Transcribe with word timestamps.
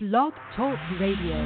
Blog 0.00 0.32
Talk 0.54 0.78
Radio. 1.00 1.44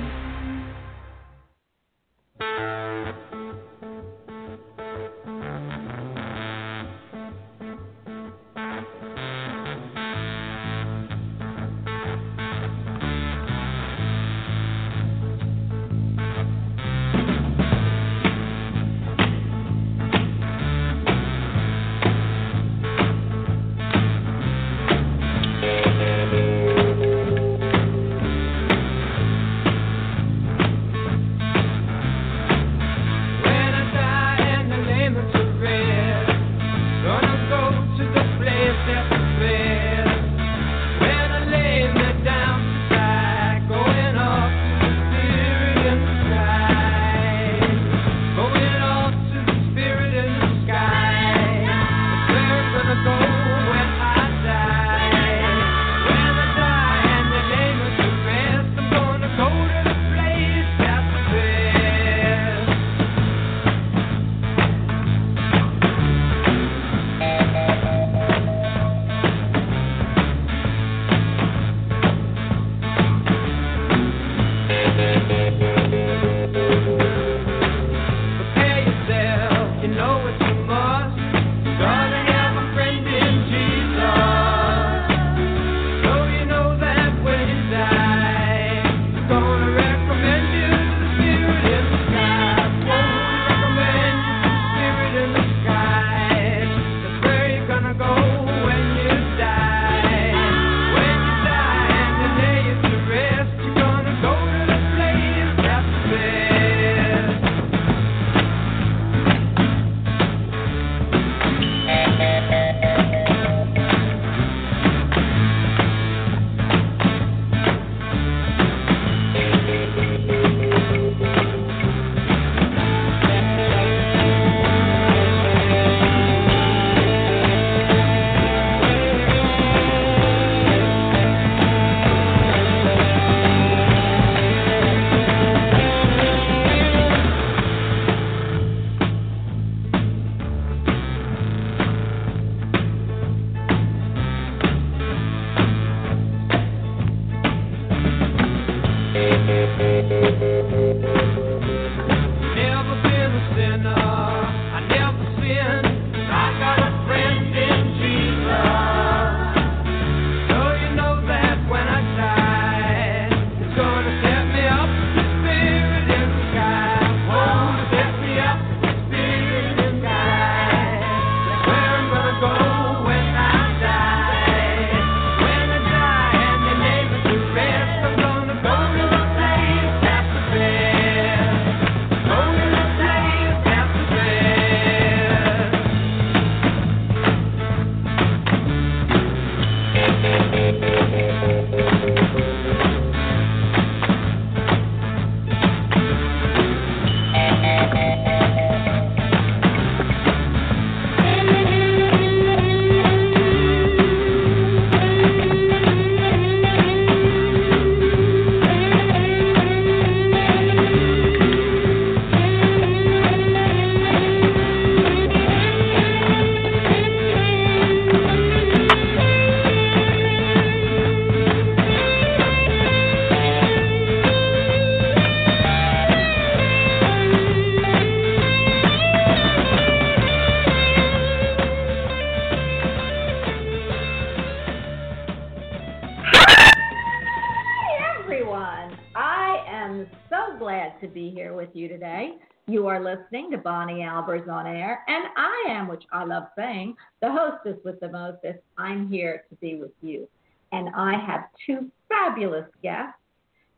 On 244.66 244.74
air, 244.74 245.02
and 245.08 245.24
I 245.36 245.64
am, 245.68 245.88
which 245.88 246.04
I 246.12 246.24
love 246.24 246.44
saying, 246.56 246.94
the 247.20 247.30
hostess 247.30 247.78
with 247.84 248.00
the 248.00 248.08
mostest. 248.08 248.58
I'm 248.78 249.08
here 249.08 249.44
to 249.48 249.54
be 249.56 249.76
with 249.76 249.92
you. 250.02 250.28
And 250.72 250.88
I 250.94 251.18
have 251.18 251.44
two 251.66 251.90
fabulous 252.08 252.66
guests 252.82 253.18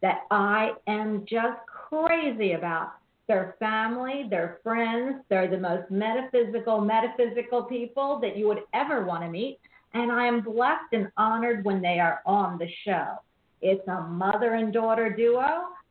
that 0.02 0.22
I 0.30 0.72
am 0.86 1.24
just 1.28 1.58
crazy 1.66 2.52
about. 2.52 2.92
Their 3.26 3.56
family, 3.58 4.26
their 4.28 4.58
friends, 4.62 5.22
they're 5.30 5.48
the 5.48 5.58
most 5.58 5.90
metaphysical, 5.90 6.80
metaphysical 6.82 7.62
people 7.62 8.20
that 8.20 8.36
you 8.36 8.46
would 8.48 8.60
ever 8.74 9.04
want 9.04 9.22
to 9.22 9.30
meet. 9.30 9.58
And 9.94 10.12
I 10.12 10.26
am 10.26 10.42
blessed 10.42 10.92
and 10.92 11.10
honored 11.16 11.64
when 11.64 11.80
they 11.80 12.00
are 12.00 12.20
on 12.26 12.58
the 12.58 12.68
show. 12.84 13.14
It's 13.62 13.86
a 13.88 14.02
mother 14.02 14.54
and 14.54 14.72
daughter 14.72 15.08
duo. 15.08 15.40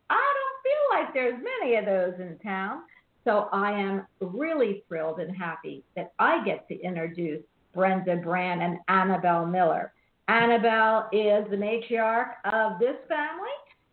I 0.09 0.33
don't 0.38 0.62
feel 0.63 1.00
like 1.00 1.13
there's 1.13 1.44
many 1.44 1.75
of 1.77 1.85
those 1.85 2.13
in 2.19 2.38
town. 2.38 2.83
So 3.25 3.47
I 3.51 3.71
am 3.71 4.05
really 4.19 4.83
thrilled 4.87 5.19
and 5.19 5.35
happy 5.35 5.83
that 5.95 6.13
I 6.19 6.43
get 6.43 6.67
to 6.67 6.79
introduce 6.81 7.41
Brenda 7.73 8.17
Brand 8.17 8.61
and 8.61 8.77
Annabelle 8.87 9.45
Miller. 9.45 9.93
Annabelle 10.27 11.09
is 11.11 11.49
the 11.49 11.57
matriarch 11.57 12.33
of 12.45 12.79
this 12.79 12.95
family, 13.07 13.49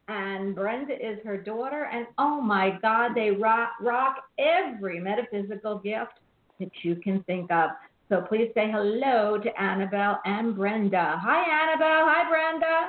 and 0.08 0.54
Brenda 0.54 0.94
is 0.94 1.18
her 1.24 1.36
daughter. 1.36 1.88
And 1.92 2.06
oh 2.18 2.40
my 2.40 2.78
God, 2.82 3.12
they 3.14 3.30
rock, 3.30 3.72
rock 3.80 4.16
every 4.38 5.00
metaphysical 5.00 5.78
gift 5.78 6.12
that 6.58 6.70
you 6.82 6.96
can 6.96 7.22
think 7.24 7.50
of. 7.50 7.70
So 8.08 8.20
please 8.22 8.50
say 8.54 8.70
hello 8.70 9.38
to 9.38 9.60
Annabelle 9.62 10.20
and 10.24 10.56
Brenda. 10.56 11.20
Hi, 11.22 11.68
Annabelle. 11.68 12.06
Hi, 12.06 12.28
Brenda. 12.28 12.88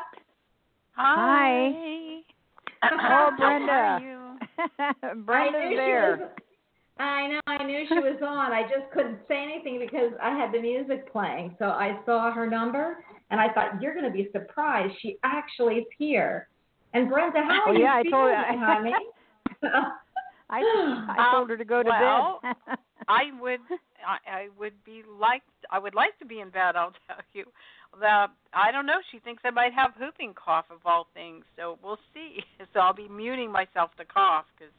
Hi. 0.94 2.22
Oh, 2.84 2.98
How 2.98 3.26
are 3.26 3.38
Brenda. 3.38 4.21
You? 4.62 5.24
Brenda's 5.24 5.62
I 5.66 5.70
knew 5.70 5.76
there. 5.78 6.16
She 6.18 6.22
was, 6.24 6.32
I 7.00 7.28
know. 7.28 7.40
I 7.48 7.64
knew 7.64 7.86
she 7.88 7.96
was 7.96 8.20
on. 8.22 8.52
I 8.52 8.64
just 8.64 8.92
couldn't 8.94 9.20
say 9.28 9.42
anything 9.44 9.80
because 9.80 10.12
I 10.22 10.38
had 10.38 10.52
the 10.54 10.62
music 10.62 11.12
playing. 11.12 11.56
So 11.58 11.66
I 11.66 12.00
saw 12.06 12.32
her 12.32 12.48
number, 12.48 13.04
and 13.32 13.40
I 13.40 13.52
thought 13.54 13.82
you're 13.82 13.94
going 13.94 14.06
to 14.06 14.12
be 14.12 14.30
surprised. 14.32 14.94
She 15.02 15.18
actually 15.24 15.76
is 15.76 15.86
here. 15.98 16.48
And 16.94 17.10
Brenda, 17.10 17.40
how 17.40 17.64
oh, 17.68 17.70
are 17.70 17.74
Oh, 17.74 17.78
you 17.78 17.84
yeah, 17.84 17.96
I 17.96 18.04
told 18.04 18.32
feeling, 18.32 18.60
her- 18.60 18.74
honey? 18.74 18.94
I 20.52 20.60
I 20.60 21.28
um, 21.28 21.32
told 21.32 21.50
her 21.50 21.58
to 21.58 21.66
go 21.66 21.82
to 21.82 21.90
well, 21.90 22.40
bed. 22.44 22.78
I 23.08 23.24
would 23.40 23.62
I, 24.06 24.30
I 24.30 24.48
would 24.60 24.74
be 24.86 25.02
like 25.20 25.44
I 25.72 25.80
would 25.80 25.96
like 25.96 26.18
to 26.20 26.26
be 26.26 26.42
in 26.42 26.50
bed, 26.50 26.76
I'll 26.76 26.94
tell 27.08 27.18
you. 27.34 27.46
The 28.00 28.28
I 28.54 28.72
don't 28.72 28.86
know, 28.86 29.00
she 29.12 29.20
thinks 29.20 29.44
I 29.46 29.50
might 29.50 29.74
have 29.74 29.92
whooping 30.00 30.34
cough 30.34 30.66
of 30.72 30.80
all 30.86 31.08
things, 31.14 31.44
so 31.58 31.78
we'll 31.84 32.00
see. 32.14 32.44
So 32.74 32.80
I'll 32.80 32.94
be 32.94 33.10
muting 33.10 33.52
myself 33.52 33.92
to 33.98 34.06
cough 34.06 34.46
cuz 34.58 34.70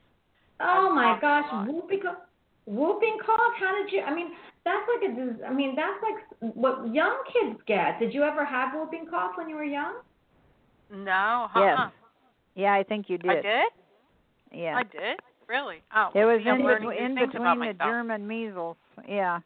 oh 0.61 0.89
I'm 0.89 0.95
my 0.95 1.19
gosh, 1.21 1.69
whooping 1.69 2.01
cough. 2.01 2.17
Whooping 2.65 3.19
cough? 3.27 3.55
How 3.59 3.75
did 3.77 3.93
you? 3.93 4.03
I 4.03 4.15
mean, 4.15 4.31
that's 4.65 4.87
like 4.95 5.11
a. 5.11 5.15
dis- 5.15 5.43
I 5.47 5.53
mean, 5.53 5.75
that's 5.75 6.01
like 6.03 6.55
what 6.55 6.95
young 6.95 7.23
kids 7.33 7.61
get. 7.67 7.99
Did 7.99 8.15
you 8.15 8.23
ever 8.23 8.45
have 8.45 8.73
whooping 8.73 9.07
cough 9.11 9.33
when 9.37 9.49
you 9.49 9.57
were 9.57 9.65
young? 9.65 9.95
No, 10.91 11.49
yes. 11.57 11.79
uh-uh. 11.79 11.91
Yeah, 12.55 12.75
I 12.75 12.83
think 12.83 13.09
you 13.09 13.19
did. 13.19 13.31
I 13.31 13.35
did? 13.35 13.73
Yeah. 14.53 14.77
I 14.77 14.83
did. 14.85 15.19
Really? 15.49 15.83
Oh. 15.95 16.11
It 16.15 16.25
was 16.25 16.41
in, 16.47 16.65
learning 16.65 16.89
between, 16.89 17.05
in 17.05 17.15
between 17.15 17.43
the 17.43 17.55
myself. 17.55 17.77
germ 17.79 18.27
measles. 18.27 18.77
Yeah. 19.09 19.41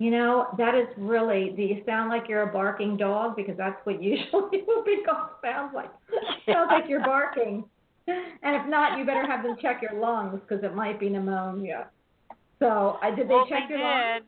You 0.00 0.10
know, 0.10 0.46
that 0.56 0.74
is 0.74 0.88
really. 0.96 1.52
Do 1.54 1.60
you 1.60 1.82
sound 1.84 2.08
like 2.08 2.26
you're 2.26 2.48
a 2.48 2.52
barking 2.52 2.96
dog? 2.96 3.36
Because 3.36 3.54
that's 3.58 3.76
what 3.84 4.02
usually 4.02 4.64
whooping 4.66 5.02
cough 5.04 5.32
sounds 5.42 5.72
like. 5.74 5.90
sounds 6.46 6.70
like 6.70 6.88
you're 6.88 7.04
barking. 7.04 7.64
And 8.06 8.56
if 8.56 8.66
not, 8.66 8.98
you 8.98 9.04
better 9.04 9.26
have 9.26 9.44
them 9.44 9.56
check 9.60 9.82
your 9.82 10.00
lungs 10.00 10.40
because 10.40 10.64
it 10.64 10.74
might 10.74 10.98
be 10.98 11.10
pneumonia. 11.10 11.90
So, 12.58 12.98
I 13.02 13.10
did 13.10 13.28
they 13.28 13.34
well, 13.34 13.46
check 13.46 13.68
they 13.68 13.76
your 13.76 13.84
lungs? 13.84 14.24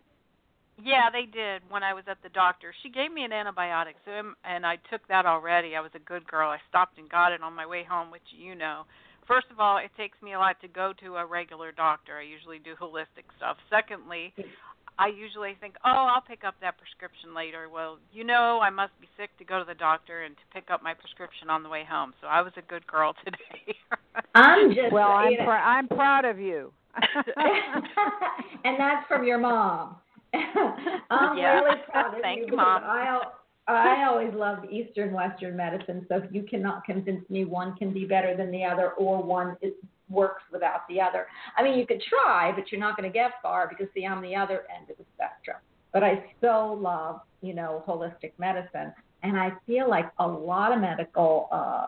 Yeah, 0.84 1.08
they 1.10 1.24
did 1.24 1.62
when 1.70 1.82
I 1.82 1.94
was 1.94 2.04
at 2.06 2.18
the 2.22 2.28
doctor. 2.28 2.74
She 2.82 2.90
gave 2.90 3.10
me 3.10 3.24
an 3.24 3.30
antibiotic, 3.30 3.94
so 4.04 4.12
and 4.44 4.66
I 4.66 4.76
took 4.90 5.06
that 5.08 5.24
already. 5.24 5.74
I 5.74 5.80
was 5.80 5.90
a 5.94 6.00
good 6.00 6.26
girl. 6.26 6.50
I 6.50 6.58
stopped 6.68 6.98
and 6.98 7.08
got 7.08 7.32
it 7.32 7.42
on 7.42 7.54
my 7.54 7.66
way 7.66 7.82
home, 7.82 8.10
which 8.10 8.28
you 8.36 8.54
know. 8.54 8.84
First 9.26 9.46
of 9.50 9.60
all, 9.60 9.78
it 9.78 9.90
takes 9.96 10.20
me 10.20 10.34
a 10.34 10.38
lot 10.38 10.60
to 10.60 10.68
go 10.68 10.92
to 11.02 11.16
a 11.16 11.24
regular 11.24 11.72
doctor. 11.72 12.18
I 12.18 12.24
usually 12.24 12.58
do 12.58 12.74
holistic 12.74 13.24
stuff. 13.36 13.56
Secondly, 13.70 14.34
I 14.98 15.08
usually 15.08 15.56
think, 15.60 15.76
"Oh, 15.84 16.06
I'll 16.12 16.20
pick 16.20 16.44
up 16.44 16.54
that 16.60 16.78
prescription 16.78 17.34
later." 17.34 17.68
Well, 17.68 17.98
you 18.12 18.24
know, 18.24 18.60
I 18.62 18.70
must 18.70 18.92
be 19.00 19.08
sick 19.16 19.30
to 19.38 19.44
go 19.44 19.58
to 19.58 19.64
the 19.64 19.74
doctor 19.74 20.22
and 20.22 20.36
to 20.36 20.42
pick 20.52 20.70
up 20.70 20.82
my 20.82 20.94
prescription 20.94 21.50
on 21.50 21.62
the 21.62 21.68
way 21.68 21.84
home. 21.88 22.14
So 22.20 22.26
I 22.26 22.42
was 22.42 22.52
a 22.56 22.62
good 22.62 22.86
girl 22.86 23.14
today. 23.24 23.76
I'm 24.34 24.74
just. 24.74 24.92
Well, 24.92 25.10
I'm 25.10 25.34
pr- 25.36 25.50
I'm 25.50 25.88
proud 25.88 26.24
of 26.24 26.38
you. 26.38 26.72
and 28.64 28.78
that's 28.78 29.06
from 29.08 29.24
your 29.24 29.38
mom. 29.38 29.96
I'm 30.34 31.38
Yeah. 31.38 31.60
really 31.60 31.78
proud 31.90 32.14
of 32.14 32.20
Thank 32.20 32.40
you 32.40 32.46
you, 32.48 32.56
Mom. 32.56 32.82
I 32.84 33.06
al- 33.06 33.32
I 33.68 34.04
always 34.08 34.34
loved 34.34 34.70
Eastern 34.70 35.12
Western 35.12 35.56
medicine. 35.56 36.04
So 36.08 36.16
if 36.16 36.24
you 36.32 36.42
cannot 36.42 36.84
convince 36.84 37.28
me 37.30 37.44
one 37.44 37.76
can 37.76 37.92
be 37.92 38.04
better 38.04 38.36
than 38.36 38.50
the 38.50 38.64
other 38.64 38.90
or 38.92 39.22
one 39.22 39.56
is, 39.62 39.72
works 40.12 40.42
without 40.52 40.86
the 40.88 41.00
other, 41.00 41.26
I 41.56 41.62
mean 41.62 41.78
you 41.78 41.86
could 41.86 42.02
try, 42.02 42.52
but 42.52 42.70
you're 42.70 42.80
not 42.80 42.96
going 42.96 43.10
to 43.10 43.12
get 43.12 43.32
far 43.42 43.68
because 43.68 43.86
see 43.94 44.04
I'm 44.06 44.22
the 44.22 44.36
other 44.36 44.64
end 44.76 44.90
of 44.90 44.96
the 44.98 45.04
spectrum. 45.14 45.56
But 45.92 46.04
I 46.04 46.24
so 46.40 46.78
love 46.80 47.20
you 47.40 47.54
know 47.54 47.82
holistic 47.86 48.32
medicine, 48.38 48.92
and 49.22 49.36
I 49.36 49.52
feel 49.66 49.88
like 49.88 50.10
a 50.18 50.26
lot 50.26 50.72
of 50.72 50.80
medical 50.80 51.48
uh, 51.50 51.86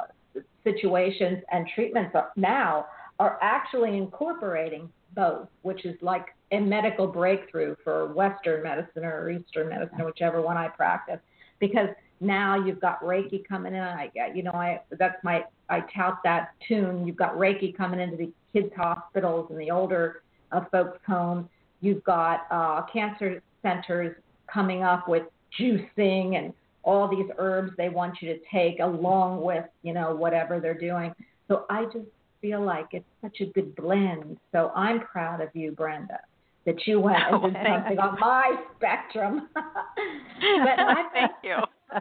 situations 0.65 1.43
and 1.53 1.69
treatments 1.75 2.13
are, 2.15 2.33
now 2.37 2.87
are 3.19 3.39
actually 3.43 3.97
incorporating 3.97 4.89
both, 5.15 5.49
which 5.63 5.85
is 5.85 5.95
like 6.03 6.27
a 6.51 6.59
medical 6.59 7.07
breakthrough 7.07 7.77
for 7.85 8.13
Western 8.13 8.63
medicine 8.63 9.05
or 9.05 9.31
Eastern 9.31 9.69
medicine, 9.69 10.05
whichever 10.05 10.41
one 10.43 10.57
I 10.57 10.69
practice, 10.69 11.21
because 11.61 11.89
now 12.21 12.63
you've 12.63 12.81
got 12.81 13.03
Reiki 13.03 13.47
coming 13.47 13.75
in. 13.75 13.83
I, 13.83 14.11
got 14.15 14.37
you 14.37 14.43
know, 14.43 14.53
I 14.53 14.81
that's 14.99 15.23
my 15.23 15.45
I 15.69 15.81
tout 15.95 16.19
that 16.25 16.51
tune. 16.67 17.07
You've 17.07 17.17
got 17.17 17.35
Reiki 17.35 17.77
coming 17.77 18.01
into 18.01 18.17
the 18.17 18.33
kids' 18.53 18.73
hospitals 18.77 19.49
and 19.51 19.61
the 19.61 19.71
older 19.71 20.23
uh, 20.53 20.63
folks' 20.71 20.99
homes. 21.07 21.49
You've 21.81 22.05
got 22.05 22.47
uh, 22.51 22.83
cancer 22.93 23.43
centers 23.63 24.17
coming 24.53 24.83
up 24.83 25.09
with 25.09 25.25
juicing 25.59 26.37
and 26.37 26.53
all 26.83 27.09
these 27.09 27.31
herbs 27.39 27.73
they 27.79 27.89
want 27.89 28.17
you 28.21 28.33
to 28.35 28.41
take 28.53 28.79
along 28.81 29.43
with 29.43 29.65
you 29.83 29.93
know 29.93 30.15
whatever 30.15 30.61
they're 30.61 30.79
doing. 30.79 31.13
So 31.49 31.67
I 31.69 31.85
just 31.87 32.07
feel 32.41 32.63
like 32.63 32.89
it's 32.93 33.05
such 33.23 33.41
a 33.41 33.47
good 33.47 33.75
blend. 33.75 34.39
So 34.53 34.71
I'm 34.77 35.01
proud 35.01 35.41
of 35.41 35.49
you, 35.55 35.73
Brenda, 35.73 36.21
that 36.67 36.87
you 36.87 37.01
went 37.01 37.23
and 37.31 37.55
did 37.55 37.63
something 37.67 37.99
on 37.99 38.21
my 38.21 38.57
spectrum. 38.77 39.49
but 39.55 39.65
I, 40.45 41.05
Thank 41.13 41.33
you. 41.43 41.57
I 41.95 42.01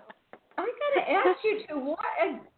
gotta 0.58 1.12
ask 1.12 1.40
you 1.44 1.62
to 1.70 1.76
what 1.80 2.00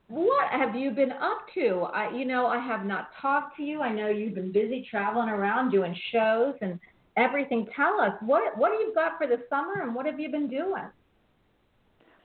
what 0.07 0.49
have 0.51 0.75
you 0.75 0.91
been 0.91 1.11
up 1.11 1.45
to? 1.55 1.87
I 1.93 2.15
you 2.15 2.25
know 2.25 2.47
I 2.47 2.59
have 2.59 2.85
not 2.85 3.09
talked 3.21 3.57
to 3.57 3.63
you. 3.63 3.81
I 3.81 3.91
know 3.91 4.07
you've 4.07 4.35
been 4.35 4.51
busy 4.51 4.87
traveling 4.89 5.29
around 5.29 5.71
doing 5.71 5.95
shows 6.11 6.55
and 6.61 6.79
everything. 7.17 7.67
Tell 7.75 7.99
us 8.01 8.11
what 8.21 8.57
what 8.57 8.71
have 8.71 8.79
you 8.81 8.93
got 8.93 9.17
for 9.17 9.27
the 9.27 9.41
summer 9.49 9.81
and 9.83 9.95
what 9.95 10.05
have 10.05 10.19
you 10.19 10.29
been 10.29 10.47
doing? 10.49 10.83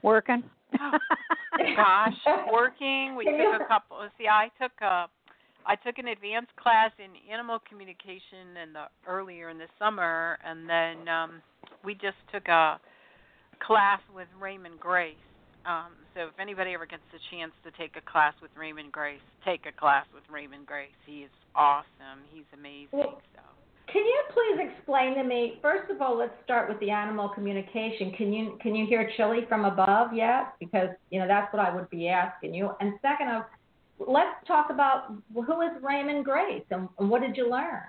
Working. 0.03 0.43
Gosh, 1.75 2.13
working. 2.51 3.15
We 3.15 3.25
Can 3.25 3.37
took 3.37 3.59
you- 3.59 3.65
a 3.65 3.67
couple. 3.67 3.97
See, 4.17 4.27
I 4.27 4.49
took 4.59 4.71
a, 4.81 5.07
I 5.65 5.75
took 5.75 5.97
an 5.99 6.07
advanced 6.07 6.55
class 6.55 6.91
in 6.97 7.11
animal 7.31 7.59
communication 7.69 8.57
in 8.63 8.73
the 8.73 8.85
earlier 9.07 9.49
in 9.49 9.57
the 9.57 9.67
summer, 9.77 10.39
and 10.45 10.67
then 10.67 11.07
um, 11.07 11.41
we 11.83 11.93
just 11.93 12.17
took 12.33 12.47
a 12.47 12.79
class 13.65 13.99
with 14.13 14.27
Raymond 14.39 14.79
Grace. 14.79 15.15
Um, 15.65 15.93
so 16.15 16.21
if 16.21 16.39
anybody 16.39 16.73
ever 16.73 16.85
gets 16.85 17.03
the 17.13 17.19
chance 17.29 17.51
to 17.63 17.71
take 17.77 17.95
a 17.95 18.11
class 18.11 18.33
with 18.41 18.51
Raymond 18.57 18.91
Grace, 18.91 19.21
take 19.45 19.65
a 19.65 19.71
class 19.71 20.05
with 20.13 20.23
Raymond 20.29 20.65
Grace. 20.65 20.89
He 21.05 21.19
is 21.19 21.31
awesome. 21.55 22.25
He's 22.33 22.49
amazing. 22.53 22.89
Well- 22.91 23.21
So. 23.35 23.41
Can 23.87 24.05
you 24.05 24.23
please 24.31 24.69
explain 24.71 25.15
to 25.15 25.23
me? 25.23 25.59
First 25.61 25.91
of 25.91 26.01
all, 26.01 26.15
let's 26.15 26.33
start 26.45 26.69
with 26.69 26.79
the 26.79 26.89
animal 26.91 27.27
communication. 27.27 28.13
Can 28.13 28.31
you 28.31 28.57
can 28.61 28.73
you 28.73 28.85
hear 28.85 29.11
Chili 29.17 29.45
from 29.49 29.65
above 29.65 30.13
yet? 30.13 30.53
Because 30.59 30.89
you 31.09 31.19
know 31.19 31.27
that's 31.27 31.51
what 31.51 31.61
I 31.65 31.75
would 31.75 31.89
be 31.89 32.07
asking 32.07 32.53
you. 32.53 32.71
And 32.79 32.93
second 33.01 33.27
of, 33.27 33.43
let's 33.99 34.47
talk 34.47 34.69
about 34.69 35.13
who 35.33 35.61
is 35.61 35.71
Raymond 35.81 36.23
Grace 36.23 36.63
and, 36.71 36.87
and 36.99 37.09
what 37.09 37.21
did 37.21 37.35
you 37.35 37.51
learn? 37.51 37.81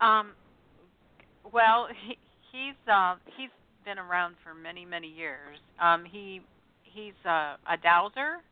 Um, 0.00 0.32
well, 1.52 1.88
he, 2.06 2.16
he's 2.52 2.76
uh, 2.86 3.16
he's 3.36 3.50
been 3.86 3.98
around 3.98 4.34
for 4.44 4.52
many 4.52 4.84
many 4.84 5.06
years. 5.08 5.56
Um, 5.80 6.04
he 6.04 6.42
he's 6.82 7.14
a, 7.24 7.56
a 7.70 7.76
dowser, 7.82 8.42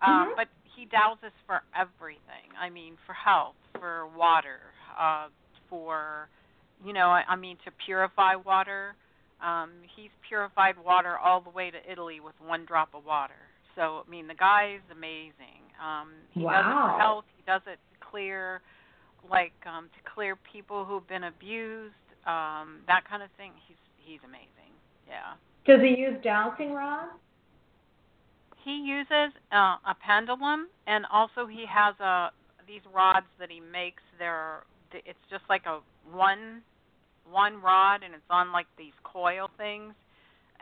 um, 0.00 0.30
Mhm. 0.32 0.36
but 0.36 0.48
he 0.64 0.86
dowses 0.86 1.32
for 1.46 1.62
everything. 1.76 2.48
I 2.58 2.70
mean, 2.70 2.96
for 3.06 3.12
health, 3.12 3.56
for 3.78 4.06
water, 4.16 4.60
uh, 4.98 5.28
for 5.68 6.28
you 6.84 6.94
know, 6.94 7.10
I, 7.10 7.22
I 7.28 7.36
mean, 7.36 7.56
to 7.66 7.70
purify 7.84 8.34
water. 8.34 8.96
Um, 9.42 9.70
he's 9.96 10.10
purified 10.26 10.76
water 10.82 11.18
all 11.18 11.40
the 11.40 11.50
way 11.50 11.70
to 11.70 11.78
Italy 11.90 12.20
with 12.20 12.34
one 12.40 12.64
drop 12.64 12.94
of 12.94 13.04
water. 13.04 13.40
So 13.76 14.02
I 14.06 14.10
mean, 14.10 14.26
the 14.26 14.34
guy 14.34 14.74
is 14.76 14.82
amazing. 14.90 15.60
Um, 15.80 16.12
he 16.32 16.40
does 16.42 16.64
it 16.66 16.72
for 16.72 16.98
health. 16.98 17.24
He 17.36 17.42
does 17.46 17.62
it 17.66 17.78
to 17.92 18.06
clear, 18.10 18.60
like 19.30 19.52
um, 19.66 19.88
to 19.96 20.10
clear 20.14 20.36
people 20.52 20.84
who've 20.84 21.06
been 21.08 21.24
abused, 21.24 21.94
um, 22.26 22.80
that 22.86 23.02
kind 23.08 23.22
of 23.22 23.30
thing. 23.36 23.52
He's 23.66 23.76
he's 24.04 24.20
amazing. 24.24 24.59
Yeah. 25.10 25.34
Does 25.66 25.82
he 25.82 26.00
use 26.00 26.16
dowsing 26.22 26.72
rods? 26.72 27.10
He 28.64 28.76
uses 28.76 29.34
uh, 29.52 29.76
a 29.82 29.96
pendulum, 30.04 30.68
and 30.86 31.04
also 31.12 31.46
he 31.46 31.64
has 31.68 31.98
a 32.00 32.30
these 32.66 32.82
rods 32.94 33.26
that 33.38 33.50
he 33.50 33.58
makes. 33.60 34.02
They're 34.18 34.62
it's 34.92 35.18
just 35.30 35.42
like 35.48 35.66
a 35.66 35.80
one 36.10 36.62
one 37.28 37.60
rod, 37.60 38.02
and 38.04 38.14
it's 38.14 38.30
on 38.30 38.52
like 38.52 38.66
these 38.78 38.92
coil 39.02 39.48
things, 39.56 39.94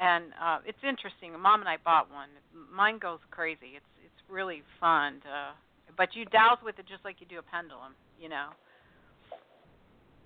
and 0.00 0.32
uh, 0.42 0.58
it's 0.64 0.78
interesting. 0.86 1.38
Mom 1.38 1.60
and 1.60 1.68
I 1.68 1.76
bought 1.84 2.10
one. 2.10 2.28
Mine 2.74 2.98
goes 2.98 3.18
crazy. 3.30 3.76
It's 3.76 3.92
it's 4.04 4.22
really 4.30 4.62
fun. 4.80 5.20
To, 5.22 5.52
but 5.96 6.14
you 6.14 6.24
dowse 6.26 6.58
with 6.64 6.78
it 6.78 6.86
just 6.88 7.04
like 7.04 7.16
you 7.20 7.26
do 7.26 7.38
a 7.38 7.42
pendulum. 7.42 7.94
You 8.18 8.28
know. 8.28 8.48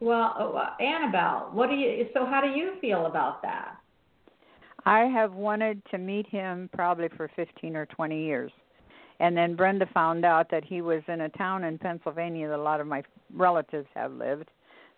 Well, 0.01 0.35
uh, 0.37 0.59
uh, 0.59 0.83
Annabelle, 0.83 1.51
what 1.53 1.71
do 1.71 1.77
you? 1.77 2.07
So 2.13 2.27
how 2.27 2.41
do 2.41 2.49
you 2.49 2.75
feel 2.81 3.07
about 3.07 3.41
that? 3.43 3.77
I 4.85 5.01
have 5.01 5.35
wanted 5.35 5.83
to 5.91 5.99
meet 5.99 6.27
him 6.27 6.69
probably 6.73 7.09
for 7.17 7.31
15 7.37 7.77
or 7.77 7.87
20 7.87 8.25
years. 8.25 8.53
And 9.21 9.37
then 9.37 9.55
Brenda 9.55 9.87
found 9.95 10.25
out 10.25 10.51
that 10.51 10.65
he 10.65 10.83
was 10.83 11.03
in 11.07 11.23
a 11.23 11.29
town 11.29 11.65
in 11.65 11.79
Pennsylvania 11.79 12.49
that 12.49 12.59
a 12.59 12.63
lot 12.63 12.81
of 12.81 12.87
my 12.89 13.03
relatives 13.33 13.87
have 13.95 14.13
lived. 14.13 14.51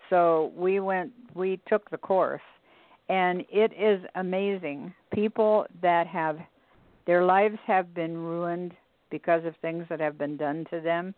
So 0.08 0.52
we 0.56 0.80
went, 0.80 1.12
we 1.34 1.60
took 1.68 1.90
the 1.90 1.98
course. 1.98 2.40
And 3.10 3.44
it 3.50 3.72
is 3.78 4.02
amazing. 4.14 4.94
People 5.12 5.66
that 5.82 6.06
have 6.06 6.38
their 7.06 7.24
lives 7.24 7.58
have 7.66 7.92
been 7.92 8.16
ruined 8.16 8.72
because 9.10 9.44
of 9.44 9.54
things 9.60 9.84
that 9.90 10.00
have 10.00 10.16
been 10.16 10.38
done 10.38 10.64
to 10.70 10.80
them, 10.80 11.14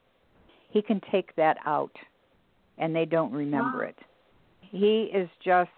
he 0.71 0.83
can 0.83 1.01
take 1.13 1.35
that 1.37 1.59
out 1.65 1.97
and 2.79 2.95
they 2.95 3.05
don't 3.05 3.33
remember 3.33 3.79
Wow. 3.79 3.89
it. 3.89 3.99
He 4.61 5.05
is 5.05 5.31
just 5.43 5.71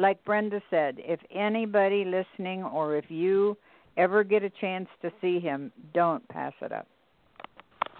like 0.00 0.24
Brenda 0.24 0.62
said, 0.70 0.96
if 0.98 1.20
anybody 1.30 2.04
listening 2.04 2.62
or 2.62 2.96
if 2.96 3.10
you 3.10 3.56
ever 3.96 4.24
get 4.24 4.42
a 4.42 4.50
chance 4.50 4.88
to 5.02 5.12
see 5.20 5.38
him, 5.38 5.70
don't 5.92 6.26
pass 6.28 6.54
it 6.62 6.72
up. 6.72 6.86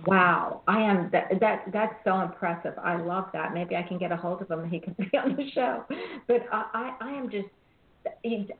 Wow, 0.06 0.62
I 0.66 0.80
am 0.80 1.10
that 1.12 1.28
that 1.40 1.64
that's 1.72 1.94
so 2.04 2.20
impressive. 2.20 2.72
I 2.82 2.96
love 2.96 3.26
that. 3.34 3.52
Maybe 3.52 3.76
I 3.76 3.82
can 3.82 3.98
get 3.98 4.10
a 4.10 4.16
hold 4.16 4.40
of 4.40 4.50
him 4.50 4.60
and 4.60 4.72
he 4.72 4.80
can 4.80 4.94
be 4.98 5.16
on 5.18 5.36
the 5.36 5.50
show. 5.50 5.84
But 6.26 6.46
I 6.50 6.64
I, 6.72 6.96
I 7.02 7.10
am 7.12 7.30
just 7.30 7.48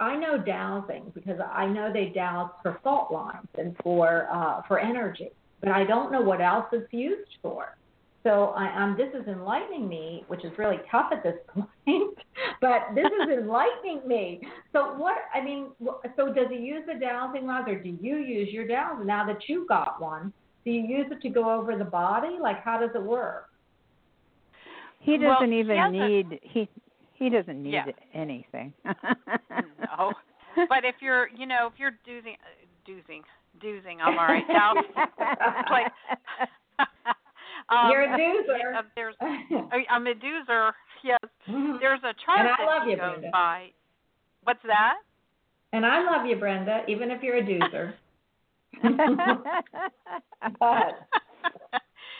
I 0.00 0.16
know 0.16 0.36
dowsing 0.36 1.10
because 1.14 1.40
I 1.40 1.66
know 1.66 1.90
they 1.90 2.12
dowse 2.14 2.50
for 2.62 2.78
fault 2.84 3.10
lines 3.10 3.48
and 3.58 3.74
for 3.82 4.28
uh, 4.30 4.60
for 4.68 4.78
energy, 4.78 5.30
but 5.60 5.70
I 5.70 5.84
don't 5.84 6.12
know 6.12 6.20
what 6.20 6.42
else 6.42 6.66
it's 6.72 6.92
used 6.92 7.30
for. 7.40 7.74
So 8.22 8.52
I, 8.56 8.82
um, 8.82 8.96
this 8.98 9.08
is 9.18 9.26
enlightening 9.28 9.88
me, 9.88 10.24
which 10.28 10.44
is 10.44 10.52
really 10.58 10.76
tough 10.90 11.10
at 11.12 11.22
this 11.22 11.36
point. 11.54 12.18
but 12.60 12.88
this 12.94 13.06
is 13.06 13.28
enlightening 13.38 14.06
me. 14.06 14.40
So 14.72 14.94
what? 14.96 15.16
I 15.34 15.40
mean, 15.40 15.68
wh- 15.82 16.04
so 16.16 16.32
does 16.32 16.48
he 16.50 16.56
use 16.58 16.82
the 16.86 16.98
dowsing 17.00 17.46
rods, 17.46 17.68
or 17.68 17.76
do 17.82 17.96
you 18.00 18.16
use 18.16 18.52
your 18.52 18.66
dowsing 18.66 19.06
now 19.06 19.26
that 19.26 19.48
you've 19.48 19.68
got 19.68 20.00
one? 20.00 20.32
Do 20.64 20.70
you 20.70 20.82
use 20.82 21.06
it 21.10 21.22
to 21.22 21.28
go 21.30 21.50
over 21.50 21.76
the 21.78 21.84
body? 21.84 22.36
Like, 22.40 22.62
how 22.62 22.78
does 22.78 22.90
it 22.94 23.02
work? 23.02 23.46
He 24.98 25.16
doesn't 25.16 25.50
he 25.50 25.60
even 25.60 25.76
has 25.78 25.88
a- 25.88 25.92
need 25.92 26.40
he 26.42 26.68
he 27.14 27.30
doesn't 27.30 27.62
need 27.62 27.72
Yeah. 27.72 27.86
anything. 28.14 28.74
no. 28.84 30.12
But 30.68 30.84
if 30.84 30.96
you're, 31.00 31.28
you 31.28 31.46
know, 31.46 31.68
if 31.72 31.78
you're 31.78 31.96
doozing, 32.04 32.34
uh, 32.34 32.66
doozing, 32.86 33.22
doozing, 33.62 34.00
I'm 34.02 34.18
all 34.18 34.26
right 34.26 34.44
now. 34.48 34.74
like, 35.70 35.92
um, 37.70 37.90
You're 37.90 38.02
a 38.02 38.08
doozer. 38.18 38.82
there's, 38.96 39.14
I'm 39.90 40.06
a 40.06 40.14
doozer. 40.14 40.72
Yes. 41.02 41.18
There's 41.46 42.00
a 42.00 42.12
chart 42.26 42.40
And 42.40 42.48
I 42.48 42.56
that 42.58 42.66
love 42.66 42.86
you, 42.86 42.96
goes 42.98 43.12
Brenda. 43.12 43.30
by. 43.32 43.68
What's 44.44 44.60
that? 44.66 44.96
and 45.72 45.86
I 45.86 46.02
love 46.04 46.26
you, 46.26 46.36
Brenda, 46.36 46.82
even 46.88 47.10
if 47.10 47.22
you're 47.22 47.38
a 47.38 47.42
doozer. 47.42 47.94
but 50.58 51.06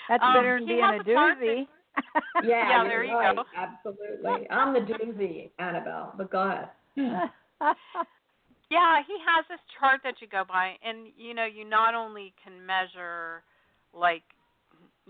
That's 0.08 0.22
Um, 0.22 0.32
better 0.34 0.58
than 0.60 0.66
being 0.66 0.80
a 0.80 0.98
a 0.98 1.04
part 1.04 1.38
that- 1.38 1.46
doozy. 1.46 1.68
yeah, 2.44 2.68
Yeah, 2.70 2.84
there 2.84 3.04
you 3.04 3.18
right. 3.18 3.36
go. 3.36 3.44
Absolutely, 3.54 4.48
I'm 4.50 4.72
the 4.72 4.80
doozy, 4.80 5.50
Annabelle. 5.58 6.14
But 6.16 6.30
go 6.30 6.42
ahead. 6.48 6.70
Yeah, 6.96 7.28
he 9.06 9.18
has 9.26 9.44
this 9.48 9.60
chart 9.78 10.00
that 10.04 10.20
you 10.22 10.26
go 10.28 10.44
by, 10.48 10.78
and 10.82 11.08
you 11.16 11.34
know, 11.34 11.44
you 11.44 11.64
not 11.64 11.94
only 11.94 12.32
can 12.42 12.64
measure, 12.64 13.42
like, 13.92 14.22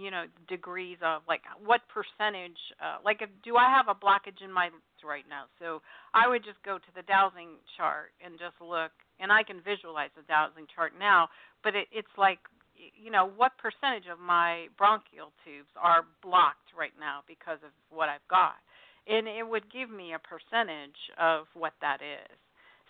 you 0.01 0.11
know, 0.11 0.25
degrees 0.49 0.97
of 1.05 1.21
like 1.29 1.45
what 1.61 1.85
percentage, 1.93 2.57
uh, 2.81 2.97
like, 3.05 3.21
if, 3.21 3.29
do 3.45 3.57
I 3.57 3.69
have 3.69 3.93
a 3.93 3.95
blockage 3.95 4.41
in 4.43 4.51
my 4.51 4.73
right 5.05 5.29
now? 5.29 5.45
So 5.61 5.85
I 6.17 6.27
would 6.27 6.43
just 6.43 6.57
go 6.65 6.81
to 6.81 6.91
the 6.97 7.05
dowsing 7.05 7.61
chart 7.77 8.17
and 8.25 8.41
just 8.41 8.57
look, 8.65 8.93
and 9.21 9.29
I 9.31 9.45
can 9.45 9.61
visualize 9.61 10.09
the 10.17 10.25
dowsing 10.25 10.65
chart 10.73 10.97
now. 10.99 11.29
But 11.63 11.77
it, 11.77 11.93
it's 11.93 12.15
like, 12.17 12.41
you 12.73 13.13
know, 13.13 13.29
what 13.37 13.53
percentage 13.61 14.09
of 14.09 14.17
my 14.17 14.73
bronchial 14.81 15.37
tubes 15.45 15.69
are 15.77 16.09
blocked 16.25 16.73
right 16.73 16.97
now 16.97 17.21
because 17.29 17.61
of 17.61 17.77
what 17.93 18.09
I've 18.09 18.25
got, 18.33 18.57
and 19.05 19.29
it 19.29 19.45
would 19.45 19.69
give 19.69 19.93
me 19.93 20.17
a 20.17 20.21
percentage 20.25 20.97
of 21.21 21.45
what 21.53 21.77
that 21.85 22.01
is. 22.01 22.33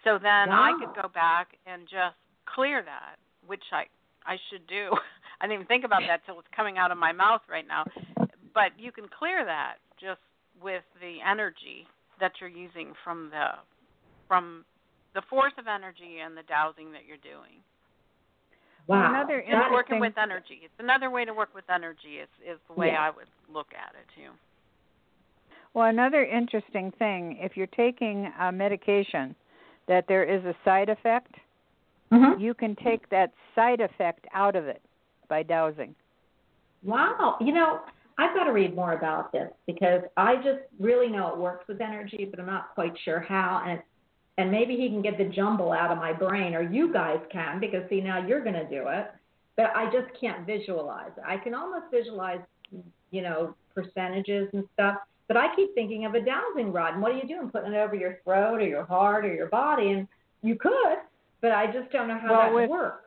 So 0.07 0.17
then 0.17 0.49
I 0.49 0.73
could 0.79 0.95
go 0.95 1.11
back 1.13 1.59
and 1.67 1.83
just 1.85 2.17
clear 2.47 2.81
that, 2.87 3.19
which 3.45 3.67
I 3.75 3.91
I 4.25 4.37
should 4.51 4.67
do. 4.67 4.91
I 5.41 5.47
didn't 5.47 5.55
even 5.55 5.67
think 5.67 5.85
about 5.85 6.03
that 6.07 6.21
till 6.27 6.39
it's 6.39 6.49
coming 6.55 6.77
out 6.77 6.91
of 6.91 6.99
my 6.99 7.13
mouth 7.13 7.41
right 7.51 7.67
now. 7.67 7.85
But 8.53 8.73
you 8.79 8.93
can 8.93 9.09
clear 9.09 9.45
that 9.45 9.77
just 10.01 10.21
with 10.63 10.83
the 11.01 11.17
energy 11.27 11.87
that 12.21 12.33
you're 12.41 12.51
using 12.51 12.93
from 13.03 13.31
the 13.31 13.57
from 14.29 14.65
the 15.15 15.23
force 15.29 15.55
of 15.59 15.67
energy 15.67 16.21
and 16.25 16.37
the 16.37 16.43
dowsing 16.47 16.93
that 16.93 17.03
you're 17.09 17.17
doing. 17.25 17.59
Wow. 18.87 19.09
Another 19.11 19.39
It's 19.41 19.51
That- 19.51 19.73
working 19.73 19.99
with 19.99 20.17
energy. 20.19 20.61
It's 20.63 20.79
another 20.79 21.11
way 21.11 21.25
to 21.25 21.33
work 21.35 21.55
with 21.55 21.69
energy. 21.71 22.21
Is 22.21 22.29
is 22.45 22.59
the 22.69 22.75
way 22.75 22.89
Yeah. 22.93 23.07
I 23.07 23.11
would 23.11 23.29
look 23.49 23.73
at 23.75 23.95
it 23.95 24.07
too. 24.15 24.31
Well, 25.73 25.87
another 25.87 26.25
interesting 26.25 26.91
thing, 26.93 27.37
if 27.39 27.57
you're 27.57 27.69
taking 27.69 28.27
a 28.39 28.51
medication 28.53 29.37
that 29.87 30.07
there 30.09 30.25
is 30.25 30.45
a 30.45 30.55
side 30.65 30.89
effect, 30.89 31.37
Mhm. 32.11 32.41
you 32.41 32.55
can 32.55 32.75
take 32.75 33.09
that 33.11 33.33
side 33.55 33.81
effect 33.81 34.27
out 34.33 34.57
of 34.57 34.67
it 34.67 34.83
by 35.31 35.43
dowsing. 35.43 35.95
Wow. 36.83 37.37
You 37.41 37.55
know, 37.55 37.81
I've 38.19 38.35
got 38.35 38.45
to 38.45 38.53
read 38.53 38.75
more 38.77 38.93
about 38.93 39.33
this 39.33 39.51
because 39.67 40.03
I 40.19 40.37
just 40.37 40.61
really 40.79 41.09
know 41.09 41.29
it 41.33 41.39
works 41.39 41.67
with 41.69 41.81
energy, 41.81 42.27
but 42.31 42.39
I'm 42.39 42.47
not 42.47 42.75
quite 42.75 42.93
sure 43.05 43.21
how. 43.21 43.63
And 43.67 43.81
and 44.39 44.51
maybe 44.51 44.77
he 44.77 44.89
can 44.89 45.03
get 45.03 45.19
the 45.19 45.25
jumble 45.25 45.73
out 45.73 45.91
of 45.91 45.99
my 45.99 46.13
brain, 46.15 46.55
or 46.55 46.63
you 46.63 46.91
guys 46.93 47.19
can, 47.31 47.61
because 47.61 47.83
see 47.91 48.01
now 48.01 48.27
you're 48.27 48.41
going 48.43 48.55
to 48.55 48.69
do 48.71 48.85
it. 48.89 49.11
But 49.57 49.67
I 49.77 49.87
just 49.87 50.09
can't 50.19 50.47
visualize 50.47 51.11
it. 51.17 51.23
I 51.27 51.37
can 51.37 51.53
almost 51.55 51.91
visualize, 51.91 52.41
you 53.11 53.21
know, 53.21 53.55
percentages 53.75 54.49
and 54.55 54.65
stuff. 54.73 54.97
But 55.29 55.37
I 55.37 55.55
keep 55.55 55.75
thinking 55.75 56.07
of 56.07 56.15
a 56.15 56.21
dowsing 56.23 56.73
rod. 56.73 56.95
And 56.95 57.03
what 57.03 57.13
are 57.13 57.17
you 57.19 57.29
doing? 57.29 57.51
Putting 57.51 57.75
it 57.75 57.77
over 57.77 57.95
your 57.95 58.19
throat 58.25 58.61
or 58.61 58.67
your 58.67 58.85
heart 58.87 59.27
or 59.27 59.35
your 59.35 59.49
body? 59.49 59.91
And 59.91 60.09
you 60.43 60.55
could, 60.55 60.99
but 61.43 61.53
I 61.53 61.67
just 61.67 61.91
don't 61.93 62.09
know 62.09 62.19
how 62.19 62.31
Well, 62.31 62.41
that 62.41 62.55
with- 62.55 62.71
works. 62.71 63.05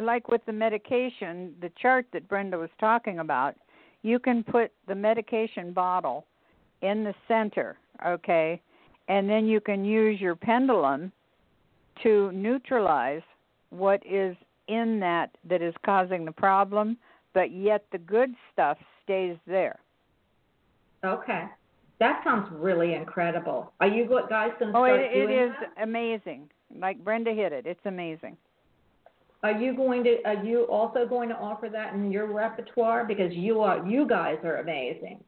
Like 0.00 0.28
with 0.28 0.44
the 0.46 0.52
medication, 0.52 1.54
the 1.60 1.70
chart 1.80 2.06
that 2.12 2.28
Brenda 2.28 2.58
was 2.58 2.70
talking 2.78 3.20
about, 3.20 3.56
you 4.02 4.18
can 4.18 4.44
put 4.44 4.70
the 4.86 4.94
medication 4.94 5.72
bottle 5.72 6.26
in 6.82 7.04
the 7.04 7.14
center, 7.26 7.76
okay? 8.06 8.60
And 9.08 9.28
then 9.28 9.46
you 9.46 9.60
can 9.60 9.84
use 9.84 10.20
your 10.20 10.36
pendulum 10.36 11.10
to 12.02 12.30
neutralize 12.32 13.22
what 13.70 14.02
is 14.06 14.36
in 14.68 15.00
that 15.00 15.30
that 15.48 15.62
is 15.62 15.74
causing 15.84 16.24
the 16.24 16.32
problem, 16.32 16.96
but 17.34 17.50
yet 17.50 17.84
the 17.90 17.98
good 17.98 18.30
stuff 18.52 18.78
stays 19.02 19.36
there. 19.46 19.78
Okay. 21.04 21.44
That 22.00 22.20
sounds 22.22 22.48
really 22.52 22.94
incredible. 22.94 23.72
Are 23.80 23.88
you 23.88 24.04
guys 24.28 24.50
going 24.60 24.72
to 24.72 24.78
Oh, 24.78 24.84
it, 24.84 25.00
it 25.00 25.30
is 25.30 25.50
that? 25.60 25.82
amazing. 25.82 26.48
Like 26.78 27.02
Brenda 27.02 27.32
hit 27.32 27.52
it. 27.52 27.66
It's 27.66 27.84
amazing. 27.86 28.36
Are 29.42 29.52
you 29.52 29.74
going 29.74 30.02
to? 30.04 30.16
Are 30.24 30.44
you 30.44 30.64
also 30.64 31.06
going 31.06 31.28
to 31.28 31.36
offer 31.36 31.68
that 31.70 31.94
in 31.94 32.10
your 32.10 32.32
repertoire? 32.32 33.04
Because 33.04 33.32
you 33.32 33.60
are, 33.60 33.86
you 33.86 34.06
guys 34.06 34.38
are 34.42 34.56
amazing. 34.56 35.22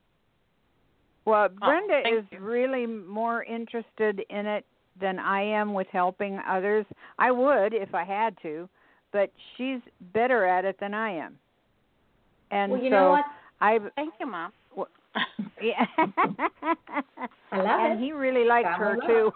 Well, 1.25 1.49
oh, 1.51 1.67
Brenda 1.67 2.01
thank 2.03 2.19
is 2.19 2.25
you. 2.33 2.41
really 2.41 2.87
more 2.87 3.45
interested 3.45 4.23
in 4.31 4.47
it 4.47 4.65
than 5.01 5.19
I 5.19 5.43
am 5.43 5.75
with 5.75 5.87
helping 5.93 6.41
others. 6.49 6.87
I 7.19 7.31
would 7.31 7.73
if 7.73 7.95
I 7.95 8.05
had 8.05 8.37
to, 8.43 8.69
but 9.13 9.31
she's 9.57 9.81
better 10.13 10.45
at 10.45 10.65
it 10.65 10.77
than 10.81 10.93
I 10.93 11.11
am. 11.11 11.39
And 12.51 12.73
well, 12.73 12.83
you 12.83 12.91
so 12.91 12.97
know 12.97 13.11
what? 13.11 13.25
I 13.61 13.79
Thank 13.95 14.15
you, 14.19 14.27
Mom. 14.27 14.53
Yeah. 15.63 15.87
I 17.53 17.57
love 17.57 17.81
and 17.81 18.01
it. 18.01 18.05
he 18.05 18.13
really 18.13 18.47
Gotta 18.47 18.79
her 18.79 18.97
too. 19.07 19.33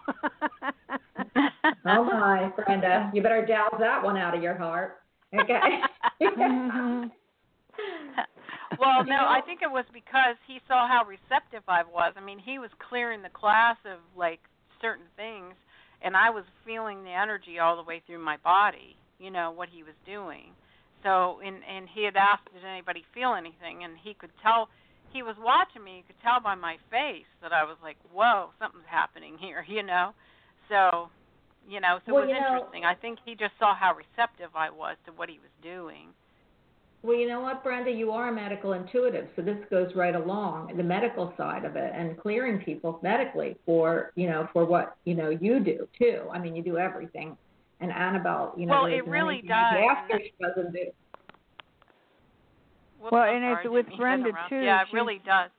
Oh 1.86 2.04
my, 2.04 2.50
Brenda, 2.56 3.10
you 3.12 3.22
better 3.22 3.44
douse 3.44 3.74
that 3.78 4.02
one 4.02 4.16
out 4.16 4.34
of 4.34 4.42
your 4.42 4.56
heart. 4.56 4.98
Okay. 5.38 5.58
Well, 8.78 9.04
no, 9.04 9.26
I 9.28 9.40
think 9.44 9.62
it 9.62 9.70
was 9.70 9.84
because 9.92 10.36
he 10.46 10.58
saw 10.66 10.88
how 10.88 11.04
receptive 11.06 11.62
I 11.68 11.82
was. 11.84 12.14
I 12.16 12.20
mean, 12.20 12.38
he 12.38 12.58
was 12.58 12.70
clearing 12.88 13.22
the 13.22 13.28
class 13.30 13.76
of 13.84 13.98
like 14.16 14.40
certain 14.80 15.06
things, 15.16 15.54
and 16.02 16.16
I 16.16 16.30
was 16.30 16.44
feeling 16.66 17.04
the 17.04 17.10
energy 17.10 17.58
all 17.58 17.76
the 17.76 17.82
way 17.82 18.02
through 18.06 18.24
my 18.24 18.36
body. 18.38 18.96
You 19.18 19.30
know 19.30 19.50
what 19.50 19.68
he 19.68 19.82
was 19.82 19.94
doing. 20.06 20.50
So, 21.02 21.40
and 21.44 21.56
and 21.64 21.86
he 21.92 22.04
had 22.04 22.16
asked, 22.16 22.48
did 22.52 22.64
anybody 22.64 23.04
feel 23.14 23.34
anything? 23.34 23.84
And 23.84 23.94
he 24.02 24.14
could 24.14 24.32
tell. 24.42 24.68
He 25.14 25.22
was 25.22 25.36
watching 25.38 25.82
me. 25.84 25.98
You 25.98 26.02
could 26.06 26.20
tell 26.22 26.40
by 26.42 26.56
my 26.56 26.76
face 26.90 27.24
that 27.40 27.52
I 27.52 27.62
was 27.64 27.76
like, 27.82 27.96
"Whoa, 28.12 28.50
something's 28.58 28.84
happening 28.90 29.38
here," 29.38 29.64
you 29.68 29.82
know. 29.82 30.12
So, 30.68 31.08
you 31.70 31.80
know, 31.80 32.00
so 32.04 32.12
Well, 32.14 32.24
it 32.24 32.26
was 32.26 32.34
you 32.34 32.40
know- 32.40 32.54
interesting. 32.56 32.84
I 32.84 32.94
think 32.94 33.18
he 33.24 33.34
just 33.34 33.54
saw 33.58 33.74
how 33.74 33.94
receptive 33.94 34.50
I 34.56 34.68
was 34.70 34.96
to 35.06 35.12
what 35.12 35.28
he 35.30 35.38
was 35.38 35.52
doing. 35.62 36.08
well, 37.02 37.16
you 37.16 37.28
know 37.28 37.40
what, 37.40 37.62
Brenda, 37.62 37.90
you 37.90 38.10
are 38.12 38.28
a 38.30 38.32
medical 38.32 38.72
intuitive, 38.72 39.28
so 39.36 39.42
this 39.42 39.58
goes 39.70 39.94
right 39.94 40.14
along 40.16 40.74
the 40.76 40.82
medical 40.82 41.34
side 41.36 41.64
of 41.66 41.76
it 41.76 41.92
and 41.94 42.18
clearing 42.18 42.58
people 42.64 42.98
medically 43.02 43.56
for 43.66 44.10
you 44.16 44.26
know 44.26 44.48
for 44.52 44.64
what 44.64 44.96
you 45.04 45.14
know 45.14 45.28
you 45.30 45.60
do 45.60 45.86
too. 45.98 46.22
I 46.32 46.38
mean, 46.38 46.56
you 46.56 46.62
do 46.62 46.76
everything. 46.78 47.36
And 47.80 47.92
Annabelle, 47.92 48.54
you 48.56 48.66
know, 48.66 48.72
Well, 48.72 48.86
it 48.86 49.06
really 49.06 49.42
does, 49.42 49.72
you 49.74 49.78
and 49.78 49.90
ask 49.90 50.10
her 50.10 50.18
she 50.20 50.32
doesn't 50.40 50.72
do. 50.72 50.86
Whoops, 53.04 53.12
Well, 53.12 53.22
I'm 53.22 53.36
and 53.36 53.44
it's 53.44 53.54
sorry, 53.62 53.66
I 53.66 53.68
with 53.68 53.86
didn't 53.86 53.90
mean 53.90 54.24
to 54.24 54.32
Brenda, 54.32 54.48
too. 54.48 54.60
Yeah, 54.64 54.80
it 54.80 54.84
She's- 54.86 54.94
really 54.94 55.20
does. 55.26 55.50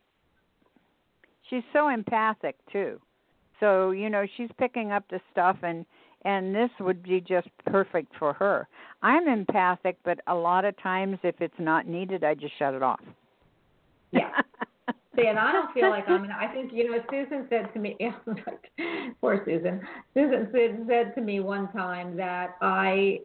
she's 1.49 1.63
so 1.73 1.89
empathic 1.89 2.55
too. 2.71 2.99
So, 3.59 3.91
you 3.91 4.09
know, 4.09 4.25
she's 4.35 4.49
picking 4.57 4.91
up 4.91 5.03
the 5.09 5.21
stuff 5.31 5.57
and 5.63 5.85
and 6.23 6.55
this 6.55 6.71
would 6.79 7.03
be 7.03 7.21
just 7.21 7.47
perfect 7.67 8.11
for 8.17 8.33
her. 8.33 8.67
I'm 9.03 9.27
empathic, 9.27 9.97
but 10.03 10.19
a 10.25 10.33
lot 10.33 10.65
of 10.65 10.75
times 10.81 11.19
if 11.21 11.39
it's 11.39 11.53
not 11.59 11.85
needed, 11.87 12.23
I 12.23 12.33
just 12.33 12.57
shut 12.57 12.73
it 12.73 12.81
off. 12.81 12.99
Yeah. 14.11 14.31
See, 15.15 15.27
and 15.27 15.37
I 15.37 15.51
don't 15.51 15.71
feel 15.71 15.91
like 15.91 16.09
I'm. 16.09 16.27
I 16.31 16.47
think 16.47 16.73
you 16.73 16.89
know. 16.91 16.97
Susan 17.11 17.45
said 17.51 17.71
to 17.73 17.79
me, 17.79 17.95
poor 19.21 19.43
Susan. 19.45 19.81
Susan 20.15 20.49
said, 20.51 20.83
said 20.87 21.13
to 21.15 21.21
me 21.21 21.39
one 21.41 21.71
time 21.73 22.17
that 22.17 22.55
I, 22.59 23.19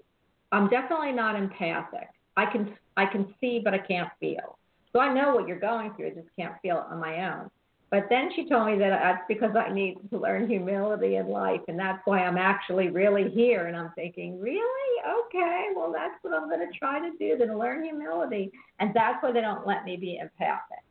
I'm 0.53 0.69
definitely 0.69 1.13
not 1.13 1.35
empathic. 1.37 2.09
I 2.37 2.47
can 2.47 2.73
I 3.01 3.07
can 3.07 3.35
see, 3.41 3.61
but 3.65 3.73
I 3.73 3.79
can't 3.79 4.11
feel. 4.21 4.59
So 4.93 5.01
I 5.01 5.13
know 5.13 5.35
what 5.35 5.49
you're 5.49 5.59
going 5.59 5.95
through. 5.95 6.09
I 6.09 6.11
just 6.11 6.29
can't 6.39 6.55
feel 6.61 6.77
it 6.79 6.93
on 6.93 7.01
my 7.01 7.33
own. 7.33 7.51
But 7.91 8.07
then 8.09 8.31
she 8.37 8.49
told 8.49 8.67
me 8.67 8.79
that 8.79 8.91
that's 8.91 9.25
because 9.27 9.57
I 9.57 9.73
need 9.73 9.97
to 10.11 10.19
learn 10.19 10.49
humility 10.49 11.17
in 11.17 11.29
life, 11.29 11.63
and 11.67 11.79
that's 11.79 12.01
why 12.05 12.21
I'm 12.21 12.37
actually 12.37 12.89
really 12.89 13.31
here. 13.31 13.67
And 13.67 13.77
I'm 13.77 13.91
thinking, 13.97 14.39
really? 14.39 15.03
Okay, 15.27 15.69
well, 15.75 15.93
that's 15.93 16.15
what 16.23 16.35
I'm 16.35 16.49
going 16.49 16.61
to 16.61 16.79
try 16.79 17.01
to 17.01 17.11
do, 17.19 17.45
to 17.45 17.59
learn 17.59 17.83
humility. 17.83 18.53
And 18.79 18.93
that's 18.95 19.21
why 19.23 19.33
they 19.33 19.41
don't 19.41 19.67
let 19.67 19.85
me 19.85 19.97
be 19.97 20.19
empathic. 20.19 20.85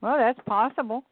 Well, 0.00 0.16
that's 0.16 0.40
possible. 0.46 1.04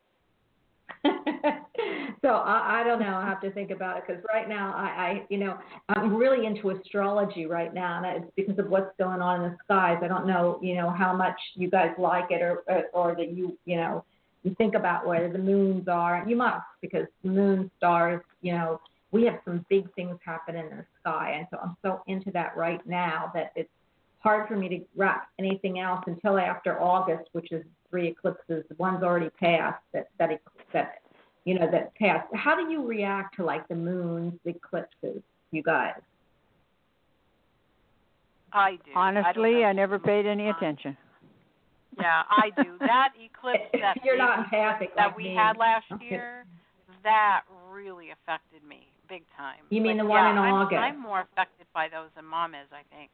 so 2.23 2.29
I, 2.29 2.81
I 2.81 2.85
don't 2.85 3.01
know. 3.01 3.15
I 3.17 3.27
have 3.27 3.41
to 3.43 3.51
think 3.51 3.71
about 3.71 3.99
it 3.99 4.05
because 4.07 4.23
right 4.33 4.49
now 4.49 4.73
I, 4.77 4.83
I, 4.83 5.27
you 5.31 5.39
know, 5.39 5.59
I'm 5.89 6.15
really 6.15 6.47
into 6.47 6.71
astrology 6.71 7.47
right 7.47 7.75
now, 7.75 8.03
and 8.03 8.25
it's 8.25 8.33
because 8.37 8.59
of 8.59 8.71
what's 8.71 8.95
going 8.99 9.21
on 9.21 9.43
in 9.43 9.51
the 9.51 9.57
skies. 9.65 9.99
I 10.03 10.09
don't 10.09 10.27
know, 10.27 10.59
you 10.63 10.75
know, 10.75 10.91
how 10.91 11.13
much 11.15 11.37
you 11.55 11.69
guys 11.71 11.91
like 11.99 12.27
it, 12.31 12.41
or 12.41 12.63
or, 12.93 13.15
that 13.17 13.33
you, 13.33 13.59
you 13.65 13.77
know, 13.77 14.05
you 14.45 14.55
think 14.57 14.75
about 14.75 15.07
where 15.07 15.31
the 15.33 15.39
moons 15.39 15.89
are. 15.89 16.25
You 16.27 16.37
must 16.37 16.65
because 16.81 17.07
moon 17.25 17.71
stars, 17.79 18.23
you 18.41 18.53
know, 18.53 18.81
we 19.11 19.25
have 19.25 19.41
some 19.45 19.67
big 19.69 19.93
things 19.95 20.17
happen 20.25 20.57
in 20.57 20.67
the 20.67 20.85
sky, 21.01 21.35
and 21.39 21.47
so 21.51 21.59
I'm 21.63 21.77
so 21.83 22.03
into 22.07 22.31
that 22.33 22.57
right 22.57 22.81
now 22.87 23.31
that 23.35 23.53
it's 23.57 23.69
hard 24.23 24.49
for 24.49 24.57
me 24.57 24.69
to 24.69 24.81
wrap 24.97 25.29
anything 25.39 25.79
else 25.79 26.03
until 26.07 26.39
after 26.39 26.81
August, 26.81 27.29
which 27.33 27.53
is 27.53 27.65
three 27.91 28.09
eclipses. 28.09 28.65
One's 28.79 29.03
already 29.03 29.31
passed 29.31 29.83
that 29.93 30.09
that 30.19 30.41
that 30.73 30.95
you 31.45 31.59
know 31.59 31.71
that 31.71 31.95
passed. 31.97 32.29
How 32.35 32.57
do 32.57 32.71
you 32.71 32.87
react 32.87 33.37
to 33.37 33.45
like 33.45 33.67
the 33.69 33.75
moons, 33.75 34.35
the 34.45 34.51
eclipses, 34.51 35.23
you 35.51 35.63
guys? 35.63 36.01
I 38.53 38.73
do. 38.85 38.93
Honestly, 38.95 39.65
I, 39.65 39.71
I 39.71 39.73
never 39.73 39.99
paid 39.99 40.27
any 40.27 40.49
attention. 40.49 40.97
Yeah, 41.99 42.23
I 42.31 42.51
do. 42.57 42.77
That 42.81 43.13
eclipse 43.21 43.69
that 43.81 43.97
you're 44.05 44.17
not 44.17 44.39
big 44.39 44.45
empathic 44.45 44.97
that 44.97 45.09
like 45.09 45.17
we 45.17 45.25
me. 45.25 45.35
had 45.35 45.57
last 45.57 45.85
Okay. 45.93 46.07
year, 46.07 46.45
that 47.03 47.43
really 47.71 48.11
affected 48.11 48.63
me 48.67 48.89
big 49.09 49.25
time. 49.37 49.65
You 49.71 49.81
mean 49.81 49.99
But 49.99 50.05
the 50.05 50.09
one 50.09 50.25
yeah, 50.25 50.33
in 50.33 50.39
I'm, 50.39 50.55
August? 50.55 50.81
I'm 50.81 51.01
more 51.01 51.21
affected 51.21 51.67
by 51.75 51.89
those 51.89 52.09
than 52.17 52.25
mom 52.25 52.55
is, 52.55 52.69
I 52.73 52.83
think. 52.95 53.11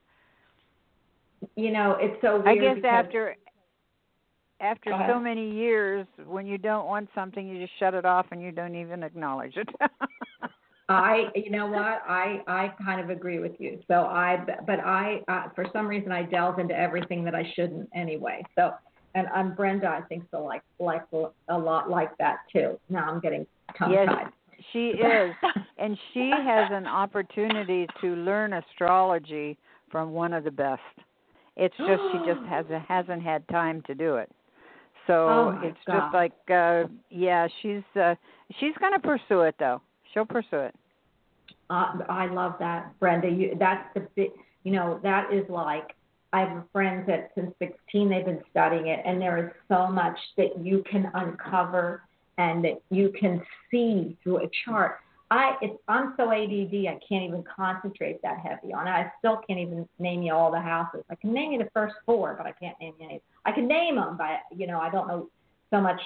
You 1.57 1.71
know, 1.73 1.97
it's 2.00 2.21
so 2.21 2.40
weird. 2.40 2.47
I 2.49 2.54
guess 2.57 2.76
because, 2.76 3.04
after 3.07 3.37
after 4.61 4.92
so 5.09 5.21
many 5.21 5.50
years, 5.52 6.07
when 6.26 6.47
you 6.47 6.59
don't 6.59 6.87
want 6.87 7.09
something, 7.14 7.47
you 7.47 7.61
just 7.61 7.78
shut 7.78 7.95
it 7.95 8.04
off 8.04 8.26
and 8.33 8.42
you 8.42 8.50
don't 8.50 8.75
even 8.75 9.02
acknowledge 9.02 9.57
it. 9.57 9.68
I, 10.88 11.25
you 11.35 11.50
know 11.50 11.66
what, 11.66 12.02
I 12.09 12.42
I 12.47 12.73
kind 12.83 13.00
of 13.00 13.11
agree 13.11 13.40
with 13.40 13.52
you. 13.59 13.78
So 13.88 14.07
I, 14.07 14.42
but 14.66 14.80
I, 14.80 15.21
uh, 15.28 15.49
for 15.54 15.66
some 15.73 15.87
reason, 15.87 16.12
I 16.12 16.23
delve 16.23 16.59
into 16.59 16.75
everything 16.75 17.25
that 17.25 17.35
I 17.35 17.45
shouldn't 17.54 17.90
anyway. 17.95 18.42
So, 18.59 18.73
and 19.14 19.26
um, 19.35 19.54
Brenda, 19.54 19.87
I 19.87 20.00
think 20.09 20.25
so, 20.30 20.42
like 20.42 20.62
like 20.78 21.02
a 21.49 21.59
lot 21.59 21.90
like 21.90 22.16
that 22.18 22.38
too. 22.50 22.80
Now 22.88 23.11
I'm 23.11 23.21
getting 23.21 23.47
tongue 23.78 23.92
Yes. 23.92 24.09
tied. 24.09 24.28
she 24.73 24.88
is, 24.88 25.35
and 25.76 25.97
she 26.14 26.30
has 26.30 26.68
an 26.73 26.87
opportunity 26.87 27.87
to 28.00 28.16
learn 28.16 28.54
astrology 28.54 29.59
from 29.90 30.12
one 30.12 30.33
of 30.33 30.42
the 30.42 30.50
best. 30.50 30.80
It's 31.59 31.77
just 31.77 32.03
she 32.12 32.19
just 32.25 32.40
hasn't 32.49 32.85
hasn't 32.87 33.23
had 33.23 33.47
time 33.49 33.83
to 33.87 33.94
do 33.94 34.16
it. 34.16 34.31
So 35.07 35.14
Oh, 35.14 35.61
it's 35.62 35.79
God. 35.87 36.01
just 36.01 36.14
like 36.14 36.33
uh 36.51 36.85
yeah, 37.11 37.49
she's 37.61 37.83
uh 38.01 38.14
she's 38.61 38.75
going 38.81 38.92
to 38.92 39.01
pursue 39.01 39.40
it 39.42 39.57
though. 39.59 39.81
She'll 40.12 40.27
pursue 40.27 40.59
it. 40.59 40.75
Uh, 41.71 41.99
I 42.09 42.27
love 42.27 42.55
that, 42.61 42.99
Brenda. 42.99 43.29
You, 43.29 43.55
that's 43.59 43.87
the 43.94 44.09
big, 44.16 44.31
you 44.64 44.73
know, 44.73 45.01
that 45.03 45.33
is 45.33 45.44
like 45.51 45.94
I 46.33 46.40
have 46.40 46.64
friends 46.73 47.07
that 47.07 47.31
since 47.35 47.53
16 47.59 48.09
they've 48.09 48.25
been 48.25 48.42
studying 48.51 48.88
it, 48.88 49.01
and 49.05 49.21
there 49.21 49.38
is 49.38 49.53
so 49.68 49.87
much 49.88 50.18
that 50.37 50.59
you 50.64 50.85
can 50.90 51.11
uncover 51.14 52.03
and 52.38 52.64
that 52.64 52.81
you 52.90 53.12
can 53.18 53.42
see 53.71 54.16
through 54.23 54.44
a 54.44 54.51
chart. 54.64 54.99
I, 55.31 55.57
it's, 55.61 55.79
I'm 55.88 56.14
so 56.17 56.33
ADD, 56.33 56.87
I 56.87 56.99
can't 57.07 57.25
even 57.25 57.45
concentrate 57.55 58.23
that 58.23 58.38
heavy 58.38 58.73
on 58.73 58.87
it. 58.87 58.91
I 58.91 59.12
still 59.19 59.41
can't 59.47 59.61
even 59.61 59.87
name 59.99 60.23
you 60.23 60.33
all 60.33 60.51
the 60.51 60.61
houses. 60.61 61.05
I 61.11 61.17
can 61.17 61.35
name 61.35 61.53
you 61.53 61.59
the 61.59 61.69
first 61.75 61.97
four, 62.07 62.35
but 62.37 62.47
I 62.47 62.53
can't 62.53 62.79
name 62.81 62.95
you 62.99 63.07
any. 63.07 63.23
I 63.45 63.53
can 63.53 63.69
name 63.69 63.97
them, 63.97 64.17
but 64.17 64.41
you 64.57 64.67
know, 64.67 64.81
I 64.81 64.91
don't 64.91 65.07
know 65.07 65.29
so 65.71 65.81
much 65.81 66.01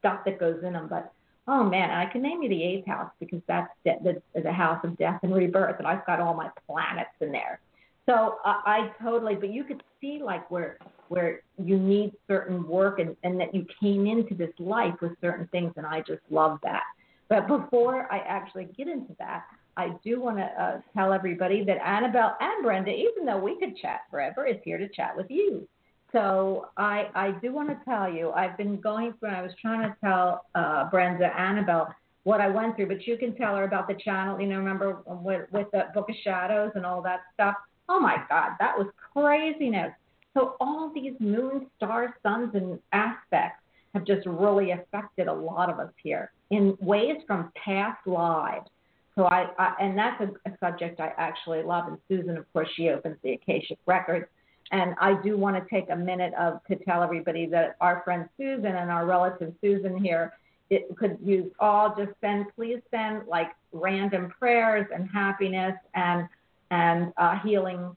stuff 0.00 0.20
that 0.24 0.40
goes 0.40 0.62
in 0.64 0.72
them. 0.72 0.88
But 0.88 1.12
oh 1.46 1.62
man, 1.62 1.90
I 1.90 2.06
can 2.06 2.22
name 2.22 2.42
you 2.42 2.48
the 2.48 2.62
eighth 2.62 2.86
house 2.86 3.10
because 3.20 3.40
that's 3.46 3.70
de- 3.84 3.98
the, 4.02 4.40
the 4.40 4.52
house 4.52 4.84
of 4.84 4.98
death 4.98 5.20
and 5.22 5.32
rebirth, 5.32 5.76
and 5.78 5.86
I've 5.86 6.04
got 6.04 6.20
all 6.20 6.34
my 6.34 6.50
planets 6.66 7.10
in 7.20 7.30
there. 7.30 7.60
So 8.06 8.38
I, 8.44 8.90
I 9.00 9.02
totally, 9.02 9.36
but 9.36 9.52
you 9.52 9.64
could 9.64 9.82
see 10.00 10.20
like 10.22 10.50
where 10.50 10.78
where 11.08 11.42
you 11.62 11.78
need 11.78 12.12
certain 12.26 12.66
work 12.66 12.98
and, 12.98 13.16
and 13.22 13.38
that 13.38 13.54
you 13.54 13.66
came 13.80 14.06
into 14.06 14.34
this 14.34 14.50
life 14.58 14.94
with 15.00 15.12
certain 15.20 15.46
things, 15.48 15.72
and 15.76 15.86
I 15.86 16.00
just 16.00 16.22
love 16.30 16.58
that. 16.64 16.82
But 17.28 17.48
before 17.48 18.12
I 18.12 18.18
actually 18.18 18.68
get 18.76 18.88
into 18.88 19.14
that, 19.18 19.44
I 19.76 19.92
do 20.04 20.20
want 20.20 20.38
to 20.38 20.44
uh, 20.44 20.80
tell 20.94 21.12
everybody 21.12 21.64
that 21.64 21.78
Annabelle 21.84 22.36
and 22.40 22.64
Brenda, 22.64 22.90
even 22.90 23.24
though 23.24 23.38
we 23.38 23.58
could 23.58 23.76
chat 23.76 24.02
forever, 24.10 24.46
is 24.46 24.56
here 24.64 24.78
to 24.78 24.88
chat 24.88 25.16
with 25.16 25.26
you. 25.30 25.66
So 26.12 26.68
I 26.76 27.08
I 27.14 27.32
do 27.42 27.52
want 27.52 27.70
to 27.70 27.78
tell 27.84 28.12
you, 28.12 28.30
I've 28.30 28.56
been 28.56 28.80
going 28.80 29.14
through. 29.18 29.30
I 29.30 29.42
was 29.42 29.50
trying 29.60 29.82
to 29.82 29.96
tell 30.00 30.44
uh, 30.54 30.88
Brenda, 30.90 31.26
Annabelle, 31.36 31.92
what 32.22 32.40
I 32.40 32.48
went 32.48 32.76
through, 32.76 32.86
but 32.86 33.06
you 33.06 33.16
can 33.16 33.34
tell 33.34 33.56
her 33.56 33.64
about 33.64 33.88
the 33.88 33.94
channel. 33.94 34.40
You 34.40 34.46
know, 34.46 34.58
remember 34.58 35.02
with, 35.06 35.50
with 35.50 35.66
the 35.72 35.86
Book 35.92 36.08
of 36.08 36.14
Shadows 36.22 36.70
and 36.76 36.86
all 36.86 37.02
that 37.02 37.20
stuff. 37.34 37.56
Oh 37.88 37.98
my 37.98 38.16
God, 38.28 38.52
that 38.60 38.78
was 38.78 38.86
craziness. 39.12 39.92
So 40.34 40.56
all 40.60 40.90
these 40.94 41.14
moon, 41.20 41.66
stars, 41.76 42.10
suns, 42.22 42.54
and 42.54 42.78
aspects 42.92 43.60
have 43.92 44.04
just 44.04 44.26
really 44.26 44.70
affected 44.70 45.28
a 45.28 45.32
lot 45.32 45.68
of 45.68 45.78
us 45.78 45.90
here 46.02 46.30
in 46.50 46.76
ways 46.80 47.16
from 47.26 47.50
past 47.62 48.06
lives. 48.06 48.68
So 49.16 49.24
I, 49.26 49.46
I 49.58 49.74
and 49.80 49.96
that's 49.96 50.20
a, 50.20 50.50
a 50.50 50.56
subject 50.58 51.00
I 51.00 51.12
actually 51.16 51.62
love. 51.62 51.88
And 51.88 51.98
Susan, 52.08 52.36
of 52.36 52.52
course, 52.52 52.68
she 52.76 52.88
opens 52.88 53.16
the 53.22 53.32
Akashic 53.32 53.78
Records. 53.86 54.26
And 54.72 54.94
I 55.00 55.20
do 55.22 55.36
want 55.36 55.56
to 55.56 55.68
take 55.70 55.90
a 55.90 55.96
minute 55.96 56.32
of 56.34 56.60
to 56.68 56.76
tell 56.76 57.02
everybody 57.02 57.46
that 57.46 57.76
our 57.80 58.02
friend 58.04 58.28
Susan 58.36 58.66
and 58.66 58.90
our 58.90 59.06
relative 59.06 59.52
Susan 59.60 59.96
here 60.02 60.32
it 60.70 60.96
could 60.96 61.18
use 61.22 61.50
all 61.60 61.94
just 61.96 62.12
send 62.20 62.46
please 62.56 62.80
send 62.90 63.26
like 63.28 63.48
random 63.72 64.32
prayers 64.38 64.86
and 64.94 65.08
happiness 65.10 65.74
and 65.94 66.26
and 66.70 67.12
uh, 67.18 67.38
healing 67.44 67.94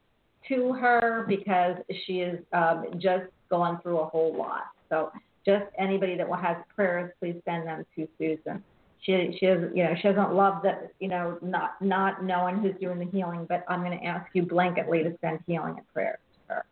to 0.48 0.74
her 0.74 1.26
because 1.28 1.78
she 2.06 2.20
is 2.20 2.40
um, 2.54 2.86
just 2.98 3.26
going 3.50 3.78
through 3.82 4.00
a 4.00 4.06
whole 4.06 4.36
lot. 4.36 4.66
So 4.90 5.12
just 5.48 5.66
anybody 5.78 6.18
that 6.18 6.28
has 6.42 6.58
prayers, 6.76 7.12
please 7.20 7.36
send 7.46 7.68
them 7.68 7.86
to 7.96 8.08
Susan. 8.18 8.64
She 9.02 9.38
she 9.40 9.46
has 9.46 9.60
you 9.74 9.84
know 9.84 9.94
she 10.02 10.08
doesn't 10.10 10.34
love 10.34 10.62
that 10.64 10.92
you 11.00 11.08
know 11.08 11.38
not 11.42 11.82
not 11.82 12.24
knowing 12.24 12.58
who's 12.58 12.76
doing 12.82 13.00
the 13.00 13.06
healing, 13.06 13.46
but 13.48 13.64
I'm 13.70 13.84
going 13.84 13.98
to 13.98 14.06
ask 14.06 14.30
you 14.34 14.44
blanketly 14.44 15.04
to 15.04 15.18
send 15.22 15.40
healing 15.48 15.76
and 15.78 15.88
prayers 15.94 16.20
to 16.34 16.54
her. 16.54 16.66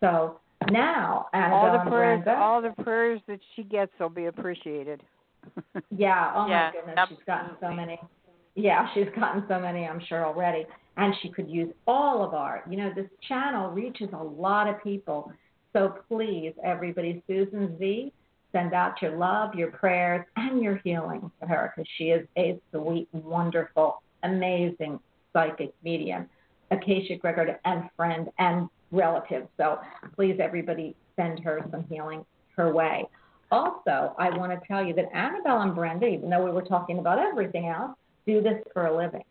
So 0.00 0.40
now 0.70 1.26
Annabelle 1.32 1.58
all 1.58 1.84
the 1.84 1.90
prayers 1.90 2.24
Brenda, 2.24 2.40
all 2.40 2.62
the 2.62 2.82
prayers 2.82 3.20
that 3.26 3.40
she 3.56 3.64
gets 3.64 3.90
will 3.98 4.08
be 4.08 4.26
appreciated. 4.26 5.02
yeah, 5.90 6.32
oh 6.34 6.46
Yeah, 6.48 6.70
my 6.74 6.80
goodness, 6.80 7.08
she's 7.08 7.26
gotten 7.26 7.56
so 7.60 7.70
many. 7.72 7.98
Yeah, 8.54 8.86
she's 8.94 9.08
gotten 9.18 9.44
so 9.48 9.58
many, 9.58 9.86
I'm 9.86 10.00
sure 10.08 10.24
already, 10.24 10.66
and 10.96 11.14
she 11.22 11.30
could 11.30 11.48
use 11.48 11.72
all 11.86 12.24
of 12.24 12.34
our. 12.34 12.62
You 12.70 12.76
know, 12.76 12.92
this 12.94 13.08
channel 13.28 13.70
reaches 13.70 14.08
a 14.12 14.22
lot 14.22 14.68
of 14.68 14.82
people, 14.82 15.32
so 15.74 15.94
please, 16.08 16.54
everybody, 16.64 17.22
Susan 17.26 17.76
Z, 17.78 18.12
send 18.52 18.72
out 18.72 19.02
your 19.02 19.16
love, 19.16 19.54
your 19.54 19.72
prayers, 19.72 20.24
and 20.36 20.62
your 20.62 20.80
healing 20.84 21.30
to 21.40 21.48
her 21.48 21.72
because 21.74 21.90
she 21.98 22.04
is 22.04 22.26
a 22.38 22.58
sweet, 22.72 23.08
wonderful, 23.12 24.02
amazing 24.22 25.00
psychic 25.32 25.74
medium, 25.82 26.28
Akashic 26.70 27.22
record, 27.24 27.58
and 27.64 27.90
friend 27.96 28.28
and 28.38 28.68
relative. 28.92 29.48
So 29.56 29.80
please, 30.14 30.38
everybody, 30.40 30.94
send 31.16 31.40
her 31.40 31.60
some 31.70 31.84
healing 31.90 32.24
her 32.56 32.72
way. 32.72 33.04
Also, 33.50 34.14
I 34.18 34.30
want 34.30 34.52
to 34.52 34.66
tell 34.66 34.84
you 34.84 34.94
that 34.94 35.14
Annabelle 35.14 35.62
and 35.62 35.74
Brenda, 35.74 36.06
even 36.06 36.30
though 36.30 36.44
we 36.44 36.50
were 36.50 36.62
talking 36.62 36.98
about 36.98 37.18
everything 37.18 37.66
else, 37.66 37.96
do 38.26 38.40
this 38.40 38.62
for 38.72 38.86
a 38.86 38.96
living. 38.96 39.24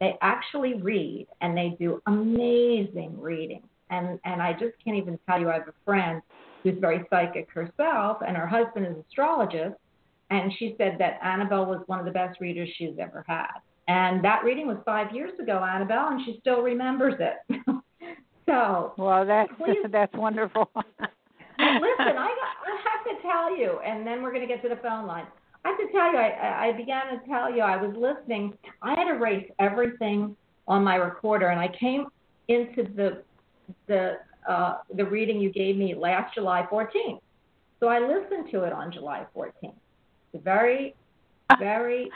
They 0.00 0.16
actually 0.20 0.74
read 0.74 1.26
and 1.40 1.56
they 1.56 1.76
do 1.78 2.02
amazing 2.06 3.18
reading. 3.18 3.62
And 3.90 4.18
and 4.24 4.42
I 4.42 4.52
just 4.52 4.74
can't 4.82 4.96
even 4.96 5.18
tell 5.28 5.40
you 5.40 5.50
I 5.50 5.54
have 5.54 5.68
a 5.68 5.74
friend 5.84 6.22
who's 6.62 6.78
very 6.80 7.04
psychic 7.10 7.50
herself 7.50 8.18
and 8.26 8.36
her 8.36 8.46
husband 8.46 8.86
is 8.86 8.94
an 8.94 9.04
astrologist 9.08 9.76
and 10.30 10.52
she 10.58 10.74
said 10.78 10.96
that 10.98 11.18
Annabelle 11.22 11.66
was 11.66 11.82
one 11.86 11.98
of 11.98 12.04
the 12.04 12.10
best 12.10 12.40
readers 12.40 12.68
she's 12.76 12.94
ever 12.98 13.24
had. 13.28 13.60
And 13.86 14.24
that 14.24 14.42
reading 14.44 14.66
was 14.66 14.78
five 14.84 15.14
years 15.14 15.38
ago, 15.38 15.62
Annabelle, 15.62 16.08
and 16.08 16.24
she 16.24 16.38
still 16.40 16.62
remembers 16.62 17.14
it. 17.20 17.62
so, 18.46 18.94
well, 18.96 19.26
that's 19.26 19.52
please, 19.58 19.76
that's 19.92 20.12
wonderful. 20.14 20.70
listen, 20.74 20.88
I 21.58 22.14
got, 22.14 22.54
I 22.64 22.80
have 22.84 23.16
to 23.16 23.22
tell 23.22 23.56
you, 23.56 23.78
and 23.86 24.06
then 24.06 24.22
we're 24.22 24.32
going 24.32 24.46
to 24.46 24.52
get 24.52 24.62
to 24.62 24.68
the 24.68 24.80
phone 24.82 25.06
line. 25.06 25.26
I 25.64 25.68
have 25.68 25.78
to 25.78 25.92
tell 25.92 26.12
you, 26.12 26.18
I, 26.18 26.68
I 26.68 26.72
began 26.72 27.06
to 27.18 27.26
tell 27.28 27.54
you, 27.54 27.60
I 27.60 27.76
was 27.76 27.94
listening. 27.96 28.54
I 28.82 28.94
had 28.94 29.08
erased 29.08 29.50
everything 29.58 30.34
on 30.66 30.82
my 30.82 30.96
recorder, 30.96 31.48
and 31.48 31.60
I 31.60 31.68
came 31.78 32.06
into 32.48 32.84
the 32.96 33.22
the 33.86 34.18
uh, 34.48 34.78
the 34.94 35.04
reading 35.04 35.40
you 35.40 35.50
gave 35.50 35.76
me 35.76 35.94
last 35.94 36.34
July 36.34 36.66
14th. 36.70 37.20
So 37.80 37.88
I 37.88 37.98
listened 37.98 38.50
to 38.50 38.64
it 38.64 38.72
on 38.72 38.92
July 38.92 39.26
14th. 39.34 39.72
It's 40.32 40.44
very, 40.44 40.94
very. 41.58 42.10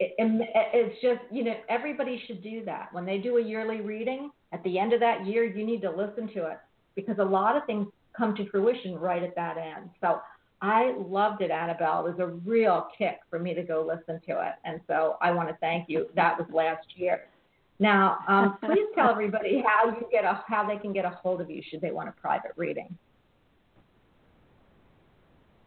It, 0.00 0.14
it's 0.18 1.00
just 1.00 1.20
you 1.30 1.44
know 1.44 1.54
everybody 1.68 2.22
should 2.26 2.42
do 2.42 2.64
that 2.64 2.92
when 2.92 3.04
they 3.04 3.18
do 3.18 3.36
a 3.36 3.42
yearly 3.42 3.80
reading. 3.80 4.30
At 4.52 4.62
the 4.64 4.78
end 4.78 4.92
of 4.92 5.00
that 5.00 5.26
year, 5.26 5.44
you 5.44 5.64
need 5.64 5.80
to 5.82 5.90
listen 5.90 6.28
to 6.34 6.46
it 6.50 6.58
because 6.94 7.16
a 7.18 7.24
lot 7.24 7.56
of 7.56 7.64
things 7.66 7.86
come 8.16 8.34
to 8.36 8.48
fruition 8.50 8.98
right 8.98 9.22
at 9.22 9.34
that 9.36 9.56
end. 9.56 9.88
So 10.00 10.20
I 10.60 10.94
loved 10.98 11.40
it, 11.40 11.50
Annabelle. 11.50 12.06
It 12.06 12.16
was 12.16 12.20
a 12.20 12.26
real 12.48 12.88
kick 12.96 13.20
for 13.30 13.38
me 13.38 13.54
to 13.54 13.62
go 13.62 13.86
listen 13.86 14.20
to 14.28 14.46
it, 14.46 14.54
and 14.64 14.80
so 14.86 15.16
I 15.22 15.30
want 15.30 15.48
to 15.48 15.56
thank 15.60 15.88
you. 15.88 16.08
That 16.14 16.38
was 16.38 16.46
last 16.52 16.86
year. 16.96 17.22
Now, 17.78 18.18
um, 18.28 18.58
please 18.64 18.86
tell 18.94 19.10
everybody 19.10 19.62
how 19.64 19.90
you 19.90 20.06
get 20.10 20.24
a 20.24 20.42
how 20.46 20.66
they 20.66 20.76
can 20.76 20.92
get 20.92 21.04
a 21.04 21.10
hold 21.10 21.40
of 21.40 21.50
you 21.50 21.62
should 21.68 21.80
they 21.80 21.90
want 21.90 22.08
a 22.08 22.12
private 22.12 22.52
reading. 22.56 22.96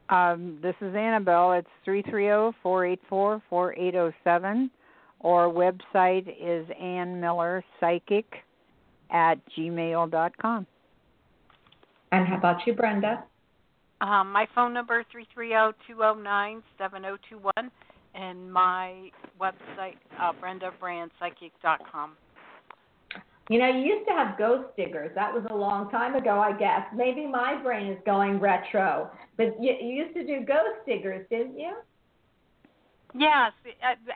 Um, 0.10 0.60
this 0.62 0.76
is 0.82 0.96
Annabelle. 0.96 1.54
It's 1.54 1.68
three 1.84 2.04
three 2.04 2.26
zero 2.26 2.50
oh, 2.50 2.56
four 2.62 2.86
eight 2.86 3.02
four 3.10 3.42
four 3.50 3.74
eight 3.74 3.94
zero 3.94 4.08
oh 4.08 4.14
seven, 4.24 4.70
or 5.20 5.52
website 5.52 6.28
is 6.40 6.68
Ann 6.80 7.20
Miller 7.20 7.64
Psychic 7.80 8.26
at 9.12 9.36
gmail 9.58 10.12
dot 10.12 10.38
com. 10.38 10.68
And 12.12 12.28
how 12.28 12.38
about 12.38 12.58
you, 12.68 12.74
Brenda? 12.74 13.24
Um, 14.02 14.32
my 14.32 14.48
phone 14.54 14.74
number 14.74 15.00
is 15.00 15.06
three 15.12 15.26
three 15.34 15.50
zero 15.50 15.70
oh, 15.70 15.84
two 15.88 15.96
zero 15.96 16.14
nine 16.14 16.62
seven 16.78 17.02
zero 17.02 17.18
two 17.28 17.40
one 17.40 17.72
and 18.16 18.52
my 18.52 19.12
website, 19.40 19.98
uh, 20.20 20.32
BrendaBrandPsychic.com. 20.42 22.14
You 23.50 23.60
know, 23.60 23.68
you 23.68 23.82
used 23.82 24.08
to 24.08 24.14
have 24.14 24.38
ghost 24.40 24.76
diggers. 24.76 25.12
That 25.14 25.32
was 25.32 25.46
a 25.52 25.56
long 25.56 25.92
time 25.92 26.16
ago, 26.16 26.40
I 26.40 26.58
guess. 26.58 26.82
Maybe 26.96 27.28
my 27.28 27.56
brain 27.62 27.92
is 27.92 28.00
going 28.04 28.40
retro. 28.40 29.12
But 29.38 29.62
you, 29.62 29.76
you 29.80 30.04
used 30.04 30.16
to 30.16 30.26
do 30.26 30.44
ghost 30.44 30.82
diggers, 30.88 31.28
didn't 31.30 31.60
you? 31.60 31.76
Yes. 33.14 33.52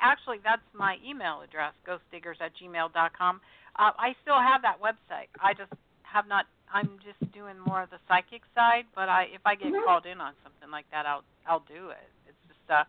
Actually, 0.02 0.40
that's 0.44 0.64
my 0.74 0.98
email 1.08 1.42
address, 1.44 1.74
ghostdiggers 1.88 2.42
at 2.42 2.52
gmail.com. 2.58 3.42
Uh, 3.78 3.92
I 3.98 4.16
still 4.24 4.40
have 4.40 4.64
that 4.64 4.82
website. 4.82 5.30
I 5.40 5.54
just 5.54 5.72
have 6.04 6.28
not. 6.28 6.46
I'm 6.74 7.00
just 7.06 7.32
doing 7.32 7.56
more 7.66 7.84
of 7.84 7.90
the 7.90 7.98
psychic 8.08 8.42
side, 8.54 8.86
but 8.94 9.10
I 9.10 9.28
if 9.34 9.42
I 9.46 9.56
get 9.56 9.68
mm-hmm. 9.68 9.86
called 9.86 10.06
in 10.06 10.20
on 10.20 10.34
something 10.44 10.70
like 10.70 10.86
that, 10.92 11.06
I'll 11.06 11.24
I'll 11.48 11.64
do 11.68 11.90
it. 11.90 12.10
It's 12.28 12.38
just 12.48 12.66
uh, 12.70 12.84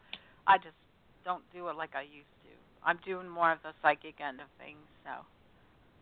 I 0.47 0.59
just 0.59 0.75
don't 1.25 1.43
do 1.53 1.69
it 1.69 1.77
like 1.77 1.95
I 1.95 2.03
used 2.03 2.27
to. 2.45 2.51
I'm 2.85 2.99
doing 3.05 3.29
more 3.29 3.53
of 3.53 3.59
the 3.63 3.71
psychic 3.83 4.17
end 4.21 4.41
of 4.41 4.47
things, 4.59 4.79
so. 5.05 5.25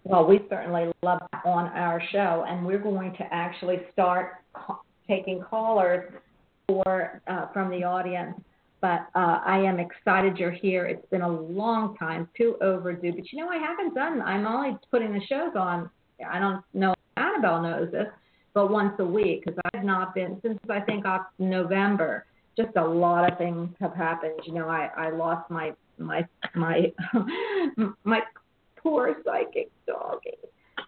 Well, 0.05 0.27
we 0.27 0.41
certainly 0.49 0.91
love 1.03 1.21
that 1.33 1.43
on 1.45 1.67
our 1.69 2.01
show, 2.13 2.45
and 2.49 2.65
we're 2.65 2.79
going 2.79 3.13
to 3.15 3.25
actually 3.33 3.79
start 3.93 4.37
taking 5.09 5.43
callers 5.43 6.13
for 6.67 7.21
uh, 7.27 7.47
from 7.53 7.71
the 7.71 7.85
audience. 7.85 8.35
But 8.81 9.09
uh, 9.17 9.41
I 9.45 9.59
am 9.59 9.81
excited 9.81 10.39
you're 10.39 10.53
here. 10.53 10.87
It's 10.87 11.05
been 11.11 11.23
a 11.23 11.29
long 11.29 11.97
time, 11.97 12.29
too 12.37 12.57
overdue. 12.63 13.13
But 13.13 13.33
you 13.33 13.45
know, 13.45 13.51
I 13.51 13.59
haven't 13.59 13.95
done. 13.95 14.23
I'm 14.23 14.47
only 14.47 14.77
putting 14.91 15.13
the 15.13 15.21
shows 15.29 15.53
on. 15.57 15.91
I 16.27 16.39
don't 16.39 16.63
know. 16.75 16.95
Annabelle 17.17 17.63
knows 17.63 17.91
this, 17.91 18.07
but 18.55 18.71
once 18.71 18.95
a 19.01 19.05
week 19.05 19.45
because 19.45 19.59
I've 19.75 19.85
not 19.85 20.15
been 20.15 20.39
since 20.43 20.59
I 20.71 20.81
think 20.81 21.05
November 21.41 22.25
just 22.59 22.77
a 22.77 22.85
lot 22.85 23.31
of 23.31 23.39
things 23.39 23.71
have 23.81 23.95
happened. 23.95 24.41
You 24.45 24.55
know, 24.55 24.69
I 24.69 24.91
I 24.97 25.11
lost 25.11 25.51
my 25.51 25.73
my 25.97 26.27
my 26.55 26.93
my 28.05 28.21
poor 28.77 29.17
psychic 29.25 29.71
doggy, 29.87 30.39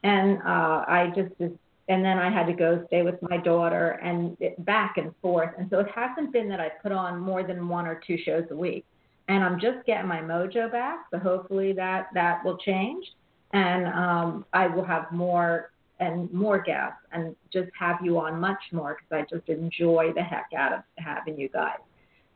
and 0.03 0.39
uh, 0.39 0.85
I 0.87 1.13
just 1.15 1.33
and 1.41 2.05
then 2.05 2.19
I 2.19 2.31
had 2.31 2.47
to 2.47 2.53
go 2.53 2.85
stay 2.89 3.03
with 3.03 3.21
my 3.23 3.37
daughter 3.37 4.01
and 4.03 4.37
it, 4.41 4.63
back 4.65 4.97
and 4.97 5.13
forth. 5.23 5.51
And 5.59 5.69
so 5.71 5.81
it 5.81 5.89
hasn't 5.95 6.33
been 6.33 6.49
that 6.49 6.61
I 6.61 6.69
put 6.83 6.93
on 6.93 7.19
more 7.19 7.43
than 7.43 7.69
one 7.69 7.87
or 7.87 8.01
two 8.07 8.17
shows 8.25 8.45
a 8.51 8.57
week. 8.57 8.85
And 9.29 9.45
I'm 9.45 9.61
just 9.61 9.87
getting 9.87 10.09
my 10.09 10.21
mojo 10.21 10.71
back, 10.71 11.07
so 11.13 11.19
hopefully 11.19 11.73
that 11.75 12.09
that 12.15 12.45
will 12.45 12.57
change, 12.59 13.07
and 13.53 13.87
um, 13.87 14.45
I 14.53 14.67
will 14.67 14.85
have 14.85 15.13
more 15.13 15.71
and 16.01 16.33
more 16.33 16.61
guests 16.61 16.99
and 17.13 17.37
just 17.53 17.71
have 17.79 17.99
you 18.03 18.19
on 18.19 18.41
much 18.41 18.61
more 18.73 18.97
because 18.99 19.27
I 19.31 19.37
just 19.37 19.49
enjoy 19.49 20.13
the 20.15 20.23
heck 20.23 20.49
out 20.57 20.73
of 20.73 20.81
having 20.99 21.39
you 21.39 21.49
guys. 21.49 21.79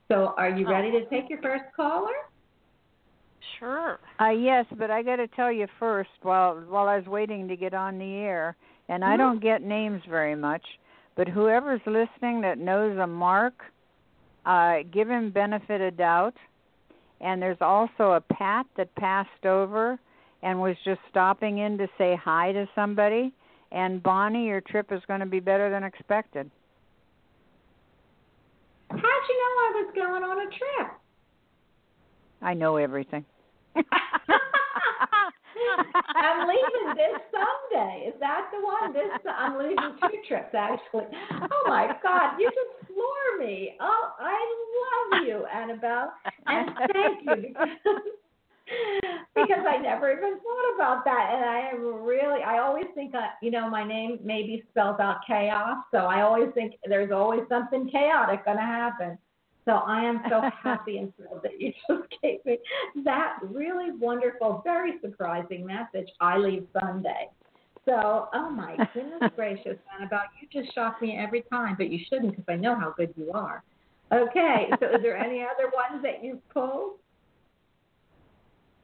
So, 0.09 0.35
are 0.37 0.51
you 0.51 0.69
ready 0.69 0.91
to 0.93 1.07
take 1.07 1.31
your 1.31 1.41
first 1.41 1.65
caller? 1.75 2.13
Sure. 3.59 3.99
Uh, 4.21 4.31
yes, 4.31 4.67
but 4.79 4.91
I 4.91 5.03
got 5.03 5.17
to 5.17 5.27
tell 5.29 5.51
you 5.51 5.67
first 5.79 6.11
while 6.23 6.57
while 6.69 6.89
I 6.89 6.99
was 6.99 7.07
waiting 7.07 7.49
to 7.49 7.57
get 7.57 7.73
on 7.75 7.99
the 7.99 8.15
air, 8.17 8.57
and 8.89 9.03
mm-hmm. 9.03 9.13
I 9.13 9.17
don't 9.17 9.43
get 9.43 9.63
names 9.63 10.03
very 10.09 10.35
much, 10.37 10.63
but 11.17 11.27
whoever's 11.27 11.81
listening 11.87 12.43
that 12.43 12.59
knows 12.59 12.99
a 12.99 13.07
Mark, 13.07 13.55
uh, 14.45 14.79
give 14.93 15.09
him 15.09 15.31
benefit 15.31 15.81
of 15.81 15.97
doubt. 15.97 16.35
And 17.21 17.41
there's 17.41 17.61
also 17.61 18.13
a 18.13 18.21
Pat 18.21 18.67
that 18.77 18.95
passed 18.97 19.47
over 19.47 19.99
and 20.43 20.61
was 20.61 20.77
just 20.85 21.01
stopping 21.11 21.59
in 21.59 21.79
to 21.79 21.89
say 21.97 22.19
hi 22.23 22.53
to 22.53 22.69
somebody. 22.75 23.33
And 23.75 24.01
Bonnie, 24.05 24.47
your 24.47 24.61
trip 24.61 24.93
is 24.93 25.03
going 25.09 25.19
to 25.19 25.27
be 25.27 25.41
better 25.41 25.69
than 25.69 25.83
expected. 25.83 26.49
How'd 28.89 29.01
you 29.01 29.03
know 29.03 29.03
I 29.03 29.73
was 29.75 29.93
going 29.97 30.23
on 30.23 30.47
a 30.47 30.47
trip? 30.47 30.93
I 32.41 32.55
know 32.55 32.77
everything. 32.77 33.25
I'm 36.15 36.47
leaving 36.47 36.95
this 36.95 37.21
Sunday. 37.33 38.07
Is 38.07 38.15
that 38.21 38.49
the 38.53 38.65
one? 38.65 38.93
This 38.93 39.11
I'm 39.29 39.59
leaving 39.59 39.99
two 40.03 40.23
trips 40.29 40.55
actually. 40.55 41.07
Oh 41.33 41.65
my 41.67 41.97
God, 42.01 42.39
you 42.39 42.49
just 42.51 42.87
floor 42.87 43.39
me. 43.41 43.75
Oh, 43.81 44.13
I 44.21 44.39
love 45.11 45.27
you, 45.27 45.47
Annabelle, 45.53 46.13
and 46.47 46.71
thank 46.93 47.25
you 47.25 47.55
because 49.35 49.65
I 49.69 49.79
never 49.79 50.11
even 50.13 50.39
thought 50.39 50.75
about 50.75 51.05
that. 51.05 51.31
And 51.35 51.45
I 51.45 51.69
am 51.73 52.05
really, 52.05 52.43
I 52.43 52.59
always 52.59 52.87
think 52.95 53.13
that, 53.13 53.35
you 53.43 53.51
know, 53.51 53.69
my 53.69 53.85
name 53.85 54.19
maybe 54.23 54.65
spells 54.71 55.01
out 55.01 55.19
chaos. 55.27 55.85
So 55.91 55.99
I 55.99 56.23
always 56.23 56.49
think 56.55 56.75
there's 56.87 57.13
always 57.13 57.43
something 57.49 57.89
chaotic 57.91 58.45
going 58.45 58.57
to 58.57 58.63
happen. 58.63 59.19
So 59.65 59.73
I 59.73 60.05
am 60.05 60.23
so 60.29 60.43
happy 60.63 60.99
and 60.99 61.15
thrilled 61.17 61.43
that 61.43 61.61
you 61.61 61.73
just 61.89 62.09
gave 62.23 62.45
me 62.45 62.59
that 63.05 63.39
really 63.43 63.91
wonderful, 63.93 64.63
very 64.65 64.95
surprising 65.03 65.67
message. 65.67 66.09
I 66.21 66.39
leave 66.39 66.67
Sunday. 66.81 67.29
So, 67.85 68.29
oh 68.33 68.51
my 68.51 68.77
goodness 68.95 69.31
gracious, 69.37 69.77
Annabelle, 69.95 70.23
you 70.41 70.63
just 70.63 70.75
shock 70.75 71.03
me 71.03 71.19
every 71.19 71.43
time, 71.51 71.75
but 71.77 71.91
you 71.91 71.99
shouldn't 72.09 72.31
because 72.31 72.45
I 72.49 72.57
know 72.57 72.79
how 72.79 72.95
good 72.97 73.13
you 73.17 73.31
are. 73.33 73.63
Okay, 74.13 74.69
so 74.81 74.87
is 74.87 75.03
there 75.03 75.17
any 75.17 75.43
other 75.43 75.71
ones 75.75 76.03
that 76.03 76.23
you've 76.23 76.47
pulled? 76.51 76.99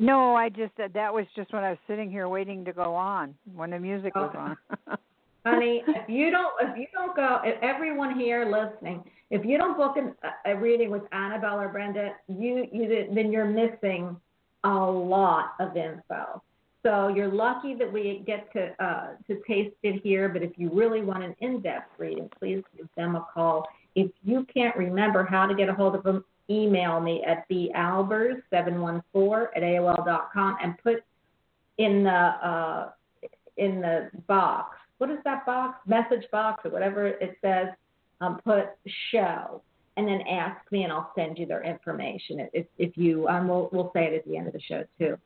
No, 0.00 0.34
I 0.34 0.48
just 0.48 0.74
that 0.78 0.94
that 0.94 1.12
was 1.12 1.26
just 1.36 1.52
when 1.52 1.62
I 1.62 1.70
was 1.70 1.78
sitting 1.86 2.10
here 2.10 2.26
waiting 2.26 2.64
to 2.64 2.72
go 2.72 2.94
on 2.94 3.34
when 3.54 3.68
the 3.68 3.78
music 3.78 4.14
was 4.14 4.34
on. 4.34 4.56
Honey, 5.44 5.82
if 5.86 6.08
you 6.08 6.30
don't 6.30 6.52
if 6.62 6.78
you 6.78 6.86
don't 6.94 7.14
go, 7.14 7.40
if 7.44 7.62
everyone 7.62 8.18
here 8.18 8.46
listening, 8.46 9.04
if 9.28 9.44
you 9.44 9.58
don't 9.58 9.76
book 9.76 9.98
an, 9.98 10.14
a 10.46 10.56
reading 10.56 10.90
with 10.90 11.02
Annabelle 11.12 11.60
or 11.60 11.68
Brenda, 11.68 12.12
you 12.28 12.66
you 12.72 13.08
then 13.14 13.30
you're 13.30 13.44
missing 13.44 14.16
a 14.64 14.70
lot 14.70 15.52
of 15.60 15.76
info. 15.76 16.42
So 16.82 17.08
you're 17.08 17.28
lucky 17.28 17.74
that 17.74 17.92
we 17.92 18.22
get 18.26 18.50
to 18.54 18.72
uh, 18.82 19.08
to 19.26 19.42
taste 19.46 19.76
it 19.82 20.00
here. 20.02 20.30
But 20.30 20.42
if 20.42 20.52
you 20.56 20.70
really 20.72 21.02
want 21.02 21.24
an 21.24 21.36
in-depth 21.40 21.90
reading, 21.98 22.30
please 22.38 22.62
give 22.74 22.88
them 22.96 23.16
a 23.16 23.26
call. 23.34 23.68
If 23.94 24.10
you 24.24 24.46
can't 24.54 24.74
remember 24.76 25.24
how 25.24 25.46
to 25.46 25.54
get 25.54 25.68
a 25.68 25.74
hold 25.74 25.94
of 25.94 26.04
them, 26.04 26.24
email 26.50 27.00
me 27.00 27.22
at 27.26 27.48
balbers714 27.48 29.46
at 29.56 29.62
aol.com 29.62 30.56
and 30.62 30.76
put 30.82 31.04
in 31.78 32.04
the 32.04 32.10
uh, 32.10 32.90
in 33.56 33.80
the 33.80 34.10
box. 34.26 34.76
What 34.98 35.10
is 35.10 35.18
that 35.24 35.46
box? 35.46 35.78
Message 35.86 36.24
box 36.30 36.64
or 36.64 36.70
whatever 36.70 37.06
it 37.06 37.38
says. 37.42 37.68
Um, 38.22 38.38
put 38.44 38.66
show 39.10 39.62
and 39.96 40.06
then 40.06 40.20
ask 40.28 40.60
me 40.70 40.82
and 40.84 40.92
I'll 40.92 41.10
send 41.14 41.38
you 41.38 41.46
their 41.46 41.62
information. 41.62 42.48
If, 42.52 42.66
if 42.78 42.96
you, 42.96 43.26
um, 43.28 43.48
we'll, 43.48 43.70
we'll 43.72 43.90
say 43.94 44.04
it 44.06 44.14
at 44.14 44.26
the 44.26 44.36
end 44.36 44.46
of 44.46 44.52
the 44.52 44.60
show 44.60 44.84
too. 44.98 45.16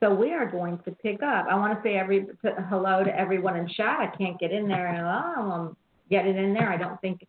So 0.00 0.12
we 0.12 0.32
are 0.32 0.50
going 0.50 0.78
to 0.84 0.90
pick 0.90 1.22
up. 1.22 1.46
I 1.50 1.54
want 1.54 1.74
to 1.76 1.82
say 1.88 1.96
every 1.96 2.26
hello 2.68 3.04
to 3.04 3.18
everyone 3.18 3.56
in 3.56 3.68
chat. 3.68 4.00
I 4.00 4.16
can't 4.16 4.38
get 4.38 4.50
in 4.50 4.66
there 4.66 4.88
and 4.88 4.98
oh, 5.06 5.52
I'm 5.52 5.76
getting 6.10 6.36
in 6.36 6.54
there. 6.54 6.70
I 6.70 6.76
don't 6.76 7.00
think 7.00 7.26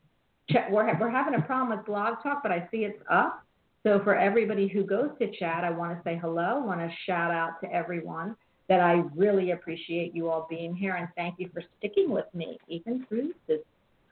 we're 0.70 0.98
we're 1.00 1.10
having 1.10 1.36
a 1.36 1.42
problem 1.42 1.78
with 1.78 1.86
Blog 1.86 2.16
Talk, 2.24 2.42
but 2.42 2.52
I 2.52 2.68
see 2.72 2.80
it's 2.80 3.02
up. 3.10 3.43
So 3.84 4.00
for 4.04 4.16
everybody 4.18 4.68
who 4.68 4.84
goes 4.84 5.10
to 5.20 5.30
chat, 5.38 5.64
I 5.64 5.70
want 5.70 5.96
to 5.98 6.02
say 6.04 6.18
hello. 6.22 6.62
I 6.64 6.66
want 6.66 6.80
to 6.80 6.90
shout 7.06 7.32
out 7.32 7.60
to 7.62 7.72
everyone 7.72 8.36
that 8.70 8.80
I 8.80 9.04
really 9.16 9.52
appreciate 9.52 10.16
you 10.16 10.30
all 10.30 10.48
being 10.50 10.74
here 10.74 10.96
and 10.96 11.10
thank 11.18 11.36
you 11.38 11.50
for 11.54 11.62
sticking 11.78 12.10
with 12.10 12.26
me 12.34 12.58
even 12.70 13.06
through 13.08 13.34
this 13.48 13.60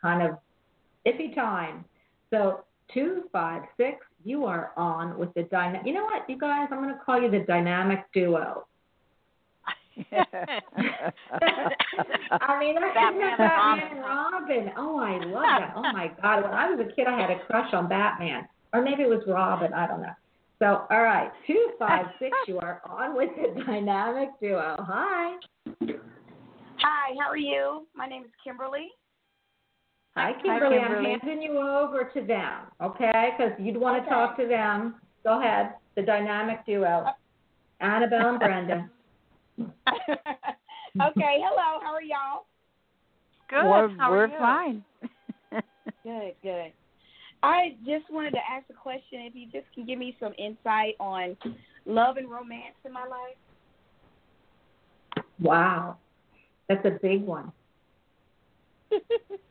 kind 0.01 0.21
of 0.21 0.37
iffy 1.07 1.33
time. 1.33 1.85
So 2.31 2.65
two 2.93 3.23
five 3.31 3.63
six, 3.77 4.05
you 4.25 4.45
are 4.45 4.71
on 4.75 5.17
with 5.17 5.33
the 5.35 5.43
dynamic. 5.43 5.87
You 5.87 5.93
know 5.93 6.03
what, 6.03 6.29
you 6.29 6.37
guys? 6.37 6.67
I'm 6.71 6.81
going 6.81 6.93
to 6.93 6.99
call 7.05 7.21
you 7.21 7.31
the 7.31 7.39
dynamic 7.39 7.99
duo. 8.13 8.65
I 10.11 10.19
mean, 12.59 12.75
that, 12.75 12.93
Batman 12.93 13.27
isn't 13.27 13.37
that 13.37 13.37
Batman 13.37 13.91
and 13.91 14.01
Robin? 14.01 14.71
Oh, 14.77 14.99
I 14.99 15.17
love 15.25 15.43
that. 15.43 15.73
Oh 15.75 15.81
my 15.81 16.11
God, 16.21 16.43
when 16.43 16.53
I 16.53 16.69
was 16.69 16.79
a 16.79 16.95
kid, 16.95 17.07
I 17.07 17.19
had 17.19 17.29
a 17.29 17.39
crush 17.45 17.73
on 17.73 17.87
Batman, 17.87 18.47
or 18.73 18.81
maybe 18.81 19.03
it 19.03 19.09
was 19.09 19.21
Robin. 19.27 19.73
I 19.73 19.87
don't 19.87 20.01
know. 20.01 20.13
So, 20.59 20.85
all 20.91 21.01
right, 21.01 21.31
two 21.47 21.71
five 21.79 22.05
six, 22.19 22.35
you 22.47 22.59
are 22.59 22.81
on 22.87 23.15
with 23.15 23.29
the 23.35 23.61
dynamic 23.63 24.29
duo. 24.39 24.75
Hi. 24.79 25.37
Hi, 26.77 27.15
how 27.19 27.29
are 27.29 27.37
you? 27.37 27.87
My 27.95 28.07
name 28.07 28.23
is 28.23 28.31
Kimberly. 28.43 28.87
Hi, 30.15 30.33
Kimberly. 30.41 30.77
Kimberly. 30.77 31.13
I'm 31.13 31.19
handing 31.19 31.41
you 31.41 31.57
over 31.57 32.11
to 32.13 32.21
them, 32.21 32.67
okay? 32.83 33.29
Because 33.37 33.53
you'd 33.59 33.77
want 33.77 33.97
to 33.97 34.01
Okay. 34.03 34.09
talk 34.11 34.37
to 34.37 34.47
them. 34.47 34.95
Go 35.23 35.39
ahead. 35.39 35.73
The 35.95 36.01
dynamic 36.03 36.65
duo, 36.65 37.05
Annabelle 37.79 38.29
and 38.29 38.39
Brenda. 38.39 38.89
okay, 39.59 41.39
hello, 41.41 41.79
how 41.81 41.93
are 41.93 42.01
y'all? 42.01 42.45
Good. 43.49 43.65
we're 43.65 43.89
How 43.97 44.11
we're 44.11 44.25
are 44.25 44.27
you? 44.27 44.39
fine. 44.39 44.83
Good, 46.03 46.33
good. 46.41 46.71
I 47.43 47.75
just 47.85 48.05
wanted 48.11 48.31
to 48.31 48.39
ask 48.49 48.65
a 48.69 48.73
question. 48.73 49.21
If 49.21 49.35
you 49.35 49.45
just 49.45 49.65
can 49.73 49.85
give 49.85 49.97
me 49.97 50.15
some 50.19 50.33
insight 50.37 50.95
on 50.99 51.35
love 51.85 52.17
and 52.17 52.29
romance 52.29 52.75
in 52.85 52.93
my 52.93 53.05
life. 53.05 53.37
Wow, 55.39 55.97
that's 56.69 56.85
a 56.85 56.99
big 57.01 57.23
one. 57.23 57.51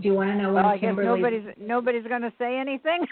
Do 0.00 0.08
you 0.08 0.14
want 0.14 0.30
to 0.30 0.36
know 0.36 0.52
when 0.52 0.64
well, 0.64 0.72
I 0.72 0.76
guess 0.76 0.88
Kimberly? 0.88 1.06
nobody's 1.20 1.44
nobody's 1.56 2.06
going 2.06 2.22
to 2.22 2.32
say 2.38 2.58
anything. 2.58 3.06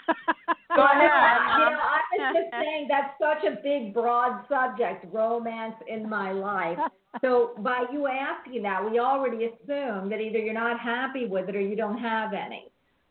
Go 0.75 0.83
ahead. 0.83 1.09
You 1.53 1.69
know, 1.69 1.79
I 1.79 2.01
was 2.17 2.35
just 2.35 2.51
saying 2.51 2.87
that's 2.89 3.13
such 3.19 3.43
a 3.51 3.61
big, 3.61 3.93
broad 3.93 4.43
subject, 4.49 5.05
romance 5.13 5.75
in 5.87 6.09
my 6.09 6.31
life. 6.31 6.77
So 7.21 7.51
by 7.59 7.85
you 7.91 8.07
asking 8.07 8.63
that, 8.63 8.83
we 8.89 8.99
already 8.99 9.45
assume 9.45 10.09
that 10.09 10.19
either 10.19 10.39
you're 10.39 10.53
not 10.53 10.79
happy 10.79 11.25
with 11.25 11.47
it 11.49 11.55
or 11.55 11.61
you 11.61 11.75
don't 11.75 11.97
have 11.99 12.33
any. 12.33 12.65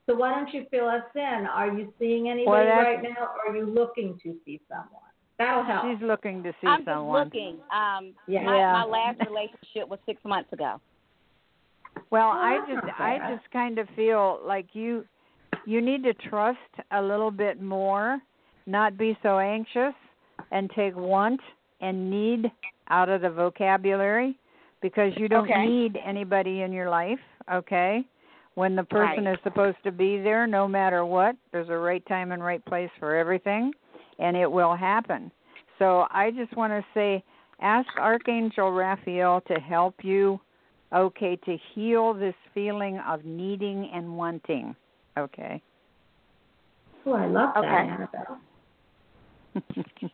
So 0.06 0.16
why 0.16 0.30
don't 0.34 0.52
you 0.52 0.66
fill 0.70 0.88
us 0.88 1.02
in? 1.14 1.46
Are 1.50 1.68
you 1.68 1.92
seeing 1.98 2.28
anybody 2.28 2.66
that's- 2.66 2.84
right 2.84 3.02
now, 3.02 3.28
or 3.46 3.52
are 3.52 3.56
you 3.56 3.66
looking 3.66 4.18
to 4.24 4.34
see 4.44 4.60
someone? 4.68 4.88
That'll 5.38 5.64
help. 5.64 5.84
She's 5.86 6.02
looking 6.02 6.42
to 6.42 6.52
see 6.60 6.66
I'm 6.66 6.84
someone. 6.84 7.24
just 7.26 7.34
looking. 7.34 7.56
Um, 7.72 8.12
Yeah. 8.26 8.42
my, 8.42 8.56
Yeah. 8.58 8.72
my 8.72 8.84
last 8.84 9.20
relationship 9.26 9.88
was 9.88 9.98
six 10.04 10.22
months 10.24 10.52
ago. 10.52 10.80
Well, 12.10 12.28
I 12.28 12.58
just 12.68 12.86
I 12.98 13.18
just 13.28 13.50
kind 13.52 13.78
of 13.78 13.88
feel 13.96 14.40
like 14.44 14.66
you 14.74 15.04
you 15.64 15.80
need 15.80 16.02
to 16.04 16.14
trust 16.14 16.58
a 16.90 17.00
little 17.00 17.30
bit 17.30 17.60
more, 17.62 18.20
not 18.66 18.96
be 18.98 19.16
so 19.22 19.38
anxious 19.38 19.94
and 20.50 20.70
take 20.76 20.96
want 20.96 21.40
and 21.80 22.10
need 22.10 22.50
out 22.90 23.08
of 23.08 23.22
the 23.22 23.30
vocabulary 23.30 24.38
because 24.80 25.12
you 25.16 25.28
don't 25.28 25.48
Okay. 25.48 25.66
need 25.66 25.98
anybody 26.04 26.62
in 26.62 26.72
your 26.72 26.90
life, 26.90 27.20
okay? 27.52 28.04
When 28.54 28.76
the 28.76 28.84
person 28.84 29.24
Right. 29.26 29.34
is 29.34 29.42
supposed 29.44 29.78
to 29.84 29.92
be 29.92 30.20
there 30.20 30.46
no 30.46 30.68
matter 30.68 31.06
what, 31.06 31.36
there's 31.52 31.70
a 31.70 31.78
right 31.78 32.04
time 32.06 32.32
and 32.32 32.42
right 32.42 32.62
place 32.66 32.90
for 32.98 33.14
everything 33.16 33.72
and 34.18 34.36
it 34.36 34.50
will 34.50 34.74
happen. 34.76 35.30
So 35.78 36.06
I 36.10 36.30
just 36.32 36.54
want 36.56 36.72
to 36.72 36.84
say 36.92 37.24
ask 37.60 37.88
Archangel 37.98 38.72
Raphael 38.72 39.40
to 39.42 39.54
help 39.54 39.94
you 40.04 40.40
okay 40.94 41.36
to 41.36 41.56
heal 41.74 42.14
this 42.14 42.34
feeling 42.54 42.98
of 43.08 43.24
needing 43.24 43.90
and 43.94 44.16
wanting 44.16 44.74
okay 45.18 45.60
Oh, 47.04 47.14
I 47.14 47.26
love 47.26 47.50
that, 47.54 47.64
Okay. 47.64 47.90
Annabelle. 47.90 48.38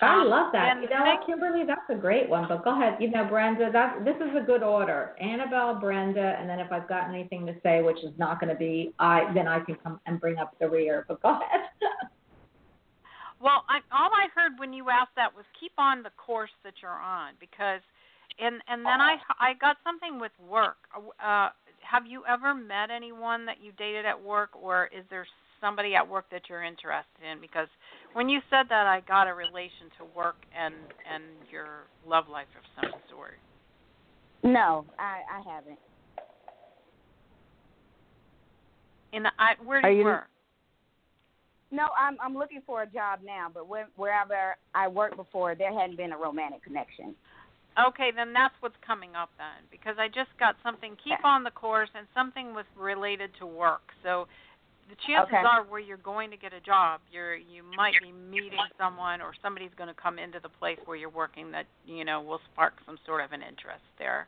I 0.00 0.22
love 0.22 0.52
that. 0.52 0.74
then 0.74 0.82
You 0.84 0.88
know 0.88 1.04
make- 1.04 1.26
Kimberly? 1.26 1.64
That's 1.66 1.80
a 1.90 1.96
great 1.96 2.28
one. 2.28 2.46
But 2.46 2.62
go 2.62 2.70
ahead. 2.80 2.98
You 3.00 3.10
know, 3.10 3.24
Brenda, 3.24 3.72
that 3.72 4.04
this 4.04 4.14
is 4.16 4.36
a 4.40 4.44
good 4.46 4.62
order. 4.62 5.16
Annabelle, 5.20 5.74
Brenda, 5.74 6.36
and 6.38 6.48
then 6.48 6.60
if 6.60 6.70
I've 6.70 6.86
got 6.88 7.08
anything 7.08 7.44
to 7.46 7.54
say, 7.64 7.82
which 7.82 7.98
is 8.04 8.12
not 8.18 8.38
going 8.40 8.50
to 8.50 8.58
be, 8.58 8.92
I 9.00 9.32
then 9.34 9.48
I 9.48 9.58
can 9.58 9.74
come 9.82 9.98
and 10.06 10.20
bring 10.20 10.38
up 10.38 10.54
the 10.60 10.68
rear. 10.70 11.04
But 11.08 11.20
go 11.22 11.30
ahead. 11.30 11.66
Well, 13.40 13.62
I, 13.68 13.78
all 13.96 14.10
I 14.12 14.26
heard 14.34 14.58
when 14.58 14.72
you 14.72 14.90
asked 14.90 15.14
that 15.14 15.32
was 15.32 15.44
keep 15.60 15.70
on 15.78 16.02
the 16.02 16.10
course 16.16 16.50
that 16.64 16.74
you're 16.82 16.90
on 16.90 17.34
because, 17.38 17.80
and 18.40 18.56
and 18.68 18.84
then 18.84 19.00
I 19.00 19.16
I 19.40 19.54
got 19.60 19.76
something 19.84 20.20
with 20.20 20.32
work. 20.48 20.76
Uh, 21.22 21.48
have 21.82 22.06
you 22.06 22.22
ever 22.28 22.54
met 22.54 22.90
anyone 22.90 23.46
that 23.46 23.56
you 23.62 23.72
dated 23.78 24.04
at 24.06 24.20
work, 24.22 24.50
or 24.60 24.88
is 24.96 25.04
there 25.10 25.26
somebody 25.60 25.94
at 25.94 26.06
work 26.06 26.26
that 26.30 26.42
you're 26.48 26.62
interested 26.62 27.22
in? 27.30 27.40
Because 27.40 27.68
when 28.12 28.28
you 28.28 28.40
said 28.50 28.66
that, 28.68 28.86
I 28.86 29.00
got 29.08 29.26
a 29.26 29.34
relation 29.34 29.88
to 29.98 30.04
work 30.16 30.36
and 30.56 30.74
and 31.12 31.24
your 31.50 31.86
love 32.06 32.28
life 32.30 32.48
of 32.56 32.64
some 32.82 33.00
sort. 33.10 33.38
No, 34.42 34.84
I, 34.98 35.20
I 35.38 35.54
haven't. 35.54 35.78
And 39.12 39.24
the, 39.24 39.30
I, 39.38 39.54
where 39.64 39.80
do 39.80 39.88
Are 39.88 39.90
you 39.90 39.98
you- 39.98 40.04
work? 40.04 40.24
No, 41.70 41.88
I'm 41.98 42.16
I'm 42.22 42.34
looking 42.34 42.62
for 42.64 42.82
a 42.82 42.86
job 42.86 43.20
now, 43.22 43.48
but 43.52 43.68
where, 43.68 43.88
wherever 43.96 44.56
I 44.74 44.88
worked 44.88 45.16
before, 45.16 45.54
there 45.54 45.70
hadn't 45.78 45.96
been 45.98 46.12
a 46.12 46.16
romantic 46.16 46.62
connection. 46.62 47.14
Okay, 47.78 48.10
then 48.14 48.32
that's 48.32 48.54
what's 48.60 48.76
coming 48.84 49.14
up 49.14 49.30
then, 49.38 49.62
because 49.70 49.96
I 49.98 50.08
just 50.08 50.30
got 50.38 50.56
something. 50.62 50.96
Keep 51.02 51.24
on 51.24 51.44
the 51.44 51.50
course, 51.50 51.90
and 51.94 52.06
something 52.12 52.52
was 52.54 52.64
related 52.76 53.30
to 53.38 53.46
work. 53.46 53.82
So, 54.02 54.26
the 54.90 54.96
chances 55.06 55.34
Okay. 55.34 55.44
are, 55.46 55.62
where 55.62 55.78
you're 55.78 55.98
going 55.98 56.30
to 56.30 56.36
get 56.36 56.52
a 56.52 56.60
job, 56.60 57.00
you're 57.12 57.36
you 57.36 57.62
might 57.62 58.00
be 58.00 58.10
meeting 58.10 58.58
someone, 58.78 59.20
or 59.20 59.32
somebody's 59.42 59.70
going 59.76 59.88
to 59.88 60.00
come 60.00 60.18
into 60.18 60.40
the 60.42 60.48
place 60.48 60.78
where 60.86 60.96
you're 60.96 61.10
working 61.10 61.52
that 61.52 61.66
you 61.86 62.04
know 62.04 62.20
will 62.20 62.40
spark 62.52 62.74
some 62.84 62.98
sort 63.06 63.22
of 63.22 63.32
an 63.32 63.42
interest 63.42 63.84
there. 63.98 64.26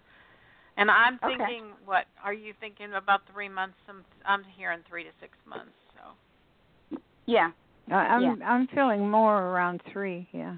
And 0.77 0.91
I'm 0.91 1.19
Okay. 1.25 1.37
thinking, 1.37 1.73
what 1.85 2.05
are 2.23 2.33
you 2.35 2.53
thinking 2.61 2.95
about? 2.95 3.23
Three 3.33 3.49
months? 3.49 3.77
I'm 3.89 4.05
I'm 4.27 4.45
hearing 4.57 4.81
three 4.89 5.03
to 5.03 5.11
six 5.21 5.33
months. 5.45 5.75
So, 5.95 6.99
Yeah. 7.27 7.51
I- 7.91 7.95
i'm 7.95 8.23
Yeah. 8.23 8.37
i'm 8.45 8.69
feeling 8.69 9.11
more 9.11 9.43
around 9.51 9.83
3 9.93 10.29
yeah 10.33 10.55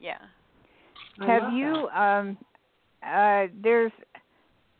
yeah. 0.00 0.18
I 1.20 1.26
have 1.26 1.42
love 1.44 1.52
you 1.52 1.88
um 1.88 2.38
uh 3.02 3.46
there's 3.62 3.92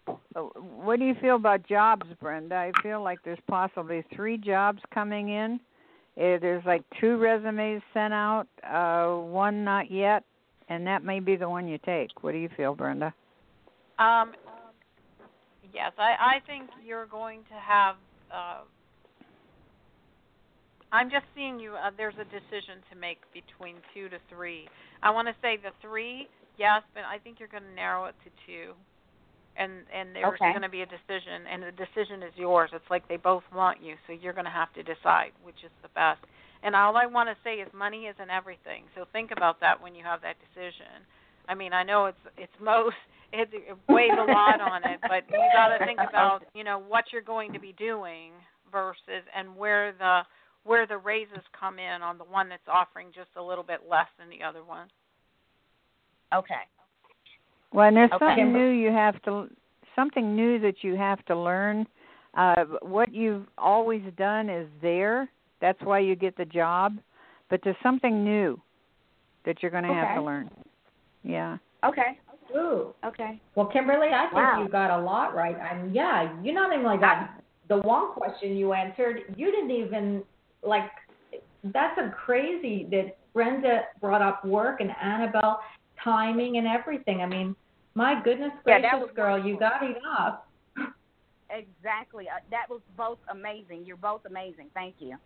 uh, 0.07 0.41
what 0.41 0.99
do 0.99 1.05
you 1.07 1.15
feel 1.21 1.37
about 1.37 1.67
jobs 1.67 2.07
brenda? 2.21 2.55
I 2.55 2.73
feel 2.83 3.03
like 3.03 3.19
there's 3.25 3.39
possibly 3.49 4.05
three 4.15 4.37
jobs 4.37 4.81
coming 4.93 5.31
in. 5.31 5.61
Uh, 6.17 6.39
there's 6.41 6.65
like 6.65 6.83
two 7.01 7.17
resumes 7.17 7.83
sent 7.93 8.13
out 8.13 8.47
uh 8.63 9.15
one 9.17 9.65
not 9.65 9.91
yet 9.91 10.25
and 10.69 10.87
that 10.87 11.05
may 11.05 11.21
be 11.21 11.37
the 11.37 11.49
one 11.49 11.69
you 11.69 11.79
take. 11.79 12.11
What 12.23 12.33
do 12.33 12.39
you 12.39 12.49
feel 12.57 12.75
brenda? 12.75 13.13
Um, 13.99 14.33
yes, 15.73 15.93
I, 15.99 16.15
I 16.19 16.41
think 16.47 16.71
you're 16.85 17.07
going 17.07 17.41
to 17.49 17.55
have. 17.55 17.97
Uh, 18.33 18.61
I'm 20.95 21.11
just 21.11 21.27
seeing 21.35 21.59
you. 21.59 21.75
Uh, 21.75 21.91
there's 21.99 22.15
a 22.23 22.25
decision 22.31 22.79
to 22.91 22.95
make 22.95 23.19
between 23.35 23.83
two 23.93 24.09
to 24.11 24.19
three. 24.31 24.71
I 25.03 25.11
want 25.11 25.27
to 25.27 25.35
say 25.43 25.59
the 25.59 25.75
three, 25.83 26.29
yes, 26.57 26.83
but 26.95 27.03
I 27.03 27.19
think 27.19 27.41
you're 27.43 27.51
going 27.51 27.67
to 27.67 27.75
narrow 27.75 28.07
it 28.07 28.15
to 28.23 28.31
two, 28.47 28.75
and 29.57 29.83
and 29.91 30.15
there's 30.15 30.39
Okay. 30.39 30.53
going 30.55 30.63
to 30.63 30.71
be 30.71 30.83
a 30.83 30.87
decision, 30.87 31.51
and 31.51 31.63
the 31.67 31.75
decision 31.75 32.23
is 32.23 32.33
yours. 32.37 32.71
It's 32.73 32.89
like 32.91 33.07
they 33.09 33.19
both 33.19 33.43
want 33.53 33.83
you, 33.83 33.97
so 34.07 34.15
you're 34.15 34.33
going 34.39 34.47
to 34.47 34.55
have 34.55 34.73
to 34.75 34.83
decide 34.87 35.33
which 35.43 35.65
is 35.67 35.75
the 35.83 35.91
best. 35.99 36.23
And 36.63 36.75
all 36.77 36.97
I 36.97 37.07
want 37.07 37.29
to 37.29 37.37
say 37.45 37.57
is 37.61 37.69
money 37.75 38.07
isn't 38.07 38.31
everything. 38.31 38.85
So 38.95 39.05
think 39.13 39.31
about 39.33 39.61
that 39.61 39.83
when 39.83 39.95
you 39.95 40.05
have 40.05 40.23
that 40.23 40.37
decision. 40.41 41.05
I 41.49 41.55
mean, 41.55 41.73
I 41.75 41.83
know 41.83 42.07
it's 42.07 42.25
it's 42.39 42.59
most 42.63 42.97
it, 43.33 43.51
it 43.53 43.77
weighs 43.91 44.15
a 44.19 44.25
lot 44.25 44.61
on 44.61 44.85
it, 44.85 45.01
but 45.09 45.25
you 45.29 45.51
got 45.53 45.69
to 45.77 45.85
think 45.85 46.03
about 46.09 46.45
you 46.55 46.63
know 46.65 46.79
what 46.79 47.07
you're 47.13 47.23
going 47.27 47.53
to 47.53 47.59
be 47.59 47.75
doing 47.77 48.31
versus 48.71 49.27
and 49.37 49.57
where 49.57 49.93
the 49.99 50.23
where 50.65 50.87
the 50.87 50.97
raises 50.97 51.43
come 51.59 51.79
in 51.79 52.03
on 52.03 52.19
the 52.19 52.25
one 52.25 52.49
that's 52.49 52.67
offering 52.69 53.09
just 53.15 53.31
a 53.37 53.43
little 53.43 53.65
bit 53.65 53.81
less 53.89 54.09
than 54.19 54.29
the 54.29 54.43
other 54.45 54.65
one. 54.65 54.89
Okay. 56.35 56.55
Well, 57.73 57.89
and 57.89 57.97
there's 57.97 58.13
Okay. 58.13 58.27
something 58.27 58.53
new 58.53 58.69
you 58.71 58.91
have 58.91 59.21
to, 59.23 59.49
something 59.95 60.35
new 60.35 60.59
that 60.61 60.83
you 60.83 60.97
have 60.97 61.25
to 61.27 61.37
learn. 61.37 61.87
Uh, 62.35 62.65
what 62.83 63.13
you've 63.13 63.47
always 63.59 64.03
done 64.17 64.49
is 64.49 64.69
there. 64.81 65.29
That's 65.61 65.81
why 65.83 66.01
you 66.01 66.17
get 66.17 66.37
the 66.37 66.45
job. 66.45 66.99
But 67.51 67.61
there's 67.63 67.77
something 67.83 68.25
new 68.25 68.61
that 69.45 69.63
you're 69.63 69.71
going 69.71 69.85
to 69.85 69.93
have 69.93 70.09
to 70.15 70.21
Okay. 70.21 70.25
learn. 70.25 70.51
Yeah. 71.23 71.59
Okay. 71.85 72.19
Ooh. 72.57 72.95
Okay. 73.05 73.41
Well, 73.55 73.67
Kimberly, 73.67 74.09
I 74.09 74.27
think 74.27 74.35
Wow. 74.35 74.63
you 74.63 74.69
got 74.69 74.91
a 74.91 75.03
lot 75.03 75.35
right. 75.35 75.57
I 75.57 75.77
mean, 75.77 75.95
yeah, 75.95 76.41
you 76.43 76.53
not 76.53 76.73
only 76.73 76.99
got 76.99 77.31
the 77.69 77.79
one 77.79 78.13
question 78.13 78.57
you 78.57 78.73
answered, 78.73 79.35
you 79.37 79.51
didn't 79.51 79.71
even 79.71 80.25
like. 80.67 80.91
That's 81.73 81.99
a 81.99 82.11
crazy 82.11 82.87
that 82.91 83.17
Brenda 83.33 83.85
brought 83.99 84.21
up 84.21 84.45
work 84.45 84.81
and 84.81 84.91
Annabelle 85.03 85.61
timing 86.03 86.59
and 86.59 86.67
everything. 86.67 87.23
I 87.23 87.27
mean, 87.27 87.57
my 87.95 88.21
goodness 88.23 88.51
Yeah, 88.67 88.81
gracious, 88.81 88.91
that 88.93 89.01
was 89.01 89.11
girl, 89.17 89.45
you 89.45 89.59
got 89.59 89.83
it 89.83 89.97
up. 90.19 90.49
Exactly. 91.51 92.29
Uh, 92.29 92.41
that 92.51 92.67
was 92.69 92.81
both 92.97 93.19
amazing. 93.31 93.85
You're 93.85 93.97
both 93.97 94.23
amazing. 94.27 94.67
Thank 94.75 94.97
you. 94.99 95.17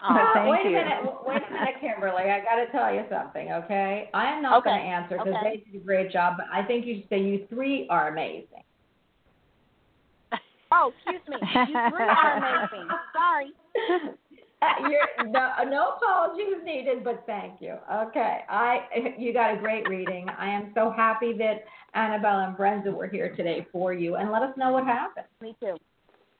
Uh, 0.00 0.18
Thank 0.34 0.50
wait 0.50 0.70
you. 0.70 0.78
a 0.78 0.84
minute, 0.84 1.04
wait 1.26 1.42
a 1.48 1.52
minute, 1.52 1.74
Kimberly. 1.80 2.30
I 2.30 2.40
got 2.40 2.56
to 2.64 2.70
tell 2.70 2.94
you 2.94 3.04
something, 3.10 3.52
okay? 3.52 4.10
I 4.14 4.26
am 4.26 4.42
not 4.42 4.64
going 4.64 4.78
to 4.78 4.86
answer 4.86 5.18
because 5.18 5.34
okay. 5.40 5.62
they 5.64 5.72
did 5.72 5.82
a 5.82 5.84
great 5.84 6.12
job, 6.12 6.34
but 6.36 6.46
I 6.52 6.62
think 6.64 6.86
you 6.86 6.96
should 6.96 7.08
say 7.08 7.20
you 7.20 7.46
three 7.48 7.86
are 7.90 8.08
amazing. 8.08 8.62
Oh, 10.72 10.92
excuse 11.06 11.22
me. 11.28 11.36
You 11.40 11.90
three 11.90 12.04
are 12.04 12.36
amazing. 12.38 12.88
Sorry. 13.14 13.52
You're, 14.88 15.30
no, 15.30 15.52
no 15.68 15.92
apologies 15.96 16.64
needed, 16.64 17.04
but 17.04 17.24
thank 17.26 17.60
you. 17.60 17.76
Okay, 17.92 18.40
I 18.48 19.14
you 19.18 19.32
got 19.32 19.54
a 19.54 19.58
great 19.58 19.88
reading. 19.88 20.28
I 20.38 20.48
am 20.48 20.72
so 20.74 20.92
happy 20.94 21.32
that 21.38 21.64
Annabelle 21.94 22.40
and 22.40 22.56
Brenda 22.56 22.90
were 22.92 23.06
here 23.06 23.34
today 23.34 23.66
for 23.72 23.92
you, 23.92 24.16
and 24.16 24.30
let 24.30 24.42
us 24.42 24.56
know 24.56 24.72
what 24.72 24.84
happened. 24.84 25.26
Me 25.40 25.56
too. 25.60 25.76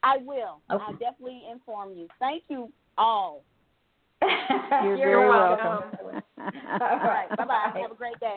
I 0.03 0.19
will. 0.19 0.61
Okay. 0.71 0.85
I'll 0.87 0.93
definitely 0.93 1.43
inform 1.51 1.95
you. 1.95 2.09
Thank 2.21 2.45
you 2.49 2.71
all. 2.97 3.43
You're, 4.23 4.97
You're 4.97 4.97
very 4.97 5.29
welcome. 5.29 5.67
welcome. 5.67 6.23
All 6.39 6.89
All 6.89 6.99
right. 6.99 7.29
Bye 7.37 7.45
bye. 7.45 7.81
Have 7.81 7.93
a 7.93 7.95
great 7.95 8.19
day. 8.21 8.37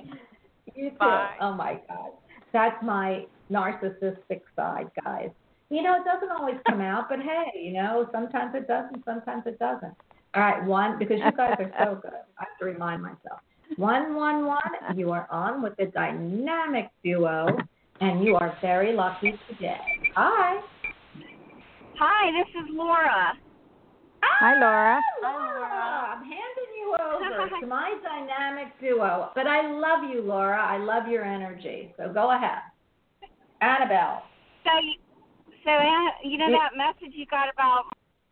You 0.75 0.89
too. 0.91 0.95
Bye. 0.97 1.35
Oh 1.41 1.53
my 1.53 1.79
God, 1.87 2.11
that's 2.53 2.81
my 2.83 3.25
narcissistic 3.51 4.41
side, 4.55 4.89
guys. 5.03 5.29
You 5.69 5.83
know, 5.83 5.95
it 5.95 6.03
doesn't 6.03 6.31
always 6.31 6.55
come 6.67 6.81
out, 6.81 7.09
but 7.09 7.19
hey, 7.19 7.59
you 7.61 7.73
know, 7.73 8.09
sometimes 8.11 8.55
it 8.55 8.67
does 8.67 8.85
and 8.91 9.03
sometimes 9.05 9.43
it 9.45 9.59
doesn't. 9.59 9.93
All 10.35 10.41
right, 10.41 10.63
one 10.65 10.97
because 10.97 11.17
you 11.23 11.31
guys 11.31 11.55
are 11.59 11.71
so 11.83 11.95
good. 12.01 12.11
I 12.39 12.43
have 12.43 12.57
to 12.59 12.65
remind 12.65 13.03
myself. 13.03 13.39
One, 13.77 14.15
one, 14.15 14.47
one. 14.47 14.59
You 14.95 15.11
are 15.11 15.27
on 15.31 15.61
with 15.61 15.75
the 15.77 15.85
dynamic 15.85 16.89
duo, 17.03 17.55
and 18.01 18.23
you 18.23 18.35
are 18.35 18.57
very 18.61 18.93
lucky 18.93 19.33
today. 19.47 19.77
Hi. 20.15 20.59
Hi, 21.99 22.31
this 22.31 22.47
is 22.63 22.69
Laura. 22.71 23.33
Ah, 24.23 24.27
Hi, 24.39 24.59
Laura. 24.59 24.99
Hi, 24.99 25.21
Laura. 25.21 26.15
I'm 26.15 26.23
handing 26.23 26.71
you 26.79 26.95
over 26.99 27.49
to 27.61 27.67
my 27.67 27.95
dynamic 28.03 28.67
duo. 28.79 29.31
But 29.35 29.47
I 29.47 29.71
love 29.71 30.09
you, 30.09 30.21
Laura. 30.21 30.59
I 30.59 30.77
love 30.77 31.07
your 31.07 31.23
energy. 31.23 31.93
So 31.97 32.11
go 32.11 32.31
ahead. 32.31 32.59
Annabelle. 33.61 34.23
So, 34.63 34.71
you, 34.81 34.93
so 35.63 35.71
Anna, 35.71 36.11
you 36.23 36.37
know 36.37 36.51
that 36.51 36.77
message 36.77 37.13
you 37.15 37.25
got 37.25 37.51
about 37.51 37.85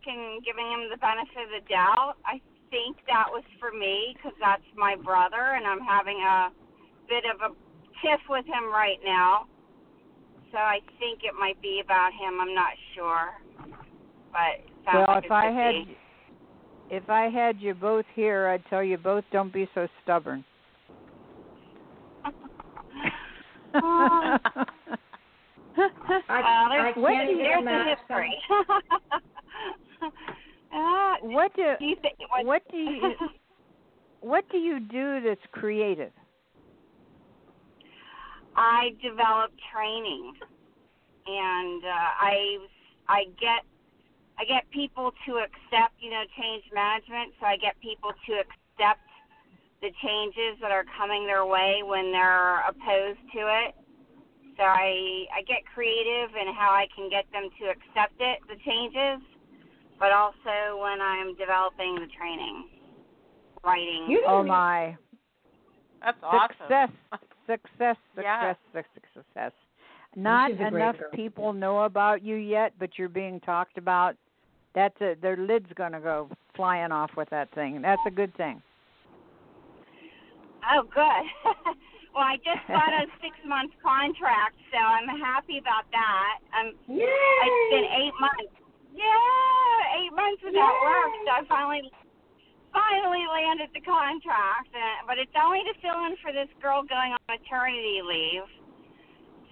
and 0.08 0.44
giving 0.46 0.66
him 0.72 0.88
the 0.90 0.98
benefit 0.98 1.52
of 1.52 1.52
the 1.52 1.64
doubt. 1.68 2.16
I 2.24 2.40
think 2.72 2.98
that 3.08 3.28
was 3.28 3.44
for 3.60 3.72
me 3.72 4.16
because 4.16 4.34
that's 4.40 4.64
my 4.76 4.96
brother, 4.96 5.56
and 5.56 5.68
I'm 5.68 5.82
having 5.82 6.24
a 6.24 6.50
bit 7.10 7.24
of 7.28 7.52
a 7.52 7.54
tiff 8.02 8.22
with 8.30 8.46
him 8.46 8.72
right 8.72 9.00
now. 9.04 9.48
So 10.52 10.58
I 10.58 10.80
think 11.00 11.22
it 11.24 11.36
might 11.38 11.62
be 11.62 11.82
about 11.84 12.12
him. 12.14 12.40
I'm 12.40 12.56
not 12.56 12.72
sure, 12.96 13.32
but 14.32 14.64
Well, 14.94 15.06
like 15.08 15.26
if 15.26 15.32
I 15.32 15.52
had 15.52 15.72
be. 15.72 15.98
if 16.90 17.10
I 17.10 17.28
had 17.28 17.60
you 17.60 17.74
both 17.74 18.06
here, 18.16 18.48
I'd 18.48 18.66
tell 18.70 18.84
you 18.84 18.98
both 18.98 19.26
don't 19.32 19.52
be 19.52 19.68
so 19.76 19.88
stubborn. 20.04 20.44
Oh. 23.74 24.38
I, 25.78 26.42
well, 26.42 26.70
there's, 26.70 26.96
I 26.96 27.00
what 27.00 27.26
do 27.26 27.32
you- 27.32 27.38
there's 27.38 27.66
a 27.66 27.96
history. 27.96 28.38
uh, 30.74 31.16
what 31.22 31.56
do 31.56 31.76
what, 32.30 32.46
what 32.46 32.62
do 32.72 32.78
you 32.78 33.14
what 34.22 34.50
do 34.52 34.58
you 34.58 34.80
do 34.80 35.22
that's 35.22 35.42
creative? 35.52 36.12
I 38.56 38.90
develop 39.04 39.52
training, 39.74 40.34
and 41.28 41.84
uh, 41.84 41.88
I 41.88 42.58
I 43.08 43.24
get 43.40 43.64
I 44.40 44.46
get 44.46 44.70
people 44.72 45.12
to 45.28 45.32
accept 45.38 45.94
you 46.00 46.10
know 46.10 46.24
change 46.40 46.64
management. 46.74 47.34
So 47.40 47.46
I 47.46 47.58
get 47.58 47.80
people 47.82 48.12
to 48.28 48.34
accept 48.34 49.02
the 49.82 49.92
changes 50.04 50.58
that 50.62 50.72
are 50.72 50.86
coming 50.98 51.28
their 51.28 51.46
way 51.46 51.82
when 51.86 52.12
they're 52.12 52.62
opposed 52.68 53.20
to 53.34 53.42
it. 53.46 53.76
So 54.58 54.64
I 54.64 55.26
I 55.36 55.42
get 55.48 55.62
creative 55.74 56.36
in 56.36 56.54
how 56.54 56.72
I 56.72 56.88
can 56.96 57.10
get 57.10 57.26
them 57.32 57.50
to 57.62 57.66
accept 57.70 58.20
it, 58.20 58.40
the 58.50 58.56
changes, 58.66 59.22
but 60.00 60.12
also 60.12 60.82
when 60.82 61.00
I'm 61.00 61.36
developing 61.36 61.96
the 61.96 62.08
training, 62.18 62.66
writing. 63.64 64.06
You 64.10 64.24
Oh 64.28 64.44
my. 64.44 64.98
That's 66.04 66.18
awesome. 66.24 66.56
Success, 66.60 66.90
success, 67.46 67.98
Yeah. 68.18 68.54
success, 68.54 68.86
success, 68.96 69.14
success. 69.14 69.52
Not 70.16 70.52
she's 70.52 70.60
a 70.62 70.72
great 70.72 70.82
enough 70.82 70.96
people 71.14 71.54
know 71.54 71.84
about 71.84 72.24
you 72.24 72.36
yet, 72.36 72.74
but 72.80 72.98
you're 72.98 73.10
being 73.10 73.40
talked 73.42 73.78
about. 73.78 74.16
That's 74.74 75.00
a 75.02 75.16
their 75.22 75.38
lid's 75.38 75.72
gonna 75.76 76.00
go 76.00 76.30
flying 76.56 76.92
off 76.92 77.12
with 77.16 77.30
that 77.30 77.52
thing. 77.54 77.82
That's 77.82 78.02
a 78.06 78.12
good 78.12 78.36
thing. 78.36 78.62
Oh, 80.70 80.84
good. 80.84 81.76
well, 82.18 82.26
I 82.26 82.42
just 82.42 82.66
got 82.66 82.90
a 82.90 83.06
six 83.22 83.38
month 83.46 83.70
contract, 83.86 84.58
so 84.74 84.82
I'm 84.82 85.06
happy 85.22 85.62
about 85.62 85.86
that. 85.94 86.42
Um, 86.58 86.74
Yay! 86.90 87.06
it's 87.06 87.66
been 87.70 87.86
eight 87.86 88.18
months. 88.18 88.58
Yeah, 88.90 90.02
eight 90.02 90.10
months 90.18 90.42
without 90.42 90.74
work, 90.82 91.14
so 91.22 91.30
I 91.38 91.42
finally 91.46 91.86
finally 92.74 93.22
landed 93.30 93.70
the 93.78 93.86
contract. 93.86 94.74
Uh, 94.74 95.06
but 95.06 95.22
it's 95.22 95.38
only 95.38 95.62
to 95.70 95.74
fill 95.78 96.02
in 96.10 96.18
for 96.26 96.34
this 96.34 96.50
girl 96.58 96.82
going 96.82 97.14
on 97.14 97.22
maternity 97.30 98.02
leave. 98.02 98.50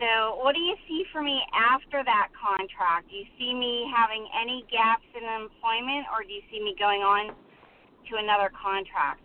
So, 0.01 0.41
what 0.41 0.58
do 0.58 0.62
you 0.65 0.75
see 0.89 1.06
for 1.13 1.21
me 1.21 1.39
after 1.54 2.01
that 2.01 2.34
contract? 2.34 3.13
Do 3.13 3.15
you 3.15 3.30
see 3.38 3.54
me 3.54 3.86
having 3.93 4.25
any 4.34 4.65
gaps 4.73 5.06
in 5.13 5.21
employment, 5.21 6.10
or 6.10 6.25
do 6.25 6.34
you 6.34 6.41
see 6.49 6.60
me 6.60 6.73
going 6.82 7.06
on 7.06 7.30
to 7.30 8.13
another 8.17 8.49
contract? 8.58 9.25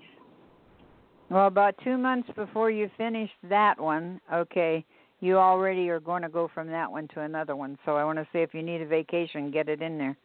Well, 1.31 1.47
about 1.47 1.77
two 1.85 1.97
months 1.97 2.29
before 2.35 2.73
you 2.73 2.91
finish 2.99 3.31
that 3.49 3.81
one, 3.81 4.21
okay, 4.35 4.85
you 5.21 5.39
already 5.39 5.89
are 5.89 6.01
going 6.01 6.23
to 6.23 6.29
go 6.29 6.51
from 6.53 6.67
that 6.69 6.91
one 6.91 7.07
to 7.15 7.21
another 7.21 7.55
one. 7.55 7.79
So 7.85 7.95
I 7.97 8.05
want 8.05 8.19
to 8.19 8.27
say 8.33 8.43
if 8.43 8.53
you 8.53 8.63
need 8.63 8.83
a 8.83 8.87
vacation, 8.87 9.53
get 9.53 9.69
it 9.69 9.81
in 9.81 9.97
there. 9.97 10.17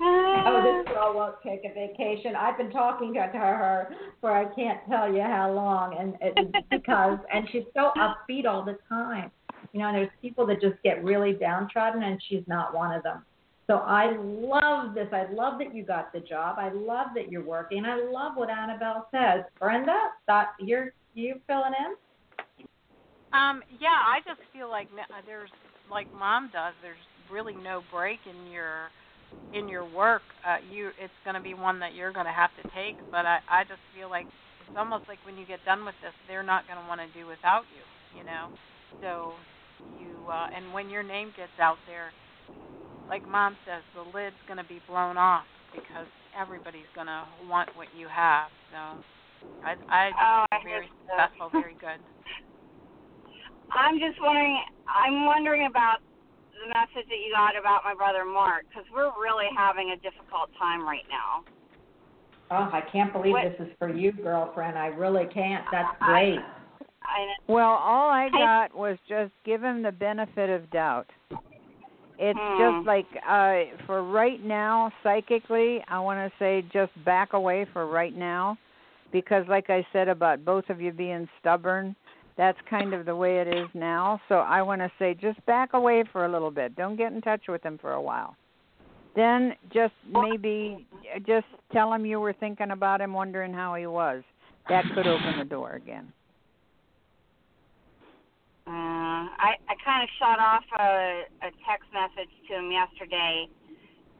oh, 0.00 0.84
this 0.84 0.94
girl 0.94 1.14
won't 1.14 1.34
take 1.44 1.64
a 1.64 1.74
vacation. 1.74 2.36
I've 2.36 2.56
been 2.56 2.70
talking 2.70 3.12
to 3.14 3.20
her 3.20 3.88
for 4.20 4.30
I 4.30 4.44
can't 4.54 4.78
tell 4.88 5.12
you 5.12 5.22
how 5.22 5.50
long, 5.52 5.96
and 5.98 6.14
it's 6.20 6.56
because 6.70 7.18
and 7.32 7.48
she's 7.50 7.64
so 7.74 7.90
upbeat 7.96 8.46
all 8.46 8.64
the 8.64 8.78
time. 8.88 9.32
You 9.72 9.80
know, 9.80 9.88
and 9.88 9.96
there's 9.96 10.10
people 10.22 10.46
that 10.46 10.60
just 10.60 10.80
get 10.84 11.02
really 11.02 11.32
downtrodden, 11.32 12.04
and 12.04 12.20
she's 12.28 12.44
not 12.46 12.72
one 12.72 12.94
of 12.94 13.02
them. 13.02 13.24
So 13.66 13.76
I 13.76 14.14
love 14.18 14.94
this. 14.94 15.08
I 15.12 15.26
love 15.32 15.58
that 15.58 15.74
you 15.74 15.84
got 15.84 16.12
the 16.12 16.20
job. 16.20 16.56
I 16.58 16.70
love 16.70 17.08
that 17.14 17.30
you're 17.30 17.44
working. 17.44 17.84
I 17.86 17.96
love 17.96 18.32
what 18.36 18.50
Annabelle 18.50 19.08
says. 19.10 19.44
Brenda, 19.58 20.10
thought 20.26 20.48
you're 20.60 20.92
you 21.14 21.40
filling 21.46 21.72
in? 21.78 21.94
Um, 23.32 23.62
yeah, 23.80 23.98
I 24.02 24.18
just 24.26 24.40
feel 24.52 24.68
like 24.68 24.88
uh, 24.94 25.22
there's 25.26 25.50
like 25.90 26.06
mom 26.12 26.50
does. 26.52 26.74
There's 26.82 27.00
really 27.30 27.54
no 27.54 27.82
break 27.90 28.18
in 28.28 28.52
your 28.52 28.90
in 29.54 29.68
your 29.68 29.88
work. 29.88 30.22
Uh, 30.46 30.58
you 30.70 30.90
it's 31.00 31.14
going 31.24 31.34
to 31.34 31.42
be 31.42 31.54
one 31.54 31.80
that 31.80 31.94
you're 31.94 32.12
going 32.12 32.26
to 32.26 32.34
have 32.34 32.50
to 32.62 32.68
take. 32.74 32.98
But 33.10 33.26
I 33.26 33.40
I 33.48 33.64
just 33.64 33.82
feel 33.96 34.10
like 34.10 34.26
it's 34.26 34.76
almost 34.76 35.04
like 35.08 35.18
when 35.24 35.38
you 35.38 35.46
get 35.46 35.64
done 35.64 35.84
with 35.84 35.94
this, 36.02 36.12
they're 36.28 36.46
not 36.46 36.66
going 36.66 36.78
to 36.78 36.86
want 36.86 37.00
to 37.00 37.10
do 37.18 37.26
without 37.26 37.64
you. 37.74 37.82
You 38.18 38.24
know, 38.26 38.50
so 39.00 39.34
you 39.98 40.30
uh, 40.30 40.46
and 40.54 40.74
when 40.74 40.90
your 40.90 41.02
name 41.02 41.32
gets 41.36 41.54
out 41.58 41.78
there, 41.86 42.10
like 43.08 43.26
mom 43.28 43.56
says, 43.66 43.82
the 43.94 44.02
lid's 44.16 44.36
going 44.46 44.58
to 44.58 44.64
be 44.68 44.80
blown 44.88 45.16
off 45.16 45.44
because 45.74 46.06
everybody's 46.38 46.88
going 46.94 47.06
to 47.06 47.24
want 47.48 47.68
what 47.76 47.88
you 47.96 48.08
have. 48.08 48.48
So 48.72 48.78
I 49.64 49.74
I 49.88 50.10
just 50.10 50.20
Oh, 50.20 50.44
I 50.52 50.56
feel 50.62 50.70
very 50.70 50.86
hope 50.86 50.96
so. 50.96 51.12
successful, 51.12 51.48
very 51.52 51.74
good. 51.80 52.00
I'm 53.72 53.98
just 53.98 54.20
wondering. 54.20 54.58
I'm 54.88 55.24
wondering 55.26 55.66
about 55.66 55.98
the 56.52 56.68
message 56.68 57.08
that 57.08 57.20
you 57.20 57.32
got 57.34 57.58
about 57.58 57.82
my 57.84 57.94
brother 57.94 58.24
Mark, 58.24 58.64
because 58.68 58.84
we're 58.94 59.10
really 59.20 59.46
having 59.56 59.90
a 59.90 59.96
difficult 59.96 60.50
time 60.58 60.86
right 60.86 61.04
now. 61.10 61.44
Oh, 62.50 62.70
I 62.72 62.80
can't 62.92 63.12
believe 63.12 63.32
What- 63.32 63.44
this 63.58 63.66
is 63.68 63.72
for 63.78 63.88
you, 63.88 64.12
girlfriend. 64.12 64.78
I 64.78 64.86
really 64.88 65.26
can't. 65.32 65.64
That's 65.72 65.96
great. 66.00 66.38
I, 67.02 67.26
Well, 67.48 67.70
all 67.72 68.08
I 68.08 68.26
I- 68.26 68.30
got 68.30 68.74
was 68.76 68.96
just 69.08 69.32
give 69.44 69.62
him 69.62 69.82
the 69.82 69.92
benefit 69.92 70.48
of 70.50 70.70
doubt. 70.70 71.10
It's 72.18 72.38
Hmm. 72.38 72.58
just 72.58 72.86
like 72.86 73.06
uh 73.28 73.76
for 73.86 74.02
right 74.02 74.42
now, 74.44 74.90
psychically, 75.02 75.82
I 75.88 75.98
want 76.00 76.18
to 76.30 76.38
say 76.38 76.62
just 76.72 76.92
back 77.04 77.32
away 77.32 77.66
for 77.72 77.86
right 77.86 78.14
now 78.16 78.56
because 79.12 79.44
like 79.48 79.70
I 79.70 79.86
said 79.92 80.08
about 80.08 80.44
both 80.44 80.68
of 80.70 80.80
you 80.80 80.92
being 80.92 81.28
stubborn, 81.40 81.94
That's 82.36 82.58
kind 82.68 82.94
of 82.94 83.06
the 83.06 83.14
way 83.14 83.38
it 83.40 83.46
is 83.48 83.68
now. 83.74 84.20
So 84.28 84.36
I 84.36 84.62
want 84.62 84.80
to 84.80 84.90
say 84.98 85.14
just 85.14 85.44
back 85.46 85.74
away 85.74 86.04
for 86.12 86.24
a 86.24 86.32
little 86.32 86.50
bit. 86.50 86.74
Don't 86.76 86.96
get 86.96 87.12
in 87.12 87.20
touch 87.20 87.42
with 87.48 87.62
him 87.62 87.78
for 87.78 87.92
a 87.92 88.02
while. 88.02 88.36
Then 89.14 89.52
just 89.72 89.94
maybe 90.10 90.86
just 91.26 91.46
tell 91.72 91.92
him 91.92 92.04
you 92.04 92.18
were 92.18 92.32
thinking 92.32 92.72
about 92.72 93.00
him, 93.00 93.12
wondering 93.12 93.52
how 93.52 93.74
he 93.76 93.86
was. 93.86 94.24
That 94.68 94.84
could 94.94 95.06
open 95.06 95.38
the 95.38 95.44
door 95.44 95.72
again. 95.74 96.12
Uh, 98.66 99.28
I 99.36 99.54
I 99.68 99.74
kind 99.84 100.02
of 100.02 100.08
shot 100.18 100.38
off 100.38 100.64
a, 100.78 101.22
a 101.46 101.50
text 101.68 101.88
message 101.92 102.30
to 102.48 102.54
him 102.58 102.70
yesterday, 102.72 103.46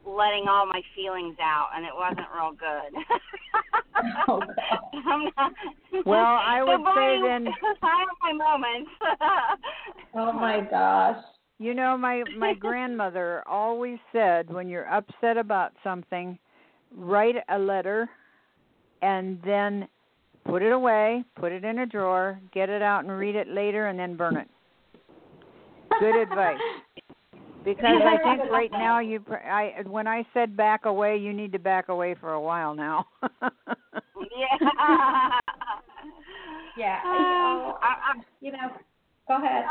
letting 0.05 0.47
all 0.47 0.65
my 0.67 0.81
feelings 0.95 1.35
out, 1.41 1.69
and 1.75 1.85
it 1.85 1.91
wasn't 1.93 2.27
real 2.33 2.51
good. 2.51 3.03
Oh, 4.27 4.39
not, 4.93 5.53
Well, 6.05 6.25
I 6.25 6.59
So, 6.59 6.65
would 6.67 6.79
say 6.81 6.83
Bonnie, 6.83 7.27
then- 7.27 7.47
I 7.81 8.03
have 8.03 8.09
my 8.21 8.33
moments. 8.33 8.91
Oh 10.13 10.31
my 10.33 10.59
gosh. 10.69 11.23
You 11.59 11.73
know, 11.73 11.97
my 11.97 12.23
my 12.37 12.53
grandmother 12.53 13.41
always 13.47 13.97
said 14.11 14.49
when 14.53 14.67
you're 14.67 14.87
upset 14.93 15.37
about 15.37 15.71
something, 15.83 16.37
write 16.91 17.35
a 17.49 17.57
letter 17.57 18.09
and 19.01 19.39
then 19.45 19.87
put 20.45 20.61
it 20.61 20.71
away, 20.71 21.23
put 21.35 21.51
it 21.51 21.63
in 21.63 21.79
a 21.79 21.85
drawer, 21.85 22.39
get 22.53 22.69
it 22.69 22.81
out 22.81 23.03
and 23.03 23.17
read 23.17 23.35
it 23.35 23.47
later 23.47 23.87
and 23.87 23.99
then 23.99 24.15
burn 24.15 24.37
it. 24.37 24.47
Good 25.99 26.15
advice. 26.15 26.59
Because 27.63 27.99
I 28.05 28.17
think 28.21 28.51
right 28.51 28.71
now 28.71 28.99
you 28.99 29.21
pr- 29.21 29.37
I 29.37 29.81
when 29.87 30.07
I 30.07 30.23
said 30.35 30.55
back 30.55 30.85
away, 30.85 31.17
you 31.17 31.33
need 31.33 31.51
to 31.53 31.57
back 31.57 31.89
away 31.89 32.13
for 32.13 32.33
a 32.33 32.39
while 32.39 32.75
now. 32.75 33.07
yeah. 34.37 35.29
Yeah. 36.77 36.99
Uh, 37.05 37.09
uh 37.09 37.13
you 37.13 37.21
know, 37.21 37.77
I, 37.81 37.87
I, 37.87 38.13
you 38.41 38.51
know, 38.51 38.69
go 39.27 39.37
ahead. 39.37 39.65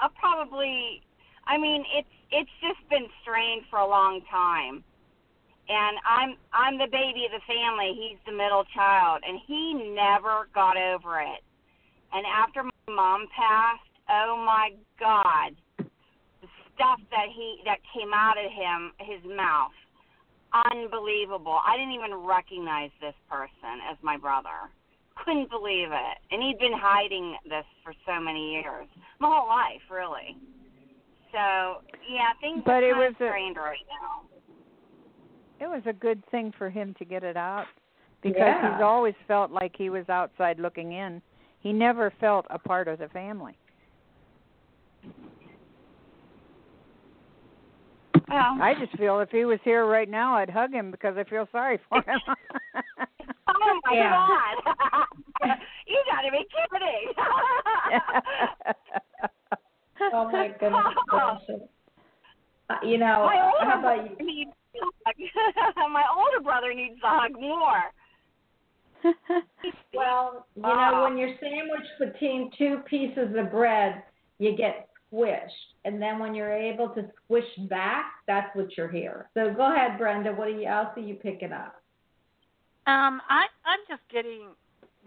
I'll 0.00 0.10
probably. 0.20 1.02
I 1.46 1.58
mean, 1.58 1.84
it's 1.96 2.08
it's 2.30 2.50
just 2.60 2.88
been 2.90 3.06
strained 3.22 3.62
for 3.70 3.78
a 3.78 3.88
long 3.88 4.20
time, 4.30 4.84
and 5.70 5.94
I'm 6.02 6.34
I'm 6.52 6.76
the 6.78 6.90
baby 6.90 7.24
of 7.24 7.32
the 7.32 7.44
family. 7.46 7.94
He's 7.94 8.18
the 8.26 8.34
middle 8.34 8.66
child, 8.74 9.22
and 9.22 9.38
he 9.46 9.94
never 9.94 10.50
got 10.52 10.76
over 10.76 11.20
it. 11.22 11.42
And 12.12 12.26
after 12.26 12.64
my 12.66 12.90
mom 12.90 13.28
passed, 13.30 13.86
oh 14.10 14.34
my 14.44 14.74
God, 14.98 15.54
the 15.78 16.50
stuff 16.74 16.98
that 17.14 17.30
he 17.30 17.62
that 17.64 17.78
came 17.94 18.10
out 18.10 18.34
of 18.34 18.50
him, 18.50 18.90
his 18.98 19.22
mouth, 19.30 19.70
unbelievable. 20.74 21.58
I 21.62 21.76
didn't 21.78 21.94
even 21.94 22.14
recognize 22.26 22.90
this 23.00 23.14
person 23.30 23.78
as 23.90 23.96
my 24.02 24.16
brother. 24.16 24.74
Couldn't 25.24 25.50
believe 25.50 25.92
it. 25.92 26.16
And 26.32 26.42
he'd 26.42 26.58
been 26.58 26.74
hiding 26.74 27.36
this 27.44 27.66
for 27.84 27.92
so 28.06 28.18
many 28.18 28.58
years. 28.58 28.88
My 29.20 29.28
whole 29.28 29.46
life, 29.48 29.84
really. 29.90 30.34
So, 31.30 31.84
yeah, 32.10 32.34
things 32.40 32.62
But 32.64 32.82
are 32.82 32.90
it 32.90 32.96
was 32.96 33.14
of 33.14 33.20
a- 33.22 33.30
strained 33.30 33.56
right 33.56 33.84
now. 33.86 34.26
It 35.60 35.68
was 35.68 35.82
a 35.86 35.92
good 35.92 36.22
thing 36.30 36.52
for 36.56 36.70
him 36.70 36.94
to 36.98 37.04
get 37.04 37.22
it 37.22 37.36
out 37.36 37.66
because 38.22 38.40
Yeah. 38.40 38.72
he's 38.74 38.82
always 38.82 39.14
felt 39.28 39.50
like 39.50 39.76
he 39.76 39.90
was 39.90 40.08
outside 40.08 40.58
looking 40.58 40.92
in. 40.92 41.22
He 41.60 41.72
never 41.72 42.10
felt 42.18 42.46
a 42.50 42.58
part 42.58 42.88
of 42.88 42.98
the 42.98 43.08
family. 43.08 43.56
Well, 48.28 48.62
I 48.62 48.74
just 48.78 48.92
feel 48.96 49.20
if 49.20 49.30
he 49.30 49.44
was 49.44 49.58
here 49.64 49.86
right 49.86 50.08
now, 50.08 50.36
I'd 50.36 50.48
hug 50.50 50.72
him 50.72 50.90
because 50.90 51.16
I 51.16 51.24
feel 51.24 51.48
sorry 51.50 51.78
for 51.88 51.98
him. 52.02 52.20
oh 53.48 53.80
my 53.86 53.92
Yeah. 53.94 54.12
God. 54.12 54.76
you 55.86 56.02
gotta 56.06 56.30
be 56.30 56.46
kidding. 56.48 57.12
Oh 60.12 60.30
my 60.30 60.48
goodness 60.48 60.94
gracious. 61.08 61.68
Uh, 62.70 62.74
you 62.84 62.98
know, 62.98 63.26
my 63.26 63.52
how 63.64 63.78
about 63.80 64.10
you? 64.18 64.26
needs 64.26 64.50
a 64.50 64.54
hug. 64.54 64.59
my 65.92 66.04
older 66.16 66.42
brother 66.42 66.72
needs 66.74 67.00
a 67.04 67.08
hug 67.08 67.32
more. 67.32 67.82
Well, 69.92 70.46
you 70.56 70.62
know, 70.62 71.06
when 71.08 71.18
you're 71.18 71.34
sandwiched 71.40 71.98
between 71.98 72.50
two 72.56 72.78
pieces 72.88 73.34
of 73.36 73.50
bread, 73.50 74.02
you 74.38 74.56
get 74.56 74.88
squished. 75.12 75.48
And 75.84 76.00
then 76.00 76.18
when 76.18 76.34
you're 76.34 76.52
able 76.52 76.88
to 76.90 77.10
squish 77.24 77.44
back, 77.68 78.04
that's 78.26 78.54
what 78.54 78.76
you're 78.76 78.90
here. 78.90 79.28
So 79.34 79.52
go 79.54 79.72
ahead, 79.72 79.98
Brenda. 79.98 80.32
What 80.32 80.48
are 80.48 80.50
you, 80.50 80.66
else 80.66 80.88
are 80.96 81.02
you 81.02 81.14
picking 81.14 81.52
up? 81.52 81.74
Um, 82.86 83.20
I 83.28 83.46
I'm 83.64 83.80
just 83.88 84.02
getting, 84.10 84.48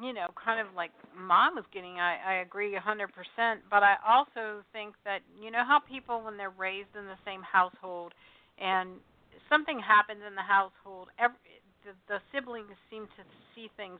you 0.02 0.14
know, 0.14 0.28
kind 0.44 0.60
of 0.60 0.74
like 0.76 0.92
mom 1.18 1.56
was 1.56 1.66
getting. 1.74 2.00
I 2.00 2.18
I 2.26 2.34
agree 2.36 2.76
hundred 2.76 3.10
percent, 3.14 3.62
but 3.70 3.84
I 3.84 3.96
also 4.08 4.64
think 4.72 4.96
that 5.06 5.20
you 5.42 5.52
know 5.52 5.64
how 5.68 5.80
people 5.80 6.22
when 6.24 6.38
they're 6.38 6.52
raised 6.52 6.96
in 6.98 7.06
the 7.06 7.18
same 7.26 7.42
household, 7.42 8.14
and 8.60 8.92
something 9.50 9.80
happens 9.80 10.22
in 10.28 10.36
the 10.36 10.46
household, 10.46 11.10
every 11.20 11.38
the, 11.86 11.94
the 12.08 12.20
siblings 12.34 12.74
seem 12.90 13.06
to 13.18 13.24
see 13.56 13.70
things. 13.78 14.00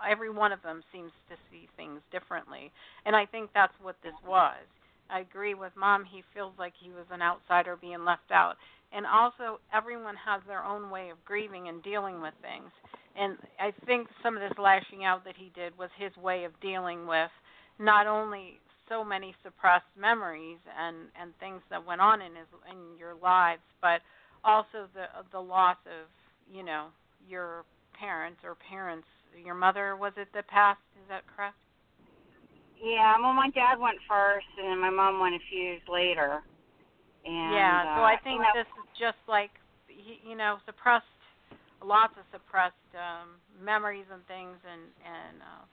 Every 0.00 0.30
one 0.30 0.52
of 0.52 0.62
them 0.62 0.82
seems 0.92 1.12
to 1.30 1.36
see 1.50 1.68
things 1.76 2.00
differently, 2.12 2.72
and 3.06 3.16
I 3.16 3.26
think 3.26 3.50
that's 3.54 3.74
what 3.82 3.96
this 4.02 4.16
was. 4.26 4.62
I 5.10 5.20
agree 5.20 5.54
with 5.54 5.72
mom. 5.76 6.04
He 6.04 6.24
feels 6.34 6.54
like 6.58 6.74
he 6.80 6.90
was 6.90 7.06
an 7.10 7.22
outsider 7.22 7.76
being 7.76 8.04
left 8.04 8.30
out, 8.32 8.56
and 8.92 9.06
also 9.06 9.60
everyone 9.74 10.16
has 10.16 10.42
their 10.48 10.64
own 10.64 10.90
way 10.90 11.10
of 11.10 11.24
grieving 11.24 11.68
and 11.68 11.82
dealing 11.82 12.22
with 12.22 12.34
things 12.42 12.70
and 13.16 13.38
I 13.60 13.72
think 13.86 14.08
some 14.22 14.36
of 14.36 14.42
this 14.42 14.58
lashing 14.58 15.04
out 15.04 15.24
that 15.24 15.36
he 15.36 15.52
did 15.54 15.76
was 15.78 15.90
his 15.98 16.16
way 16.18 16.44
of 16.44 16.52
dealing 16.60 17.06
with 17.06 17.30
not 17.80 18.06
only 18.06 18.60
so 18.88 19.04
many 19.04 19.34
suppressed 19.44 19.90
memories 19.98 20.58
and 20.78 21.08
and 21.20 21.32
things 21.40 21.62
that 21.70 21.86
went 21.86 22.02
on 22.02 22.22
in 22.22 22.34
his 22.36 22.48
in 22.70 22.98
your 22.98 23.14
lives, 23.22 23.62
but 23.82 24.02
also 24.44 24.88
the 24.94 25.06
the 25.32 25.40
loss 25.40 25.78
of 25.86 26.08
you 26.52 26.62
know 26.62 26.88
your 27.28 27.64
parents 27.98 28.40
or 28.44 28.56
parents. 28.68 29.06
Your 29.44 29.54
mother 29.54 29.96
was 29.96 30.12
it 30.16 30.28
that 30.34 30.46
passed? 30.48 30.80
Is 31.02 31.08
that 31.08 31.22
correct? 31.34 31.56
Yeah, 32.82 33.14
well, 33.20 33.32
my 33.32 33.50
dad 33.50 33.78
went 33.80 33.98
first, 34.08 34.46
and 34.58 34.68
then 34.68 34.80
my 34.80 34.90
mom 34.90 35.20
went 35.20 35.34
a 35.34 35.42
few 35.48 35.58
years 35.58 35.82
later. 35.88 36.42
And, 37.24 37.54
yeah. 37.54 37.82
So 37.96 38.02
uh, 38.02 38.04
I 38.04 38.16
think 38.22 38.38
you 38.38 38.44
know, 38.44 38.54
this 38.54 38.68
is 38.78 38.88
just 39.00 39.18
like 39.26 39.50
you 39.88 40.36
know 40.36 40.58
suppressed 40.66 41.06
lots 41.84 42.12
of 42.16 42.24
suppressed 42.32 42.90
um 42.96 43.36
memories 43.60 44.08
and 44.12 44.24
things 44.26 44.56
and 44.64 44.88
and 45.04 45.36
uh 45.44 45.64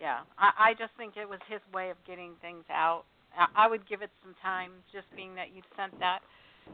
yeah 0.00 0.26
i 0.38 0.70
i 0.70 0.74
just 0.74 0.90
think 0.98 1.16
it 1.16 1.28
was 1.28 1.38
his 1.46 1.62
way 1.72 1.90
of 1.90 1.96
getting 2.06 2.34
things 2.42 2.64
out 2.70 3.04
i, 3.38 3.64
I 3.64 3.70
would 3.70 3.86
give 3.88 4.02
it 4.02 4.10
some 4.22 4.34
time 4.42 4.72
just 4.92 5.06
being 5.14 5.34
that 5.38 5.54
you 5.54 5.62
sent 5.78 5.94
that 6.02 6.20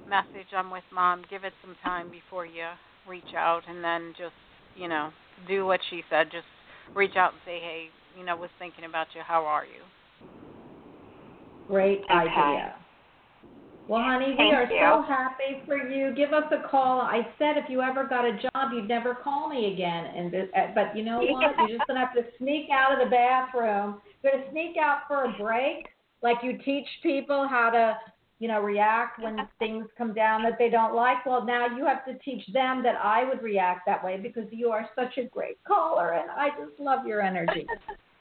message 0.09 0.49
i'm 0.57 0.71
with 0.71 0.85
mom 0.93 1.25
give 1.31 1.45
it 1.45 1.53
some 1.63 1.77
time 1.83 2.11
before 2.11 2.47
you 2.47 2.67
reach 3.09 3.35
out 3.37 3.63
and 3.69 3.83
then 3.83 4.13
just 4.17 4.35
you 4.77 4.89
know 4.89 5.11
do 5.49 5.65
what 5.65 5.81
she 5.91 6.03
said 6.11 6.29
just 6.31 6.47
reach 6.95 7.17
out 7.17 7.33
and 7.33 7.41
say 7.45 7.59
hey 7.61 7.89
you 8.19 8.25
know 8.25 8.37
was 8.37 8.51
thinking 8.59 8.85
about 8.85 9.07
you 9.15 9.23
how 9.27 9.45
are 9.45 9.65
you 9.65 9.83
Great 11.69 12.03
Okay. 12.05 12.13
idea. 12.13 12.75
Well, 13.89 14.03
honey, 14.03 14.35
we 14.37 14.51
are 14.53 14.69
you. 14.69 14.79
so 14.81 15.03
happy 15.03 15.63
for 15.65 15.77
you. 15.77 16.13
Give 16.15 16.33
us 16.33 16.45
a 16.51 16.69
call. 16.69 17.01
I 17.01 17.23
said 17.39 17.57
if 17.57 17.71
you 17.71 17.83
ever 17.83 18.05
got 18.05 18.25
a 18.25 18.33
job, 18.33 18.73
you'd 18.73 18.89
never 18.89 19.15
call 19.15 19.49
me 19.49 19.73
again. 19.73 20.07
And 20.07 20.33
th- 20.33 20.51
uh, 20.57 20.67
but 20.75 20.97
you 20.97 21.05
know 21.05 21.21
what? 21.31 21.59
You're 21.59 21.77
just 21.77 21.87
gonna 21.87 22.01
have 22.01 22.15
to 22.15 22.25
sneak 22.39 22.69
out 22.73 22.93
of 22.93 23.05
the 23.05 23.11
bathroom. 23.11 24.01
You're 24.23 24.33
gonna 24.33 24.51
sneak 24.51 24.77
out 24.77 25.01
for 25.07 25.25
a 25.25 25.33
break, 25.39 25.87
like 26.23 26.39
you 26.43 26.59
teach 26.65 26.87
people 27.03 27.47
how 27.49 27.71
to, 27.71 27.97
you 28.39 28.49
know, 28.49 28.61
react 28.61 29.19
when 29.23 29.49
things 29.59 29.87
come 29.97 30.13
down 30.13 30.43
that 30.43 30.59
they 30.59 30.69
don't 30.69 30.95
like. 30.95 31.25
Well, 31.25 31.45
now 31.45 31.67
you 31.75 31.87
have 31.87 32.05
to 32.05 32.15
teach 32.25 32.47
them 32.53 32.83
that 32.83 32.97
I 33.03 33.25
would 33.25 33.43
react 33.43 33.87
that 33.87 34.05
way 34.05 34.19
because 34.23 34.45
you 34.51 34.69
are 34.71 34.89
such 34.95 35.17
a 35.19 35.25
great 35.25 35.57
caller, 35.67 36.13
and 36.13 36.31
I 36.31 36.51
just 36.51 36.79
love 36.79 37.07
your 37.07 37.23
energy. 37.23 37.67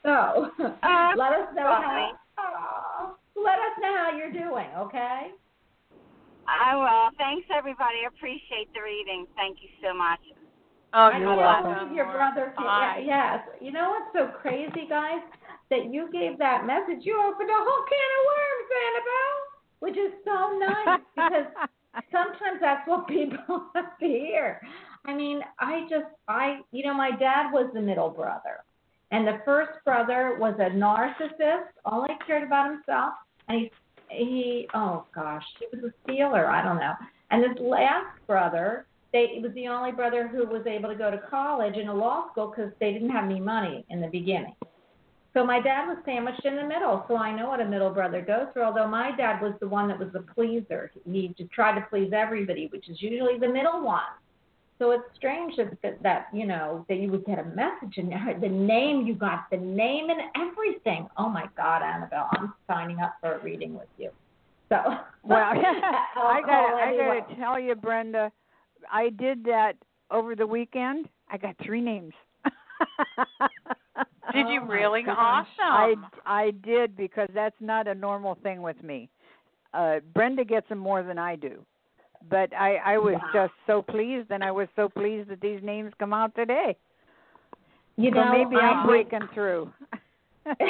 So 0.06 0.54
Uh, 0.62 1.10
let 1.18 1.32
us 1.34 1.50
know 1.58 1.66
how. 1.66 2.14
Aw, 2.38 3.10
let 3.34 3.58
us 3.58 3.74
know 3.82 3.90
how 3.90 4.14
you're 4.16 4.30
doing, 4.30 4.70
okay? 4.78 5.34
I 6.46 6.76
will. 6.78 7.10
Thanks, 7.18 7.48
everybody. 7.50 8.06
I 8.06 8.14
appreciate 8.14 8.70
the 8.72 8.86
reading. 8.86 9.26
Thank 9.34 9.58
you 9.66 9.70
so 9.82 9.90
much. 9.90 10.22
oh 10.94 11.10
I 11.10 11.18
You're 11.18 11.34
can't 11.34 11.66
welcome. 11.66 11.94
your 11.94 12.06
brother. 12.06 12.54
Can, 12.54 12.64
Bye. 12.64 13.02
yes. 13.04 13.42
You 13.60 13.72
know 13.72 13.98
what's 13.98 14.14
so 14.14 14.30
crazy, 14.38 14.86
guys? 14.88 15.18
That 15.74 15.90
you 15.90 16.06
gave 16.14 16.38
that 16.38 16.62
message. 16.70 17.02
You 17.02 17.18
opened 17.18 17.50
a 17.50 17.58
whole 17.58 17.84
can 17.90 18.10
of 18.14 18.22
worms, 18.30 18.68
Annabelle, 18.86 19.38
which 19.80 19.96
is 19.96 20.12
so 20.24 20.58
nice 20.58 21.00
because 21.14 21.46
sometimes 22.12 22.60
that's 22.60 22.86
what 22.86 23.06
people 23.08 23.66
have 23.74 23.98
to 23.98 24.06
hear. 24.06 24.60
I 25.04 25.14
mean, 25.14 25.40
I 25.58 25.82
just, 25.88 26.06
I, 26.28 26.60
you 26.72 26.84
know, 26.84 26.94
my 26.94 27.10
dad 27.10 27.52
was 27.52 27.70
the 27.72 27.80
middle 27.80 28.10
brother, 28.10 28.64
and 29.12 29.26
the 29.26 29.40
first 29.44 29.72
brother 29.84 30.36
was 30.38 30.54
a 30.58 30.70
narcissist, 30.70 31.68
only 31.84 32.10
cared 32.26 32.42
about 32.42 32.72
himself, 32.72 33.14
and 33.48 33.60
he, 33.60 33.70
he, 34.08 34.68
oh 34.74 35.04
gosh, 35.14 35.44
he 35.60 35.76
was 35.76 35.90
a 35.90 35.94
stealer. 36.04 36.46
I 36.46 36.62
don't 36.64 36.78
know. 36.78 36.94
And 37.30 37.42
this 37.42 37.58
last 37.60 38.18
brother, 38.26 38.86
they, 39.12 39.30
it 39.36 39.42
was 39.42 39.52
the 39.54 39.68
only 39.68 39.92
brother 39.92 40.28
who 40.28 40.46
was 40.46 40.66
able 40.66 40.88
to 40.88 40.94
go 40.94 41.10
to 41.10 41.18
college 41.30 41.74
and 41.76 41.88
a 41.88 41.94
law 41.94 42.30
school 42.32 42.52
because 42.54 42.72
they 42.80 42.92
didn't 42.92 43.10
have 43.10 43.24
any 43.24 43.40
money 43.40 43.84
in 43.90 44.00
the 44.00 44.08
beginning. 44.08 44.54
So 45.36 45.44
my 45.44 45.60
dad 45.60 45.86
was 45.86 45.98
sandwiched 46.06 46.46
in 46.46 46.56
the 46.56 46.64
middle, 46.64 47.04
so 47.08 47.18
I 47.18 47.30
know 47.30 47.48
what 47.48 47.60
a 47.60 47.64
middle 47.66 47.90
brother 47.90 48.22
goes 48.22 48.46
through. 48.54 48.62
Although 48.62 48.88
my 48.88 49.14
dad 49.14 49.42
was 49.42 49.52
the 49.60 49.68
one 49.68 49.86
that 49.88 49.98
was 49.98 50.08
the 50.14 50.20
pleaser, 50.20 50.90
he 51.04 51.34
just 51.36 51.50
tried 51.50 51.78
to 51.78 51.84
please 51.90 52.10
everybody, 52.14 52.68
which 52.72 52.88
is 52.88 53.02
usually 53.02 53.38
the 53.38 53.46
middle 53.46 53.82
one. 53.82 54.00
So 54.78 54.92
it's 54.92 55.04
strange 55.14 55.56
that, 55.58 55.76
that 55.82 56.02
that 56.02 56.28
you 56.32 56.46
know 56.46 56.86
that 56.88 56.96
you 56.96 57.10
would 57.10 57.26
get 57.26 57.38
a 57.38 57.44
message 57.44 57.98
and 57.98 58.10
the 58.42 58.48
name 58.48 59.06
you 59.06 59.14
got 59.14 59.50
the 59.50 59.58
name 59.58 60.08
and 60.08 60.20
everything. 60.36 61.06
Oh 61.18 61.28
my 61.28 61.44
God, 61.54 61.82
Annabelle, 61.82 62.30
I'm 62.32 62.54
signing 62.66 63.00
up 63.00 63.16
for 63.20 63.34
a 63.34 63.42
reading 63.42 63.74
with 63.74 63.88
you. 63.98 64.08
So 64.70 64.76
Well, 65.22 65.38
I'll 66.16 66.40
got 66.40 66.52
I 66.80 66.96
got 66.96 67.28
to 67.28 67.36
tell 67.36 67.60
you, 67.60 67.74
Brenda, 67.74 68.32
I 68.90 69.10
did 69.10 69.44
that 69.44 69.74
over 70.10 70.34
the 70.34 70.46
weekend. 70.46 71.10
I 71.30 71.36
got 71.36 71.56
three 71.62 71.82
names. 71.82 72.14
Did 74.36 74.48
you 74.50 74.60
Oh, 74.62 74.66
my 74.66 74.72
really? 74.72 75.02
gosh. 75.02 75.46
I 75.58 75.94
I 76.24 76.50
did 76.62 76.96
because 76.96 77.28
that's 77.34 77.60
not 77.60 77.88
a 77.88 77.94
normal 77.94 78.34
thing 78.42 78.62
with 78.62 78.80
me. 78.82 79.08
Uh 79.74 80.00
Brenda 80.14 80.44
gets 80.44 80.68
them 80.68 80.78
more 80.78 81.02
than 81.02 81.18
I 81.18 81.36
do. 81.36 81.64
But 82.30 82.52
I 82.54 82.76
I 82.94 82.98
was 82.98 83.14
Wow. 83.14 83.30
just 83.32 83.52
so 83.66 83.82
pleased 83.82 84.30
and 84.30 84.42
I 84.44 84.50
was 84.50 84.68
so 84.76 84.88
pleased 84.88 85.28
that 85.30 85.40
these 85.40 85.62
names 85.62 85.92
come 85.98 86.12
out 86.12 86.34
today. 86.34 86.76
You 87.96 88.10
so 88.10 88.16
know, 88.16 88.30
maybe 88.30 88.56
I 88.56 88.70
I'm 88.70 88.86
breaking 88.86 89.28
through. 89.34 89.72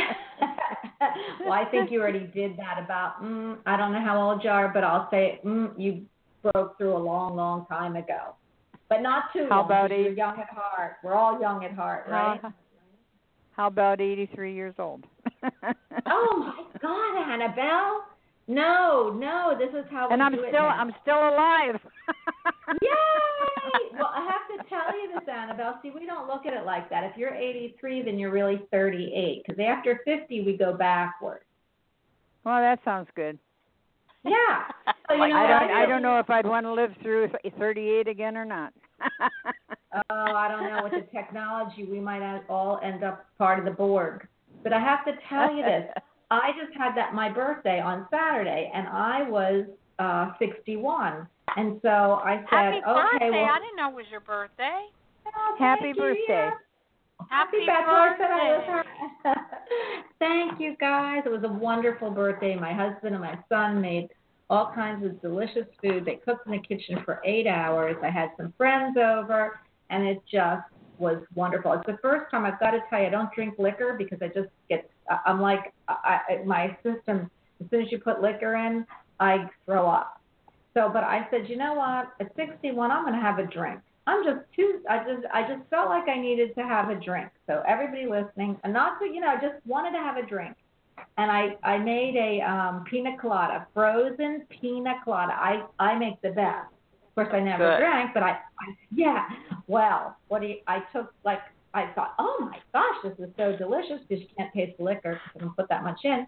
well, 1.45 1.53
I 1.53 1.65
think 1.71 1.91
you 1.91 2.01
already 2.01 2.27
did 2.41 2.57
that 2.57 2.79
about, 2.83 3.23
mm, 3.23 3.59
I 3.67 3.77
don't 3.77 3.93
know 3.93 4.01
how 4.01 4.21
old 4.21 4.43
you 4.43 4.51
are, 4.51 4.69
but 4.69 4.85
I'll 4.85 5.09
say 5.11 5.41
mm, 5.45 5.71
you 5.77 6.07
broke 6.43 6.79
through 6.79 6.97
a 6.97 7.03
long, 7.13 7.37
long 7.37 7.67
time 7.67 7.97
ago. 7.97 8.35
But 8.89 9.03
not 9.03 9.25
too 9.33 9.47
How 9.51 9.57
long. 9.57 9.67
about 9.67 9.91
'cause 9.91 9.99
you're 9.99 10.13
young 10.13 10.41
at 10.41 10.49
heart. 10.51 10.97
We're 11.03 11.15
all 11.15 11.41
young 11.41 11.65
at 11.65 11.73
heart, 11.73 12.07
right? 12.09 12.41
How, 12.41 12.53
how 13.57 13.69
about 13.69 14.01
83 14.01 14.55
years 14.55 14.75
old? 14.79 15.05
oh 16.07 16.37
my 16.39 16.79
God, 16.81 17.33
Annabelle! 17.33 18.05
No, 18.49 19.13
no, 19.19 19.57
this 19.59 19.71
is 19.71 19.85
how 19.91 20.09
we 20.09 20.15
and 20.15 20.23
I'm 20.23 20.35
still. 20.35 20.61
I'm 20.61 20.93
still 21.03 21.17
alive. 21.17 21.81
Yay! 22.83 23.99
Well, 23.99 24.13
I 24.15 24.29
have 24.31 24.65
to 24.65 24.69
tell 24.69 24.95
you 24.95 25.15
this, 25.15 25.29
Annabelle. 25.29 25.81
See, 25.83 25.91
we 25.91 26.07
don't 26.07 26.29
look 26.29 26.47
at 26.47 26.53
it 26.53 26.65
like 26.65 26.89
that. 26.91 27.03
If 27.05 27.17
you're 27.17 27.35
83, 27.35 28.03
then 28.03 28.19
you're 28.19 28.31
really 28.31 28.61
38. 28.71 29.43
Because 29.45 29.61
after 29.61 30.01
50, 30.05 30.43
we 30.43 30.57
go 30.57 30.75
backwards. 30.75 31.45
Well, 32.45 32.61
that 32.61 32.79
sounds 32.85 33.09
good. 33.17 33.39
Yeah. 34.25 34.33
So, 35.09 35.15
you 35.15 35.29
know, 35.29 35.37
I 35.37 35.47
don't 35.47 35.71
I 35.71 35.87
don't 35.87 36.03
know 36.03 36.19
if 36.19 36.29
I'd 36.29 36.45
want 36.45 36.67
to 36.67 36.73
live 36.73 36.91
through 37.01 37.31
38 37.61 38.09
again 38.09 38.37
or 38.37 38.45
not. 38.45 38.73
Oh, 40.11 40.35
I 40.35 40.49
don't 40.49 40.65
know. 40.65 40.81
With 40.83 40.93
the 40.93 41.07
technology, 41.17 41.85
we 41.85 42.01
might 42.01 42.43
all 42.49 42.79
end 42.83 43.03
up 43.03 43.25
part 43.39 43.59
of 43.59 43.65
the 43.65 43.71
Borg. 43.71 44.27
But 44.63 44.73
I 44.73 44.81
have 44.81 45.05
to 45.07 45.13
tell 45.29 45.55
you 45.55 45.63
this. 45.63 45.85
I 46.31 46.51
just 46.61 46.77
had 46.77 46.95
that 46.97 47.15
my 47.15 47.31
birthday 47.31 47.81
on 47.81 48.07
Saturday, 48.11 48.71
and 48.75 48.89
I 48.89 49.29
was 49.29 49.65
uh 49.99 50.33
61. 50.39 51.27
And 51.57 51.79
so 51.81 51.89
I 51.89 52.39
said, 52.39 52.47
Happy 52.51 52.77
okay, 52.77 52.85
birthday! 52.85 53.31
well, 53.31 53.45
I 53.45 53.59
didn't 53.61 53.77
know 53.77 53.89
it 53.91 53.95
was 53.95 54.07
your 54.11 54.21
birthday. 54.21 54.81
oh, 55.27 55.57
Happy 55.59 55.81
thank 55.83 55.97
you, 55.97 56.03
birthday. 56.03 56.25
yeah. 56.29 56.51
Happy 57.31 57.59
Beth 57.67 57.87
Larson, 57.87 58.27
I 58.27 58.59
was 58.59 58.85
birthday. 59.25 59.41
Thank 60.19 60.61
you 60.61 60.77
guys. 60.79 61.23
It 61.25 61.31
was 61.31 61.43
a 61.45 61.53
wonderful 61.53 62.11
birthday. 62.11 62.55
My 62.57 62.73
husband 62.73 63.15
and 63.15 63.25
my 63.25 63.39
son 63.49 63.81
made 63.81 64.09
all 64.49 64.73
kinds 64.75 65.05
of 65.05 65.21
delicious 65.21 65.67
food. 65.83 66.05
They 66.05 66.17
cooked 66.17 66.47
in 66.47 66.53
the 66.53 66.59
kitchen 66.59 67.03
for 67.05 67.21
eight 67.25 67.47
hours. 67.47 67.97
I 68.03 68.11
had 68.11 68.31
some 68.37 68.53
friends 68.57 68.97
over, 68.97 69.59
and 69.91 70.07
it 70.07 70.23
just 70.31 70.63
was 70.99 71.23
wonderful. 71.35 71.73
It's 71.73 71.87
the 71.87 71.99
first 72.01 72.31
time 72.31 72.45
I've 72.45 72.59
got 72.61 72.71
to 72.71 72.81
tell 72.89 73.01
you 73.01 73.07
I 73.07 73.11
don't 73.11 73.33
drink 73.35 73.55
liquor 73.59 73.97
because 73.99 74.19
I 74.23 74.29
just 74.29 74.49
get 74.69 74.89
I'm 75.27 75.41
like 75.41 75.73
I, 75.89 76.21
I 76.29 76.45
my 76.45 76.77
system 76.83 77.31
as 77.63 77.71
soon 77.71 77.83
as 77.83 77.93
you 77.93 77.99
put 77.99 78.23
liquor 78.23 78.55
in 78.55 78.87
I 79.21 79.49
throw 79.65 79.89
up. 79.89 80.21
So, 80.75 80.91
but 80.93 81.05
I 81.05 81.27
said, 81.31 81.49
you 81.49 81.57
know 81.57 81.75
what? 81.75 82.13
At 82.21 82.35
61, 82.37 82.91
I'm 82.91 83.05
going 83.05 83.15
to 83.15 83.21
have 83.21 83.39
a 83.39 83.47
drink. 83.47 83.81
I'm 84.07 84.23
just 84.25 84.41
too. 84.55 84.81
I 84.89 84.99
just 84.99 85.27
I 85.35 85.43
just 85.43 85.69
felt 85.69 85.89
like 85.89 86.09
I 86.09 86.21
needed 86.21 86.55
to 86.55 86.63
have 86.63 86.91
a 86.91 86.95
drink. 86.95 87.29
So 87.49 87.63
everybody 87.67 88.07
listening, 88.07 88.57
and 88.63 88.73
not 88.73 89.01
to 89.01 89.07
you 89.07 89.21
know, 89.21 89.29
I 89.29 89.35
just 89.35 89.55
wanted 89.67 89.93
to 89.93 89.99
have 89.99 90.17
a 90.17 90.25
drink. 90.25 90.57
And 91.19 91.31
I 91.31 91.57
I 91.63 91.79
made 91.79 92.17
a 92.17 92.41
um 92.43 92.85
pina 92.85 93.17
colada, 93.21 93.67
frozen 93.75 94.47
pina 94.49 94.95
colada. 95.05 95.33
I 95.33 95.65
I 95.79 95.99
make 95.99 96.21
the 96.23 96.31
best. 96.31 96.73
Of 97.09 97.15
course, 97.15 97.29
I 97.33 97.41
never 97.41 97.71
Good. 97.71 97.79
drank, 97.79 98.13
but 98.13 98.23
I, 98.23 98.31
I 98.31 98.77
yeah. 98.95 99.27
Well, 99.67 100.17
what 100.29 100.43
do 100.43 100.49
you, 100.49 100.57
I 100.67 100.81
took 100.93 101.13
like 101.25 101.41
I 101.77 101.93
thought, 101.95 102.15
oh 102.19 102.37
my 102.41 102.59
gosh, 102.73 102.97
this 103.05 103.29
is 103.29 103.33
so 103.37 103.55
delicious 103.57 104.01
because 104.09 104.23
you 104.23 104.29
can't 104.37 104.53
taste 104.55 104.79
the 104.79 104.85
liquor 104.85 105.21
because 105.23 105.31
I 105.37 105.39
don't 105.45 105.57
put 105.57 105.69
that 105.69 105.85
much 105.85 106.01
in. 106.05 106.27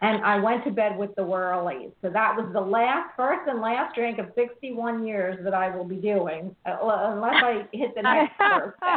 And 0.00 0.24
I 0.24 0.38
went 0.38 0.64
to 0.64 0.70
bed 0.70 0.96
with 0.96 1.14
the 1.16 1.22
whirlies. 1.22 1.90
So 2.02 2.10
that 2.10 2.34
was 2.36 2.50
the 2.52 2.60
last, 2.60 3.10
first 3.16 3.48
and 3.48 3.60
last 3.60 3.94
drink 3.94 4.18
of 4.18 4.26
61 4.34 5.06
years 5.06 5.38
that 5.44 5.54
I 5.54 5.74
will 5.74 5.84
be 5.84 5.96
doing, 5.96 6.54
uh, 6.66 6.76
unless 6.80 7.42
I 7.42 7.66
hit 7.72 7.94
the 7.94 8.02
next 8.02 8.32
birthday. 8.38 8.96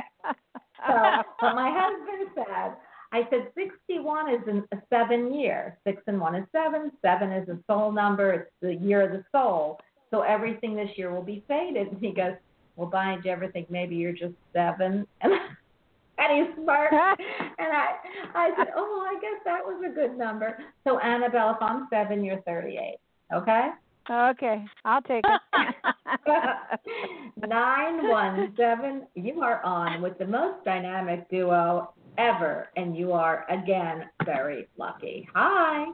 So, 0.88 1.24
but 1.42 1.56
my 1.56 1.72
husband 1.74 2.30
said, 2.36 2.76
I 3.12 3.28
said 3.30 3.52
61 3.56 4.34
is 4.34 4.42
in 4.48 4.64
a 4.72 4.82
seven 4.90 5.34
year. 5.34 5.78
Six 5.84 6.02
and 6.08 6.20
one 6.20 6.36
is 6.36 6.46
seven. 6.52 6.92
Seven 7.02 7.32
is 7.32 7.50
a 7.50 7.58
soul 7.68 7.92
number. 7.92 8.32
It's 8.34 8.52
the 8.62 8.76
year 8.76 9.02
of 9.02 9.12
the 9.12 9.24
soul. 9.32 9.80
So 10.12 10.22
everything 10.22 10.76
this 10.76 10.90
year 10.96 11.12
will 11.14 11.24
be 11.24 11.44
fated. 11.48 11.88
And 11.88 12.00
he 12.00 12.12
goes, 12.12 12.34
Well, 12.76 12.88
Bonnie, 12.88 13.22
do 13.22 13.30
you 13.30 13.34
ever 13.34 13.48
think 13.48 13.70
maybe 13.70 13.96
you're 13.96 14.14
just 14.14 14.36
seven? 14.54 15.08
And, 15.22 15.34
and 16.32 16.48
he 16.50 16.54
smirked. 16.62 16.94
And 17.60 17.72
I, 17.72 17.88
I 18.36 18.52
said, 18.58 18.68
Oh, 18.76 19.08
I 19.10 19.20
guess 19.22 19.42
that 19.46 19.64
was 19.64 19.82
a 19.90 19.94
good 19.94 20.18
number. 20.18 20.58
So, 20.86 21.00
Annabelle, 21.00 21.52
if 21.52 21.62
I'm 21.62 21.88
seven, 21.90 22.24
you're 22.24 22.42
38. 22.42 22.98
Okay? 23.34 23.70
okay, 24.12 24.66
I'll 24.86 25.02
take 25.04 25.24
it. 25.24 25.42
917, 27.48 29.08
you 29.16 29.42
are 29.42 29.64
on 29.64 30.02
with 30.02 30.18
the 30.18 30.26
most 30.26 30.66
dynamic 30.66 31.30
duo 31.30 31.94
ever, 32.20 32.68
and 32.76 32.96
you 32.96 33.14
are, 33.14 33.46
again, 33.50 34.04
very 34.26 34.68
lucky. 34.78 35.28
Hi. 35.34 35.86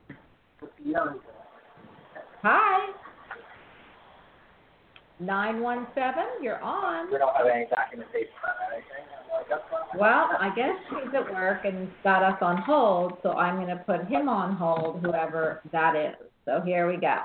Hi. 2.41 2.91
917, 5.19 6.43
you're 6.43 6.61
on. 6.61 7.11
We 7.11 7.17
don't 7.17 7.34
have 7.36 7.47
any 7.47 7.67
documentation 7.67 8.34
on 8.43 8.73
anything. 8.73 9.05
I'm 9.07 9.38
like, 9.38 9.47
that's 9.49 9.61
fine. 9.71 9.99
Well, 9.99 10.32
I 10.39 10.53
guess 10.53 10.76
he's 10.89 11.13
at 11.13 11.32
work 11.32 11.63
and 11.63 11.89
got 12.03 12.21
us 12.21 12.38
on 12.41 12.57
hold, 12.57 13.13
so 13.23 13.32
I'm 13.32 13.55
going 13.55 13.69
to 13.69 13.82
put 13.86 14.05
him 14.07 14.28
on 14.28 14.55
hold, 14.55 15.01
whoever 15.01 15.61
that 15.71 15.95
is. 15.95 16.15
So 16.43 16.61
here 16.65 16.91
we 16.91 16.97
go. 16.97 17.19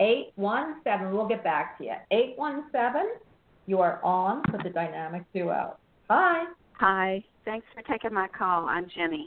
817, 0.00 1.12
we'll 1.12 1.28
get 1.28 1.44
back 1.44 1.76
to 1.78 1.84
you. 1.84 1.94
817, 2.10 3.20
you 3.66 3.80
are 3.80 4.02
on 4.02 4.42
with 4.50 4.62
the 4.62 4.70
dynamic 4.70 5.24
duo. 5.34 5.76
Hi. 6.08 6.44
Hi. 6.74 7.22
Thanks 7.48 7.66
for 7.74 7.80
taking 7.90 8.12
my 8.12 8.28
call. 8.28 8.66
I'm 8.66 8.90
Jenny. 8.94 9.26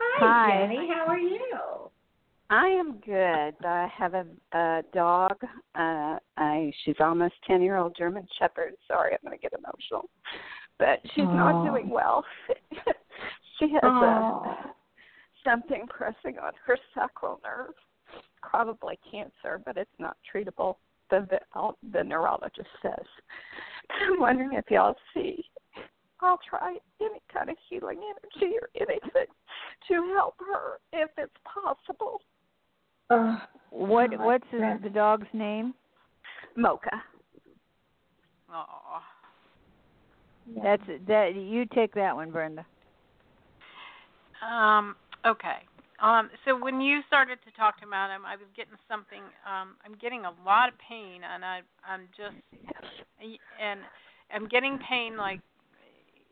Hi, 0.00 0.46
Hi. 0.48 0.66
Jenny. 0.66 0.88
How 0.90 1.04
are 1.06 1.18
you? 1.18 1.58
I 2.48 2.66
am 2.68 2.98
good. 3.04 3.66
I 3.66 3.88
have 3.94 4.14
a, 4.14 4.24
a 4.54 4.82
dog. 4.94 5.36
Uh, 5.74 6.16
I 6.38 6.72
she's 6.82 6.94
almost 6.98 7.34
ten 7.46 7.60
year 7.60 7.76
old 7.76 7.94
German 7.94 8.26
Shepherd. 8.38 8.72
Sorry, 8.88 9.12
I'm 9.12 9.18
going 9.22 9.36
to 9.36 9.42
get 9.42 9.52
emotional, 9.52 10.08
but 10.78 11.00
she's 11.14 11.26
Oh. 11.28 11.34
not 11.36 11.66
doing 11.66 11.90
well. 11.90 12.24
she 13.58 13.68
has 13.68 13.80
Oh. 13.82 14.42
a, 14.46 14.74
something 15.44 15.86
pressing 15.90 16.38
on 16.38 16.52
her 16.64 16.78
sacral 16.94 17.38
nerve, 17.44 17.74
probably 18.40 18.98
cancer, 19.10 19.60
but 19.62 19.76
it's 19.76 19.90
not 19.98 20.16
treatable. 20.34 20.76
The 21.10 21.28
the, 21.28 21.70
the 21.92 22.02
neurologist 22.02 22.70
says. 22.80 23.06
I'm 24.08 24.18
wondering 24.18 24.54
if 24.54 24.64
y'all 24.70 24.96
see. 25.12 25.44
I'll 26.22 26.38
try 26.48 26.76
any 27.00 27.20
kind 27.32 27.50
of 27.50 27.56
healing 27.68 28.00
energy 28.08 28.56
or 28.60 28.68
anything 28.76 29.26
to 29.88 30.14
help 30.14 30.34
her 30.38 30.78
if 30.92 31.10
it's 31.16 31.32
possible. 31.44 32.20
Ugh. 33.10 33.38
what 33.70 34.10
Oh, 34.14 34.24
what's 34.24 34.44
his, 34.50 34.60
the 34.82 34.90
dog's 34.90 35.26
name? 35.32 35.74
Mocha. 36.56 37.02
Aw. 38.52 39.02
That's 40.62 40.82
that 41.06 41.34
you 41.34 41.66
take 41.66 41.94
that 41.94 42.14
one, 42.14 42.30
Brenda. 42.30 42.66
Um, 44.46 44.96
okay. 45.26 45.66
Um, 46.02 46.30
so 46.44 46.58
when 46.58 46.80
you 46.80 47.00
started 47.06 47.38
to 47.44 47.50
talk 47.52 47.78
to 47.80 47.86
Madam, 47.86 48.22
I 48.24 48.36
was 48.36 48.46
getting 48.56 48.72
something. 48.88 49.22
Um, 49.46 49.76
I'm 49.84 49.96
getting 50.00 50.24
a 50.24 50.32
lot 50.44 50.68
of 50.68 50.74
pain, 50.88 51.22
and 51.22 51.44
I, 51.44 51.60
I'm 51.86 52.08
just, 52.16 52.36
and 53.60 53.80
I'm 54.32 54.48
getting 54.48 54.78
pain 54.88 55.16
like 55.16 55.40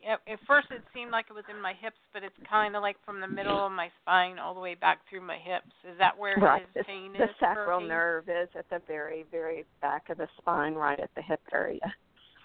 at, 0.06 0.20
at 0.30 0.38
first 0.46 0.68
it 0.70 0.82
seemed 0.94 1.10
like 1.10 1.26
it 1.30 1.32
was 1.32 1.44
in 1.50 1.60
my 1.60 1.74
hips, 1.80 1.98
but 2.12 2.22
it's 2.22 2.34
kind 2.48 2.76
of 2.76 2.82
like 2.82 2.96
from 3.04 3.20
the 3.20 3.28
middle 3.28 3.66
of 3.66 3.72
my 3.72 3.88
spine 4.02 4.38
all 4.38 4.54
the 4.54 4.60
way 4.60 4.74
back 4.74 5.00
through 5.08 5.22
my 5.22 5.38
hips. 5.38 5.72
Is 5.84 5.96
that 5.98 6.16
where 6.16 6.36
right. 6.36 6.66
his 6.74 6.84
pain 6.86 7.12
the, 7.12 7.24
is? 7.24 7.30
The 7.40 7.46
sacral 7.46 7.80
nerve 7.80 8.28
is 8.28 8.48
at 8.56 8.68
the 8.70 8.80
very, 8.86 9.24
very 9.30 9.64
back 9.80 10.10
of 10.10 10.18
the 10.18 10.28
spine, 10.38 10.74
right 10.74 10.98
at 10.98 11.10
the 11.14 11.22
hip 11.22 11.40
area. 11.52 11.80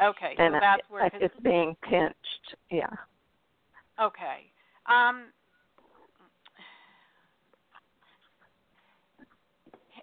Okay, 0.02 0.36
and 0.38 0.54
so 0.56 0.60
that's 0.60 0.80
it, 0.80 0.86
where 0.90 1.04
his... 1.10 1.22
it's 1.22 1.40
being 1.44 1.76
pinched. 1.90 2.56
Yeah. 2.72 2.88
Okay. 4.02 4.50
Um. 4.88 5.26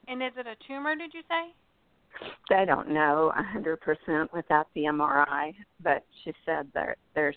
And 0.08 0.22
is 0.22 0.32
it 0.36 0.46
a 0.46 0.56
tumor? 0.66 0.96
Did 0.96 1.14
you 1.14 1.22
say? 1.28 1.54
They 2.48 2.64
don't 2.64 2.88
know 2.88 3.32
a 3.36 3.58
100% 3.58 4.32
without 4.32 4.68
the 4.74 4.82
MRI, 4.82 5.54
but 5.82 6.04
she 6.24 6.32
said 6.44 6.68
that 6.74 6.98
there's, 7.14 7.36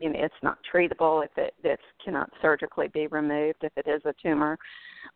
you 0.00 0.10
know, 0.10 0.18
it's 0.18 0.34
not 0.42 0.58
treatable 0.72 1.24
if 1.24 1.30
it 1.36 1.54
it 1.64 1.80
cannot 2.04 2.30
surgically 2.40 2.88
be 2.88 3.06
removed. 3.08 3.58
If 3.62 3.72
it 3.76 3.88
is 3.88 4.02
a 4.04 4.14
tumor 4.22 4.58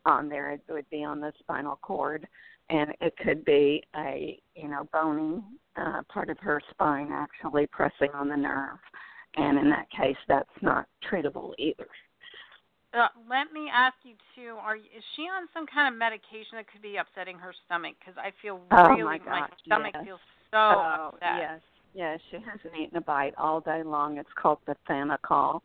on 0.04 0.28
there, 0.28 0.52
it 0.52 0.62
would 0.68 0.88
be 0.90 1.04
on 1.04 1.20
the 1.20 1.32
spinal 1.38 1.78
cord, 1.82 2.26
and 2.70 2.92
it 3.00 3.14
could 3.18 3.44
be 3.44 3.82
a, 3.96 4.40
you 4.54 4.68
know, 4.68 4.88
bony 4.92 5.42
uh, 5.76 6.02
part 6.08 6.30
of 6.30 6.38
her 6.38 6.60
spine 6.70 7.10
actually 7.12 7.66
pressing 7.66 8.10
on 8.14 8.28
the 8.28 8.36
nerve, 8.36 8.78
and 9.36 9.58
in 9.58 9.68
that 9.70 9.90
case, 9.90 10.16
that's 10.28 10.48
not 10.62 10.86
treatable 11.10 11.52
either. 11.58 11.86
Uh, 12.96 13.08
let 13.28 13.52
me 13.52 13.68
ask 13.72 13.94
you 14.04 14.14
too. 14.34 14.56
Are 14.58 14.76
is 14.76 15.04
she 15.16 15.22
on 15.22 15.48
some 15.52 15.66
kind 15.66 15.92
of 15.92 15.98
medication 15.98 16.56
that 16.56 16.70
could 16.72 16.80
be 16.80 16.96
upsetting 16.96 17.36
her 17.38 17.52
stomach? 17.66 17.94
Because 18.00 18.16
I 18.16 18.32
feel 18.40 18.60
Oh, 18.70 18.88
really 18.88 19.02
my 19.02 19.18
gosh, 19.18 19.50
stomach 19.66 19.92
yes. 19.94 20.04
feels 20.04 20.20
so 20.50 20.56
oh, 20.56 21.10
upset. 21.12 21.36
yes, 21.38 21.60
yes. 21.94 22.20
She 22.30 22.36
hasn't 22.36 22.74
eaten 22.80 22.96
a 22.96 23.02
bite 23.02 23.34
all 23.36 23.60
day 23.60 23.82
long. 23.82 24.16
It's 24.16 24.28
called 24.40 24.58
Bethanechol. 24.66 25.60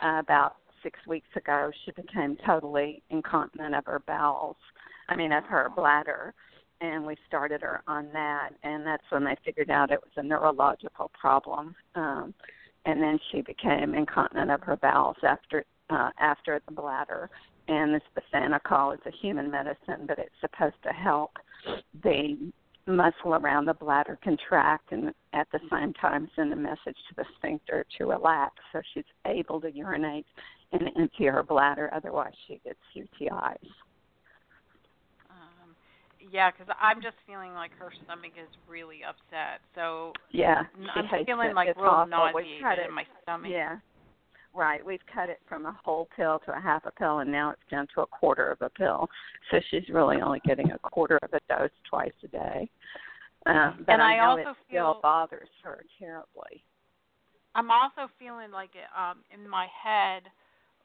Uh, 0.00 0.18
about 0.18 0.56
six 0.82 0.98
weeks 1.06 1.28
ago, 1.36 1.70
she 1.84 1.92
became 1.92 2.36
totally 2.44 3.02
incontinent 3.10 3.76
of 3.76 3.86
her 3.86 4.02
bowels. 4.04 4.56
I 5.08 5.14
mean, 5.14 5.30
of 5.30 5.44
her 5.44 5.70
bladder, 5.76 6.34
and 6.80 7.06
we 7.06 7.16
started 7.28 7.60
her 7.60 7.82
on 7.86 8.08
that, 8.12 8.50
and 8.64 8.84
that's 8.84 9.04
when 9.10 9.22
they 9.22 9.36
figured 9.44 9.70
out 9.70 9.92
it 9.92 10.00
was 10.00 10.12
a 10.16 10.22
neurological 10.22 11.12
problem. 11.18 11.76
Um, 11.94 12.34
and 12.86 13.00
then 13.00 13.20
she 13.30 13.42
became 13.42 13.94
incontinent 13.94 14.50
of 14.50 14.62
her 14.62 14.76
bowels 14.76 15.16
after 15.22 15.64
uh, 15.92 16.10
after 16.18 16.60
the 16.66 16.72
bladder. 16.74 17.30
And 17.68 17.94
this 17.94 18.02
Bethanechol 18.16 18.94
is 18.94 19.00
a 19.06 19.10
human 19.20 19.50
medicine, 19.50 20.06
but 20.06 20.18
it's 20.18 20.34
supposed 20.40 20.82
to 20.82 20.90
help 20.90 21.30
the 22.02 22.52
muscle 22.86 23.34
around 23.34 23.66
the 23.66 23.74
bladder 23.74 24.18
contract 24.24 24.90
and 24.90 25.12
at 25.32 25.46
the 25.52 25.60
same 25.70 25.92
time 25.94 26.28
send 26.34 26.52
a 26.52 26.56
message 26.56 26.96
to 27.08 27.14
the 27.16 27.24
sphincter 27.36 27.86
to 27.96 28.06
relax 28.06 28.54
so 28.72 28.80
she's 28.92 29.04
able 29.24 29.60
to 29.60 29.70
urinate 29.70 30.26
and 30.72 30.90
empty 30.98 31.26
her 31.26 31.44
bladder 31.44 31.88
otherwise 31.94 32.32
she 32.48 32.60
gets 32.64 32.78
UTIs. 32.96 33.54
Um, 35.30 35.76
yeah, 36.32 36.50
because 36.50 36.74
I'm 36.80 37.00
just 37.00 37.16
feeling 37.24 37.54
like 37.54 37.70
her 37.78 37.92
stomach 38.04 38.32
is 38.36 38.48
really 38.68 39.00
upset. 39.08 39.60
So 39.76 40.12
Yeah, 40.32 40.62
I'm 40.96 41.24
feeling 41.24 41.50
it. 41.50 41.54
like 41.54 41.68
it's 41.68 41.78
real 41.78 41.86
awful. 41.88 42.10
Nauseated 42.10 42.86
in 42.88 42.94
my 42.94 43.04
stomach. 43.22 43.50
Yeah. 43.52 43.76
Right. 44.54 44.84
We've 44.84 45.00
cut 45.12 45.28
it 45.30 45.40
from 45.48 45.66
a 45.66 45.76
whole 45.84 46.08
pill 46.14 46.40
to 46.46 46.56
a 46.56 46.60
half 46.60 46.84
a 46.84 46.90
pill 46.90 47.20
and 47.20 47.32
now 47.32 47.50
it's 47.50 47.70
down 47.70 47.86
to 47.94 48.02
a 48.02 48.06
quarter 48.06 48.50
of 48.50 48.60
a 48.60 48.68
pill. 48.70 49.08
So 49.50 49.60
she's 49.70 49.88
really 49.88 50.20
only 50.20 50.40
getting 50.44 50.70
a 50.72 50.78
quarter 50.78 51.18
of 51.22 51.30
a 51.32 51.40
dose 51.48 51.70
twice 51.88 52.12
a 52.22 52.28
day. 52.28 52.70
Um, 53.46 53.82
but 53.86 53.94
And 53.94 54.02
I 54.02 54.16
know 54.18 54.22
also 54.30 54.40
it 54.50 54.56
still 54.68 54.92
feel- 54.94 55.00
bothers 55.02 55.48
her 55.64 55.84
terribly. 55.98 56.64
I'm 57.54 57.70
also 57.70 58.08
feeling 58.18 58.50
like 58.50 58.70
it, 58.74 58.88
um 58.98 59.18
in 59.32 59.46
my 59.48 59.66
head, 59.82 60.22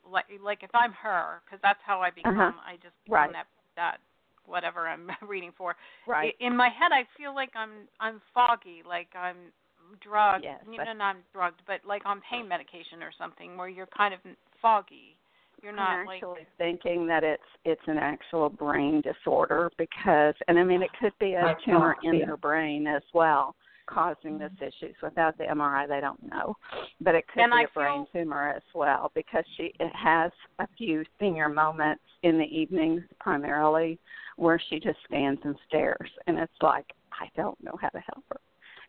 like 0.10 0.26
like 0.44 0.64
if 0.64 0.70
I'm 0.74 0.92
her, 0.94 1.42
because 1.46 1.60
that's 1.62 1.80
how 1.86 2.02
I 2.02 2.10
become. 2.10 2.38
Uh-huh. 2.40 2.60
I 2.66 2.76
just 2.78 2.96
Right. 3.08 3.32
that 3.32 3.48
that 3.76 3.98
whatever 4.46 4.88
I'm 4.88 5.10
reading 5.28 5.52
for. 5.58 5.76
Right. 6.08 6.36
In 6.40 6.56
my 6.56 6.70
head, 6.70 6.92
I 6.92 7.04
feel 7.18 7.34
like 7.36 7.52
I'm 7.56 7.88
I'm 8.00 8.22
foggy, 8.34 8.82
like 8.86 9.08
I'm 9.16 9.54
drugged. 10.02 10.44
Yes, 10.44 10.62
you 10.70 10.78
know, 10.78 10.94
not 10.94 11.16
drugged, 11.34 11.62
but 11.68 11.82
like 11.86 12.06
on 12.06 12.22
pain 12.30 12.48
medication 12.48 13.02
or 13.02 13.12
something, 13.18 13.58
where 13.58 13.70
you're 13.70 13.88
kind 13.88 14.14
of 14.14 14.20
foggy. 14.62 15.18
You're 15.64 15.76
not 15.76 15.90
I'm 15.90 16.06
like 16.06 16.18
actually 16.18 16.48
thinking 16.58 17.08
that 17.08 17.24
it's 17.24 17.42
it's 17.66 17.82
an 17.88 17.98
actual 17.98 18.50
brain 18.50 19.02
disorder 19.02 19.72
because 19.78 20.36
and 20.48 20.60
I 20.60 20.64
mean 20.64 20.84
it 20.84 20.92
could 21.00 21.14
be 21.20 21.34
a 21.34 21.56
tumor 21.66 21.96
in 22.04 22.14
dyslexia. 22.14 22.28
her 22.28 22.38
brain 22.38 22.88
as 22.88 23.02
well 23.14 23.56
causing 23.88 24.38
this 24.38 24.52
mm-hmm. 24.52 24.66
issues. 24.66 24.96
Without 25.02 25.38
the 25.38 25.46
MRI 25.46 25.88
they 25.88 26.00
don't 26.00 26.22
know. 26.30 26.56
But 27.02 27.16
it 27.16 27.26
could 27.28 27.42
And 27.42 27.52
be 27.52 27.58
I 27.58 27.62
a 27.64 27.68
brain 27.74 28.06
feel- 28.12 28.22
tumor 28.24 28.50
as 28.56 28.62
well 28.76 29.12
because 29.16 29.44
she 29.56 29.74
it 29.80 29.92
has 29.96 30.32
a 30.60 30.68
few 30.78 31.04
senior 31.20 31.50
moments 31.50 32.04
in 32.22 32.38
the 32.38 32.46
evenings 32.46 33.02
primarily 33.20 33.98
where 34.36 34.62
she 34.70 34.80
just 34.80 35.00
stands 35.08 35.42
and 35.44 35.56
stares 35.68 36.12
and 36.28 36.38
it's 36.38 36.54
like 36.62 36.86
I 37.12 37.30
don't 37.36 37.62
know 37.64 37.76
how 37.82 37.90
to 37.90 38.00
help 38.00 38.24
her. 38.30 38.40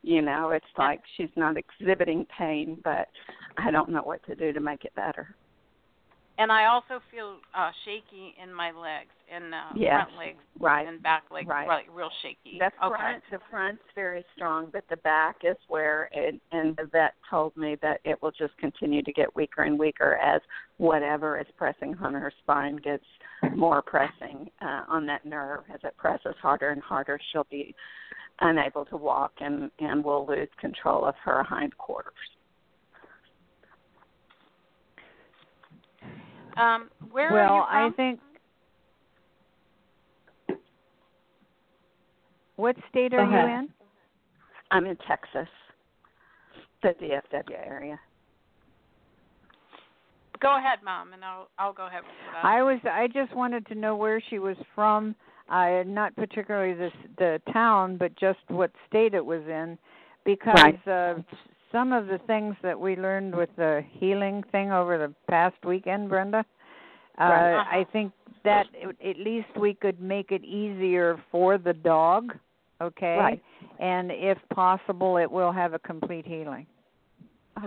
You 0.03 0.23
know, 0.23 0.51
it's 0.51 0.65
like 0.77 1.01
she's 1.17 1.29
not 1.37 1.57
exhibiting 1.57 2.27
pain 2.37 2.79
but 2.85 3.09
I 3.57 3.71
don't 3.71 3.91
know 3.91 4.03
what 4.03 4.25
to 4.27 4.35
do 4.35 4.53
to 4.53 4.61
make 4.61 4.85
it 4.85 4.95
better. 4.95 5.35
And 6.39 6.51
I 6.53 6.67
also 6.67 7.01
feel 7.11 7.37
uh 7.55 7.71
shaky 7.85 8.35
in 8.43 8.53
my 8.55 8.71
legs, 8.71 9.11
in 9.35 9.53
uh, 9.53 9.73
Yes, 9.77 10.07
front 10.07 10.17
legs 10.19 10.39
right. 10.61 10.87
and 10.89 11.03
back 11.03 11.25
legs, 11.31 11.49
Right. 11.49 11.67
like 11.69 11.87
real 11.93 12.11
shaky. 12.23 12.59
The 12.59 12.67
okay. 12.67 12.97
front, 12.97 13.23
the 13.31 13.39
front's 13.51 13.83
very 13.95 14.25
strong, 14.35 14.69
but 14.73 14.85
the 14.89 14.97
back 14.99 15.37
is 15.43 15.57
where, 15.69 16.09
it, 16.13 16.41
and 16.53 16.77
the 16.77 16.85
vet 16.91 17.15
told 17.29 17.57
me 17.57 17.77
that 17.83 18.01
it 18.05 18.21
will 18.23 18.31
just 18.31 18.57
continue 18.59 19.03
to 19.03 19.13
get 19.13 19.35
weaker 19.37 19.63
and 19.63 19.79
weaker 19.79 20.17
as 20.17 20.41
whatever 20.79 21.39
is 21.39 21.47
pressing 21.57 21.97
on 22.03 22.15
her 22.15 22.33
spine 22.43 22.77
gets 22.77 23.05
more 23.55 23.83
pressing 23.83 24.49
uh, 24.63 24.85
on 24.89 25.07
that 25.07 25.25
nerve. 25.27 25.65
As 25.73 25.81
it 25.85 25.97
presses 25.97 26.35
harder 26.41 26.71
and 26.71 26.83
harder, 26.83 27.19
she'll 27.33 27.47
be 27.51 27.75
unable 28.41 28.85
to 28.85 28.97
walk 28.97 29.33
and 29.41 29.71
and 29.81 30.05
will 30.05 30.25
lose 30.27 30.49
control 30.61 31.05
of 31.05 31.15
her 31.25 31.43
hindquarters. 31.43 32.13
Um, 36.59 36.91
where 37.11 37.33
well, 37.33 37.67
are 37.69 37.87
you 37.87 37.93
I 37.93 37.97
think. 37.97 38.21
What 42.57 42.75
state 42.91 43.15
are 43.15 43.25
you 43.25 43.61
in? 43.61 43.69
I'm 44.73 44.85
in 44.85 44.97
Texas, 45.07 45.49
the 46.83 46.89
DFW 46.89 47.57
area. 47.65 48.01
Go 50.41 50.57
ahead, 50.57 50.81
mom, 50.85 51.13
and 51.13 51.25
I'll 51.25 51.49
I'll 51.59 51.73
go 51.73 51.87
ahead 51.87 52.03
with 52.03 52.13
that. 52.33 52.45
I 52.45 52.63
was. 52.63 52.79
I 52.85 53.07
just 53.07 53.35
wanted 53.35 53.67
to 53.69 53.75
know 53.75 53.97
where 53.97 54.21
she 54.29 54.39
was 54.39 54.57
from. 54.75 55.15
Uh, 55.49 55.83
not 55.87 56.15
particularly 56.17 56.75
the 56.75 56.91
the 57.19 57.41
town, 57.53 57.97
but 57.97 58.17
just 58.19 58.39
what 58.49 58.71
state 58.89 59.15
it 59.15 59.25
was 59.25 59.43
in, 59.49 59.79
because 60.25 60.75
uh, 60.87 61.15
some 61.73 61.93
of 61.93 62.07
the 62.07 62.19
things 62.27 62.57
that 62.63 62.79
we 62.79 62.97
learned 62.97 63.35
with 63.35 63.51
the 63.57 63.83
healing 63.93 64.43
thing 64.53 64.73
over 64.73 64.99
the 64.99 65.15
past 65.29 65.57
weekend, 65.65 66.09
Brenda. 66.09 66.45
Uh, 67.21 67.25
Right. 67.25 67.81
I 67.81 67.85
think 67.93 68.13
that 68.45 68.67
it, 68.73 68.97
at 69.05 69.19
least 69.19 69.49
we 69.59 69.75
could 69.75 70.01
make 70.01 70.31
it 70.31 70.45
easier 70.45 71.21
for 71.31 71.59
the 71.59 71.73
dog. 71.73 72.33
Okay. 72.81 73.17
Right. 73.19 73.43
And 73.81 74.11
if 74.13 74.39
possible, 74.55 75.17
it 75.17 75.31
will 75.31 75.51
have 75.53 75.75
a 75.75 75.79
complete 75.81 76.25
healing. 76.27 76.67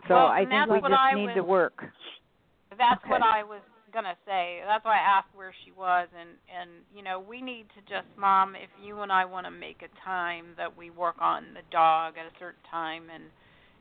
So 0.07 0.15
Well, 0.15 0.27
I 0.27 0.39
think 0.39 0.51
that's 0.51 0.71
we 0.71 0.79
what 0.79 0.91
just 0.91 1.01
I 1.01 1.13
need 1.13 1.25
was- 1.27 1.35
to 1.35 1.43
work. 1.43 1.83
That's 2.77 3.03
what 3.07 3.21
I 3.21 3.43
was 3.43 3.59
gonna 3.91 4.15
say. 4.25 4.61
That's 4.65 4.85
why 4.85 4.95
I 4.95 5.17
asked 5.17 5.35
where 5.35 5.51
she 5.65 5.71
was, 5.73 6.07
and 6.17 6.29
and 6.49 6.69
you 6.95 7.03
know 7.03 7.19
we 7.19 7.41
need 7.41 7.67
to 7.75 7.81
just, 7.81 8.07
mom, 8.15 8.55
if 8.55 8.69
you 8.81 9.01
and 9.01 9.11
I 9.11 9.25
want 9.25 9.45
to 9.45 9.51
make 9.51 9.81
a 9.83 9.89
time 9.99 10.55
that 10.55 10.75
we 10.77 10.89
work 10.91 11.15
on 11.19 11.53
the 11.53 11.61
dog 11.71 12.17
at 12.17 12.25
a 12.25 12.31
certain 12.39 12.63
time, 12.71 13.09
and 13.13 13.25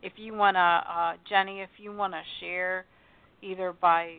if 0.02 0.12
you 0.16 0.34
wanna, 0.34 0.84
uh, 0.88 1.12
Jenny, 1.28 1.60
if 1.60 1.70
you 1.78 1.92
wanna 1.94 2.22
share, 2.40 2.84
either 3.42 3.72
by 3.72 4.16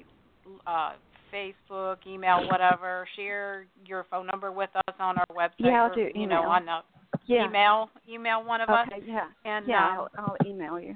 uh 0.66 0.94
Facebook, 1.34 1.98
email, 2.06 2.46
whatever, 2.50 3.08
share 3.16 3.66
your 3.86 4.06
phone 4.12 4.28
number 4.28 4.52
with 4.52 4.70
us 4.76 4.96
on 5.00 5.18
our 5.18 5.26
website. 5.32 5.52
Yeah, 5.60 5.84
I'll 5.84 5.92
or, 5.92 5.96
do 5.96 6.12
You 6.14 6.28
know, 6.28 6.44
on 6.44 6.66
the 6.66 6.80
Yeah. 7.26 7.48
email, 7.48 7.90
email 8.10 8.44
one 8.44 8.60
of 8.62 8.70
us, 8.70 8.88
Okay. 8.92 9.02
Yeah. 9.08 9.28
and 9.46 9.68
Yeah. 9.68 9.86
um, 10.02 10.08
I'll, 10.18 10.26
I'll 10.26 10.48
email 10.48 10.80
you. 10.80 10.96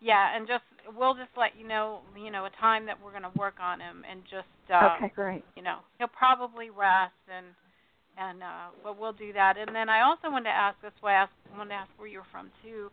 yeah, 0.00 0.34
and 0.34 0.46
just 0.48 0.64
we'll 0.96 1.14
just 1.14 1.30
let 1.36 1.54
you 1.58 1.66
know, 1.68 2.00
you 2.16 2.30
know, 2.30 2.46
a 2.46 2.50
time 2.50 2.86
that 2.86 2.96
we're 3.02 3.10
going 3.10 3.24
to 3.30 3.38
work 3.38 3.60
on 3.60 3.80
him, 3.80 4.04
and 4.10 4.22
just 4.30 4.48
uh, 4.72 4.96
okay. 4.96 5.12
Great. 5.14 5.44
you 5.56 5.62
know, 5.62 5.78
he'll 5.98 6.08
probably 6.08 6.70
rest, 6.70 7.12
and 7.28 7.46
and 8.16 8.42
uh, 8.42 8.68
but 8.82 8.98
we'll 8.98 9.12
do 9.12 9.32
that. 9.34 9.58
And 9.58 9.74
then 9.74 9.88
I 9.90 10.00
also 10.02 10.30
wanted 10.30 10.44
to 10.44 10.50
ask, 10.56 10.80
this 10.80 10.92
why 11.00 11.16
I 11.22 11.26
wanted 11.56 11.70
to 11.70 11.74
ask 11.76 11.90
where 11.98 12.08
you're 12.08 12.26
from 12.32 12.50
too. 12.62 12.90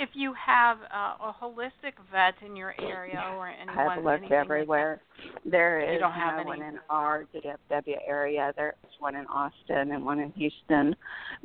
If 0.00 0.10
you 0.14 0.34
have 0.34 0.78
uh, 0.92 1.28
a 1.28 1.34
holistic 1.40 1.92
vet 2.10 2.34
in 2.44 2.56
your 2.56 2.74
area 2.80 3.22
or 3.36 3.48
anyone, 3.48 3.78
I've 3.78 4.04
looked 4.04 4.22
like 4.22 4.32
everywhere. 4.32 5.00
There 5.44 5.80
is 5.80 5.94
You 5.94 5.98
don't 6.00 6.12
have 6.12 6.38
no 6.38 6.44
one 6.44 6.62
any? 6.62 6.76
in 6.76 6.80
our 6.90 7.24
DFW 7.34 7.96
area. 8.06 8.52
There's 8.56 8.74
one 8.98 9.14
in 9.14 9.26
Austin 9.26 9.92
and 9.92 10.04
one 10.04 10.18
in 10.18 10.32
Houston, 10.32 10.96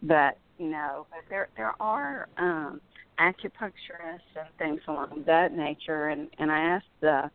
but 0.01 0.37
no, 0.59 1.05
but 1.11 1.19
there 1.29 1.49
there 1.55 1.73
are 1.79 2.27
um 2.37 2.81
acupuncturists 3.19 4.35
and 4.35 4.47
things 4.57 4.81
along 4.87 5.23
that 5.27 5.55
nature. 5.55 6.07
And 6.07 6.29
and 6.39 6.51
I 6.51 6.59
asked 6.59 6.85
the 7.01 7.29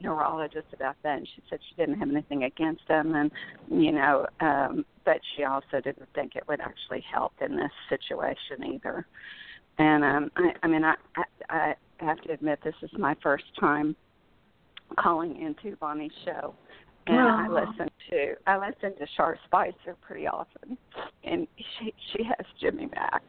neurologist 0.00 0.66
about 0.72 0.96
that, 1.02 1.18
and 1.18 1.28
she 1.34 1.42
said 1.48 1.58
she 1.68 1.74
didn't 1.76 1.98
have 1.98 2.10
anything 2.10 2.44
against 2.44 2.86
them, 2.88 3.14
and 3.14 3.30
you 3.68 3.92
know, 3.92 4.26
um, 4.40 4.84
but 5.04 5.18
she 5.36 5.44
also 5.44 5.80
didn't 5.82 6.08
think 6.14 6.36
it 6.36 6.44
would 6.48 6.60
actually 6.60 7.04
help 7.12 7.32
in 7.40 7.56
this 7.56 7.72
situation 7.88 8.74
either. 8.74 9.06
And 9.80 10.04
um, 10.04 10.30
I, 10.36 10.50
I 10.62 10.66
mean, 10.66 10.84
I, 10.84 10.94
I 11.48 11.74
I 12.00 12.04
have 12.04 12.20
to 12.22 12.32
admit 12.32 12.58
this 12.62 12.74
is 12.82 12.90
my 12.98 13.16
first 13.22 13.44
time 13.58 13.96
calling 14.98 15.40
into 15.40 15.74
Bonnie's 15.78 16.12
show, 16.26 16.54
and 17.06 17.18
I 17.18 17.48
listen 17.48 17.88
to 18.10 18.34
I 18.46 18.58
listen 18.58 18.98
to 18.98 19.06
Char 19.16 19.38
Spicer 19.46 19.96
pretty 20.02 20.26
often, 20.26 20.76
and 21.24 21.46
she 21.56 21.94
she 22.12 22.24
has 22.24 22.46
Jimmy 22.60 22.90
Mack 22.94 23.22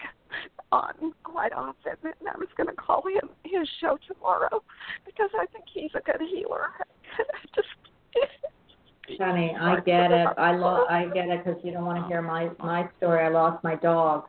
on 0.74 1.14
quite 1.24 1.54
often, 1.54 1.93
and 2.04 2.28
I 2.28 2.38
was 2.38 2.49
going 2.58 2.68
to 2.68 2.76
call 2.76 3.02
him 3.08 3.30
his 3.45 3.68
show 3.80 3.97
tomorrow 4.06 4.62
because 5.06 5.30
I 5.39 5.45
think 5.54 5.64
he's 5.74 5.91
a 5.95 6.02
good 6.02 6.22
healer. 6.30 6.68
just 7.56 7.68
Honey, 9.20 9.56
I 9.58 9.80
get 9.80 10.12
it. 10.12 10.28
I 10.38 10.52
lo- 10.52 10.86
I 10.89 11.06
get 11.14 11.30
it 11.30 11.45
because 11.45 11.62
you 11.64 11.72
don't 11.72 11.86
want 11.86 12.04
to 12.04 12.08
hear 12.08 12.22
my 12.22 12.49
my 12.60 12.89
story. 12.97 13.26
I 13.26 13.30
lost 13.30 13.64
my 13.64 13.76
dog, 13.76 14.26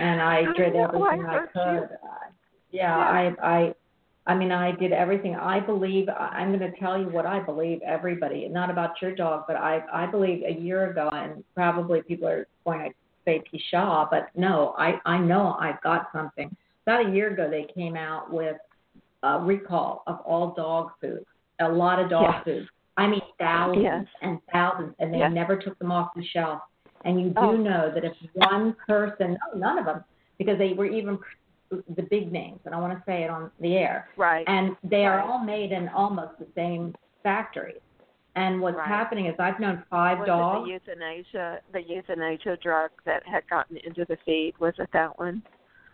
and 0.00 0.20
I 0.20 0.44
did 0.56 0.74
everything 0.76 1.26
I 1.26 1.36
I 1.36 1.46
could. 1.52 1.84
Uh, 1.84 2.30
yeah, 2.70 2.96
I 2.96 3.34
I 3.42 3.74
I 4.26 4.34
mean, 4.34 4.52
I 4.52 4.72
did 4.72 4.92
everything. 4.92 5.36
I 5.36 5.60
believe. 5.60 6.08
I'm 6.08 6.56
going 6.56 6.70
to 6.70 6.78
tell 6.78 6.98
you 6.98 7.08
what 7.08 7.26
I 7.26 7.40
believe. 7.40 7.80
Everybody, 7.82 8.48
not 8.48 8.70
about 8.70 9.00
your 9.02 9.14
dog, 9.14 9.44
but 9.46 9.56
I 9.56 9.82
I 9.92 10.06
believe 10.06 10.42
a 10.44 10.52
year 10.52 10.90
ago, 10.90 11.08
and 11.12 11.44
probably 11.54 12.02
people 12.02 12.28
are 12.28 12.46
going 12.64 12.90
to 12.90 12.94
say 13.26 13.42
Pisha, 13.52 14.08
but 14.10 14.28
no, 14.34 14.74
I 14.78 15.00
I 15.04 15.18
know 15.18 15.56
I've 15.60 15.80
got 15.82 16.08
something. 16.12 16.54
About 16.86 17.06
a 17.06 17.10
year 17.10 17.32
ago, 17.32 17.48
they 17.50 17.66
came 17.74 17.96
out 17.96 18.30
with 18.32 18.56
a 19.22 19.40
recall 19.40 20.02
of 20.06 20.20
all 20.20 20.52
dog 20.52 20.90
food, 21.00 21.24
a 21.60 21.68
lot 21.68 21.98
of 21.98 22.10
dog 22.10 22.34
Yes. 22.34 22.44
food. 22.44 22.68
I 22.96 23.06
mean, 23.06 23.22
thousands 23.38 23.82
Yes. 23.82 24.06
and 24.22 24.38
thousands, 24.52 24.94
and 24.98 25.12
they 25.12 25.18
Yes. 25.18 25.32
never 25.32 25.56
took 25.56 25.78
them 25.78 25.90
off 25.90 26.14
the 26.14 26.24
shelf. 26.24 26.60
And 27.04 27.20
you 27.20 27.28
do 27.30 27.34
Oh. 27.36 27.56
know 27.56 27.90
that 27.94 28.04
if 28.04 28.14
one 28.34 28.74
person, 28.86 29.38
no, 29.54 29.58
none 29.58 29.78
of 29.78 29.84
them, 29.84 30.04
because 30.38 30.58
they 30.58 30.72
were 30.72 30.86
even 30.86 31.18
the 31.70 32.02
big 32.02 32.32
names, 32.32 32.60
and 32.64 32.74
I 32.74 32.80
want 32.80 32.92
to 32.96 33.02
say 33.06 33.24
it 33.24 33.30
on 33.30 33.50
the 33.60 33.76
air, 33.76 34.08
right. 34.16 34.46
and 34.48 34.76
they 34.82 35.04
are 35.06 35.18
Right. 35.18 35.26
all 35.26 35.38
made 35.38 35.72
in 35.72 35.88
almost 35.88 36.38
the 36.38 36.46
same 36.54 36.94
factories. 37.22 37.80
And 38.36 38.60
what's 38.60 38.76
Right. 38.76 38.88
happening 38.88 39.26
is 39.26 39.34
I've 39.38 39.60
known 39.60 39.82
five 39.90 40.18
was 40.18 40.26
dogs. 40.26 40.58
it 40.58 40.64
the 40.64 40.70
euthanasia 40.72 41.60
the 41.72 41.82
euthanasia 41.82 42.56
drug 42.56 42.90
that 43.04 43.26
had 43.26 43.46
gotten 43.48 43.76
into 43.78 44.04
the 44.04 44.16
feed? 44.18 44.54
Was 44.58 44.74
it 44.78 44.90
that 44.92 45.18
one? 45.18 45.42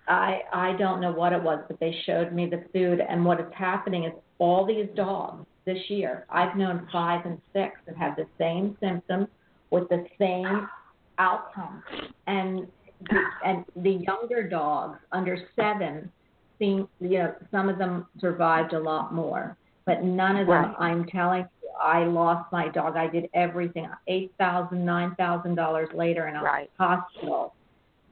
I 0.09 0.43
I 0.53 0.73
don't 0.73 1.01
know 1.01 1.13
what 1.13 1.33
it 1.33 1.43
was, 1.43 1.63
but 1.69 1.79
they 1.81 1.93
showed 2.05 2.33
me 2.33 2.47
the 2.47 2.65
food, 2.73 3.01
and 3.01 3.25
what 3.25 3.41
is 3.41 3.53
happening 3.53 4.05
is 4.05 4.13
all 4.39 4.65
these 4.65 4.89
dogs 4.95 5.47
this 5.67 5.91
year. 5.91 6.27
I've 6.31 6.57
known 6.57 6.89
five 6.91 7.27
and 7.27 7.41
six 7.53 7.79
that 7.87 7.97
have 7.97 8.17
the 8.17 8.27
same 8.39 8.77
symptoms 8.81 9.29
with 9.71 9.89
the 9.89 10.05
same 10.19 10.69
outcome, 11.21 11.83
and 12.27 12.66
the, 13.09 13.21
and 13.45 13.64
the 13.77 13.91
younger 14.09 14.49
dogs 14.49 14.99
under 15.12 15.37
seven 15.55 16.11
seem 16.59 16.89
you 17.01 17.18
know 17.18 17.35
some 17.51 17.68
of 17.68 17.79
them 17.79 18.07
survived 18.18 18.73
a 18.73 18.79
lot 18.79 19.12
more, 19.14 19.57
but 19.87 20.03
none 20.03 20.37
of 20.37 20.47
them. 20.47 20.64
Right. 20.64 20.75
I'm 20.79 21.05
telling 21.07 21.45
you, 21.62 21.68
I 21.83 22.05
lost 22.05 22.51
my 22.53 22.68
dog. 22.68 22.97
I 22.97 23.07
did 23.07 23.27
everything. 23.35 23.89
Eight 24.09 24.33
thousand, 24.39 24.85
nine 24.85 25.14
thousand 25.16 25.55
dollars 25.55 25.89
later 25.95 26.29
in 26.29 26.37
a 26.37 26.43
Right. 26.43 26.71
hospital. 26.79 27.55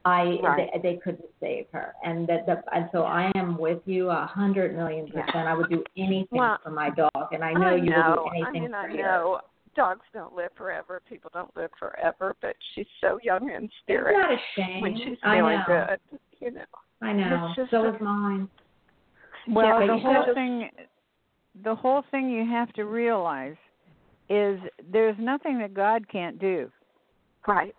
I 0.04 0.38
Right. 0.42 0.70
they, 0.72 0.80
they 0.92 0.96
couldn't 1.04 1.28
save 1.40 1.66
her, 1.72 1.94
and 2.04 2.26
that 2.28 2.46
the 2.46 2.62
and 2.74 2.88
so 2.92 3.02
I 3.02 3.30
am 3.34 3.58
with 3.58 3.82
you 3.84 4.08
a 4.10 4.24
hundred 4.26 4.74
million 4.74 5.06
percent. 5.06 5.46
I 5.52 5.54
would 5.54 5.68
do 5.70 5.82
anything 5.96 6.38
Well, 6.38 6.58
for 6.62 6.70
my 6.70 6.90
dog, 6.90 7.28
and 7.32 7.42
I 7.44 7.52
know 7.52 7.74
you 7.74 7.90
know. 7.90 8.14
would 8.24 8.30
do 8.30 8.44
anything 8.44 8.74
I 8.74 8.86
mean, 8.86 8.96
for 8.96 9.00
I 9.00 9.02
know 9.02 9.40
dogs 9.78 10.02
don't 10.12 10.34
live 10.34 10.50
forever. 10.56 11.00
People 11.08 11.30
don't 11.32 11.54
live 11.56 11.70
forever, 11.78 12.34
but 12.42 12.54
she's 12.74 12.86
so 13.00 13.18
young 13.22 13.48
in 13.48 13.56
Isn't 13.56 13.72
spirit 13.82 14.16
that 14.20 14.30
a 14.32 14.38
shame? 14.56 14.80
when 14.82 14.96
she's 14.96 15.16
I 15.22 15.36
feeling 15.36 15.60
good. 15.66 16.00
You 16.40 16.50
know. 16.52 16.60
I 17.00 17.12
know. 17.12 17.46
It's 17.48 17.56
just 17.56 17.70
So 17.70 17.84
a- 17.84 17.94
is 17.94 18.00
mine. 18.00 18.48
Well, 19.48 19.80
Yeah, 19.80 19.86
the 19.86 19.98
whole 19.98 20.24
said- 20.26 20.34
thing, 20.34 20.70
the 21.62 21.74
whole 21.74 22.02
thing 22.10 22.28
you 22.28 22.44
have 22.44 22.72
to 22.74 22.84
realize 22.84 23.56
is 24.28 24.60
there's 24.92 25.16
nothing 25.18 25.58
that 25.58 25.72
God 25.74 26.06
can't 26.08 26.38
do. 26.38 26.70
Right. 27.46 27.74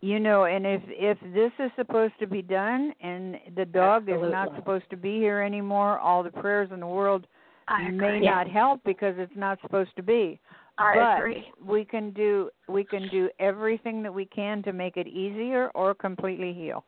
You 0.00 0.20
know, 0.20 0.44
and 0.44 0.64
if 0.64 0.82
if 0.88 1.18
this 1.34 1.52
is 1.58 1.70
supposed 1.76 2.14
to 2.20 2.26
be 2.26 2.40
done 2.40 2.94
and 3.00 3.38
the 3.56 3.64
dog 3.64 4.08
is 4.08 4.22
not 4.22 4.54
supposed 4.54 4.88
to 4.90 4.96
be 4.96 5.16
here 5.18 5.40
anymore, 5.42 5.98
all 5.98 6.22
the 6.22 6.30
prayers 6.30 6.70
in 6.72 6.78
the 6.80 6.86
world 6.86 7.26
may 7.68 7.88
agree. 7.88 8.20
not 8.20 8.46
help 8.48 8.80
because 8.84 9.14
it's 9.18 9.36
not 9.36 9.60
supposed 9.60 9.94
to 9.96 10.02
be. 10.02 10.38
I 10.78 10.94
but 10.94 11.18
agree. 11.18 11.52
we 11.64 11.84
can 11.84 12.10
do 12.12 12.50
we 12.68 12.84
can 12.84 13.08
do 13.08 13.28
everything 13.40 14.02
that 14.02 14.14
we 14.14 14.24
can 14.26 14.62
to 14.62 14.72
make 14.72 14.96
it 14.96 15.06
easier 15.08 15.70
or 15.74 15.94
completely 15.94 16.52
heal. 16.52 16.84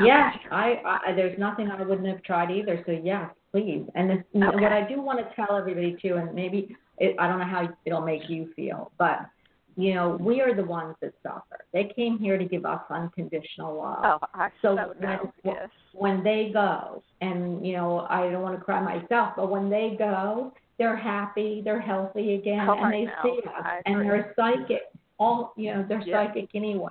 Yeah, 0.00 0.32
I, 0.50 1.00
I 1.06 1.12
there's 1.14 1.38
nothing 1.38 1.70
I 1.70 1.80
wouldn't 1.82 2.08
have 2.08 2.22
tried 2.24 2.50
either. 2.50 2.82
So 2.86 2.92
yes, 2.92 3.30
please. 3.52 3.84
And 3.94 4.10
this, 4.10 4.18
Okay. 4.34 4.60
what 4.60 4.72
I 4.72 4.86
do 4.88 5.00
want 5.00 5.20
to 5.20 5.34
tell 5.36 5.56
everybody 5.56 5.96
too, 6.02 6.16
and 6.16 6.34
maybe 6.34 6.76
it, 6.98 7.14
I 7.18 7.28
don't 7.28 7.38
know 7.38 7.44
how 7.44 7.68
it'll 7.84 8.00
make 8.00 8.28
you 8.28 8.52
feel, 8.56 8.90
but 8.98 9.20
you 9.76 9.94
know 9.94 10.16
we 10.20 10.40
are 10.40 10.54
the 10.54 10.64
ones 10.64 10.96
that 11.00 11.12
suffer. 11.22 11.64
They 11.72 11.92
came 11.94 12.18
here 12.18 12.36
to 12.38 12.44
give 12.44 12.64
us 12.64 12.80
unconditional 12.90 13.76
love. 13.76 14.20
Oh, 14.22 14.26
I 14.34 14.48
So 14.62 14.76
so 14.76 14.94
when- 14.98 15.20
Yes. 15.44 15.68
when 15.92 16.24
they 16.24 16.50
go, 16.52 17.02
and 17.20 17.64
you 17.64 17.74
know, 17.74 18.06
I 18.10 18.28
don't 18.30 18.42
want 18.42 18.58
to 18.58 18.64
cry 18.64 18.80
myself, 18.80 19.34
but 19.36 19.48
when 19.48 19.70
they 19.70 19.94
go, 19.96 20.52
they're 20.78 20.96
happy, 20.96 21.62
they're 21.64 21.80
healthy 21.80 22.34
again, 22.34 22.68
Oh, 22.68 22.74
and 22.74 22.86
I 22.86 22.90
they 22.90 23.10
see 23.22 23.40
us, 23.48 23.82
and 23.86 24.00
they're 24.02 24.32
psychic. 24.36 24.82
All 25.18 25.52
you 25.56 25.72
know, 25.74 25.84
they're 25.88 26.00
Yeah. 26.00 26.26
psychic 26.26 26.50
anyway. 26.54 26.90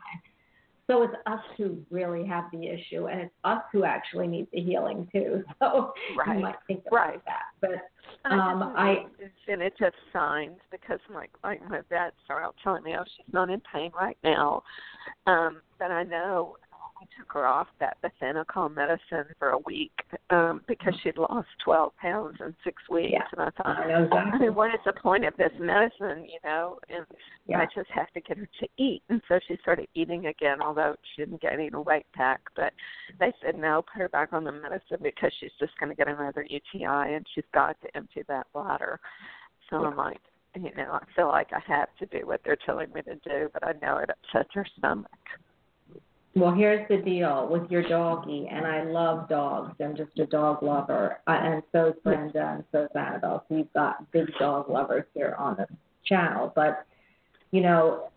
So 0.88 1.04
it's 1.04 1.16
us 1.28 1.40
who 1.58 1.78
really 1.90 2.26
have 2.26 2.46
the 2.52 2.68
issue, 2.68 3.08
and 3.08 3.22
it's 3.22 3.34
us 3.46 3.62
who 3.72 3.86
actually 3.86 4.28
need 4.28 4.48
the 4.52 4.60
healing 4.62 5.08
too. 5.12 5.44
So 5.60 5.94
Right. 6.16 6.38
you 6.38 6.44
might 6.44 6.56
think 6.68 6.82
about 6.88 6.94
Right. 6.94 7.26
that, 7.26 7.44
but 7.62 7.90
I 8.26 8.36
Um, 8.36 8.60
just 8.60 8.78
I- 8.78 8.94
know 8.96 9.10
definitive 9.18 9.94
signs 10.12 10.60
because 10.72 11.00
like 11.10 11.32
like 11.44 11.62
my 11.70 11.82
vet 11.90 12.14
started 12.26 12.46
out 12.46 12.56
telling 12.64 12.84
me, 12.84 12.96
oh, 12.98 13.04
she's 13.06 13.34
not 13.34 13.50
in 13.50 13.62
pain 13.62 13.92
right 13.94 14.18
now. 14.24 14.64
Um, 15.26 15.62
but 15.80 15.92
I 15.92 16.04
know 16.04 16.58
I 17.04 17.20
took 17.20 17.32
her 17.34 17.46
off 17.46 17.68
that 17.80 17.98
Bethanechol 18.02 18.74
medicine 18.74 19.26
for 19.38 19.50
a 19.50 19.58
week 19.60 19.92
um, 20.30 20.62
because 20.68 20.94
she'd 21.04 21.18
lost 21.18 21.48
12 21.64 21.96
pounds 21.98 22.38
in 22.40 22.56
six 22.64 22.82
weeks, 22.90 23.12
Yeah. 23.12 23.24
and 23.34 23.42
I 23.42 23.50
thought, 23.52 23.78
I 23.78 23.88
know 23.88 24.10
I 24.10 24.38
mean, 24.38 24.56
what 24.56 24.74
is 24.74 24.80
the 24.86 24.94
point 24.94 25.26
of 25.26 25.36
this 25.38 25.52
medicine, 25.60 26.26
you 26.26 26.40
know? 26.44 26.80
And 26.90 27.06
Yeah. 27.46 27.60
I 27.60 27.66
just 27.76 27.90
have 27.90 28.10
to 28.12 28.22
get 28.22 28.38
her 28.38 28.48
to 28.60 28.68
eat. 28.78 29.04
And 29.10 29.22
so 29.28 29.40
she 29.48 29.58
started 29.58 29.88
eating 29.96 30.28
again, 30.28 30.62
although 30.62 30.96
she 31.14 31.24
didn't 31.24 31.42
get 31.42 31.54
any 31.54 31.70
weight 31.70 32.06
back. 32.16 32.42
But 32.56 32.74
they 33.20 33.34
said, 33.44 33.58
no, 33.58 33.82
put 33.82 34.02
her 34.02 34.10
back 34.10 34.32
on 34.32 34.44
the 34.46 34.52
medicine 34.52 35.00
because 35.02 35.34
she's 35.40 35.52
just 35.60 35.78
going 35.80 35.90
to 35.90 35.96
get 35.96 36.08
another 36.08 36.44
UTI 36.50 37.16
and 37.16 37.26
she's 37.36 37.44
got 37.54 37.80
to 37.82 37.98
empty 37.98 38.24
that 38.28 38.48
bladder. 38.54 39.00
So 39.70 39.84
I'm 39.84 39.98
like, 39.98 40.22
you 40.56 40.72
know, 40.76 41.00
I 41.02 41.04
feel 41.16 41.28
like 41.28 41.52
I 41.52 41.60
have 41.68 41.90
to 42.00 42.06
do 42.06 42.26
what 42.28 42.42
they're 42.46 42.58
telling 42.66 42.94
me 42.94 43.02
to 43.02 43.16
do, 43.16 43.50
but 43.52 43.66
I 43.66 43.74
know 43.82 43.98
it 43.98 44.10
upsets 44.10 44.54
her 44.54 44.66
stomach. 44.78 45.10
Well, 46.36 46.54
here's 46.54 46.88
the 46.88 46.98
deal 46.98 47.48
with 47.48 47.70
your 47.70 47.88
doggy, 47.88 48.48
and 48.52 48.66
I 48.66 48.84
love 48.84 49.30
dogs. 49.30 49.76
I'm 49.80 49.96
just 49.96 50.18
a 50.18 50.26
dog 50.26 50.64
lover, 50.64 51.20
uh, 51.28 51.32
and 51.32 51.62
so 51.72 51.88
is 51.90 51.94
Brenda, 52.04 52.56
and 52.56 52.64
so 52.72 52.86
is 52.86 52.90
Annabelle. 52.96 53.46
So 53.48 53.58
you've 53.58 53.74
got 53.74 54.10
big 54.12 54.32
dog 54.40 54.68
lovers 54.68 55.06
here 55.14 55.36
on 55.38 55.56
the 55.58 55.68
channel. 56.06 56.52
But 56.56 56.86
you 57.52 57.62
know, 57.62 58.10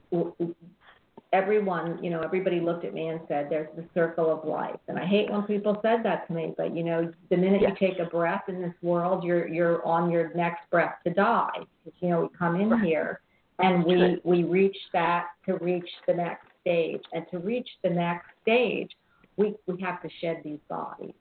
everyone, 1.34 2.02
you 2.02 2.08
know, 2.08 2.20
everybody 2.20 2.58
looked 2.58 2.86
at 2.86 2.94
me 2.94 3.08
and 3.08 3.20
said, 3.28 3.50
"There's 3.50 3.68
the 3.76 3.84
circle 3.92 4.30
of 4.32 4.48
life." 4.48 4.80
And 4.88 4.98
I 4.98 5.04
hate 5.04 5.30
when 5.30 5.42
people 5.42 5.78
said 5.82 6.02
that 6.04 6.26
to 6.28 6.32
me, 6.32 6.54
but 6.56 6.74
you 6.74 6.84
know, 6.84 7.12
the 7.28 7.36
minute 7.36 7.60
Yes. 7.60 7.76
you 7.78 7.88
take 7.88 7.98
a 7.98 8.06
breath 8.06 8.48
in 8.48 8.62
this 8.62 8.74
world, 8.80 9.24
you're 9.24 9.46
you're 9.46 9.84
on 9.84 10.10
your 10.10 10.32
next 10.34 10.70
breath 10.70 10.96
to 11.04 11.12
die. 11.12 11.60
you 12.00 12.08
know, 12.08 12.22
we 12.22 12.28
come 12.30 12.58
in 12.60 12.70
Right. 12.70 12.82
here 12.82 13.20
and 13.58 13.84
we 13.84 14.20
we 14.24 14.44
reach 14.44 14.76
that 14.92 15.26
to 15.46 15.56
reach 15.58 15.88
the 16.06 16.14
next 16.14 16.45
stage. 16.66 17.02
And 17.12 17.24
to 17.30 17.38
reach 17.38 17.68
the 17.84 17.90
next 17.90 18.26
stage 18.42 18.90
we 19.36 19.54
we 19.66 19.80
have 19.80 20.02
to 20.02 20.08
shed 20.20 20.40
these 20.44 20.58
bodies. 20.68 21.12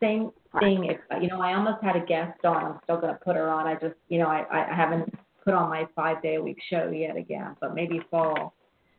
Same 0.00 0.30
thing 0.60 0.84
if 0.84 0.98
you 1.22 1.28
know 1.28 1.40
i 1.40 1.54
almost 1.54 1.82
had 1.82 1.96
a 1.96 2.04
guest 2.04 2.44
on. 2.44 2.64
I'm 2.64 2.78
still 2.84 3.00
going 3.00 3.14
to 3.14 3.20
put 3.20 3.36
her 3.36 3.48
on. 3.48 3.66
I 3.66 3.74
just 3.74 3.94
you 4.08 4.18
know 4.18 4.26
i 4.26 4.44
i 4.50 4.74
haven't 4.74 5.12
put 5.44 5.54
on 5.54 5.70
my 5.70 5.86
five 5.96 6.22
day 6.22 6.36
a 6.36 6.42
week 6.42 6.58
show 6.70 6.90
yet 6.90 7.16
again 7.16 7.56
but 7.60 7.74
maybe 7.74 8.00
fall. 8.10 8.54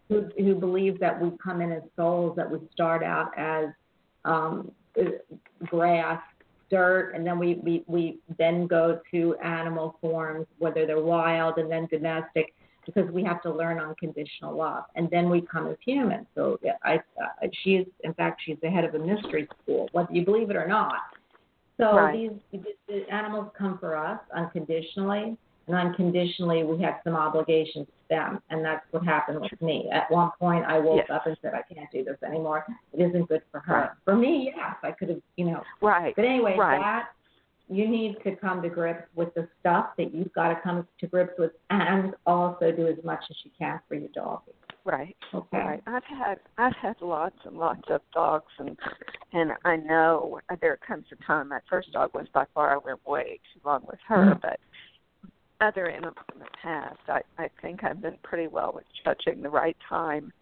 Who 0.09 0.29
who 0.37 0.55
believes 0.55 0.99
that 0.99 1.21
we 1.21 1.31
come 1.43 1.61
in 1.61 1.71
as 1.71 1.83
souls 1.95 2.35
that 2.35 2.49
we 2.49 2.59
start 2.71 3.03
out 3.03 3.31
as 3.37 3.67
um 4.25 4.71
grass 5.65 6.21
dirt 6.69 7.13
and 7.15 7.25
then 7.25 7.37
we 7.37 7.55
we 7.61 7.83
we 7.87 8.17
then 8.37 8.67
go 8.67 8.99
to 9.11 9.35
animal 9.43 9.97
forms 10.01 10.47
whether 10.57 10.85
they're 10.85 11.01
wild 11.01 11.57
and 11.57 11.69
then 11.71 11.87
domestic 11.87 12.53
because 12.85 13.09
we 13.11 13.23
have 13.23 13.41
to 13.41 13.51
learn 13.51 13.79
unconditional 13.79 14.55
love 14.55 14.83
and 14.95 15.09
then 15.09 15.29
we 15.29 15.41
come 15.41 15.67
as 15.67 15.77
humans 15.85 16.25
so 16.35 16.57
yeah, 16.63 16.73
i 16.83 16.95
uh, 16.95 17.47
she 17.63 17.75
is 17.75 17.87
in 18.03 18.13
fact 18.13 18.41
she's 18.45 18.57
the 18.61 18.69
head 18.69 18.83
of 18.83 18.93
a 18.95 18.99
mystery 18.99 19.47
school 19.63 19.89
whether 19.91 20.11
you 20.11 20.23
believe 20.25 20.49
it 20.49 20.55
or 20.55 20.67
not 20.67 20.97
so 21.79 21.95
Right. 21.95 22.29
these 22.51 22.61
the 22.87 23.09
animals 23.11 23.51
come 23.57 23.77
for 23.79 23.95
us 23.95 24.19
unconditionally 24.35 25.37
and 25.67 25.75
unconditionally 25.77 26.63
we 26.63 26.81
have 26.83 26.95
some 27.03 27.15
obligations 27.15 27.87
to 27.87 27.93
them 28.09 28.39
and 28.49 28.63
that's 28.63 28.85
what 28.91 29.03
happened 29.05 29.39
with 29.41 29.61
me 29.61 29.89
at 29.91 30.09
one 30.11 30.29
point 30.39 30.65
i 30.65 30.77
woke 30.79 30.97
Yes. 31.07 31.15
up 31.15 31.25
and 31.25 31.37
said 31.41 31.53
i 31.53 31.61
can't 31.73 31.89
do 31.91 32.03
this 32.03 32.17
anymore 32.25 32.65
it 32.93 33.01
isn't 33.01 33.27
good 33.29 33.41
for 33.51 33.59
her 33.61 33.73
Right. 33.73 33.89
for 34.05 34.15
me 34.15 34.51
yes 34.55 34.75
i 34.83 34.91
could 34.91 35.09
have 35.09 35.19
you 35.37 35.45
know 35.45 35.63
Right. 35.81 36.13
but 36.15 36.25
anyway 36.25 36.55
Right. 36.57 36.79
that 36.79 37.09
you 37.69 37.87
need 37.87 38.17
to 38.23 38.35
come 38.35 38.61
to 38.61 38.69
grips 38.69 39.07
with 39.15 39.33
the 39.35 39.47
stuff 39.59 39.87
that 39.97 40.13
you've 40.13 40.33
got 40.33 40.49
to 40.49 40.59
come 40.61 40.87
to 40.99 41.07
grips 41.07 41.33
with, 41.37 41.51
and 41.69 42.13
also 42.25 42.71
do 42.71 42.87
as 42.87 43.03
much 43.03 43.23
as 43.29 43.35
you 43.43 43.51
can 43.57 43.79
for 43.87 43.95
your 43.95 44.09
dog. 44.09 44.41
Right. 44.85 45.15
Okay. 45.33 45.57
Right. 45.57 45.83
I've 45.87 46.03
had 46.03 46.39
I've 46.57 46.75
had 46.75 46.95
lots 47.01 47.37
and 47.45 47.57
lots 47.57 47.83
of 47.89 48.01
dogs 48.13 48.51
and 48.59 48.77
and 49.31 49.53
I 49.63 49.77
know 49.77 50.41
there 50.59 50.77
comes 50.85 51.05
a 51.13 51.23
time 51.23 51.49
my 51.49 51.59
first 51.69 51.93
dog 51.93 52.13
was 52.13 52.27
by 52.33 52.45
far 52.53 52.73
I 52.73 52.77
went 52.77 52.99
way 53.07 53.39
too 53.53 53.61
long 53.63 53.83
with 53.87 53.99
her, 54.07 54.35
Mhm. 54.35 54.41
but 54.41 54.59
other 55.61 55.87
animals 55.89 56.17
in 56.33 56.39
the 56.39 56.45
past 56.61 56.99
I, 57.07 57.21
I 57.37 57.49
think 57.61 57.85
I've 57.85 58.01
been 58.01 58.17
pretty 58.23 58.47
well 58.47 58.73
with 58.73 58.83
judging 59.05 59.41
the 59.41 59.49
right 59.49 59.77
time 59.87 60.33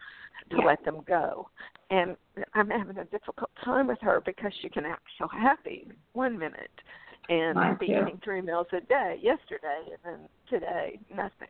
to 0.49 0.57
Yeah. 0.57 0.65
let 0.65 0.83
them 0.85 1.01
go. 1.01 1.47
And 1.91 2.17
I'm 2.55 2.71
having 2.71 2.97
a 2.97 3.05
difficult 3.05 3.51
time 3.63 3.85
with 3.85 3.99
her 4.01 4.21
because 4.21 4.53
she 4.55 4.69
can 4.69 4.85
act 4.87 5.03
so 5.19 5.27
happy 5.27 5.87
one 6.13 6.35
minute 6.39 6.71
and 7.31 7.55
Mine 7.55 7.77
be 7.79 7.87
too. 7.87 7.93
eating 7.93 8.19
three 8.23 8.41
meals 8.41 8.67
a 8.73 8.81
day 8.81 9.17
yesterday 9.21 9.81
and 9.87 9.97
then 10.03 10.19
today 10.49 10.99
nothing. 11.15 11.47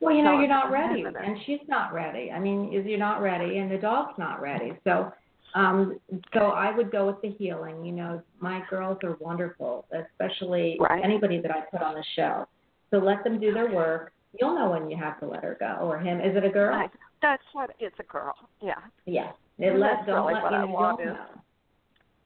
Well, 0.00 0.14
you 0.14 0.22
know, 0.22 0.34
So 0.36 0.38
you're 0.40 0.48
not 0.48 0.70
ready, 0.70 1.02
and 1.04 1.36
she's 1.44 1.58
not 1.66 1.92
ready. 1.92 2.30
I 2.30 2.38
mean, 2.38 2.72
is 2.72 2.86
you're 2.86 2.98
not 2.98 3.20
ready, 3.20 3.58
and 3.58 3.68
the 3.70 3.78
dog's 3.78 4.16
not 4.16 4.40
ready. 4.40 4.72
So, 4.84 5.12
um, 5.56 5.98
so 6.32 6.40
I 6.50 6.74
would 6.74 6.92
go 6.92 7.06
with 7.06 7.20
the 7.20 7.30
healing. 7.30 7.84
You 7.84 7.92
know, 7.92 8.22
my 8.38 8.62
girls 8.70 8.98
are 9.02 9.16
wonderful, 9.20 9.86
especially 9.92 10.76
Right. 10.80 11.04
anybody 11.04 11.40
that 11.40 11.50
I 11.50 11.62
put 11.62 11.82
on 11.82 11.94
the 11.94 12.04
show. 12.14 12.46
So 12.90 12.98
let 12.98 13.24
them 13.24 13.40
do 13.40 13.52
their 13.52 13.70
work. 13.72 14.12
You'll 14.40 14.54
know 14.54 14.70
when 14.70 14.88
you 14.88 14.96
have 14.96 15.18
to 15.20 15.26
let 15.26 15.42
her 15.42 15.56
go 15.58 15.78
or 15.90 15.98
him. 15.98 16.20
Is 16.20 16.36
it 16.36 16.44
a 16.44 16.48
girl? 16.50 16.76
Right. 16.76 16.90
That's 17.20 17.42
what 17.52 17.70
it's 17.80 17.96
a 17.98 18.04
girl. 18.04 18.34
Yeah. 18.62 18.74
Yes. 19.04 19.34
They 19.58 19.66
And 19.66 19.80
let 19.80 20.06
don't 20.06 20.26
really 20.28 20.34
let 20.34 20.52
you 20.52 20.58
know. 20.58 20.96
you'll 20.96 21.06
know. 21.06 21.26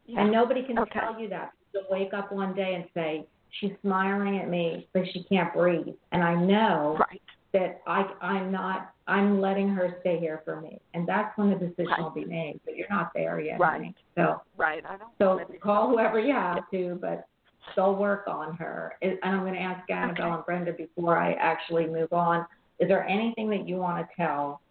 Yeah. 0.05 0.20
And 0.20 0.30
nobody 0.30 0.62
can 0.62 0.78
Okay. 0.78 1.00
tell 1.00 1.18
you 1.18 1.28
that. 1.30 1.53
You'll 1.74 1.84
wake 1.90 2.12
up 2.14 2.32
one 2.32 2.54
day 2.54 2.74
and 2.74 2.84
say, 2.94 3.26
She's 3.60 3.72
smiling 3.82 4.38
at 4.38 4.48
me, 4.48 4.88
but 4.94 5.02
she 5.12 5.24
can't 5.24 5.52
breathe. 5.52 5.94
And 6.12 6.22
I 6.22 6.34
know 6.34 6.96
Right. 6.98 7.20
that 7.52 7.82
I 7.86 8.10
I'm 8.22 8.50
not 8.50 8.92
I'm 9.06 9.40
letting 9.42 9.68
her 9.68 9.98
stay 10.00 10.18
here 10.18 10.40
for 10.44 10.60
me. 10.60 10.80
And 10.94 11.06
that's 11.06 11.36
when 11.36 11.50
the 11.50 11.56
decision 11.56 11.86
Right. 11.90 12.00
will 12.00 12.10
be 12.10 12.24
made. 12.24 12.60
But 12.64 12.76
you're 12.76 12.88
not 12.88 13.10
there 13.14 13.40
yet. 13.40 13.60
Right. 13.60 13.72
honey. 13.72 13.94
So 14.16 14.40
Right. 14.56 14.84
I 14.86 14.96
don't 14.96 15.10
so 15.18 15.36
want 15.36 15.48
to 15.48 15.52
be 15.52 15.58
call 15.58 15.90
whoever 15.90 16.18
you 16.18 16.32
have 16.32 16.70
to, 16.70 16.98
but 17.00 17.26
still 17.72 17.94
work 17.94 18.26
on 18.26 18.56
her. 18.56 18.94
And 19.02 19.18
I'm 19.22 19.40
going 19.40 19.54
to 19.54 19.60
ask 19.60 19.88
Annabelle 19.90 20.26
Okay. 20.26 20.34
and 20.34 20.44
Brenda 20.46 20.72
before 20.72 21.18
I 21.18 21.34
actually 21.34 21.86
move 21.86 22.12
on. 22.12 22.46
Is 22.78 22.88
there 22.88 23.04
anything 23.06 23.50
that 23.50 23.68
you 23.68 23.76
want 23.76 23.98
to 24.06 24.14
tell 24.16 24.62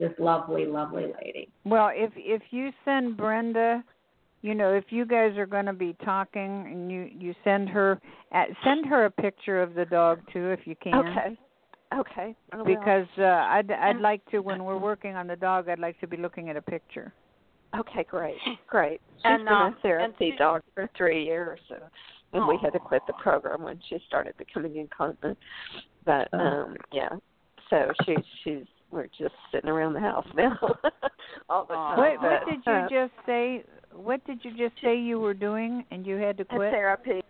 this 0.00 0.12
lovely, 0.18 0.66
lovely 0.66 1.06
lady? 1.22 1.50
Well, 1.64 1.90
if 1.94 2.12
if 2.16 2.42
you 2.50 2.72
send 2.84 3.16
Brenda, 3.16 3.84
you 4.42 4.54
know, 4.54 4.72
if 4.72 4.84
you 4.90 5.04
guys 5.04 5.36
are 5.36 5.46
going 5.46 5.66
to 5.66 5.72
be 5.72 5.96
talking 6.04 6.66
and 6.70 6.90
you 6.90 7.08
you 7.16 7.34
send 7.44 7.68
her 7.68 8.00
at, 8.32 8.48
send 8.64 8.86
her 8.86 9.06
a 9.06 9.10
picture 9.10 9.60
of 9.62 9.74
the 9.74 9.84
dog 9.84 10.20
too 10.32 10.50
if 10.50 10.60
you 10.66 10.76
can. 10.82 10.94
Okay. 10.94 11.38
Okay. 11.98 12.36
I. 12.52 12.62
Because 12.64 13.06
uh, 13.18 13.22
I'd 13.24 13.70
I'd 13.70 14.00
like 14.00 14.24
to 14.30 14.40
when 14.40 14.64
we're 14.64 14.78
working 14.78 15.14
on 15.16 15.26
the 15.26 15.36
dog, 15.36 15.68
I'd 15.68 15.78
like 15.78 15.98
to 16.00 16.06
be 16.06 16.16
looking 16.16 16.50
at 16.50 16.56
a 16.56 16.62
picture. 16.62 17.12
Okay, 17.78 18.04
great, 18.08 18.36
great. 18.66 19.00
She's 19.16 19.22
And, 19.24 19.44
been 19.44 19.52
um, 19.54 19.74
a 19.74 19.76
therapy 19.82 20.04
and 20.28 20.32
she- 20.32 20.38
dog 20.38 20.62
for 20.74 20.88
three 20.96 21.24
years, 21.24 21.60
and, 21.70 21.80
and 22.32 22.48
we 22.48 22.58
had 22.62 22.72
to 22.74 22.78
quit 22.78 23.02
the 23.06 23.12
program 23.14 23.62
when 23.62 23.78
she 23.88 23.98
started 24.06 24.34
becoming 24.38 24.76
incontinent. 24.76 25.36
But 26.04 26.28
Oh. 26.32 26.38
um 26.38 26.76
yeah, 26.92 27.10
so 27.70 27.90
she 28.04 28.16
she's 28.44 28.64
we're 28.90 29.06
just 29.18 29.34
sitting 29.52 29.68
around 29.68 29.92
the 29.92 30.00
house 30.00 30.26
now 30.34 30.58
all 31.50 31.64
the 31.66 31.74
time. 31.74 31.98
What 31.98 32.22
what 32.22 32.46
did 32.48 32.60
you 32.66 32.72
uh, 32.72 32.88
just 32.88 33.12
say? 33.26 33.64
What 33.98 34.24
did 34.26 34.44
you 34.44 34.52
just 34.56 34.80
say 34.82 34.96
you 34.96 35.18
were 35.18 35.34
doing 35.34 35.84
and 35.90 36.06
you 36.06 36.16
had 36.16 36.36
to 36.38 36.44
quit? 36.44 36.70
therapy, 36.70 37.22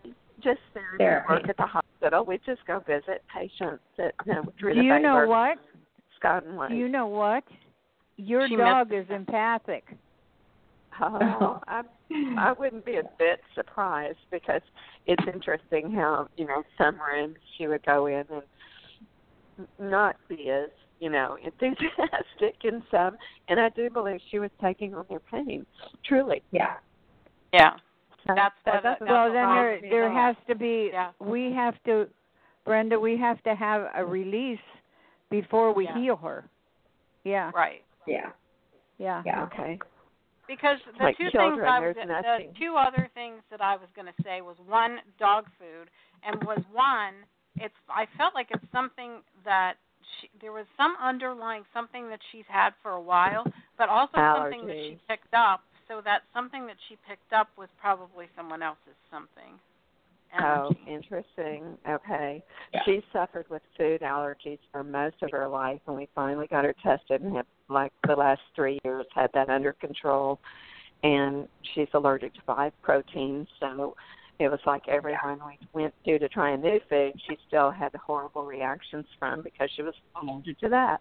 just 0.43 0.61
therapy, 0.75 0.99
Therapy. 0.99 1.33
work 1.33 1.49
at 1.49 1.57
the 1.57 1.67
hospital. 1.67 2.25
We 2.25 2.39
just 2.45 2.65
go 2.67 2.81
visit 2.81 3.23
patients 3.35 3.83
that 3.97 4.15
you 4.27 4.35
know, 4.35 4.43
through 4.61 4.75
Do 4.75 4.81
the 4.81 4.87
you 4.87 4.99
know 5.01 5.27
what? 5.27 5.59
Scott 6.19 6.45
and 6.45 6.57
White. 6.57 6.71
Do 6.71 6.77
you 6.77 6.89
know 6.89 7.07
what? 7.07 7.45
Your 8.17 8.49
She 8.49 8.57
dog 8.57 8.93
is 8.93 9.07
empathic. 9.11 9.85
Oh, 11.01 11.61
I 11.69 11.83
I 12.37 12.53
wouldn't 12.59 12.85
be 12.85 12.97
a 12.97 13.05
bit 13.19 13.41
surprised 13.55 14.19
because 14.31 14.63
it's 15.07 15.23
interesting 15.33 15.93
how 15.93 16.29
you 16.37 16.47
know 16.47 16.65
some 16.77 16.99
rooms 17.01 17.37
she 17.57 17.69
would 17.69 17.85
go 17.87 18.07
in 18.07 18.25
and 18.31 19.69
not 19.79 20.17
be 20.29 20.51
as 20.51 20.71
you 21.01 21.11
know 21.11 21.37
enthusiastic 21.43 22.57
in 22.65 22.83
some, 22.91 23.17
and 23.49 23.61
I 23.61 23.69
do 23.71 23.91
believe 23.91 24.21
she 24.31 24.39
was 24.39 24.51
taking 24.63 24.95
on 24.95 25.05
their 25.09 25.21
pain 25.21 25.65
truly. 26.05 26.43
Yeah. 26.51 26.75
Yeah. 27.53 27.75
So 28.27 28.35
That's 28.35 28.55
that 28.65 28.75
what- 28.75 28.83
that's 28.83 29.01
well, 29.01 29.29
what 29.29 29.33
then 29.35 29.49
there 29.55 29.81
there 29.91 30.13
has 30.13 30.37
to 30.49 30.55
be. 30.55 30.91
Yeah. 30.93 31.11
We 31.21 31.53
have 31.53 31.75
to, 31.87 32.09
Brenda. 32.65 32.99
We 32.99 33.17
have 33.17 33.43
to 33.45 33.55
have 33.55 33.91
a 33.95 34.05
release 34.05 34.59
before 35.31 35.73
we 35.73 35.85
Yeah. 35.85 35.99
heal 35.99 36.17
her. 36.17 36.45
Yeah. 37.25 37.51
Right. 37.55 37.85
Yeah. 38.07 38.31
Yeah. 38.99 39.23
Yeah. 39.25 39.45
okay. 39.45 39.79
Because 40.47 40.79
the 40.99 41.05
Like 41.05 41.17
two 41.19 41.31
children, 41.31 41.61
things 41.61 41.69
I 41.69 41.81
was 41.81 41.95
there's 41.95 42.53
the 42.53 42.59
two 42.59 42.75
other 42.77 43.09
things 43.15 43.43
that 43.51 43.61
I 43.61 43.77
was 43.77 43.89
going 43.95 44.07
to 44.07 44.23
say 44.23 44.41
was 44.41 44.57
one 44.67 44.99
dog 45.19 45.45
food 45.59 45.91
and 46.25 46.43
was 46.45 46.61
one 46.73 47.15
it's 47.61 47.75
I 47.89 48.07
felt 48.17 48.35
like 48.35 48.49
it's 48.51 48.65
something 48.73 49.21
that 49.45 49.75
she, 50.21 50.31
there 50.41 50.53
was 50.53 50.67
some 50.77 50.95
underlying 51.03 51.65
something 51.73 52.09
that 52.09 52.21
she's 52.33 52.45
had 52.49 52.71
for 52.83 52.93
a 52.93 53.01
while, 53.01 53.45
but 53.77 53.89
also 53.89 54.17
something 54.17 54.67
that 54.67 54.77
she 54.77 54.99
picked 55.09 55.35
up. 55.35 55.61
So 55.89 56.03
that 56.05 56.23
something 56.35 56.67
that 56.67 56.77
she 56.89 56.97
picked 57.09 57.33
up 57.33 57.49
was 57.57 57.69
probably 57.81 58.27
someone 58.37 58.63
else's 58.63 58.97
something. 59.11 59.59
Oh, 60.39 60.75
interesting. 60.87 61.79
Okay. 61.89 62.43
Yeah. 62.75 62.81
She 62.85 63.03
suffered 63.13 63.47
with 63.49 63.63
food 63.79 64.03
allergies 64.03 64.59
for 64.71 64.85
most 64.85 65.17
of 65.23 65.31
her 65.31 65.49
life, 65.49 65.81
and 65.87 65.97
we 65.97 66.09
finally 66.15 66.47
got 66.47 66.65
her 66.65 66.75
tested 66.83 67.23
and 67.23 67.35
have, 67.37 67.47
like, 67.71 67.93
the 68.07 68.15
last 68.15 68.43
three 68.55 68.79
years 68.85 69.07
had 69.15 69.31
that 69.33 69.49
under 69.49 69.73
control. 69.73 70.39
And 71.03 71.49
she's 71.75 71.89
allergic 71.95 72.35
to 72.35 72.41
five 72.45 72.73
proteins, 72.83 73.49
so 73.59 73.95
it 74.39 74.49
was 74.49 74.61
like 74.67 74.87
every 74.89 75.15
time 75.21 75.41
we 75.45 75.59
went 75.83 75.95
to 76.05 76.19
to 76.19 76.29
try 76.29 76.51
a 76.51 76.57
new 76.57 76.79
food, 76.89 77.13
she 77.29 77.37
still 77.49 77.71
had 77.71 77.95
horrible 77.95 78.45
reactions 78.45 79.07
from 79.19 79.43
because 79.43 79.69
she 79.75 79.83
was 79.83 79.95
allergic 80.21 80.59
to 80.61 80.69
that. 80.69 81.01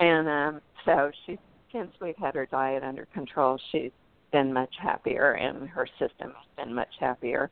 And 0.00 0.28
um 0.28 0.60
so 0.84 1.10
she 1.24 1.38
since 1.72 1.92
we've 2.00 2.16
had 2.16 2.34
her 2.34 2.46
diet 2.46 2.82
under 2.82 3.06
control, 3.06 3.58
she's 3.70 3.90
been 4.32 4.52
much 4.52 4.74
happier 4.80 5.32
and 5.32 5.68
her 5.68 5.86
system 5.98 6.32
has 6.32 6.66
been 6.66 6.74
much 6.74 6.88
happier. 6.98 7.50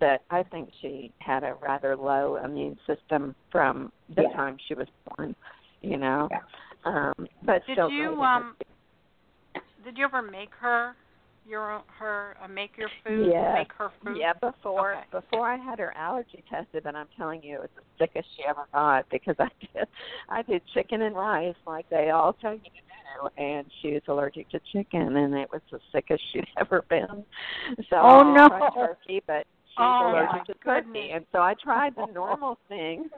But 0.00 0.22
I 0.30 0.42
think 0.42 0.70
she 0.80 1.12
had 1.18 1.44
a 1.44 1.54
rather 1.62 1.96
low 1.96 2.36
immune 2.36 2.76
system 2.86 3.34
from 3.52 3.92
the 4.16 4.22
Yeah. 4.22 4.32
time 4.32 4.56
she 4.66 4.74
was 4.74 4.88
born, 5.06 5.36
you 5.82 5.98
know. 5.98 6.28
Yeah. 6.30 6.40
Um 6.84 7.28
but 7.44 7.64
Did 7.66 7.74
still 7.74 7.90
you 7.90 8.20
um 8.22 8.56
did 9.84 9.96
you 9.98 10.04
ever 10.04 10.22
make 10.22 10.52
her 10.54 10.96
your 11.46 11.82
her 11.98 12.36
uh, 12.42 12.48
make 12.48 12.76
your 12.76 12.88
food 13.04 13.28
Yes. 13.30 13.54
make 13.54 13.72
her 13.74 13.90
food? 14.02 14.16
Yeah, 14.18 14.32
before 14.34 14.94
Okay. 14.94 15.04
before 15.10 15.48
I 15.48 15.56
had 15.56 15.78
her 15.78 15.96
allergy 15.96 16.42
tested, 16.48 16.86
and 16.86 16.96
I'm 16.96 17.08
telling 17.16 17.42
you, 17.42 17.56
it 17.56 17.60
was 17.60 17.70
the 17.76 17.82
sickest 17.98 18.28
she 18.36 18.44
ever 18.44 18.66
got 18.72 19.08
because 19.10 19.36
I 19.38 19.48
did 19.60 19.88
I 20.28 20.42
did 20.42 20.62
chicken 20.72 21.02
and 21.02 21.14
rice 21.14 21.54
like 21.66 21.88
they 21.90 22.10
all 22.10 22.32
tell 22.34 22.54
you 22.54 22.60
to 22.60 22.68
do, 22.68 23.42
and 23.42 23.66
she 23.80 23.92
was 23.92 24.02
allergic 24.08 24.48
to 24.50 24.60
chicken, 24.72 25.16
and 25.16 25.34
it 25.34 25.48
was 25.52 25.62
the 25.70 25.80
sickest 25.92 26.22
she'd 26.32 26.46
ever 26.58 26.84
been. 26.88 27.24
So 27.90 27.96
Oh, 27.96 28.22
I 28.22 28.34
no. 28.34 28.48
tried 28.48 28.74
turkey, 28.74 29.22
but 29.26 29.46
she's 29.76 29.78
Oh, 29.78 30.08
allergic 30.10 30.46
to 30.46 30.54
turkey, 30.64 31.10
and 31.12 31.26
so 31.32 31.38
I 31.40 31.54
tried 31.62 31.94
the 31.96 32.06
normal 32.14 32.58
things. 32.68 33.10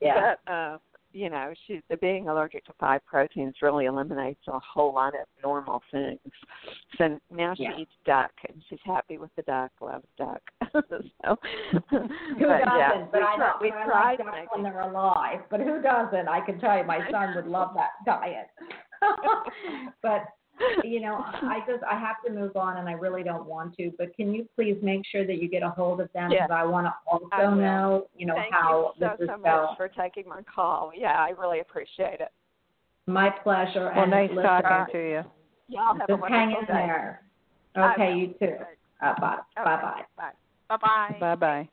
Yeah. 0.00 0.34
But 0.46 0.52
uh, 0.52 0.78
you 1.12 1.30
know, 1.30 1.52
she's 1.66 1.80
the 1.90 1.96
being 1.98 2.28
allergic 2.28 2.64
to 2.66 2.72
five 2.80 3.04
proteins 3.06 3.54
really 3.62 3.86
eliminates 3.86 4.40
a 4.48 4.58
whole 4.58 4.94
lot 4.94 5.14
of 5.14 5.26
normal 5.42 5.82
things. 5.90 6.18
So 6.98 7.18
now 7.30 7.54
she 7.54 7.64
Yeah. 7.64 7.76
eats 7.78 7.92
duck, 8.04 8.32
and 8.48 8.62
she's 8.68 8.80
happy 8.84 9.18
with 9.18 9.30
the 9.36 9.42
duck. 9.42 9.70
Loves 9.80 10.06
duck. 10.16 10.42
so, 10.72 11.36
Who 11.90 11.98
but 11.98 12.64
doesn't? 12.64 12.78
yeah, 12.78 13.06
but 13.10 13.20
we 13.20 13.26
I, 13.26 13.36
tried. 13.36 13.58
We 13.60 13.70
I 13.72 13.84
tried 13.84 14.18
like 14.18 14.26
making. 14.26 14.48
when 14.52 14.62
they're 14.62 14.80
alive. 14.80 15.40
But 15.50 15.60
who 15.60 15.80
doesn't? 15.82 16.28
I 16.28 16.40
can 16.44 16.58
tell 16.58 16.76
you, 16.78 16.84
my 16.84 17.00
son 17.10 17.34
would 17.34 17.46
love 17.46 17.74
that 17.74 17.90
diet. 18.06 18.48
but 20.02 20.24
you 20.84 21.00
know, 21.00 21.16
I 21.24 21.60
just 21.66 21.82
I 21.90 21.98
have 21.98 22.16
to 22.26 22.32
move 22.32 22.56
on, 22.56 22.76
and 22.78 22.88
I 22.88 22.92
really 22.92 23.22
don't 23.22 23.46
want 23.46 23.76
to. 23.76 23.92
But 23.98 24.14
can 24.16 24.32
you 24.34 24.48
please 24.56 24.76
make 24.82 25.02
sure 25.10 25.26
that 25.26 25.40
you 25.42 25.48
get 25.48 25.62
a 25.62 25.70
hold 25.70 26.00
of 26.00 26.12
them 26.12 26.30
Yes. 26.30 26.42
because 26.48 26.56
I 26.60 26.64
want 26.64 26.86
to 26.86 26.94
also 27.10 27.50
will. 27.50 27.56
know, 27.56 28.06
you 28.16 28.26
know, 28.26 28.34
Thank 28.34 28.52
how 28.54 28.92
you 28.98 29.06
so 29.06 29.10
this 29.18 29.20
is 29.24 29.28
so 29.28 29.36
much 29.38 29.44
going. 29.44 29.76
for 29.76 29.88
taking 29.88 30.28
my 30.28 30.42
call. 30.42 30.92
Yeah, 30.96 31.12
I 31.18 31.30
really 31.30 31.60
appreciate 31.60 32.20
it. 32.20 32.28
My 33.06 33.30
pleasure. 33.30 33.90
Well, 33.94 34.02
and 34.02 34.10
nice 34.10 34.30
listen, 34.30 34.44
talking 34.44 34.92
to 34.92 34.98
you. 34.98 35.22
Y'all 35.68 35.94
have 35.96 36.08
a 36.08 36.12
Just 36.12 36.22
hang 36.28 36.50
wonderful 36.50 36.60
in 36.60 36.66
day. 36.66 36.86
there. 36.86 37.22
Okay, 37.76 38.14
you 38.16 38.26
too. 38.38 38.56
Uh, 39.02 39.14
bye. 39.20 39.38
Okay, 39.58 39.64
Bye 39.64 39.76
bye. 39.82 40.02
Bye. 40.16 40.30
Bye 40.68 40.76
bye. 40.80 41.16
Bye 41.18 41.34
bye. 41.34 41.68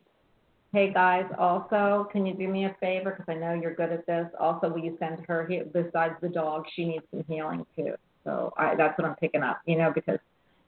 Hey 0.72 0.94
guys, 0.94 1.26
also, 1.40 2.08
can 2.12 2.28
you 2.28 2.36
do 2.36 2.48
me 2.48 2.66
a 2.66 2.76
favor? 2.80 3.12
Because 3.18 3.26
I 3.28 3.40
know 3.40 3.54
you're 3.60 3.74
good 3.74 3.92
at 3.92 4.06
this. 4.06 4.28
Also, 4.40 4.70
will 4.70 4.78
you 4.80 4.96
send 5.00 5.26
her, 5.28 5.48
he- 5.48 5.64
besides 5.74 6.14
the 6.22 6.30
dog, 6.30 6.66
she 6.76 6.86
needs 6.86 7.04
some 7.10 7.24
healing 7.28 7.66
too. 7.76 7.96
So 8.24 8.54
I, 8.58 8.76
that's 8.76 8.98
what 8.98 9.08
I'm 9.08 9.16
picking 9.16 9.42
up, 9.42 9.62
you 9.66 9.78
know, 9.78 9.92
because 9.94 10.20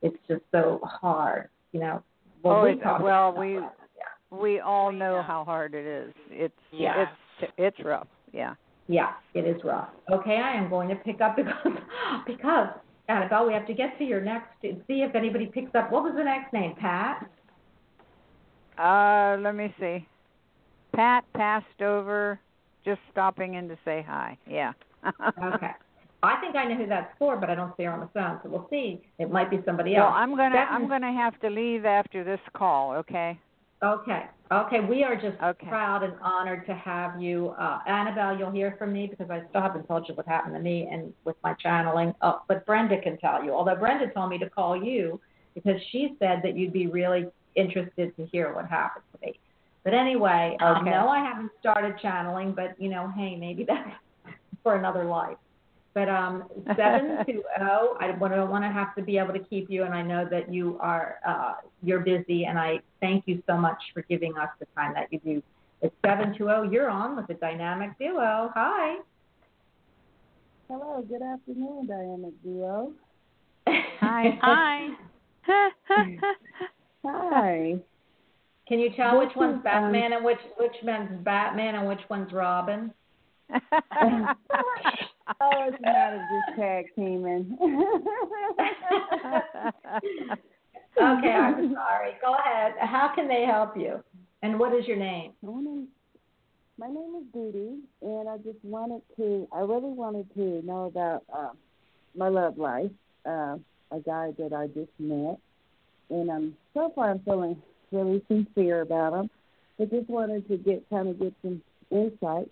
it's 0.02 0.18
just 0.28 0.41
so 0.52 0.80
hard, 0.84 1.49
you 1.72 1.80
know. 1.80 2.04
Well, 2.43 2.58
oh, 2.58 2.64
we 2.64 2.72
it, 2.72 2.80
well, 2.84 3.34
we 3.38 3.56
that. 3.56 3.76
we 4.32 4.60
all 4.60 4.91
know 4.91 5.18
know. 5.18 5.22
how 5.22 5.43
hard 5.43 5.76
it 5.76 5.86
is. 5.86 6.14
It's 6.30 6.54
Yeah. 6.72 7.06
it's 7.41 7.52
it's 7.58 7.86
rough. 7.86 8.08
Yeah. 8.34 8.56
Yeah, 8.88 9.14
it 9.34 9.45
is 9.45 9.64
rough. 9.64 9.89
Okay, 10.12 10.38
I 10.38 10.54
am 10.54 10.70
going 10.70 10.89
to 10.89 10.95
pick 10.95 11.22
up 11.22 11.36
because 11.36 11.56
because 12.26 12.68
Annabelle, 13.08 13.47
we 13.47 13.54
have 13.54 13.68
to 13.68 13.74
get 13.74 13.97
to 13.99 14.04
your 14.04 14.22
next. 14.22 14.49
See 14.62 14.78
if 14.88 15.16
anybody 15.16 15.45
picks 15.47 15.74
up. 15.76 15.91
What 15.91 16.04
was 16.04 16.14
the 16.16 16.24
next 16.24 16.54
name? 16.54 16.76
Pat. 16.80 17.30
Uh, 18.78 19.38
let 19.41 19.56
me 19.56 19.74
see. 19.80 20.08
Pat 20.95 21.24
passed 21.34 21.82
over, 21.82 22.39
just 22.84 22.99
stopping 23.12 23.54
in 23.54 23.68
to 23.68 23.78
say 23.86 24.04
hi. 24.08 24.38
Yeah. 24.47 24.74
Okay. 25.43 25.72
I 26.24 26.39
think 26.39 26.55
I 26.55 26.65
know 26.65 26.76
who 26.76 26.86
that's 26.88 27.11
for, 27.17 27.36
but 27.38 27.49
I 27.49 27.55
don't 27.55 27.76
see 27.78 27.84
her 27.84 27.91
on 27.91 27.99
the 27.99 28.09
phone, 28.13 28.39
so 28.43 28.49
we'll 28.49 28.67
see. 28.69 29.01
It 29.17 29.32
might 29.32 29.49
be 29.49 29.59
somebody 29.65 29.95
Well, 29.95 30.05
else. 30.07 30.13
I'm 30.15 30.36
gonna 30.36 30.67
I'm 30.69 30.88
gonna 30.88 31.11
have 31.13 31.39
to 31.39 31.49
leave 31.49 31.86
after 31.86 32.24
this 32.24 32.39
call. 32.53 32.93
Okay. 32.93 33.39
Okay. 33.84 34.26
Okay. 34.51 34.80
We 34.82 35.03
are 35.03 35.15
just 35.15 35.41
Okay. 35.41 35.67
proud 35.67 36.03
and 36.03 36.13
honored 36.22 36.67
to 36.67 36.76
have 36.76 37.19
you. 37.19 37.55
Uh, 37.59 37.80
Annabelle, 37.88 38.38
you'll 38.38 38.51
hear 38.51 38.76
from 38.78 38.93
me 38.93 39.07
because 39.07 39.32
I 39.32 39.41
still 39.49 39.61
haven't 39.61 39.88
told 39.88 40.07
you 40.07 40.13
what 40.13 40.28
happened 40.28 40.53
to 40.53 40.59
me 40.61 40.88
and 40.91 41.11
with 41.26 41.36
my 41.43 41.53
channeling. 41.55 42.13
Uh, 42.22 42.34
but 42.47 42.63
Brenda 42.67 43.01
can 43.01 43.17
tell 43.17 43.43
you. 43.43 43.53
Although 43.53 43.76
Brenda 43.78 44.11
told 44.13 44.30
me 44.30 44.38
to 44.38 44.49
call 44.49 44.82
you 44.82 45.19
because 45.55 45.82
she 45.91 46.15
said 46.19 46.41
that 46.43 46.55
you'd 46.55 46.74
be 46.74 46.86
really 46.86 47.28
interested 47.55 48.15
to 48.15 48.26
hear 48.28 48.53
what 48.53 48.67
happened 48.69 49.03
to 49.13 49.26
me. 49.26 49.39
But 49.84 49.95
anyway, 49.95 50.55
I 50.59 50.80
Okay. 50.80 50.91
know 50.91 51.09
I 51.09 51.19
haven't 51.19 51.51
started 51.59 51.97
channeling, 51.99 52.51
but 52.53 52.80
you 52.80 52.89
know, 52.89 53.11
hey, 53.17 53.36
maybe 53.36 53.63
that's 53.67 53.89
for 54.61 54.76
another 54.76 55.05
life. 55.05 55.38
But 55.94 56.10
um, 56.10 56.44
seven 56.76 57.26
two 57.26 57.44
zero. 57.58 57.98
I 58.00 58.12
want 58.12 58.34
to 58.34 58.46
want 58.46 58.64
to 58.64 58.70
have 58.70 58.96
to 58.96 59.02
be 59.02 59.18
able 59.18 59.34
to 59.34 59.39
keep 59.39 59.70
you, 59.70 59.84
and 59.84 59.94
I 59.94 60.02
know 60.02 60.28
that 60.30 60.54
you 60.54 60.78
are 60.80 61.18
uh, 61.28 61.54
you're 61.84 62.00
busy, 62.00 62.46
and 62.46 62.58
I 62.58 62.80
thank 63.02 63.24
you 63.28 63.44
so 63.48 63.58
much 63.58 63.82
for 63.94 64.02
giving 64.04 64.38
us 64.38 64.50
the 64.60 64.68
time 64.76 64.94
that 64.94 65.12
you 65.12 65.20
do. 65.20 65.44
It's 65.82 65.96
seven 66.06 66.30
two 66.38 66.46
zero. 66.46 66.64
You're 66.64 66.89
on 66.89 67.16
with 67.16 67.28
the 67.28 67.34
dynamic 67.34 67.98
duo. 68.00 68.52
Hi. 68.56 69.00
Hello, 70.72 71.04
good 71.06 71.22
afternoon, 71.22 71.86
Dynamic 71.86 72.32
Duo. 72.44 72.94
Hi. 73.68 74.39
Hi. 74.42 74.88
Hi. 77.04 77.76
Can 78.70 78.80
you 78.80 78.89
tell 78.96 79.20
This 79.20 79.28
which 79.28 79.36
one's 79.36 79.58
is, 79.58 79.64
Batman 79.64 80.14
and 80.14 80.24
which 80.24 80.39
which 80.58 80.72
one's 80.82 81.26
Batman 81.26 81.76
and 81.76 81.89
which 81.89 82.00
one's 82.10 82.32
Robin? 82.32 82.94
Oh, 85.39 85.67
it's 85.67 85.77
not 85.82 86.13
as 86.13 86.19
just 86.19 86.57
tag 86.59 86.86
teaming. 86.95 87.57
okay, 91.01 91.32
I'm 91.32 91.73
sorry. 91.73 92.11
Go 92.21 92.36
ahead. 92.36 92.73
How 92.79 93.11
can 93.15 93.27
they 93.27 93.45
help 93.45 93.77
you? 93.77 94.03
And 94.41 94.59
what 94.59 94.73
is 94.73 94.88
your 94.88 94.97
name? 94.97 95.34
My 95.41 96.88
name, 96.88 97.15
is 97.17 97.25
Dee 97.34 97.79
and 98.01 98.27
I 98.27 98.38
just 98.38 98.57
wanted 98.63 99.01
to, 99.17 99.47
I 99.53 99.59
really 99.59 99.93
wanted 99.93 100.34
to 100.34 100.65
know 100.65 100.86
about 100.86 101.23
uh, 101.32 101.51
my 102.15 102.27
love 102.27 102.57
life, 102.57 102.89
uh, 103.25 103.57
a 103.91 103.99
guy 104.03 104.32
that 104.39 104.51
I 104.51 104.67
just 104.67 104.89
met. 104.97 105.38
And 106.09 106.29
um, 106.29 106.57
so 106.73 106.91
far 106.95 107.11
I'm 107.11 107.19
feeling 107.19 107.61
really 107.91 108.23
sincere 108.27 108.82
about 108.82 109.13
him. 109.13 109.29
But 109.77 109.91
just 109.91 110.09
wanted 110.09 110.47
to 110.47 110.57
get 110.57 110.89
kind 110.89 111.07
of 111.07 111.19
get 111.19 111.34
some 111.43 111.61
insight 111.91 112.49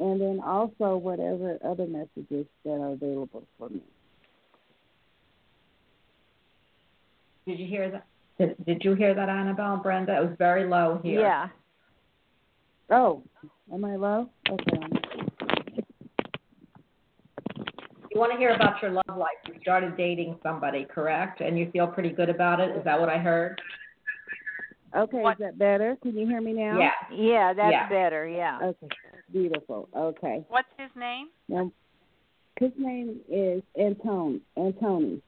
and 0.00 0.20
then 0.20 0.40
also 0.44 0.96
whatever 0.96 1.58
other 1.64 1.86
messages 1.86 2.46
that 2.64 2.72
are 2.72 2.92
available 2.92 3.44
for 3.58 3.68
me. 3.68 3.82
Did 7.46 7.58
you 7.58 7.66
hear 7.66 7.90
that? 7.90 8.06
Did, 8.38 8.64
did 8.64 8.84
you 8.84 8.94
hear 8.94 9.14
that, 9.14 9.28
Annabelle 9.28 9.76
Brenda? 9.76 10.16
It 10.16 10.20
was 10.20 10.34
very 10.38 10.66
low 10.66 10.98
here. 11.02 11.20
yeah. 11.20 11.48
Oh, 12.90 13.22
am 13.72 13.84
I 13.84 13.96
low? 13.96 14.28
Okay. 14.50 14.80
You 18.12 18.18
want 18.18 18.32
to 18.32 18.38
hear 18.38 18.54
about 18.54 18.82
your 18.82 18.90
love 18.90 19.16
life. 19.16 19.36
You 19.46 19.54
started 19.62 19.96
dating 19.96 20.36
somebody, 20.42 20.84
correct? 20.92 21.40
And 21.40 21.56
you 21.56 21.70
feel 21.70 21.86
pretty 21.86 22.10
good 22.10 22.28
about 22.28 22.58
it. 22.58 22.76
Is 22.76 22.84
that 22.84 22.98
what 22.98 23.08
I 23.08 23.18
heard? 23.18 23.60
Okay, 24.94 25.22
What- 25.22 25.34
is 25.34 25.38
that 25.38 25.58
better? 25.58 25.96
Can 26.02 26.16
you 26.16 26.26
hear 26.26 26.40
me 26.40 26.52
now? 26.52 26.78
Yeah. 26.78 26.92
Yeah, 27.12 27.52
that's 27.52 27.72
Yeah. 27.72 27.88
better. 27.88 28.26
Yeah. 28.26 28.58
Okay, 28.62 28.88
beautiful. 29.30 29.88
Okay. 29.94 30.44
What's 30.48 30.68
his 30.78 30.90
name? 30.96 31.28
Now, 31.48 31.70
his 32.58 32.72
name 32.76 33.20
is 33.28 33.62
Antone. 33.78 34.40
Antony. 34.56 35.22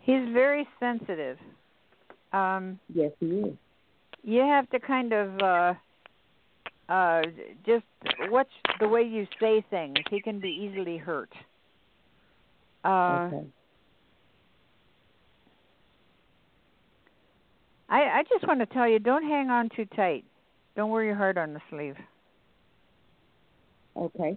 He's 0.00 0.28
very 0.30 0.66
sensitive. 0.80 1.38
Um, 2.32 2.78
Yes, 2.92 3.12
he 3.20 3.40
is. 3.40 3.56
you 4.22 4.40
have 4.40 4.68
to 4.70 4.80
kind 4.80 5.12
of 5.12 5.40
uh 5.42 5.74
uh 6.88 7.22
just 7.64 7.84
watch 8.30 8.50
the 8.80 8.88
way 8.88 9.02
you 9.02 9.26
say 9.38 9.62
things. 9.70 9.96
He 10.10 10.20
can 10.20 10.40
be 10.40 10.48
easily 10.50 10.96
hurt. 10.96 11.32
Uh 12.84 13.28
okay. 13.32 13.46
I 17.90 18.20
I 18.20 18.22
just 18.32 18.46
want 18.46 18.60
to 18.60 18.66
tell 18.66 18.88
you 18.88 18.98
don't 18.98 19.24
hang 19.24 19.50
on 19.50 19.68
too 19.74 19.84
tight. 19.96 20.24
Don't 20.76 20.90
wear 20.90 21.04
your 21.04 21.16
heart 21.16 21.36
on 21.36 21.52
the 21.52 21.60
sleeve. 21.68 21.96
Okay. 23.96 24.36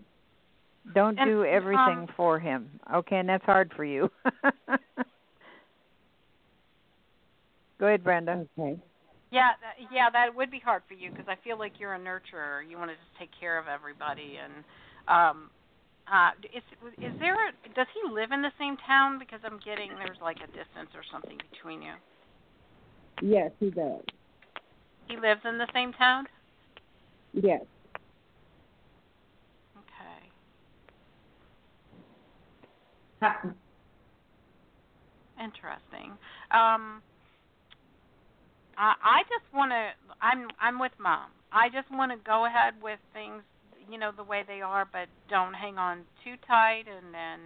Don't 0.94 1.18
And, 1.18 1.30
do 1.30 1.46
everything 1.46 2.00
um, 2.00 2.08
for 2.18 2.40
him. 2.40 2.70
Okay, 2.94 3.18
and 3.18 3.30
that's 3.30 3.46
hard 3.46 3.72
for 3.76 3.86
you. 3.86 4.12
Go 7.80 7.88
ahead, 7.88 8.04
Brenda. 8.04 8.46
Okay. 8.58 8.78
Yeah, 9.32 9.50
that, 9.62 9.76
yeah, 9.92 10.10
that 10.12 10.36
would 10.36 10.52
be 10.52 10.60
hard 10.60 10.84
for 10.88 10.94
you 10.94 11.10
because 11.10 11.26
I 11.28 11.36
feel 11.44 11.58
like 11.58 11.80
you're 11.80 11.96
a 11.96 12.00
nurturer. 12.00 12.62
You 12.68 12.78
want 12.78 12.92
to 12.92 12.96
just 12.96 13.18
take 13.18 13.30
care 13.40 13.58
of 13.58 13.66
everybody, 13.68 14.38
and 14.44 14.64
um, 15.08 15.50
uh, 16.12 16.32
is 16.54 16.64
is 17.00 17.14
there? 17.20 17.34
A, 17.34 17.52
does 17.74 17.88
he 17.96 18.14
live 18.14 18.32
in 18.32 18.42
the 18.42 18.52
same 18.60 18.78
town? 18.86 19.18
Because 19.18 19.40
I'm 19.44 19.60
getting 19.64 19.90
there's 19.96 20.20
like 20.22 20.38
a 20.38 20.48
distance 20.48 20.92
or 20.94 21.02
something 21.12 21.38
between 21.52 21.82
you. 21.82 21.94
Yes, 23.22 23.52
he 23.60 23.70
does. 23.70 24.02
He 25.08 25.18
lives 25.18 25.42
in 25.46 25.58
the 25.58 25.68
same 25.74 25.94
town. 25.94 26.26
Yes. 27.34 27.62
Okay. 29.78 30.30
Ha- 33.22 33.54
Interesting. 35.44 36.12
Um, 36.52 37.02
I 38.78 38.94
I 39.04 39.22
just 39.24 39.54
want 39.54 39.72
to. 39.72 39.90
I'm 40.22 40.48
I'm 40.60 40.80
with 40.80 40.92
mom. 41.00 41.30
I 41.52 41.70
just 41.70 41.90
want 41.92 42.12
to 42.12 42.18
go 42.26 42.46
ahead 42.46 42.74
with 42.82 43.00
things, 43.14 43.44
you 43.92 43.98
know, 43.98 44.12
the 44.16 44.24
way 44.24 44.44
they 44.48 44.62
are, 44.62 44.88
but 44.92 45.08
don't 45.30 45.54
hang 45.54 45.78
on 45.78 46.02
too 46.24 46.36
tight, 46.48 46.86
and 46.88 47.14
then 47.14 47.40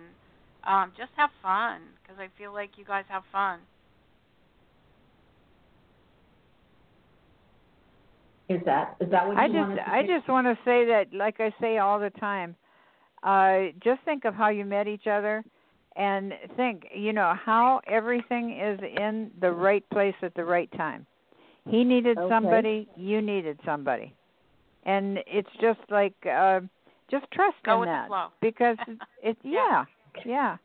um, 0.66 0.92
just 0.98 1.12
have 1.16 1.30
fun 1.42 1.82
because 2.02 2.20
I 2.20 2.28
feel 2.38 2.54
like 2.54 2.72
you 2.78 2.86
guys 2.86 3.06
have 3.10 3.24
fun. 3.32 3.60
Is 8.50 8.62
that 8.66 8.96
is 9.02 9.10
that 9.12 9.28
what 9.28 9.34
you 9.34 9.40
I 9.42 9.48
just 9.48 9.76
to 9.76 9.90
I 9.90 10.02
say? 10.02 10.08
just 10.08 10.30
want 10.30 10.48
to 10.48 10.58
say 10.64 10.86
that 10.86 11.08
like 11.14 11.40
I 11.40 11.54
say 11.60 11.80
all 11.80 12.00
the 12.00 12.10
time, 12.12 12.56
uh 13.24 13.74
just 13.84 14.02
think 14.06 14.24
of 14.26 14.34
how 14.34 14.50
you 14.50 14.64
met 14.64 14.88
each 14.88 15.08
other 15.08 15.44
and 15.98 16.34
think, 16.56 16.88
you 16.96 17.12
know, 17.12 17.34
how 17.44 17.82
everything 17.88 18.58
is 18.58 18.80
in 18.98 19.32
the 19.42 19.52
right 19.52 19.84
place 19.90 20.14
at 20.22 20.34
the 20.36 20.46
right 20.46 20.72
time. 20.78 21.06
He 21.70 21.84
needed 21.84 22.18
Okay. 22.18 22.30
somebody, 22.30 22.88
you 22.96 23.22
needed 23.22 23.60
somebody. 23.66 24.14
And 24.84 25.20
it's 25.28 25.50
just 25.60 25.80
like 25.90 26.14
uh 26.26 26.62
just 27.12 27.26
trust 27.32 27.58
Go 27.66 27.74
in 27.74 27.80
with 27.82 27.88
the 27.90 27.94
that 27.94 28.08
flow. 28.08 28.28
because 28.40 28.78
it 29.22 29.38
yeah. 29.44 29.84
Yeah. 30.26 30.58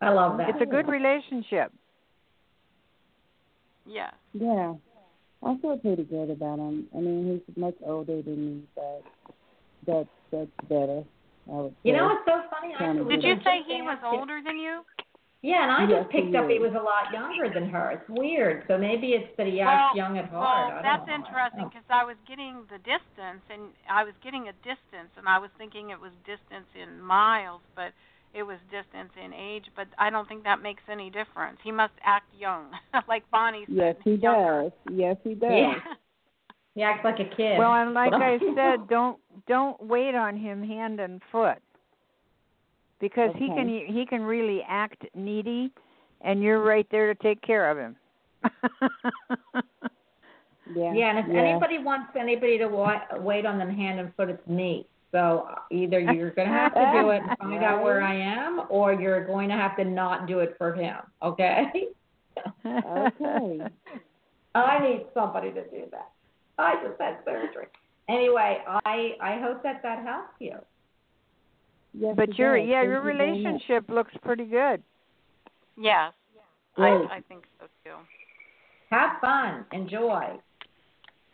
I 0.00 0.10
love 0.10 0.38
that. 0.38 0.50
It's 0.50 0.60
a 0.60 0.66
good 0.66 0.86
relationship. 0.86 1.72
Yeah. 3.86 4.10
Yeah. 4.32 4.74
I 5.44 5.56
feel 5.60 5.76
pretty 5.76 6.04
good 6.04 6.30
about 6.30 6.58
him. 6.58 6.88
I 6.94 6.98
mean, 6.98 7.42
he's 7.46 7.56
much 7.56 7.76
older 7.84 8.22
than 8.22 8.46
me, 8.46 8.62
but 8.74 9.02
that's 9.86 10.08
that's 10.32 10.68
better. 10.68 11.04
I 11.50 11.52
would 11.52 11.74
You 11.84 11.92
know 11.92 12.06
what's 12.06 12.24
so 12.24 12.40
funny? 12.48 12.72
I 12.74 12.78
Kind 12.78 13.08
Did 13.08 13.22
you 13.22 13.34
just 13.34 13.44
say 13.44 13.60
he 13.66 13.82
was 13.82 13.98
older 14.02 14.40
than 14.44 14.56
you? 14.56 14.80
Yeah, 15.44 15.68
and 15.68 15.72
I 15.76 15.84
Yes, 15.84 16.08
just 16.08 16.10
picked 16.10 16.32
he 16.32 16.36
up 16.40 16.48
he 16.48 16.56
was 16.56 16.72
a 16.72 16.80
lot 16.80 17.12
younger 17.12 17.52
than 17.52 17.68
her. 17.68 18.00
It's 18.00 18.08
weird. 18.08 18.64
So 18.66 18.78
maybe 18.78 19.12
it's 19.12 19.28
that 19.36 19.46
he 19.46 19.60
Well, 19.60 19.68
acts 19.68 19.96
young 19.96 20.16
at 20.16 20.32
heart. 20.32 20.72
Well, 20.72 20.80
that's 20.80 21.06
know. 21.06 21.20
interesting 21.20 21.68
oh. 21.68 21.68
because 21.68 21.84
I 21.92 22.02
was 22.02 22.16
getting 22.24 22.64
the 22.72 22.80
distance, 22.80 23.44
and 23.52 23.68
I 23.84 24.08
was 24.08 24.16
getting 24.24 24.48
a 24.48 24.56
distance, 24.64 25.12
and 25.20 25.28
I 25.28 25.36
was 25.36 25.50
thinking 25.60 25.90
it 25.90 26.00
was 26.00 26.16
distance 26.24 26.64
in 26.72 26.96
miles, 26.96 27.60
but 27.76 27.92
it 28.34 28.42
was 28.42 28.58
distance 28.70 29.10
in 29.22 29.32
age. 29.32 29.64
But 29.76 29.86
I 29.98 30.10
don't 30.10 30.28
think 30.28 30.44
that 30.44 30.62
makes 30.62 30.82
any 30.90 31.10
difference. 31.10 31.58
He 31.62 31.72
must 31.72 31.94
act 32.04 32.26
young, 32.38 32.66
like 33.08 33.28
Bonnie 33.30 33.64
said. 33.66 33.76
Yes, 33.76 33.96
he 34.04 34.14
younger. 34.14 34.62
does. 34.64 34.72
Yes, 34.92 35.16
he 35.24 35.34
does. 35.34 35.50
Yeah. 35.50 35.74
He 36.74 36.82
acts 36.82 37.04
like 37.04 37.20
a 37.20 37.36
kid. 37.36 37.58
Well, 37.58 37.72
and 37.72 37.94
like 37.94 38.12
I 38.12 38.38
said, 38.54 38.88
don't 38.88 39.18
don't 39.46 39.80
wait 39.82 40.14
on 40.14 40.36
him 40.36 40.62
hand 40.62 41.00
and 41.00 41.22
foot. 41.30 41.58
Because 43.00 43.30
he 43.36 43.48
can 43.48 43.68
he 43.68 44.06
can 44.08 44.22
really 44.22 44.62
act 44.66 45.04
needy 45.14 45.70
and 46.20 46.42
you're 46.42 46.62
right 46.62 46.86
there 46.90 47.12
to 47.12 47.22
take 47.22 47.40
care 47.42 47.70
of 47.70 47.78
him. 47.78 47.96
Yeah. 50.74 50.94
Yeah, 50.94 51.10
and 51.10 51.18
if 51.18 51.26
yeah. 51.28 51.40
anybody 51.42 51.78
wants 51.78 52.12
anybody 52.18 52.58
to 52.58 52.68
wa- 52.68 53.02
wait 53.18 53.44
on 53.44 53.58
them 53.58 53.70
hand 53.70 54.00
and 54.00 54.14
foot, 54.14 54.30
it's 54.30 54.46
me. 54.46 54.86
So 55.14 55.46
uh, 55.48 55.60
either 55.70 56.00
you're 56.00 56.32
going 56.32 56.48
to 56.48 56.52
have 56.54 56.74
to 56.74 56.90
do 57.00 57.10
it 57.10 57.22
and 57.22 57.38
find 57.38 57.62
out 57.62 57.84
where 57.84 58.02
I 58.02 58.16
am, 58.16 58.62
or 58.68 58.92
you're 58.94 59.24
going 59.24 59.48
to 59.48 59.54
have 59.54 59.76
to 59.76 59.84
not 59.84 60.26
do 60.26 60.40
it 60.40 60.56
for 60.58 60.74
him. 60.74 60.96
Okay? 61.22 61.66
Okay. 62.66 63.60
I 64.56 64.78
need 64.80 65.06
somebody 65.14 65.52
to 65.52 65.62
do 65.70 65.84
that. 65.92 66.10
I 66.58 66.74
just 66.84 67.00
had 67.00 67.18
surgery. 67.24 67.66
Anyway, 68.08 68.58
I 68.66 69.12
I 69.20 69.38
hope 69.40 69.62
that 69.62 69.82
that 69.84 70.04
helps 70.04 70.34
you. 70.40 70.56
Yes, 71.96 72.14
But 72.16 72.30
it 72.30 72.38
your 72.38 72.58
does. 72.58 72.66
yeah, 72.68 72.80
Thank 72.80 72.88
your 72.88 72.96
you 72.96 73.16
very 73.16 73.30
relationship 73.30 73.88
looks 73.88 74.12
pretty 74.24 74.46
good. 74.46 74.82
Yes, 75.78 76.12
Great. 76.74 76.90
I, 77.08 77.18
I 77.18 77.20
think 77.28 77.44
so 77.60 77.66
too. 77.84 77.94
Have 78.90 79.20
fun, 79.20 79.64
enjoy, 79.72 80.38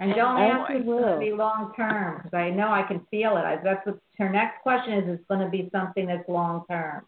and 0.01 0.13
oh, 0.13 0.17
don't 0.17 0.37
I 0.37 0.47
ask 0.47 0.71
if 0.71 0.77
it's 0.79 0.87
going 0.87 1.03
will. 1.03 1.15
to 1.15 1.21
be 1.21 1.33
long 1.33 1.73
term 1.77 2.17
because 2.17 2.37
I 2.37 2.51
know 2.51 2.73
I 2.73 2.83
can 2.83 3.07
feel 3.11 3.37
it. 3.37 3.43
I, 3.43 3.59
that's 3.63 3.87
what 3.87 3.99
her 4.19 4.31
next 4.31 4.63
question 4.63 4.95
is. 4.95 5.05
It's 5.07 5.29
going 5.29 5.41
to 5.41 5.49
be 5.49 5.69
something 5.71 6.07
that's 6.07 6.27
long 6.29 6.65
term. 6.69 7.05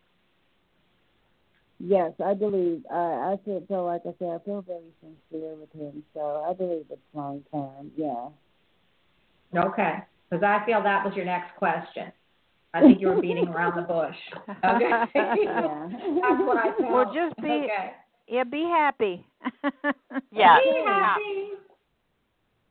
Yes, 1.80 2.12
I 2.24 2.34
believe. 2.34 2.84
I 2.92 3.32
I 3.34 3.38
feel, 3.44 3.64
feel 3.66 3.86
like 3.86 4.02
I 4.02 4.14
said, 4.18 4.28
I 4.28 4.38
feel 4.44 4.62
very 4.62 4.92
sincere 5.00 5.54
with 5.56 5.72
him, 5.72 6.04
so 6.14 6.44
I 6.48 6.52
believe 6.52 6.84
it's 6.90 7.00
long 7.14 7.42
term. 7.50 7.90
Yeah. 7.96 8.28
Okay, 9.58 9.98
because 10.30 10.44
I 10.44 10.64
feel 10.64 10.82
that 10.82 11.04
was 11.04 11.14
your 11.16 11.24
next 11.24 11.56
question. 11.56 12.12
I 12.74 12.80
think 12.80 13.00
you 13.00 13.08
were 13.08 13.20
beating 13.20 13.48
around 13.48 13.76
the 13.76 13.82
bush. 13.82 14.16
Okay. 14.64 14.90
Yeah. 15.42 15.88
That's 15.90 16.42
what 16.46 16.56
I 16.56 16.72
felt. 16.78 16.92
Well, 16.92 17.12
just 17.12 17.36
be 17.36 17.48
okay. 17.48 17.92
yeah, 18.28 18.44
be 18.44 18.62
happy. 18.62 19.26
Yeah. 20.32 20.58
Be 20.62 20.82
happy. 20.86 21.61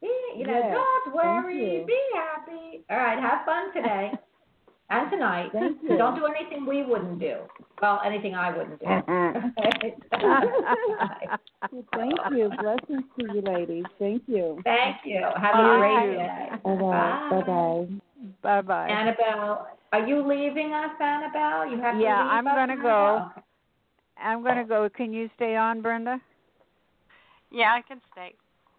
Be, 0.01 0.09
you 0.37 0.47
know, 0.47 0.53
Yes, 0.53 0.73
don't 1.05 1.15
worry. 1.15 1.83
Be 1.85 1.99
happy. 2.15 2.83
All 2.89 2.97
right, 2.97 3.19
have 3.19 3.45
fun 3.45 3.73
today 3.73 4.11
and 4.89 5.11
tonight. 5.11 5.49
Thank 5.53 5.77
you. 5.83 5.97
Don't 5.97 6.15
do 6.15 6.25
anything 6.25 6.65
we 6.65 6.83
wouldn't 6.83 7.19
do. 7.19 7.37
Well, 7.81 8.01
anything 8.05 8.35
I 8.35 8.55
wouldn't 8.55 8.79
do. 8.79 8.85
Well, 11.71 11.83
thank 11.95 12.13
you. 12.31 12.49
Blessings 12.59 13.03
to 13.19 13.33
you, 13.33 13.41
ladies. 13.41 13.85
Thank 13.99 14.23
you. 14.27 14.59
Thank 14.63 14.97
you. 15.05 15.21
Have 15.39 15.53
Bye. 15.53 15.75
a 15.75 15.77
great 15.77 16.17
day. 16.17 16.49
Bye 16.63 16.75
bye. 16.75 17.29
Bye 17.29 17.41
bye. 17.43 17.87
bye 18.41 18.61
bye. 18.61 18.87
Annabelle, 18.89 19.67
are 19.93 20.07
you 20.07 20.27
leaving 20.27 20.73
us, 20.73 20.89
Annabelle? 20.99 21.67
You 21.71 21.79
have 21.81 21.95
to 21.95 22.01
Yeah, 22.01 22.23
leave 22.23 22.31
I'm 22.31 22.43
gonna 22.45 22.61
Annabelle? 22.73 23.31
go. 23.35 23.41
I'm 24.21 24.43
gonna 24.43 24.65
go. 24.65 24.89
Can 24.89 25.13
you 25.13 25.29
stay 25.35 25.55
on, 25.55 25.81
Brenda? 25.81 26.19
Yeah, 27.51 27.73
I 27.73 27.81
can 27.87 28.01
stay. 28.11 28.33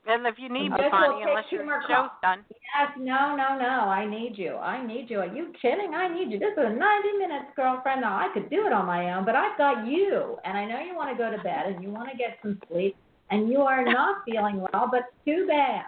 And 0.05 0.27
if 0.27 0.35
you 0.37 0.49
need 0.49 0.71
me, 0.71 0.79
Bonnie, 0.91 1.23
unless 1.23 1.45
your 1.51 1.65
show's 1.89 2.11
done. 2.23 2.45
Yes, 2.51 2.91
no, 2.99 3.37
no, 3.37 3.57
no. 3.57 3.87
I 3.87 4.05
need 4.09 4.35
you. 4.37 4.57
I 4.57 4.85
need 4.85 5.09
you. 5.09 5.21
Are 5.21 5.27
you 5.27 5.53
kidding? 5.63 5.95
I 5.95 6.13
need 6.13 6.33
you. 6.33 6.41
This 6.41 6.53
is 6.57 6.59
90 6.59 6.79
minutes, 7.19 7.53
girlfriend. 7.55 8.01
Now, 8.01 8.17
I 8.17 8.29
could 8.35 8.51
do 8.51 8.67
it 8.67 8.73
on 8.73 8.87
my 8.87 9.15
own, 9.15 9.25
but 9.25 9.37
I've 9.37 9.57
got 9.57 9.87
you. 9.87 10.39
And 10.45 10.59
I 10.59 10.65
know 10.65 10.81
you 10.81 10.97
want 10.97 11.17
to 11.17 11.23
go 11.23 11.31
to 11.31 11.41
bed 11.45 11.67
and 11.67 11.83
you 11.83 11.91
want 11.91 12.11
to 12.11 12.17
get 12.17 12.39
some 12.43 12.61
sleep, 12.69 12.97
and 13.31 13.49
you 13.49 13.61
are 13.61 13.85
not 13.85 14.25
feeling 14.27 14.61
well, 14.73 14.89
but 14.91 15.13
too 15.25 15.47
bad. 15.47 15.85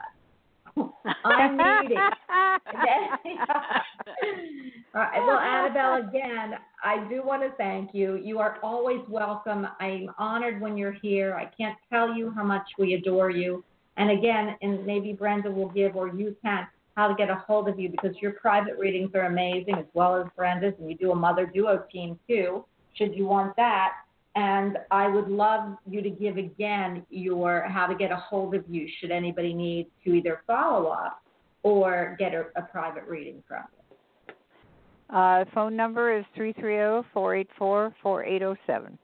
I'm 1.24 1.56
needing. 1.56 1.98
All 4.94 5.00
right. 5.00 5.26
Well, 5.26 5.38
Annabelle, 5.38 6.08
again, 6.08 6.54
I 6.84 7.06
do 7.08 7.24
want 7.24 7.42
to 7.42 7.50
thank 7.56 7.90
you. 7.94 8.16
You 8.16 8.38
are 8.38 8.58
always 8.62 9.00
welcome. 9.08 9.66
I'm 9.80 10.10
honored 10.18 10.60
when 10.60 10.76
you're 10.76 10.96
here. 11.02 11.34
I 11.34 11.50
can't 11.56 11.76
tell 11.90 12.14
you 12.14 12.32
how 12.34 12.44
much 12.44 12.66
we 12.78 12.94
adore 12.94 13.30
you. 13.30 13.64
And 13.96 14.10
again, 14.10 14.56
and 14.62 14.84
maybe 14.84 15.12
Brenda 15.12 15.50
will 15.50 15.68
give, 15.68 15.96
or 15.96 16.08
you 16.08 16.36
can, 16.42 16.66
how 16.96 17.08
to 17.08 17.14
get 17.14 17.30
a 17.30 17.34
hold 17.34 17.68
of 17.68 17.78
you 17.78 17.88
because 17.88 18.16
your 18.20 18.32
private 18.32 18.78
readings 18.78 19.10
are 19.14 19.26
amazing 19.26 19.74
as 19.74 19.86
well 19.94 20.16
as 20.16 20.26
Brenda's, 20.36 20.74
and 20.78 20.88
you 20.88 20.96
do 20.96 21.12
a 21.12 21.14
mother 21.14 21.46
duo 21.46 21.84
team 21.92 22.18
too, 22.28 22.64
should 22.94 23.14
you 23.14 23.26
want 23.26 23.54
that. 23.56 23.92
And 24.36 24.78
I 24.90 25.06
would 25.06 25.28
love 25.28 25.76
you 25.88 26.02
to 26.02 26.10
give 26.10 26.36
again 26.36 27.04
your 27.08 27.62
how 27.68 27.86
to 27.86 27.94
get 27.94 28.10
a 28.10 28.16
hold 28.16 28.54
of 28.54 28.64
you 28.68 28.88
should 28.98 29.12
anybody 29.12 29.54
need 29.54 29.86
to 30.04 30.12
either 30.12 30.42
follow 30.46 30.88
up 30.88 31.22
or 31.62 32.16
get 32.18 32.34
a, 32.34 32.46
a 32.56 32.62
private 32.62 33.04
reading 33.04 33.42
from 33.46 33.62
you. 33.72 35.16
Uh, 35.16 35.44
phone 35.54 35.76
number 35.76 36.16
is 36.16 36.24
three 36.34 36.52
three 36.52 36.74
zero 36.74 37.04
four 37.12 37.36
eight 37.36 37.48
four 37.56 37.94
four 38.02 38.24
eight 38.24 38.40
zero 38.40 38.56
seven. 38.66 38.98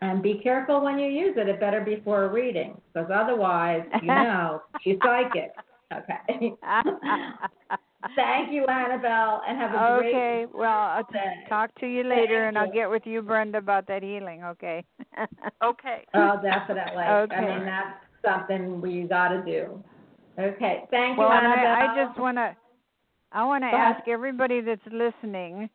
And 0.00 0.22
be 0.22 0.40
careful 0.42 0.80
when 0.82 0.98
you 0.98 1.08
use 1.08 1.34
it. 1.36 1.48
It 1.48 1.58
better 1.58 1.80
be 1.80 2.00
for 2.04 2.24
a 2.24 2.28
reading, 2.28 2.80
because 2.92 3.10
otherwise, 3.12 3.82
you 4.00 4.06
know, 4.08 4.62
she's 4.82 4.96
psychic. 5.02 5.52
Okay. 5.92 6.52
Thank 8.14 8.52
you, 8.52 8.64
Annabelle, 8.66 9.42
and 9.46 9.58
have 9.58 9.70
a 9.74 9.98
great 9.98 10.12
day. 10.12 10.16
okay. 10.16 10.46
Well, 10.54 10.70
I'll 10.70 11.04
t- 11.04 11.14
day. 11.14 11.44
talk 11.48 11.74
to 11.80 11.86
you 11.86 12.04
later, 12.04 12.44
Thank 12.44 12.48
and 12.48 12.58
I'll 12.58 12.68
you. 12.68 12.72
get 12.72 12.90
with 12.90 13.02
you, 13.06 13.22
Brenda, 13.22 13.58
about 13.58 13.88
that 13.88 14.02
healing. 14.02 14.44
Okay. 14.44 14.84
Okay. 15.64 16.04
Oh, 16.14 16.40
definitely. 16.40 17.02
Okay. 17.02 17.34
I 17.34 17.40
mean, 17.58 17.66
that's 17.66 17.98
something 18.24 18.80
we 18.80 19.02
got 19.02 19.28
to 19.28 19.42
do. 19.42 19.82
Okay. 20.38 20.84
Thank 20.90 21.16
you, 21.16 21.24
well, 21.24 21.32
and 21.32 21.46
Annabelle. 21.46 21.66
I, 21.66 21.86
I 21.92 22.06
just 22.06 22.20
want 22.20 22.36
to, 22.36 22.54
I 23.32 23.44
want 23.44 23.64
to 23.64 23.68
ask 23.68 24.06
everybody 24.06 24.60
that's 24.60 24.80
listening 24.92 25.68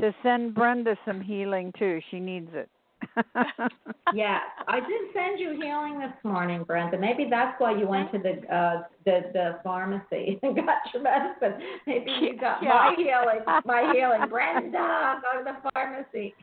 to 0.00 0.14
send 0.22 0.54
Brenda 0.54 0.96
some 1.06 1.22
healing 1.22 1.72
too. 1.78 2.00
She 2.10 2.20
needs 2.20 2.50
it. 2.52 2.68
Yeah, 4.12 4.40
I 4.66 4.80
did 4.80 5.02
send 5.14 5.38
you 5.38 5.52
healing 5.52 6.00
this 6.00 6.12
morning, 6.24 6.64
Brenda. 6.64 6.98
Maybe 6.98 7.28
that's 7.30 7.60
why 7.60 7.78
you 7.78 7.86
went 7.86 8.10
to 8.12 8.18
the 8.18 8.54
uh 8.54 8.82
the 9.04 9.30
the 9.32 9.58
pharmacy 9.62 10.38
and 10.42 10.56
got 10.56 10.78
your 10.92 11.02
medicine. 11.02 11.60
Maybe 11.86 12.10
you 12.20 12.36
got 12.36 12.62
my 12.62 12.94
healing, 12.96 13.40
my 13.64 13.92
healing. 13.94 14.28
Brenda, 14.30 15.20
go 15.22 15.38
to 15.38 15.44
the 15.44 15.70
pharmacy. 15.72 16.34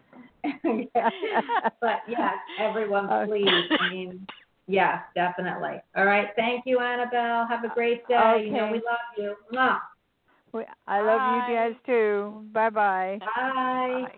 but 1.82 2.00
yes, 2.08 2.36
everyone, 2.58 3.10
Okay. 3.12 3.32
please. 3.32 3.78
I 3.80 3.90
mean, 3.90 4.26
yes, 4.68 5.00
definitely. 5.14 5.82
All 5.96 6.06
right. 6.06 6.30
Thank 6.38 6.66
you, 6.66 6.80
Annabelle. 6.80 7.48
Have 7.48 7.66
a 7.66 7.74
great 7.74 8.08
day. 8.08 8.44
You 8.46 8.52
know 8.54 8.72
we 8.72 8.78
love 8.78 9.08
you. 9.18 9.36
Mwah. 9.54 9.80
I 10.88 11.02
love 11.02 11.20
Bye. 11.20 11.48
you 11.50 11.56
guys 11.56 11.76
too. 11.86 12.46
Bye 12.54 12.70
bye. 12.70 13.20
Bye. 13.36 14.18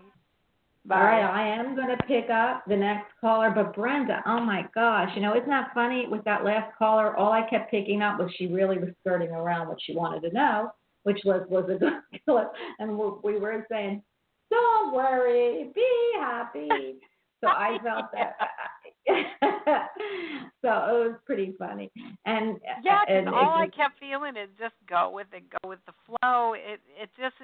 Bye. 0.90 0.96
All 0.96 1.04
right, 1.04 1.22
I 1.22 1.46
am 1.46 1.76
going 1.76 1.96
to 1.96 2.04
pick 2.08 2.30
up 2.30 2.64
the 2.66 2.76
next 2.76 3.12
caller, 3.20 3.52
but 3.54 3.76
Brenda, 3.76 4.24
oh 4.26 4.40
my 4.40 4.66
gosh, 4.74 5.08
you 5.14 5.22
know, 5.22 5.36
isn't 5.36 5.48
that 5.48 5.70
funny? 5.72 6.08
With 6.08 6.24
that 6.24 6.44
last 6.44 6.76
caller, 6.76 7.16
all 7.16 7.30
I 7.30 7.48
kept 7.48 7.70
picking 7.70 8.02
up 8.02 8.18
was 8.18 8.28
she 8.36 8.48
really 8.48 8.76
was 8.76 8.88
skirting 8.98 9.30
around 9.30 9.68
what 9.68 9.78
she 9.80 9.94
wanted 9.94 10.28
to 10.28 10.34
know, 10.34 10.72
which 11.04 11.20
was 11.24 11.46
was 11.48 11.70
a 11.70 11.74
good 11.78 11.92
killer, 12.26 12.48
and 12.80 12.98
we 13.22 13.38
were 13.38 13.64
saying, 13.70 14.02
"Don't 14.50 14.92
worry, 14.92 15.70
be 15.76 16.12
happy." 16.18 16.96
So 17.40 17.50
I 17.50 17.78
felt 17.84 18.06
that. 18.12 18.34
so 19.08 20.68
it 20.68 21.08
was 21.08 21.14
pretty 21.24 21.54
funny, 21.58 21.90
and 22.26 22.56
uh, 22.56 22.80
yeah, 22.84 23.02
and 23.08 23.28
all 23.28 23.54
I 23.54 23.66
kept 23.66 23.98
feeling 23.98 24.36
is 24.36 24.48
just 24.58 24.74
go 24.88 25.10
with 25.12 25.26
it, 25.32 25.44
go 25.62 25.68
with 25.68 25.80
the 25.86 25.92
flow. 26.06 26.52
It 26.54 26.80
it 27.00 27.10
just 27.18 27.34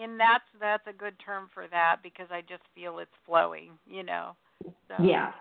and 0.00 0.18
that's 0.18 0.44
that's 0.60 0.86
a 0.86 0.92
good 0.92 1.14
term 1.24 1.48
for 1.52 1.66
that 1.70 1.96
because 2.02 2.26
I 2.30 2.40
just 2.40 2.62
feel 2.74 2.98
it's 2.98 3.10
flowing, 3.26 3.72
you 3.86 4.02
know. 4.02 4.36
So 4.64 5.02
Yeah. 5.02 5.32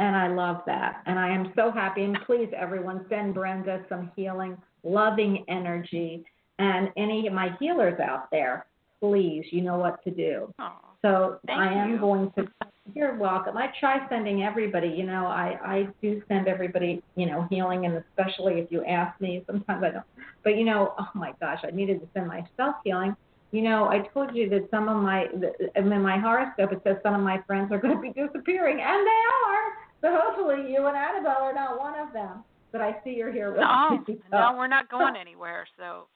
And 0.00 0.14
I 0.14 0.28
love 0.28 0.58
that. 0.66 1.02
And 1.06 1.18
I 1.18 1.28
am 1.28 1.52
so 1.56 1.72
happy. 1.72 2.04
And 2.04 2.16
please, 2.24 2.48
everyone, 2.56 3.04
send 3.08 3.34
Brenda 3.34 3.84
some 3.88 4.12
healing, 4.14 4.56
loving 4.84 5.44
energy. 5.48 6.24
And 6.60 6.90
any 6.96 7.26
of 7.26 7.32
my 7.32 7.50
healers 7.58 7.98
out 7.98 8.30
there, 8.30 8.66
please, 9.00 9.44
you 9.50 9.62
know 9.62 9.76
what 9.76 10.02
to 10.04 10.10
do. 10.10 10.54
Aw, 10.60 10.78
So 11.02 11.40
I 11.48 11.66
am 11.72 11.90
you. 11.90 11.98
going 11.98 12.30
to. 12.38 12.46
You're 12.94 13.16
welcome. 13.16 13.56
I 13.56 13.70
try 13.80 14.08
sending 14.08 14.42
everybody. 14.42 14.88
You 14.88 15.04
know, 15.04 15.26
I 15.26 15.58
I 15.64 15.88
do 16.02 16.22
send 16.28 16.48
everybody. 16.48 17.02
You 17.16 17.26
know, 17.26 17.46
healing, 17.50 17.84
and 17.86 17.96
especially 17.96 18.54
if 18.60 18.70
you 18.72 18.84
ask 18.84 19.20
me. 19.20 19.42
Sometimes 19.46 19.82
I 19.84 19.90
don't. 19.90 20.04
But 20.44 20.56
you 20.56 20.64
know, 20.64 20.94
oh 20.98 21.08
my 21.14 21.32
gosh, 21.40 21.60
I 21.64 21.70
needed 21.70 22.00
to 22.00 22.08
send 22.14 22.26
myself 22.28 22.76
healing. 22.84 23.14
You 23.52 23.62
know, 23.62 23.86
I 23.88 24.00
told 24.12 24.34
you 24.34 24.48
that 24.50 24.68
some 24.70 24.88
of 24.88 25.02
my, 25.02 25.26
the- 25.34 25.70
in 25.74 25.88
my 26.02 26.18
horoscope, 26.18 26.70
it 26.72 26.82
says 26.84 26.96
some 27.02 27.14
of 27.14 27.22
my 27.22 27.40
friends 27.46 27.72
are 27.72 27.78
going 27.78 27.94
to 27.96 28.00
be 28.02 28.08
disappearing, 28.08 28.78
and 28.80 29.06
they 29.06 29.22
are. 29.46 29.64
So 30.02 30.20
hopefully, 30.20 30.70
you 30.70 30.86
and 30.86 30.96
Annabelle 30.96 31.42
are 31.42 31.54
not 31.54 31.78
one 31.78 31.98
of 31.98 32.12
them. 32.12 32.44
But 32.72 32.82
I 32.82 32.96
see 33.02 33.10
you're 33.10 33.32
here 33.32 33.50
with 33.50 33.60
No, 33.60 34.04
me. 34.06 34.18
no, 34.30 34.54
we're 34.58 34.66
not 34.68 34.90
going 34.90 35.16
anywhere. 35.16 35.66
So 35.78 36.08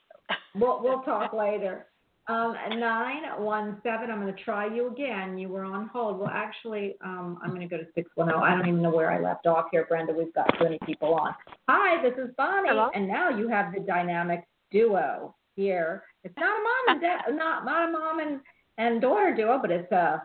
We'll 0.55 0.83
we'll 0.83 1.01
talk 1.03 1.33
later. 1.33 1.87
Um, 2.33 2.57
nine 2.79 3.23
one 3.39 3.79
seven. 3.83 4.11
I'm 4.11 4.23
going 4.23 4.35
to 4.35 4.43
try 4.43 4.73
you 4.73 4.89
again. 4.89 5.37
You 5.37 5.49
were 5.51 5.65
on 5.65 5.89
hold. 5.89 6.19
Well, 6.19 6.31
actually, 6.33 6.97
um, 7.05 7.39
I'm 7.43 7.51
going 7.51 7.61
to 7.61 7.67
go 7.69 7.77
to 7.77 7.87
six 7.95 8.11
one 8.15 8.29
zero. 8.29 8.41
I 8.41 8.51
don't 8.53 8.67
even 8.67 8.81
know 8.81 8.91
where 8.91 9.11
I 9.11 9.21
left 9.21 9.47
off 9.47 9.67
here, 9.71 9.85
Brenda. 9.87 10.15
We've 10.15 10.33
got 10.33 10.51
so 10.59 10.65
many 10.65 10.79
people 10.87 11.13
on. 11.15 11.35
Hi, 11.69 12.03
this 12.03 12.15
is 12.17 12.31
Bonnie, 12.39 12.71
Hello. 12.71 12.91
and 12.95 13.07
now 13.07 13.29
you 13.29 13.49
have 13.49 13.75
the 13.75 13.81
dynamic 13.81 14.45
duo 14.71 15.35
here. 15.57 16.05
It's 16.25 16.35
not 16.39 16.47
a 16.47 16.63
mom 16.63 16.95
and 16.95 17.01
dad, 17.03 17.21
not 17.37 17.65
not 17.67 17.89
a 17.89 17.93
mom 17.93 18.21
and 18.21 18.41
and 18.79 19.03
daughter 19.03 19.35
duo, 19.37 19.59
but 19.61 19.71
it's 19.71 19.93
a 19.93 20.23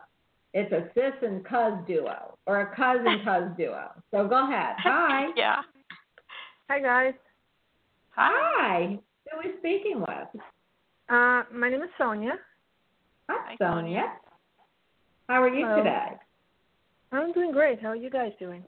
It's 0.54 0.72
a 0.72 0.88
sis 0.94 1.14
and 1.22 1.44
cuz 1.44 1.74
duo 1.88 2.38
or 2.46 2.62
a 2.62 2.76
cousin 2.76 3.20
cuz 3.26 3.58
duo. 3.58 3.92
So 4.12 4.28
go 4.28 4.48
ahead. 4.48 4.76
Hi. 4.80 5.28
Yeah. 5.36 5.62
Hi 6.70 6.80
guys. 6.80 7.14
Hi. 8.12 8.98
Who 9.30 9.38
are 9.38 9.44
we 9.44 9.58
speaking 9.60 10.00
with? 10.00 10.42
Uh, 11.10 11.44
my 11.54 11.70
name 11.70 11.84
is 11.84 11.90
Sonia. 11.98 12.34
Hi, 13.30 13.56
Sonia. 13.60 14.14
How 15.30 15.42
are 15.42 15.50
you 15.50 15.66
Hello. 15.66 15.78
today? 15.78 16.08
I'm 17.12 17.34
doing 17.34 17.52
great. 17.52 17.82
How 17.82 17.90
are 17.90 17.96
you 17.96 18.10
guys 18.10 18.32
doing? 18.40 18.64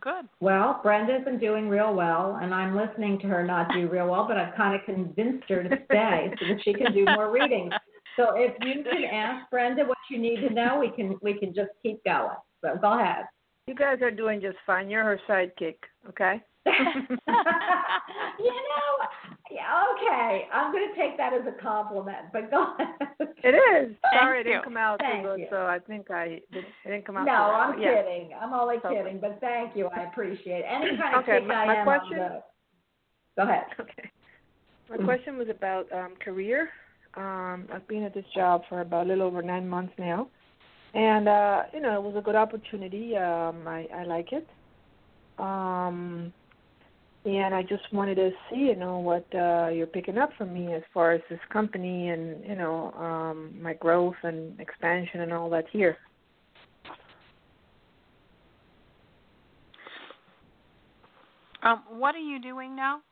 Good. 0.00 0.26
Well, 0.40 0.80
Brenda's 0.82 1.24
been 1.24 1.38
doing 1.38 1.68
real 1.68 1.94
well, 1.94 2.38
and 2.40 2.54
I'm 2.54 2.74
listening 2.74 3.18
to 3.20 3.26
her 3.26 3.44
not 3.44 3.68
do 3.74 3.86
real 3.86 4.08
well, 4.08 4.26
but 4.26 4.38
I've 4.38 4.54
kind 4.54 4.74
of 4.74 4.84
convinced 4.86 5.44
her 5.48 5.62
to 5.62 5.78
stay 5.86 6.32
so 6.40 6.46
that 6.48 6.64
she 6.64 6.72
can 6.72 6.94
do 6.94 7.04
more 7.04 7.30
readings. 7.32 7.72
So 8.16 8.32
if 8.34 8.54
you 8.64 8.82
can 8.82 9.04
ask 9.04 9.50
Brenda 9.50 9.84
what 9.84 9.98
you 10.10 10.18
need 10.18 10.40
to 10.40 10.54
know, 10.54 10.78
we 10.80 10.90
can 10.90 11.18
we 11.20 11.38
can 11.38 11.54
just 11.54 11.70
keep 11.82 12.02
going. 12.04 12.36
So 12.62 12.76
go 12.80 12.98
ahead. 12.98 13.26
You 13.66 13.74
guys 13.74 14.00
are 14.00 14.10
doing 14.10 14.40
just 14.40 14.56
fine. 14.66 14.88
You're 14.88 15.04
her 15.04 15.20
sidekick, 15.28 15.76
okay? 16.08 16.40
you 18.38 18.52
know, 18.52 18.90
yeah, 19.50 19.82
okay. 19.96 20.46
I'm 20.52 20.72
going 20.72 20.88
to 20.88 20.94
take 21.00 21.16
that 21.16 21.32
as 21.32 21.42
a 21.46 21.62
compliment, 21.62 22.26
but 22.32 22.50
go 22.50 22.74
ahead. 22.78 23.16
It 23.42 23.54
is. 23.56 23.96
Sorry, 24.12 24.38
Thank 24.38 24.46
it 24.46 24.50
didn't 24.50 24.58
you. 24.58 24.62
come 24.64 24.76
out 24.76 24.98
Thank 25.00 25.24
so 25.24 25.30
good, 25.32 25.40
you. 25.40 25.46
so 25.50 25.64
I 25.64 25.78
think 25.78 26.10
I 26.10 26.42
didn't, 26.52 26.66
it 26.84 26.88
didn't 26.90 27.06
come 27.06 27.16
out. 27.16 27.24
No, 27.24 27.32
I'm 27.32 27.80
yeah. 27.80 27.94
kidding. 28.02 28.30
I'm 28.38 28.52
only 28.52 28.76
kidding, 28.86 29.18
but 29.18 29.38
thank 29.40 29.74
you. 29.74 29.86
I 29.86 30.02
appreciate 30.02 30.58
it. 30.60 30.66
Any 30.68 30.96
kind 30.98 31.14
of 31.16 31.22
Okay, 31.22 31.40
my- 31.46 31.54
I 31.54 31.66
my 31.66 31.76
am 31.76 31.84
question- 31.86 32.18
on 32.20 32.30
the. 32.32 32.42
Go 33.36 33.42
ahead. 33.44 33.64
Okay. 33.80 34.10
My 34.90 34.96
question 35.04 35.38
was 35.38 35.48
about 35.48 35.86
um, 35.92 36.14
career. 36.22 36.68
Um, 37.16 37.66
I've 37.72 37.86
been 37.88 38.02
at 38.02 38.12
this 38.12 38.24
job 38.34 38.62
for 38.68 38.80
about 38.80 39.06
a 39.06 39.08
little 39.08 39.26
over 39.26 39.40
nine 39.40 39.68
months 39.68 39.92
now, 39.98 40.28
and 40.94 41.28
uh, 41.28 41.62
you 41.72 41.80
know 41.80 41.94
it 41.96 42.02
was 42.02 42.16
a 42.18 42.20
good 42.20 42.34
opportunity. 42.34 43.16
Um, 43.16 43.66
I, 43.68 43.86
I 43.94 44.02
like 44.04 44.32
it, 44.32 44.46
um, 45.38 46.32
and 47.24 47.54
I 47.54 47.62
just 47.62 47.82
wanted 47.92 48.14
to 48.16 48.30
see, 48.48 48.56
you 48.56 48.76
know, 48.76 48.98
what 48.98 49.26
uh, 49.34 49.68
you're 49.68 49.86
picking 49.86 50.16
up 50.16 50.30
from 50.38 50.54
me 50.54 50.72
as 50.72 50.82
far 50.94 51.12
as 51.12 51.20
this 51.28 51.40
company 51.52 52.08
and 52.08 52.42
you 52.44 52.56
know 52.56 52.92
um, 52.92 53.54
my 53.60 53.74
growth 53.74 54.14
and 54.22 54.58
expansion 54.58 55.20
and 55.20 55.32
all 55.32 55.50
that 55.50 55.64
here. 55.70 55.98
Um, 61.62 61.82
what 61.90 62.14
are 62.14 62.18
you 62.18 62.40
doing 62.40 62.74
now? 62.74 63.02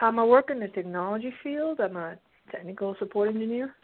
Um, 0.00 0.20
I 0.20 0.24
work 0.24 0.50
in 0.50 0.60
the 0.60 0.68
technology 0.68 1.32
field. 1.42 1.80
I'm 1.80 1.96
a 1.96 2.16
technical 2.52 2.94
support 3.00 3.30
engineer. 3.30 3.74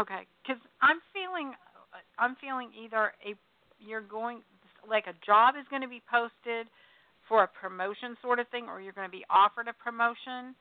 Okay, 0.00 0.26
because 0.42 0.60
I'm 0.80 0.96
feeling, 1.12 1.52
I'm 2.18 2.36
feeling 2.40 2.70
either 2.82 3.12
a 3.24 3.34
you're 3.78 4.00
going 4.00 4.40
like 4.88 5.04
a 5.06 5.14
job 5.26 5.56
is 5.60 5.66
going 5.68 5.82
to 5.82 5.88
be 5.88 6.00
posted 6.10 6.66
for 7.28 7.42
a 7.44 7.48
promotion 7.48 8.16
sort 8.22 8.38
of 8.38 8.48
thing, 8.48 8.66
or 8.68 8.80
you're 8.80 8.92
going 8.92 9.08
to 9.08 9.16
be 9.16 9.24
offered 9.30 9.68
a 9.68 9.72
promotion, 9.72 10.54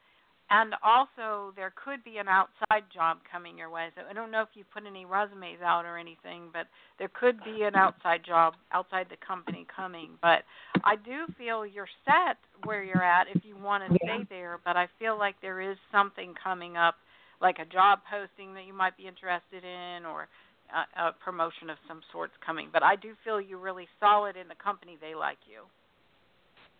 and 0.49 0.75
also 0.83 1.53
there 1.55 1.73
could 1.83 2.03
be 2.03 2.17
an 2.17 2.27
outside 2.27 2.83
job 2.93 3.17
coming 3.31 3.57
your 3.57 3.69
way. 3.69 3.89
So 3.95 4.03
I 4.09 4.13
don't 4.13 4.29
know 4.31 4.41
if 4.41 4.49
you 4.53 4.63
put 4.73 4.83
any 4.85 5.05
resumes 5.05 5.61
out 5.63 5.85
or 5.85 5.97
anything, 5.97 6.49
but 6.51 6.67
there 6.99 7.09
could 7.09 7.37
be 7.43 7.63
an 7.63 7.75
outside 7.75 8.21
job 8.25 8.53
outside 8.71 9.07
the 9.09 9.17
company 9.25 9.65
coming. 9.73 10.11
But 10.21 10.43
I 10.83 10.95
do 10.95 11.25
feel 11.37 11.65
you're 11.65 11.87
set 12.05 12.37
where 12.63 12.83
you're 12.83 13.03
at 13.03 13.27
if 13.27 13.43
you 13.43 13.55
want 13.57 13.83
to 13.87 13.99
Yeah. 14.03 14.19
stay 14.19 14.25
there. 14.29 14.59
But 14.63 14.77
I 14.77 14.87
feel 14.99 15.17
like 15.17 15.39
there 15.41 15.61
is 15.61 15.77
something 15.91 16.35
coming 16.35 16.77
up 16.77 16.95
like 17.41 17.59
a 17.59 17.65
job 17.65 17.99
posting 18.09 18.53
that 18.53 18.65
you 18.65 18.73
might 18.73 18.95
be 18.95 19.07
interested 19.07 19.63
in 19.63 20.05
or 20.05 20.27
a, 20.71 21.07
a 21.07 21.11
promotion 21.23 21.69
of 21.69 21.77
some 21.87 22.01
sorts 22.11 22.33
coming. 22.45 22.69
But 22.71 22.83
I 22.83 22.95
do 22.95 23.15
feel 23.23 23.41
you're 23.41 23.59
really 23.59 23.87
solid 23.99 24.35
in 24.35 24.47
the 24.47 24.55
company. 24.55 24.97
They 25.01 25.15
like 25.15 25.39
you. 25.49 25.63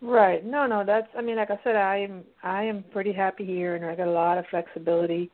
Right. 0.01 0.45
No, 0.45 0.67
no, 0.67 0.83
that's 0.85 1.07
I 1.17 1.21
mean, 1.21 1.37
like 1.37 1.49
I 1.49 1.59
said, 1.63 1.75
I 1.75 1.97
am 1.97 2.23
I 2.43 2.63
am 2.63 2.83
pretty 2.91 3.13
happy 3.13 3.45
here 3.45 3.75
and 3.75 3.85
I 3.85 3.95
got 3.95 4.07
a 4.07 4.11
lot 4.11 4.37
of 4.37 4.45
flexibility. 4.49 5.31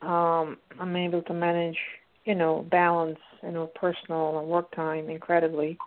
Um, 0.00 0.58
I'm 0.80 0.96
able 0.96 1.22
to 1.22 1.32
manage, 1.32 1.78
you 2.24 2.34
know, 2.34 2.66
balance, 2.68 3.20
you 3.44 3.52
know, 3.52 3.70
personal 3.76 4.40
and 4.40 4.48
work 4.48 4.74
time 4.74 5.08
incredibly. 5.08 5.78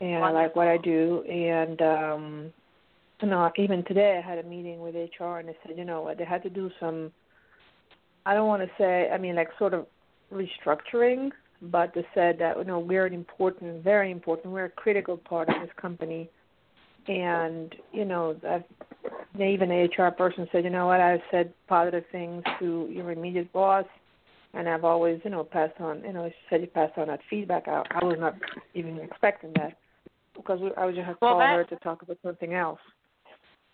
And 0.00 0.24
I 0.24 0.30
like 0.30 0.56
what 0.56 0.68
I 0.68 0.78
do 0.78 1.22
and 1.22 1.82
um 1.82 2.52
you 3.22 3.28
know, 3.28 3.50
even 3.56 3.84
today 3.84 4.20
I 4.22 4.26
had 4.26 4.38
a 4.38 4.48
meeting 4.48 4.80
with 4.80 4.94
HR 4.94 5.38
and 5.38 5.48
they 5.48 5.56
said, 5.66 5.78
you 5.78 5.84
know 5.84 6.00
what, 6.02 6.18
they 6.18 6.24
had 6.24 6.42
to 6.44 6.50
do 6.50 6.70
some 6.80 7.12
I 8.24 8.32
don't 8.32 8.48
want 8.48 8.62
to 8.62 8.70
say 8.78 9.10
I 9.10 9.18
mean 9.18 9.34
like 9.34 9.48
sort 9.58 9.74
of 9.74 9.86
restructuring, 10.32 11.30
but 11.60 11.92
they 11.94 12.06
said 12.14 12.38
that 12.38 12.56
you 12.56 12.64
know, 12.64 12.78
we're 12.78 13.04
an 13.04 13.12
important 13.12 13.84
very 13.84 14.10
important, 14.10 14.54
we're 14.54 14.64
a 14.64 14.70
critical 14.70 15.18
part 15.18 15.50
of 15.50 15.56
this 15.60 15.70
company 15.76 16.30
and 17.08 17.74
you 17.92 18.04
know 18.04 18.36
I've, 18.48 18.64
even 19.40 19.68
the 19.68 19.88
HR 19.96 20.10
person 20.10 20.48
said, 20.52 20.64
you 20.64 20.70
know 20.70 20.86
what, 20.86 21.00
I've 21.00 21.20
said 21.30 21.52
positive 21.68 22.04
things 22.12 22.42
to 22.60 22.88
your 22.90 23.10
immediate 23.10 23.52
boss, 23.52 23.84
and 24.54 24.68
I've 24.68 24.84
always 24.84 25.20
you 25.24 25.30
know 25.30 25.44
passed 25.44 25.80
on, 25.80 26.02
you 26.04 26.12
know, 26.12 26.28
she 26.28 26.34
said 26.50 26.60
you 26.60 26.66
passed 26.68 26.96
on 26.98 27.08
that 27.08 27.20
feedback. 27.28 27.68
I, 27.68 27.82
I 27.90 28.04
was 28.04 28.18
not 28.18 28.36
even 28.74 28.98
expecting 28.98 29.52
that 29.54 29.76
because 30.36 30.60
I 30.76 30.84
was 30.84 30.94
just 30.94 31.06
Well, 31.20 31.32
called 31.32 31.40
that- 31.40 31.50
her 31.52 31.64
to 31.64 31.76
talk 31.76 32.02
about 32.02 32.18
something 32.24 32.54
else. 32.54 32.80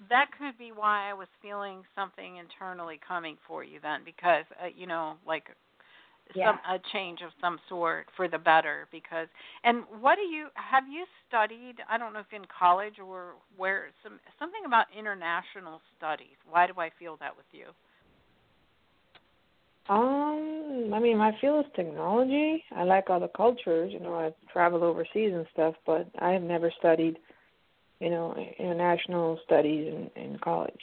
That 0.08 0.28
could 0.38 0.56
be 0.56 0.72
why 0.72 1.10
I 1.10 1.12
was 1.12 1.28
feeling 1.42 1.82
something 1.94 2.38
internally 2.38 2.98
coming 3.06 3.36
for 3.46 3.62
you 3.62 3.80
then, 3.82 4.00
because 4.02 4.46
uh, 4.62 4.68
you 4.74 4.86
know, 4.86 5.16
like 5.26 5.44
Yeah. 6.34 6.52
some 6.52 6.60
a 6.68 6.78
change 6.92 7.20
of 7.22 7.30
some 7.40 7.58
sort 7.68 8.06
for 8.16 8.28
the 8.28 8.38
better. 8.38 8.86
Because 8.92 9.28
and 9.64 9.84
what 10.00 10.16
do 10.16 10.22
you 10.22 10.48
have 10.54 10.84
you 10.88 11.04
studied? 11.28 11.76
I 11.88 11.98
don't 11.98 12.12
know 12.12 12.20
if 12.20 12.32
in 12.32 12.44
college 12.46 12.94
or 13.04 13.34
where 13.56 13.90
some 14.02 14.18
something 14.38 14.62
about 14.66 14.86
international 14.96 15.80
studies. 15.96 16.36
Why 16.48 16.66
do 16.66 16.74
I 16.78 16.90
feel 16.98 17.16
that 17.20 17.36
with 17.36 17.46
you? 17.52 17.66
Um, 19.88 20.92
I 20.94 21.00
mean, 21.00 21.16
my 21.16 21.32
field 21.40 21.64
is 21.66 21.72
technology. 21.74 22.62
I 22.76 22.84
like 22.84 23.10
other 23.10 23.28
cultures. 23.28 23.92
You 23.92 23.98
know, 23.98 24.14
I've 24.14 24.34
traveled 24.52 24.84
overseas 24.84 25.32
and 25.34 25.46
stuff, 25.52 25.74
but 25.84 26.08
I 26.20 26.30
have 26.30 26.42
never 26.42 26.72
studied, 26.78 27.18
you 27.98 28.10
know, 28.10 28.36
international 28.58 29.40
studies 29.44 29.92
in, 29.92 30.22
in 30.22 30.38
college. 30.38 30.80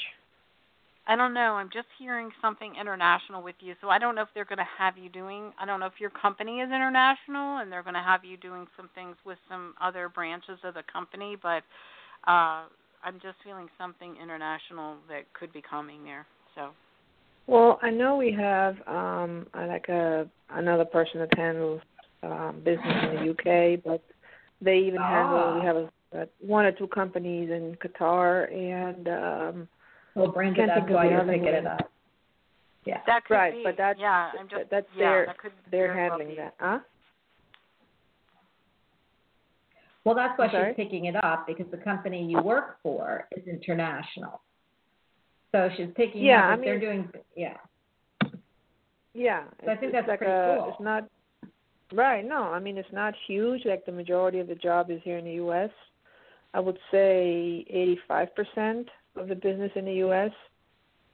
I 1.10 1.16
don't 1.16 1.34
know. 1.34 1.54
I'm 1.54 1.70
just 1.72 1.88
hearing 1.98 2.30
something 2.42 2.74
international 2.80 3.42
with 3.42 3.56
you. 3.62 3.76
So 3.82 3.90
I 3.90 3.98
don't 3.98 4.14
know 4.14 4.24
if 4.24 4.28
they're 4.36 4.46
going 4.46 4.58
to 4.58 4.68
have 4.78 4.98
you 4.98 5.10
doing. 5.10 5.54
I 5.60 5.66
don't 5.66 5.80
know 5.80 5.86
if 5.86 6.00
your 6.00 6.10
company 6.10 6.60
is 6.60 6.68
international 6.68 7.60
and 7.60 7.72
they're 7.72 7.84
going 7.84 7.94
to 7.96 8.02
have 8.02 8.26
you 8.26 8.36
doing 8.36 8.68
some 8.76 8.90
things 8.94 9.16
with 9.26 9.38
some 9.50 9.74
other 9.82 10.10
branches 10.10 10.60
of 10.66 10.74
the 10.74 10.84
company. 10.92 11.38
But 11.42 11.64
uh, 12.28 12.68
I'm 13.04 13.20
just 13.22 13.38
feeling 13.46 13.68
something 13.78 14.16
international 14.22 14.96
that 15.08 15.32
could 15.34 15.54
be 15.54 15.62
coming 15.62 16.04
there. 16.04 16.26
So 16.56 16.72
Well, 17.48 17.80
I 17.82 17.90
know 17.90 18.18
we 18.18 18.34
have 18.34 18.76
um 18.88 19.48
uh, 19.54 19.66
like 19.68 19.88
a 19.88 20.28
another 20.50 20.86
person 20.86 21.22
that 21.22 21.38
handles 21.38 21.82
um 22.24 22.62
business 22.66 22.96
in 23.04 23.16
the 23.16 23.32
UK, 23.32 23.82
but 23.84 24.04
they 24.60 24.78
even 24.80 25.00
handle 25.02 25.54
we 25.54 25.62
Ah. 25.62 25.64
have 25.64 25.76
a, 25.78 25.90
a 26.14 26.28
one 26.42 26.66
or 26.66 26.74
two 26.74 26.88
companies 26.88 27.50
in 27.50 27.78
Qatar 27.82 28.52
and 28.52 29.08
um 29.08 29.68
Well, 30.18 30.32
Brenda, 30.32 30.56
Can't 30.56 30.70
that's 30.70 30.80
think 30.88 30.90
why 30.96 31.06
the 31.06 31.12
you're 31.12 31.22
other 31.22 31.32
picking 31.34 31.48
it 31.48 31.68
up. 31.68 31.92
Yeah. 32.86 33.02
that 33.06 33.26
could 33.26 33.34
right, 33.36 33.54
be. 33.54 33.64
but 33.64 33.76
that's 33.78 34.00
yeah. 34.00 34.32
I'm 34.40 34.50
just 34.50 34.64
that's 34.72 34.88
yeah, 34.96 35.00
their 35.00 35.26
that 35.28 35.38
could 35.38 35.52
they're 35.70 35.94
very 35.94 36.10
well 36.10 36.18
handling 36.18 36.36
that. 36.38 36.54
Huh? 36.60 36.80
Well, 40.06 40.16
that's 40.16 40.40
why 40.40 40.46
I'm 40.46 40.52
sorry? 40.52 40.74
she's 40.76 40.84
picking 40.84 41.06
it 41.06 41.24
up 41.24 41.46
because 41.46 41.68
the 41.70 41.78
company 41.78 42.26
you 42.26 42.42
work 42.42 42.78
for 42.82 43.28
is 43.36 43.46
international. 43.48 44.42
So 45.52 45.70
she's 45.78 45.90
picking 45.96 46.24
Yeah, 46.24 46.46
up 46.46 46.52
I 46.52 46.54
if 46.56 46.62
they're 46.62 46.80
doing 46.80 47.10
yeah. 47.36 47.58
Yeah. 49.14 49.44
So 49.66 49.72
I 49.72 49.76
think 49.76 49.92
that's 49.92 50.08
like 50.08 50.20
pretty 50.20 50.34
a, 50.34 50.56
cool. 50.58 50.70
It's 50.72 50.82
not 50.82 51.08
right. 51.94 52.26
No, 52.26 52.44
I 52.44 52.60
mean 52.60 52.78
it's 52.78 52.92
not 52.92 53.14
huge. 53.28 53.66
Like 53.66 53.86
the 53.86 53.92
majority 53.92 54.40
of 54.40 54.48
the 54.48 54.56
job 54.56 54.90
is 54.90 55.00
here 55.04 55.20
in 55.20 55.26
the 55.26 55.34
U.S. 55.34 55.70
I 56.56 56.60
would 56.60 56.80
say 56.90 57.98
85% 58.10 58.86
of 59.20 59.28
the 59.28 59.36
business 59.36 59.72
in 59.76 59.86
the 59.86 59.94
U.S. 59.96 60.32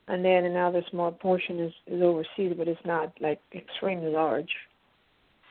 and 0.08 0.24
then 0.24 0.46
another 0.46 0.84
small 0.92 1.12
portion 1.12 1.60
is 1.60 1.74
is 1.88 2.02
overseas, 2.02 2.54
but 2.58 2.68
it's 2.68 2.86
not 2.86 3.14
like 3.20 3.40
extremely 3.54 4.12
large. 4.12 4.50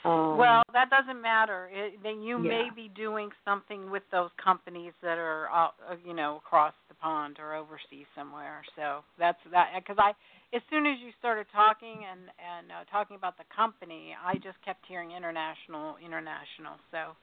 Um, 0.04 0.36
well, 0.36 0.62
that 0.72 0.90
doesn't 0.90 1.22
matter. 1.22 1.70
It, 1.72 2.02
then 2.02 2.22
you 2.22 2.36
may 2.36 2.70
be 2.74 2.90
doing 2.90 3.30
something 3.44 3.88
with 3.88 4.02
those 4.10 4.30
companies 4.42 4.92
that 5.00 5.16
are, 5.16 5.46
uh, 5.46 5.68
uh, 5.92 5.96
you 6.04 6.12
know, 6.12 6.40
across 6.44 6.74
the 6.88 6.94
pond 6.96 7.38
or 7.38 7.54
overseas 7.54 8.06
somewhere. 8.16 8.62
So 8.74 9.06
that's 9.16 9.38
that. 9.52 9.70
Because 9.78 10.02
I, 10.02 10.10
as 10.56 10.62
soon 10.70 10.86
as 10.86 10.98
you 10.98 11.12
started 11.20 11.46
talking 11.54 12.02
and 12.02 12.20
and 12.34 12.72
uh, 12.72 12.82
talking 12.90 13.14
about 13.14 13.38
the 13.38 13.46
company, 13.54 14.10
I 14.18 14.34
just 14.42 14.58
kept 14.64 14.82
hearing 14.88 15.12
international, 15.12 15.94
international. 16.02 16.82
So 16.90 17.14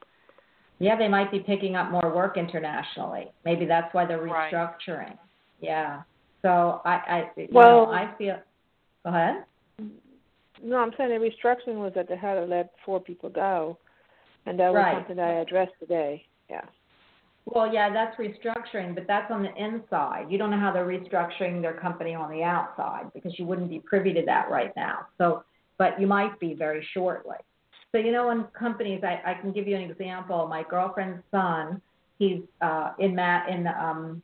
Yeah, 0.80 0.96
they 0.96 1.08
might 1.08 1.30
be 1.30 1.40
picking 1.40 1.76
up 1.76 1.90
more 1.90 2.12
work 2.14 2.36
internationally. 2.38 3.30
Maybe 3.44 3.66
that's 3.66 3.92
why 3.94 4.06
they're 4.06 4.18
restructuring. 4.18 4.30
Right. 4.32 4.52
restructuring. 4.52 5.18
Yeah. 5.60 6.02
So 6.42 6.80
I, 6.86 6.90
I 6.90 7.30
you 7.36 7.48
Well- 7.52 7.86
know, 7.86 7.92
I 7.92 8.14
feel. 8.16 8.38
Go 9.04 9.10
ahead. 9.10 9.44
no, 10.62 10.76
I'm 10.76 10.92
saying 10.98 11.10
the 11.10 11.16
restructuring 11.16 11.76
was 11.76 11.92
that 11.94 12.08
they 12.08 12.16
had 12.16 12.34
to 12.34 12.44
let 12.44 12.72
four 12.84 12.98
people 13.00 13.28
go, 13.30 13.78
and 14.46 14.58
that 14.58 14.68
was 14.72 14.76
Right. 14.76 14.96
something 14.96 15.16
that 15.16 15.28
I 15.28 15.34
addressed 15.40 15.72
today. 15.78 16.24
Yeah. 16.50 16.64
Well, 17.46 17.72
yeah, 17.72 17.90
that's 17.92 18.16
restructuring, 18.16 18.94
but 18.94 19.06
that's 19.06 19.30
on 19.30 19.42
the 19.42 19.54
inside. 19.54 20.26
You 20.30 20.38
don't 20.38 20.50
know 20.50 20.58
how 20.58 20.72
they're 20.72 20.86
restructuring 20.86 21.60
their 21.62 21.72
company 21.74 22.14
on 22.14 22.30
the 22.30 22.42
outside 22.42 23.10
because 23.14 23.38
you 23.38 23.46
wouldn't 23.46 23.70
be 23.70 23.80
privy 23.80 24.12
to 24.14 24.22
that 24.26 24.50
right 24.50 24.74
now. 24.76 25.06
So, 25.18 25.44
but 25.78 25.98
you 26.00 26.06
might 26.06 26.38
be 26.38 26.54
very 26.54 26.86
shortly. 26.92 27.36
So, 27.92 27.98
you 27.98 28.12
know, 28.12 28.30
in 28.30 28.44
companies, 28.58 29.02
I, 29.02 29.20
I 29.24 29.34
can 29.34 29.52
give 29.52 29.66
you 29.66 29.76
an 29.76 29.90
example. 29.90 30.46
My 30.46 30.62
girlfriend's 30.62 31.22
son, 31.30 31.82
he's 32.18 32.40
uh, 32.60 32.92
in 32.98 33.16
ma- 33.16 33.46
in 33.48 33.66
um, 33.66 34.22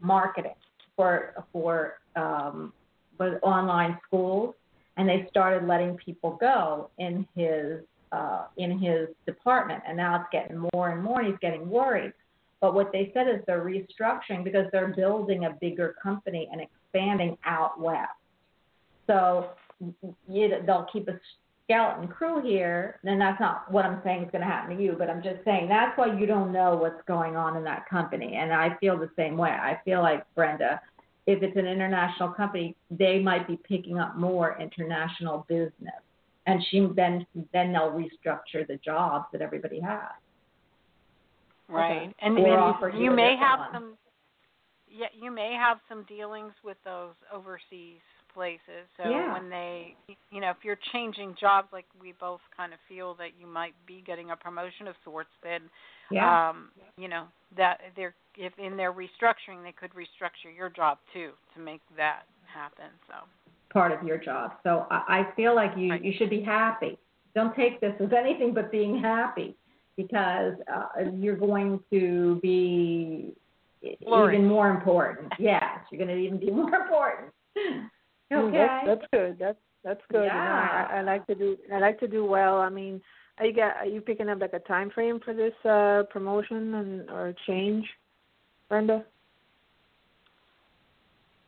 marketing 0.00 0.54
for 0.96 1.44
for 1.52 1.98
um, 2.16 2.72
was 3.18 3.38
online 3.42 3.98
schools, 4.06 4.54
and 4.96 5.08
they 5.08 5.26
started 5.30 5.66
letting 5.66 5.96
people 5.96 6.36
go 6.40 6.90
in 6.98 7.26
his 7.34 7.82
uh, 8.12 8.46
in 8.56 8.78
his 8.78 9.08
department, 9.26 9.82
and 9.86 9.96
now 9.96 10.16
it's 10.16 10.28
getting 10.32 10.66
more 10.72 10.90
and 10.90 11.02
more. 11.02 11.20
And 11.20 11.28
he's 11.28 11.38
getting 11.40 11.68
worried. 11.68 12.12
But 12.60 12.74
what 12.74 12.92
they 12.92 13.10
said 13.12 13.28
is 13.28 13.40
they're 13.46 13.64
restructuring 13.64 14.44
because 14.44 14.66
they're 14.72 14.94
building 14.94 15.46
a 15.46 15.50
bigger 15.60 15.96
company 16.00 16.48
and 16.50 16.60
expanding 16.60 17.36
out 17.44 17.78
west. 17.80 18.10
So 19.08 19.50
you, 20.28 20.54
they'll 20.64 20.86
keep 20.92 21.08
a 21.08 21.18
skeleton 21.72 22.08
crew 22.08 22.42
here. 22.42 22.98
And 23.04 23.20
that's 23.20 23.40
not 23.40 23.70
what 23.70 23.84
I'm 23.84 24.00
saying 24.04 24.24
is 24.24 24.30
going 24.30 24.42
to 24.42 24.48
happen 24.48 24.76
to 24.76 24.82
you, 24.82 24.94
but 24.98 25.08
I'm 25.08 25.22
just 25.22 25.44
saying 25.44 25.68
that's 25.68 25.96
why 25.96 26.18
you 26.18 26.26
don't 26.26 26.52
know 26.52 26.76
what's 26.76 27.02
going 27.06 27.36
on 27.36 27.56
in 27.56 27.64
that 27.64 27.88
company. 27.88 28.36
And 28.36 28.52
I 28.52 28.76
feel 28.80 28.98
the 28.98 29.10
same 29.16 29.36
way. 29.36 29.50
I 29.50 29.78
feel 29.84 30.02
like 30.02 30.24
Brenda, 30.34 30.80
if 31.26 31.42
it's 31.42 31.56
an 31.56 31.66
international 31.66 32.30
company, 32.30 32.76
they 32.90 33.18
might 33.18 33.46
be 33.46 33.56
picking 33.56 33.98
up 33.98 34.16
more 34.16 34.58
international 34.60 35.46
business, 35.48 36.02
and 36.46 36.60
she 36.70 36.88
then 36.96 37.24
then 37.52 37.72
they'll 37.72 37.92
restructure 37.92 38.66
the 38.66 38.78
jobs 38.84 39.26
that 39.32 39.40
everybody 39.40 39.80
has. 39.80 40.10
Right. 41.68 42.12
And, 42.20 42.36
and 42.36 42.92
you 42.94 43.04
you 43.04 43.10
may 43.14 43.36
have 43.36 43.60
one. 43.60 43.68
some 43.72 43.92
yeah, 44.88 45.06
you 45.18 45.30
may 45.30 45.54
have 45.54 45.78
some 45.88 46.04
dealings 46.08 46.52
with 46.64 46.76
those 46.84 47.14
overseas 47.32 48.00
places. 48.34 48.86
So 48.96 49.10
Yeah. 49.10 49.32
when 49.32 49.48
they 49.48 49.96
you 50.30 50.40
know, 50.40 50.50
if 50.50 50.58
you're 50.64 50.78
changing 50.92 51.36
jobs 51.40 51.68
like 51.72 51.86
we 52.00 52.12
both 52.12 52.40
kind 52.56 52.72
of 52.72 52.78
feel 52.88 53.14
that 53.14 53.30
you 53.38 53.46
might 53.46 53.74
be 53.86 54.02
getting 54.06 54.30
a 54.30 54.36
promotion 54.36 54.88
of 54.88 54.96
sorts, 55.04 55.30
then 55.42 55.70
Yeah. 56.10 56.50
um, 56.50 56.70
you 56.96 57.08
know, 57.08 57.26
that 57.56 57.80
they're 57.96 58.14
if 58.36 58.58
in 58.58 58.76
their 58.76 58.92
restructuring 58.92 59.62
they 59.62 59.72
could 59.72 59.92
restructure 59.92 60.54
your 60.54 60.70
job 60.70 60.98
too 61.12 61.32
to 61.54 61.60
make 61.60 61.82
that 61.96 62.22
happen. 62.46 62.90
So 63.08 63.14
part 63.72 63.92
of 63.92 64.06
your 64.06 64.18
job. 64.18 64.52
So 64.62 64.86
I, 64.90 65.26
I 65.30 65.34
feel 65.36 65.54
like 65.54 65.76
you 65.76 65.94
you 65.94 66.12
should 66.18 66.30
be 66.30 66.42
happy. 66.42 66.98
Don't 67.34 67.54
take 67.56 67.80
this 67.80 67.94
as 68.00 68.12
anything 68.12 68.52
but 68.52 68.70
being 68.70 68.98
happy 68.98 69.56
because 69.96 70.54
uh, 70.72 71.10
you're 71.14 71.36
going 71.36 71.80
to 71.90 72.38
be 72.42 73.34
even 73.82 74.46
more 74.46 74.70
important. 74.70 75.32
Yes, 75.38 75.78
you're 75.90 76.04
going 76.04 76.16
to 76.16 76.22
even 76.22 76.38
be 76.38 76.50
more 76.50 76.74
important. 76.74 77.32
Mm, 78.32 78.48
Okay. 78.48 78.58
That's, 78.86 79.00
that's 79.00 79.10
good. 79.12 79.36
That's 79.38 79.58
that's 79.84 80.00
good. 80.10 80.24
You 80.24 80.28
know, 80.28 80.34
I, 80.34 80.86
I 80.90 80.98
I 80.98 81.02
like 81.02 81.26
to 81.26 81.34
do 81.34 81.56
I 81.72 81.78
like 81.78 81.98
to 82.00 82.08
do 82.08 82.24
well. 82.24 82.58
I 82.58 82.68
mean, 82.68 83.00
are 83.38 83.46
you 83.46 83.54
got 83.54 83.76
are 83.76 83.86
you 83.86 84.00
picking 84.00 84.28
up 84.28 84.40
like 84.40 84.52
a 84.54 84.60
time 84.60 84.90
frame 84.90 85.20
for 85.24 85.34
this 85.34 85.52
uh 85.64 86.04
promotion 86.10 86.74
and 86.74 87.10
or 87.10 87.34
change, 87.46 87.84
Brenda? 88.68 89.04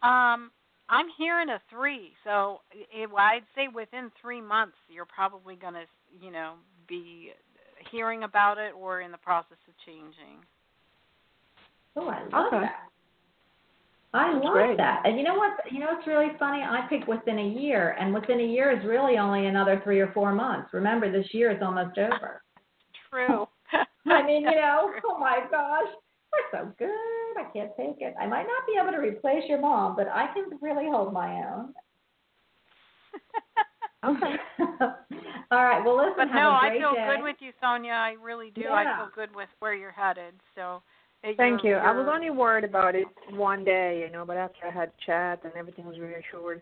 Um, 0.02 0.50
I'm 0.90 1.06
hearing 1.16 1.48
a 1.48 1.60
three, 1.70 2.12
so 2.24 2.60
it, 2.72 3.08
I'd 3.16 3.40
say 3.54 3.68
within 3.74 4.10
three 4.20 4.42
months 4.42 4.76
you're 4.88 5.06
probably 5.06 5.56
going 5.56 5.72
to, 5.72 5.84
you 6.20 6.30
know, 6.30 6.54
be 6.86 7.30
hearing 7.90 8.24
about 8.24 8.58
it 8.58 8.74
or 8.78 9.00
in 9.00 9.10
the 9.10 9.18
process 9.18 9.56
of 9.66 9.74
changing. 9.86 10.44
Oh, 11.96 12.08
I 12.08 12.22
love 12.24 12.46
Okay. 12.52 12.60
that. 12.62 12.90
I 14.14 14.32
That's 14.32 14.44
love 14.44 14.54
great. 14.54 14.76
that. 14.76 15.02
And 15.04 15.18
you 15.18 15.24
know 15.24 15.34
what? 15.34 15.50
You 15.70 15.80
know 15.80 15.88
what's 15.92 16.06
really 16.06 16.28
funny? 16.38 16.62
I 16.62 16.86
picked 16.88 17.08
within 17.08 17.38
a 17.38 17.48
year, 17.48 17.96
and 17.98 18.14
within 18.14 18.38
a 18.38 18.44
year 18.44 18.70
is 18.70 18.84
really 18.86 19.18
only 19.18 19.46
another 19.46 19.80
three 19.82 19.98
or 19.98 20.12
four 20.12 20.32
months. 20.32 20.70
Remember, 20.72 21.10
this 21.10 21.26
year 21.32 21.50
is 21.50 21.60
almost 21.60 21.98
over. 21.98 22.42
True. 23.10 23.46
I 24.06 24.24
mean, 24.24 24.42
you 24.50 24.54
know, 24.54 24.92
oh 25.04 25.18
my 25.18 25.40
gosh, 25.50 25.88
we're 26.32 26.60
so 26.60 26.72
good. 26.78 27.40
I 27.40 27.50
can't 27.52 27.72
take 27.76 27.96
it. 28.00 28.14
I 28.20 28.26
might 28.28 28.46
not 28.46 28.66
be 28.66 28.74
able 28.80 28.92
to 28.92 28.98
replace 28.98 29.42
your 29.48 29.60
mom, 29.60 29.96
but 29.96 30.06
I 30.06 30.32
can 30.32 30.58
really 30.62 30.86
hold 30.88 31.12
my 31.12 31.34
own. 31.34 31.74
Okay. 34.04 34.36
All 35.50 35.64
right. 35.64 35.82
Well, 35.82 35.96
listen. 35.96 36.28
But 36.28 36.34
no, 36.34 36.50
I 36.50 36.76
feel 36.78 36.92
day. 36.92 37.08
good 37.08 37.24
with 37.24 37.36
you, 37.40 37.52
Sonia. 37.58 37.92
I 37.92 38.16
really 38.22 38.50
do. 38.50 38.68
I 38.70 38.84
feel 38.98 39.08
good 39.14 39.34
with 39.34 39.48
where 39.60 39.74
you're 39.74 39.90
headed. 39.90 40.34
So 40.54 40.82
Thank 41.36 41.64
you. 41.64 41.76
I 41.76 41.90
was 41.90 42.06
only 42.12 42.28
worried 42.28 42.64
about 42.64 42.94
it 42.94 43.06
one 43.30 43.64
day, 43.64 44.04
you 44.04 44.12
know, 44.12 44.26
but 44.26 44.36
after 44.36 44.66
I 44.66 44.70
had 44.70 44.90
chat 45.06 45.40
and 45.42 45.54
everything 45.56 45.86
was 45.86 45.98
reassured, 45.98 46.60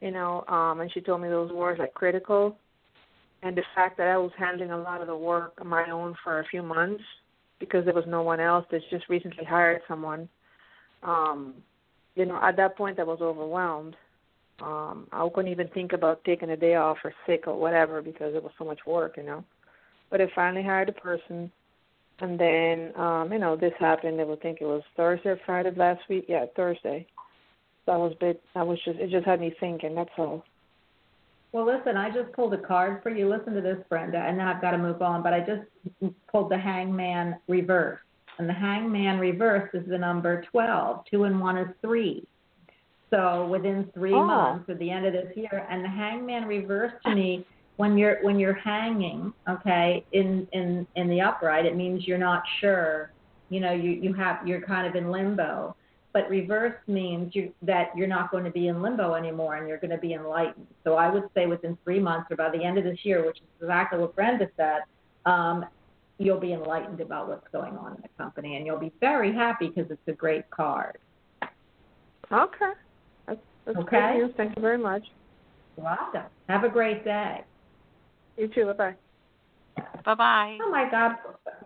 you 0.00 0.10
know, 0.10 0.44
um, 0.48 0.80
and 0.80 0.90
she 0.92 1.02
told 1.02 1.20
me 1.20 1.28
those 1.28 1.52
words 1.52 1.78
like 1.78 1.92
critical, 1.92 2.56
and 3.42 3.54
the 3.54 3.62
fact 3.74 3.98
that 3.98 4.08
I 4.08 4.16
was 4.16 4.30
handling 4.38 4.70
a 4.70 4.78
lot 4.78 5.02
of 5.02 5.08
the 5.08 5.16
work 5.16 5.54
on 5.60 5.66
my 5.66 5.90
own 5.90 6.14
for 6.24 6.40
a 6.40 6.44
few 6.46 6.62
months 6.62 7.02
because 7.60 7.84
there 7.84 7.92
was 7.92 8.04
no 8.08 8.22
one 8.22 8.40
else 8.40 8.64
that's 8.70 8.84
just 8.90 9.08
recently 9.10 9.44
hired 9.44 9.82
someone. 9.86 10.26
Um, 11.02 11.54
you 12.14 12.24
know, 12.24 12.40
at 12.42 12.56
that 12.56 12.78
point 12.78 12.98
I 12.98 13.04
was 13.04 13.18
overwhelmed. 13.20 13.94
Um, 14.62 15.06
I 15.12 15.28
couldn't 15.34 15.50
even 15.50 15.68
think 15.68 15.92
about 15.92 16.24
taking 16.24 16.50
a 16.50 16.56
day 16.56 16.76
off 16.76 16.98
or 17.04 17.12
sick 17.26 17.46
or 17.46 17.58
whatever 17.58 18.00
because 18.00 18.34
it 18.34 18.42
was 18.42 18.52
so 18.58 18.64
much 18.64 18.80
work, 18.86 19.16
you 19.18 19.22
know. 19.22 19.44
But 20.10 20.22
I 20.22 20.26
finally 20.34 20.62
hired 20.62 20.88
a 20.88 20.92
person 20.92 21.50
and 22.20 22.38
then, 22.38 22.92
um, 22.96 23.32
you 23.32 23.38
know, 23.38 23.56
this 23.56 23.72
happened. 23.78 24.20
I 24.20 24.24
would 24.24 24.42
think 24.42 24.58
it 24.60 24.64
was 24.66 24.82
Thursday 24.96 25.30
or 25.30 25.40
Friday 25.44 25.70
of 25.70 25.76
last 25.76 26.02
week. 26.08 26.26
Yeah, 26.28 26.46
Thursday. 26.54 27.06
So 27.84 27.92
I 27.92 27.96
was 27.96 28.14
bit. 28.20 28.42
I 28.54 28.62
was 28.62 28.78
just. 28.84 28.98
It 28.98 29.10
just 29.10 29.26
had 29.26 29.40
me 29.40 29.54
thinking. 29.58 29.94
That's 29.94 30.10
all. 30.18 30.44
Well, 31.52 31.66
listen, 31.66 31.96
I 31.96 32.10
just 32.10 32.32
pulled 32.32 32.54
a 32.54 32.58
card 32.58 33.02
for 33.02 33.10
you. 33.10 33.28
Listen 33.28 33.54
to 33.54 33.60
this, 33.60 33.78
Brenda, 33.90 34.18
and 34.18 34.38
then 34.38 34.46
I've 34.46 34.62
got 34.62 34.70
to 34.70 34.78
move 34.78 35.02
on. 35.02 35.22
But 35.22 35.34
I 35.34 35.40
just 35.40 36.14
pulled 36.30 36.50
the 36.50 36.58
Hangman 36.58 37.36
reverse, 37.48 37.98
and 38.38 38.48
the 38.48 38.54
Hangman 38.54 39.18
reverse 39.18 39.68
is 39.74 39.86
the 39.88 39.98
number 39.98 40.44
twelve. 40.50 41.04
Two 41.10 41.24
and 41.24 41.40
one 41.40 41.58
is 41.58 41.68
three. 41.80 42.26
So 43.10 43.46
within 43.48 43.90
three 43.92 44.14
Oh. 44.14 44.24
months, 44.24 44.70
at 44.70 44.78
the 44.78 44.90
end 44.90 45.04
of 45.04 45.12
this 45.12 45.36
year, 45.36 45.66
and 45.68 45.84
the 45.84 45.88
Hangman 45.88 46.46
reverse 46.46 46.92
to 47.04 47.14
me, 47.14 47.44
when 47.82 47.98
you're 47.98 48.22
when 48.22 48.38
you're 48.38 48.54
hanging, 48.54 49.32
okay, 49.50 50.06
in 50.12 50.46
in 50.52 50.86
in 50.94 51.08
the 51.08 51.20
upright, 51.20 51.66
it 51.66 51.74
means 51.74 52.06
you're 52.06 52.16
not 52.16 52.44
sure. 52.60 53.10
You 53.48 53.58
know, 53.58 53.72
you 53.72 53.90
you 53.90 54.14
have 54.14 54.46
you're 54.46 54.60
kind 54.60 54.86
of 54.86 54.94
in 54.94 55.10
limbo. 55.10 55.74
But 56.12 56.30
reverse 56.30 56.76
means 56.86 57.34
you, 57.34 57.52
that 57.62 57.86
you're 57.96 58.06
not 58.06 58.30
going 58.30 58.44
to 58.44 58.50
be 58.50 58.68
in 58.68 58.82
limbo 58.82 59.14
anymore 59.14 59.56
and 59.56 59.66
you're 59.66 59.78
going 59.78 59.90
to 59.90 59.98
be 59.98 60.12
enlightened. 60.12 60.66
So 60.84 60.94
I 60.94 61.08
would 61.08 61.24
say 61.34 61.46
within 61.46 61.76
three 61.82 61.98
months 61.98 62.30
or 62.30 62.36
by 62.36 62.50
the 62.50 62.62
end 62.62 62.76
of 62.76 62.84
this 62.84 62.98
year, 63.02 63.24
which 63.24 63.38
is 63.38 63.48
exactly 63.62 63.98
what 63.98 64.14
Brenda 64.14 64.46
said, 64.58 64.80
um, 65.24 65.64
you'll 66.18 66.38
be 66.38 66.52
enlightened 66.52 67.00
about 67.00 67.30
what's 67.30 67.48
going 67.50 67.78
on 67.78 67.96
in 67.96 68.02
the 68.02 68.10
company 68.22 68.56
and 68.56 68.66
you'll 68.66 68.78
be 68.78 68.92
very 69.00 69.32
happy 69.32 69.68
because 69.74 69.90
it's 69.90 70.06
a 70.06 70.12
great 70.12 70.48
card. 70.50 70.98
Okay. 72.30 72.72
That's, 73.26 73.40
that's 73.64 73.78
Okay. 73.78 74.20
Thank 74.36 74.54
you 74.54 74.60
very 74.60 74.76
much. 74.76 75.04
You're 75.78 75.86
welcome. 75.86 76.30
Have 76.50 76.64
a 76.64 76.68
great 76.68 77.06
day. 77.06 77.42
You 78.36 78.48
too. 78.48 78.66
Bye 78.66 78.72
bye. 78.72 78.94
Bye 80.04 80.14
bye. 80.14 80.58
Oh 80.62 80.70
my 80.70 80.90
God! 80.90 81.12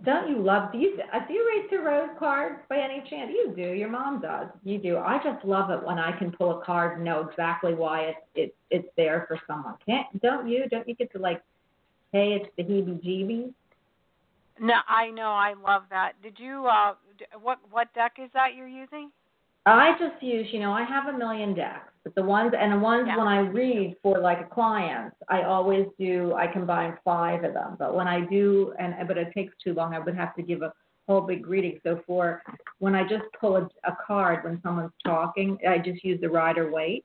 Don't 0.04 0.28
you 0.28 0.42
love? 0.42 0.72
Do 0.72 0.78
you 0.78 0.98
uh, 1.12 1.26
do 1.26 1.32
you 1.32 1.46
read 1.46 1.70
tarot 1.70 2.16
cards 2.18 2.60
by 2.68 2.76
any 2.76 3.02
chance? 3.08 3.30
You 3.32 3.52
do. 3.56 3.72
Your 3.72 3.88
mom 3.88 4.20
does. 4.20 4.48
You 4.64 4.78
do. 4.78 4.98
I 4.98 5.18
just 5.22 5.44
love 5.44 5.70
it 5.70 5.82
when 5.82 5.98
I 5.98 6.16
can 6.16 6.32
pull 6.32 6.60
a 6.60 6.64
card 6.64 6.96
and 6.96 7.04
know 7.04 7.26
exactly 7.28 7.74
why 7.74 8.02
it's 8.02 8.18
it 8.34 8.54
it's 8.70 8.88
there 8.96 9.24
for 9.26 9.40
someone. 9.46 9.74
Can't? 9.86 10.06
Don't 10.22 10.48
you? 10.48 10.68
Don't 10.68 10.86
you 10.88 10.94
get 10.94 11.10
to 11.12 11.18
like, 11.18 11.42
hey, 12.12 12.38
it's 12.40 12.50
the 12.56 12.62
heebie-jeebies? 12.62 13.52
No, 14.60 14.74
I 14.88 15.10
know. 15.10 15.30
I 15.30 15.54
love 15.54 15.84
that. 15.90 16.12
Did 16.22 16.38
you? 16.38 16.66
uh 16.66 16.94
What 17.40 17.58
what 17.70 17.92
deck 17.94 18.16
is 18.22 18.30
that 18.34 18.54
you're 18.54 18.68
using? 18.68 19.10
I 19.74 19.92
just 19.98 20.22
use, 20.22 20.46
you 20.52 20.60
know, 20.60 20.72
I 20.72 20.84
have 20.84 21.12
a 21.12 21.18
million 21.18 21.54
decks, 21.54 21.92
but 22.04 22.14
the 22.14 22.22
ones 22.22 22.52
and 22.58 22.72
the 22.72 22.78
ones 22.78 23.06
Yeah. 23.08 23.16
when 23.16 23.26
I 23.26 23.40
read 23.40 23.96
for 24.02 24.18
like 24.20 24.40
a 24.40 24.44
client, 24.44 25.12
I 25.28 25.42
always 25.42 25.88
do. 25.98 26.34
I 26.34 26.46
combine 26.46 26.96
five 27.04 27.42
of 27.42 27.52
them, 27.52 27.76
but 27.78 27.94
when 27.94 28.06
I 28.06 28.20
do, 28.20 28.72
and 28.78 28.94
but 29.08 29.18
it 29.18 29.32
takes 29.34 29.54
too 29.62 29.74
long, 29.74 29.92
I 29.92 29.98
would 29.98 30.14
have 30.14 30.34
to 30.36 30.42
give 30.42 30.62
a 30.62 30.72
whole 31.08 31.20
big 31.20 31.46
reading. 31.46 31.80
So 31.82 32.00
for 32.06 32.42
when 32.78 32.94
I 32.94 33.02
just 33.02 33.24
pull 33.40 33.56
a, 33.56 33.68
a 33.84 33.96
card 34.06 34.44
when 34.44 34.60
someone's 34.62 34.92
talking, 35.04 35.58
I 35.68 35.78
just 35.78 36.04
use 36.04 36.20
the 36.20 36.30
Rider 36.30 36.70
Waite, 36.70 37.04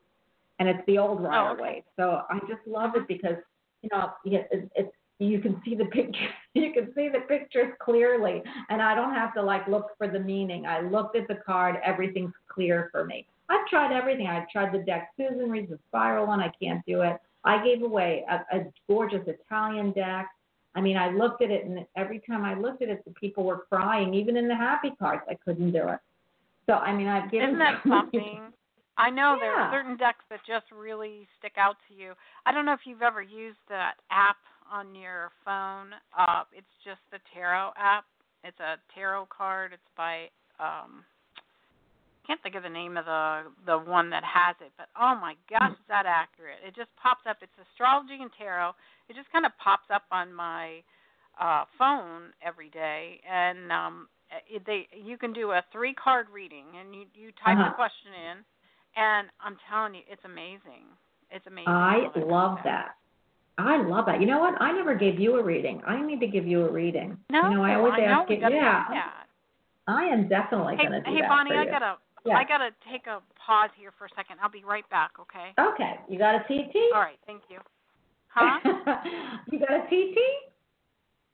and 0.59 0.69
it's 0.69 0.85
the 0.85 0.99
old 0.99 1.19
oh, 1.21 1.23
Rider 1.23 1.49
Oh, 1.49 1.53
okay. 1.53 1.61
Waite. 1.61 1.85
So 1.97 2.21
I 2.29 2.39
just 2.41 2.65
love 2.67 2.95
it 2.95 3.07
because 3.07 3.37
you 3.81 3.89
know 3.91 4.11
it, 4.23 4.47
it, 4.51 4.71
it's 4.75 4.95
you 5.21 5.39
can 5.39 5.61
see 5.63 5.75
the 5.75 5.85
picture 5.85 6.29
you 6.53 6.73
can 6.73 6.91
see 6.95 7.09
the 7.09 7.21
pictures 7.27 7.73
clearly 7.79 8.41
and 8.69 8.81
i 8.81 8.95
don't 8.95 9.13
have 9.13 9.33
to 9.33 9.41
like 9.41 9.67
look 9.67 9.89
for 9.97 10.07
the 10.07 10.19
meaning 10.19 10.65
i 10.65 10.81
looked 10.81 11.15
at 11.15 11.27
the 11.27 11.37
card 11.45 11.75
everything's 11.85 12.33
clear 12.47 12.89
for 12.91 13.05
me 13.05 13.25
i've 13.49 13.67
tried 13.67 13.95
everything 13.95 14.27
i've 14.27 14.49
tried 14.49 14.73
the 14.73 14.83
deck 14.83 15.11
susan 15.17 15.49
reads 15.49 15.69
the 15.69 15.79
spiral 15.87 16.25
one 16.27 16.39
i 16.39 16.51
can't 16.59 16.83
do 16.85 17.01
it 17.01 17.17
I 17.43 17.63
gave 17.63 17.81
away 17.81 18.23
a, 18.29 18.57
a 18.57 18.65
gorgeous 18.87 19.27
Italian 19.27 19.91
deck. 19.91 20.27
I 20.75 20.81
mean, 20.81 20.95
I 20.95 21.09
looked 21.09 21.41
at 21.41 21.51
it, 21.51 21.65
and 21.65 21.85
every 21.97 22.19
time 22.19 22.45
I 22.45 22.53
looked 22.53 22.81
at 22.81 22.89
it, 22.89 23.03
the 23.03 23.11
people 23.11 23.43
were 23.43 23.65
crying. 23.69 24.13
Even 24.13 24.37
in 24.37 24.47
the 24.47 24.55
happy 24.55 24.91
cards, 24.99 25.23
I 25.29 25.35
couldn't 25.43 25.71
do 25.71 25.87
it. 25.89 25.99
So, 26.67 26.73
I 26.73 26.93
mean, 26.93 27.07
I've 27.07 27.31
given. 27.31 27.49
Isn't 27.49 27.59
that 27.59 27.81
something? 27.87 28.41
I 28.97 29.09
know 29.09 29.37
there 29.39 29.55
are 29.55 29.71
certain 29.73 29.97
decks 29.97 30.23
that 30.29 30.41
just 30.45 30.65
really 30.71 31.27
stick 31.39 31.53
out 31.57 31.77
to 31.87 31.95
you. 31.95 32.13
I 32.45 32.51
don't 32.51 32.65
know 32.65 32.73
if 32.73 32.81
you've 32.85 33.01
ever 33.01 33.21
used 33.21 33.57
that 33.67 33.93
app 34.11 34.37
on 34.71 34.95
your 34.95 35.31
phone. 35.43 35.91
Uh, 36.17 36.43
it's 36.53 36.71
just 36.85 37.01
the 37.11 37.19
tarot 37.33 37.71
app. 37.77 38.05
It's 38.43 38.59
a 38.59 38.77
tarot 38.95 39.27
card. 39.35 39.73
It's 39.73 39.91
by 39.97 40.29
um 40.59 41.03
I 42.23 42.27
can't 42.27 42.41
think 42.43 42.55
of 42.55 42.63
the 42.63 42.69
name 42.69 42.97
of 42.97 43.05
the 43.05 43.43
the 43.65 43.77
one 43.77 44.09
that 44.11 44.23
has 44.23 44.55
it, 44.61 44.71
but 44.77 44.87
oh 44.99 45.15
my 45.19 45.35
gosh, 45.49 45.71
is 45.71 45.87
that 45.89 46.05
accurate? 46.05 46.59
It 46.65 46.75
just 46.75 46.89
pops 47.01 47.25
up. 47.27 47.37
It's 47.41 47.51
astrology 47.71 48.17
and 48.21 48.31
tarot. 48.37 48.71
It 49.09 49.15
just 49.15 49.31
kind 49.31 49.45
of 49.45 49.51
pops 49.61 49.89
up 49.93 50.03
on 50.11 50.33
my 50.33 50.81
uh 51.39 51.65
phone 51.77 52.31
every 52.41 52.69
day 52.69 53.19
and 53.29 53.71
um 53.71 54.07
it, 54.49 54.63
they 54.65 54.87
you 54.95 55.17
can 55.17 55.33
do 55.33 55.51
a 55.51 55.63
three 55.71 55.93
card 55.93 56.27
reading 56.33 56.65
and 56.79 56.93
you 56.95 57.05
you 57.13 57.31
type 57.43 57.57
Uh-huh. 57.57 57.69
the 57.69 57.75
question 57.75 58.11
in 58.13 58.37
and 58.95 59.27
I'm 59.39 59.57
telling 59.69 59.95
you 59.95 60.01
it's 60.09 60.23
amazing. 60.25 60.87
It's 61.31 61.47
amazing. 61.47 61.71
I 61.73 62.09
love 62.15 62.59
that. 62.63 62.95
I 63.57 63.81
love 63.81 64.05
that. 64.07 64.19
You 64.21 64.27
know 64.27 64.39
what? 64.39 64.59
I 64.61 64.71
never 64.71 64.95
gave 64.95 65.19
you 65.19 65.37
a 65.37 65.43
reading. 65.43 65.81
I 65.85 66.01
need 66.01 66.19
to 66.19 66.27
give 66.27 66.47
you 66.47 66.65
a 66.65 66.71
reading. 66.71 67.17
No, 67.29 67.49
you 67.49 67.55
know, 67.55 67.63
I 67.63 67.75
always 67.75 67.93
know 67.97 68.03
ask 68.03 68.29
we 68.29 68.35
you. 68.35 68.41
Yeah, 68.41 68.49
do 68.49 68.93
that. 68.95 69.25
I 69.87 70.05
am 70.05 70.27
definitely 70.27 70.77
Hey, 70.77 70.87
going 70.87 70.93
to 70.93 70.99
do 70.99 71.11
hey 71.11 71.21
that 71.21 71.23
Hey, 71.23 71.29
Bonnie, 71.29 71.51
I 71.51 71.65
gotta 71.65 71.97
Yeah. 72.25 72.37
I 72.37 72.43
gotta 72.43 72.69
take 72.91 73.07
a 73.07 73.21
pause 73.35 73.69
here 73.77 73.91
for 73.97 74.05
a 74.05 74.09
second. 74.15 74.37
I'll 74.41 74.49
be 74.49 74.63
right 74.63 74.87
back, 74.89 75.11
okay? 75.19 75.53
Okay, 75.59 75.99
you 76.07 76.17
got 76.17 76.35
a 76.35 76.39
TT? 76.45 76.75
All 76.93 77.01
right, 77.01 77.19
thank 77.25 77.41
you. 77.49 77.57
Huh? 78.29 78.59
you 79.51 79.59
got 79.59 79.71
a 79.71 79.85
TT? 79.87 80.17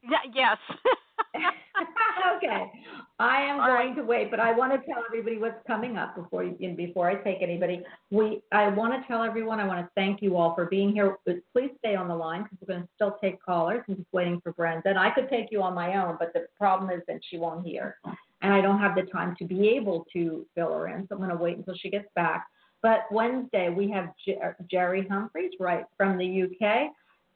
yeah, 0.04 0.24
yes. 0.34 0.58
okay. 2.38 2.72
I 3.20 3.42
am 3.42 3.60
All 3.60 3.68
going 3.68 3.90
right. 3.90 3.96
to 3.96 4.04
wait, 4.04 4.30
but 4.30 4.40
I 4.40 4.52
want 4.52 4.74
to 4.74 4.86
tell 4.88 5.04
everybody 5.08 5.38
what's 5.38 5.60
coming 5.66 5.98
up 5.98 6.16
before 6.16 6.44
you, 6.44 6.74
before 6.76 7.10
I 7.10 7.16
take 7.16 7.38
anybody. 7.42 7.84
We 8.12 8.42
I 8.52 8.68
want 8.70 8.94
to 8.94 9.08
tell 9.08 9.24
everyone. 9.24 9.60
I 9.60 9.66
want 9.66 9.80
to 9.86 9.90
thank 9.96 10.22
you 10.22 10.38
all 10.38 10.54
for 10.54 10.66
being 10.66 10.92
here. 10.92 11.18
But 11.26 11.38
Please 11.54 11.72
stay 11.80 11.96
on 11.96 12.08
the 12.08 12.16
line 12.16 12.44
because 12.44 12.58
we're 12.62 12.76
going 12.76 12.84
to 12.84 12.90
still 12.96 13.18
take 13.22 13.42
callers. 13.44 13.84
I'm 13.88 13.96
just 13.96 14.08
waiting 14.12 14.40
for 14.42 14.54
Brenda. 14.54 14.90
And 14.90 15.00
I 15.00 15.10
could 15.10 15.30
take 15.30 15.48
you 15.52 15.64
on 15.64 15.74
my 15.74 15.96
own, 15.96 16.18
but 16.20 16.32
the 16.34 16.48
problem 16.58 16.92
is 16.92 17.02
that 17.08 17.20
she 17.30 17.38
won't 17.38 17.66
hear, 17.66 17.98
and 18.42 18.54
I 18.54 18.62
don't 18.62 18.80
have 18.80 18.96
the 18.96 19.04
time 19.04 19.36
to 19.40 19.46
be 19.46 19.70
able 19.70 20.06
to 20.14 20.46
fill 20.54 20.74
her 20.74 20.88
in. 20.88 21.08
So 21.08 21.16
I'm 21.16 21.18
going 21.18 21.30
to 21.30 21.36
wait 21.36 21.58
until 21.58 21.76
she 21.76 21.90
gets 21.90 22.08
back. 22.16 22.46
But 22.84 23.06
Wednesday 23.12 23.70
we 23.70 23.90
have 23.92 24.12
Jer- 24.26 24.56
uh, 24.60 24.64
Jerry 24.70 25.08
Humphreys 25.10 25.52
right 25.60 25.86
from 25.98 26.18
the 26.18 26.44
UK. 26.44 26.92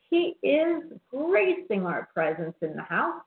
He 0.10 0.36
is 0.44 0.84
gracing 1.10 1.86
our 1.86 2.08
presence 2.14 2.56
in 2.62 2.76
the 2.76 2.84
house. 2.84 3.24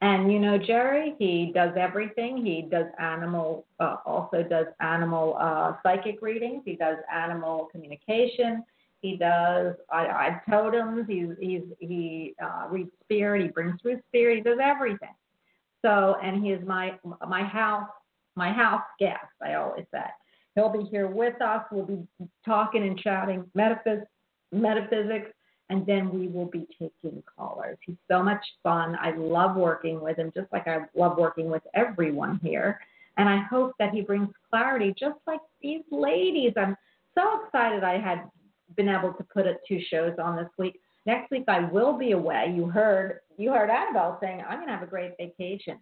And 0.00 0.32
you 0.32 0.38
know, 0.38 0.58
Jerry, 0.58 1.14
he 1.18 1.50
does 1.52 1.72
everything. 1.76 2.44
He 2.44 2.62
does 2.62 2.86
animal, 3.00 3.66
uh, 3.80 3.96
also 4.06 4.44
does 4.44 4.66
animal 4.80 5.36
uh, 5.40 5.74
psychic 5.82 6.22
readings. 6.22 6.62
He 6.64 6.76
does 6.76 6.98
animal 7.12 7.68
communication. 7.72 8.64
He 9.00 9.16
does 9.16 9.74
I, 9.92 10.06
I 10.06 10.40
totems. 10.48 11.06
He's, 11.08 11.30
he's 11.40 11.62
he 11.80 12.34
uh, 12.42 12.66
reads 12.70 12.90
spirit. 13.04 13.42
He 13.42 13.48
brings 13.48 13.80
through 13.80 14.00
spirit. 14.08 14.36
He 14.36 14.42
does 14.42 14.58
everything. 14.62 15.14
So, 15.84 16.16
and 16.22 16.44
he 16.44 16.52
is 16.52 16.64
my 16.66 16.94
my 17.26 17.42
house 17.42 17.88
my 18.36 18.52
house 18.52 18.82
guest. 19.00 19.26
I 19.42 19.54
always 19.54 19.84
say 19.92 20.04
he'll 20.54 20.68
be 20.70 20.84
here 20.90 21.08
with 21.08 21.40
us. 21.42 21.64
We'll 21.72 21.86
be 21.86 22.06
talking 22.44 22.84
and 22.84 22.98
chatting 22.98 23.44
metaphys- 23.54 24.06
metaphysics 24.52 25.30
and 25.70 25.84
then 25.86 26.10
we 26.10 26.28
will 26.28 26.46
be 26.46 26.66
taking 26.78 27.22
callers. 27.36 27.76
He's 27.84 27.96
so 28.10 28.22
much 28.22 28.44
fun. 28.62 28.96
I 29.00 29.12
love 29.16 29.56
working 29.56 30.00
with 30.00 30.18
him, 30.18 30.32
just 30.34 30.50
like 30.52 30.66
I 30.66 30.80
love 30.94 31.18
working 31.18 31.50
with 31.50 31.62
everyone 31.74 32.40
here. 32.42 32.80
And 33.16 33.28
I 33.28 33.42
hope 33.50 33.72
that 33.78 33.92
he 33.92 34.00
brings 34.00 34.28
clarity, 34.48 34.94
just 34.98 35.18
like 35.26 35.40
these 35.60 35.82
ladies. 35.90 36.52
I'm 36.56 36.76
so 37.14 37.42
excited 37.44 37.82
I 37.82 37.98
had 37.98 38.22
been 38.76 38.88
able 38.88 39.12
to 39.12 39.24
put 39.24 39.46
it 39.46 39.60
two 39.66 39.80
shows 39.90 40.14
on 40.22 40.36
this 40.36 40.48
week. 40.56 40.80
Next 41.04 41.30
week 41.30 41.44
I 41.48 41.60
will 41.60 41.96
be 41.96 42.12
away. 42.12 42.52
You 42.54 42.66
heard 42.66 43.20
you 43.36 43.52
heard 43.52 43.70
Annabelle 43.70 44.18
saying 44.20 44.42
I'm 44.46 44.58
going 44.58 44.68
to 44.68 44.74
have 44.74 44.82
a 44.82 44.86
great 44.86 45.12
vacation. 45.18 45.78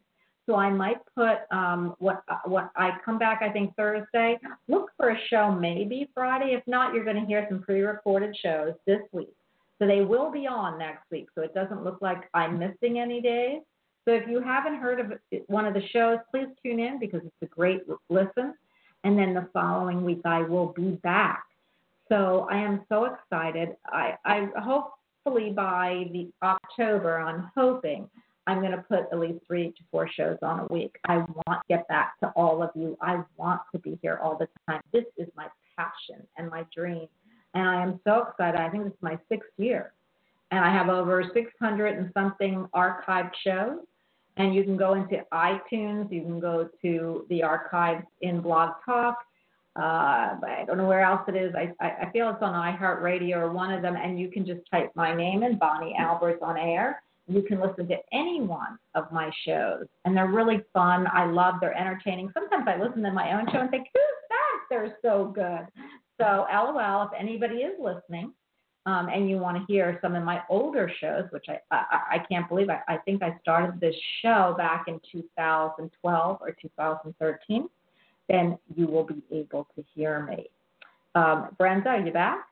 So 0.47 0.55
I 0.55 0.71
might 0.71 0.99
put 1.17 1.39
um, 1.51 1.97
what 1.99 2.23
what 2.45 2.71
I 2.77 2.93
come 3.05 3.19
back 3.19 3.43
I 3.43 3.51
think 3.51 3.75
Thursday. 3.75 4.39
Look 4.69 4.91
for 4.97 5.11
a 5.11 5.19
show 5.29 5.51
maybe 5.51 6.09
Friday. 6.15 6.55
If 6.55 6.63
not, 6.67 6.95
you're 6.95 7.05
going 7.05 7.21
to 7.21 7.27
hear 7.27 7.45
some 7.51 7.61
pre-recorded 7.61 8.37
shows 8.41 8.75
this 8.87 9.01
week. 9.13 9.35
So 9.79 9.87
they 9.87 10.01
will 10.01 10.31
be 10.31 10.47
on 10.47 10.79
next 10.79 11.05
week. 11.11 11.29
So 11.35 11.43
it 11.43 11.55
doesn't 11.55 11.85
look 11.85 11.99
like 12.01 12.29
I'm 12.35 12.59
missing 12.59 12.99
any 12.99 13.21
days. 13.21 13.61
So 14.07 14.15
if 14.15 14.29
you 14.29 14.41
haven't 14.41 14.77
heard 14.77 15.01
of 15.01 15.13
one 15.49 15.67
of 15.67 15.75
the 15.75 15.83
shows, 15.93 16.19
please 16.31 16.47
tune 16.65 16.81
in 16.81 16.99
because 16.99 17.21
it's 17.25 17.35
a 17.43 17.47
great 17.47 17.83
listen. 18.09 18.55
And 19.05 19.19
then 19.19 19.35
the 19.35 19.49
following 19.53 20.05
week 20.05 20.21
I 20.25 20.43
will 20.43 20.73
be 20.77 20.93
back. 21.03 21.45
So 22.09 22.47
I 22.51 22.59
am 22.59 22.85
so 22.89 23.05
excited. 23.05 23.77
I, 23.87 24.15
I 24.25 24.49
hopefully 24.61 25.51
by 25.51 26.07
the 26.13 26.31
October, 26.43 27.19
I'm 27.19 27.51
hoping 27.57 28.09
I'm 28.47 28.61
going 28.61 28.73
to 28.73 28.85
put 28.89 29.07
at 29.13 29.19
least 29.19 29.41
three 29.47 29.69
to 29.69 29.83
four 29.91 30.09
shows 30.09 30.39
on 30.43 30.61
a 30.61 30.67
week. 30.73 30.97
I 31.07 31.17
want 31.17 31.49
to 31.49 31.63
get 31.69 31.89
back 31.89 32.19
to 32.21 32.29
all 32.37 32.63
of 32.63 32.71
you. 32.77 32.97
I 33.01 33.23
want 33.37 33.61
to 33.73 33.81
be 33.81 33.99
here 34.03 34.21
all 34.23 34.39
the 34.39 34.49
time. 34.69 34.81
This 34.93 35.05
is 35.17 35.27
my 35.37 35.49
passion 35.77 36.25
and 36.39 36.49
my 36.49 36.65
dream. 36.75 37.09
And 37.57 37.67
I 37.67 37.83
am 37.83 37.99
so 38.05 38.27
excited. 38.29 38.61
I 38.61 38.69
think 38.69 38.85
this 38.85 38.93
is 38.93 38.99
my 39.03 39.19
sixth 39.31 39.49
year. 39.57 39.93
And 40.51 40.63
I 40.63 40.71
have 40.71 40.91
over 40.91 41.25
600 41.33 41.99
and 41.99 42.11
something 42.13 42.69
archived 42.75 43.33
shows. 43.43 43.79
And 44.37 44.55
you 44.55 44.63
can 44.63 44.77
go 44.77 44.93
into 44.93 45.25
iTunes, 45.33 46.13
you 46.13 46.21
can 46.21 46.39
go 46.39 46.69
to 46.83 47.27
the 47.31 47.43
archives 47.43 48.05
in 48.21 48.43
Blog 48.43 48.73
Talk. 48.85 49.17
Uh, 49.75 50.37
I 50.47 50.65
don't 50.67 50.77
know 50.77 50.87
where 50.87 51.01
else 51.01 51.23
it 51.29 51.37
is. 51.37 51.55
I, 51.55 51.73
I 51.85 52.07
I 52.07 52.11
feel 52.11 52.29
it's 52.29 52.43
on 52.43 52.53
iHeartRadio 52.53 53.37
or 53.37 53.53
one 53.53 53.73
of 53.73 53.81
them, 53.81 53.97
and 53.97 54.21
you 54.21 54.31
can 54.31 54.47
just 54.47 54.61
type 54.71 54.91
my 54.95 55.15
name 55.15 55.43
in, 55.43 55.59
Bonnie 55.59 55.95
Albers 55.99 56.41
on 56.43 56.59
air. 56.59 57.03
You 57.29 57.43
can 57.43 57.61
listen 57.61 57.89
to 57.89 57.97
any 58.13 58.41
one 58.41 58.79
of 58.95 59.11
my 59.13 59.31
shows, 59.47 59.87
and 60.05 60.17
they're 60.17 60.29
really 60.29 60.63
fun. 60.73 61.07
I 61.13 61.27
love. 61.27 61.57
They're 61.61 61.77
entertaining. 61.77 62.31
Sometimes 62.33 62.67
I 62.67 62.79
listen 62.83 63.03
to 63.03 63.13
my 63.13 63.39
own 63.39 63.51
show 63.53 63.61
and 63.61 63.71
think, 63.71 63.89
"Who's 63.93 64.29
that? 64.31 64.61
They're 64.71 64.97
so 65.03 65.27
good." 65.27 65.67
So, 66.19 66.47
LOL. 66.51 67.03
If 67.03 67.11
anybody 67.19 67.57
is 67.57 67.75
listening, 67.79 68.33
um, 68.87 69.09
and 69.09 69.29
you 69.29 69.39
want 69.39 69.59
to 69.59 69.65
hear 69.71 69.99
some 70.01 70.15
of 70.15 70.23
my 70.23 70.43
older 70.49 70.91
shows, 71.01 71.25
which 71.31 71.47
I 71.49 71.59
I, 71.71 72.01
I 72.13 72.19
can't 72.31 72.49
believe 72.49 72.71
I, 72.71 72.81
I 72.89 72.99
think 72.99 73.23
I 73.23 73.37
started 73.43 73.81
this 73.81 73.95
show 74.23 74.55
back 74.57 74.85
in 74.87 75.01
2012 75.11 76.39
or 76.41 76.57
2013, 76.63 77.69
then 78.29 78.59
you 78.75 78.87
will 78.87 79.05
be 79.05 79.23
able 79.33 79.67
to 79.75 79.85
hear 79.95 80.25
me. 80.25 80.47
Um, 81.15 81.49
Brenda, 81.59 81.91
are 81.91 82.01
you 82.01 82.13
back? 82.13 82.47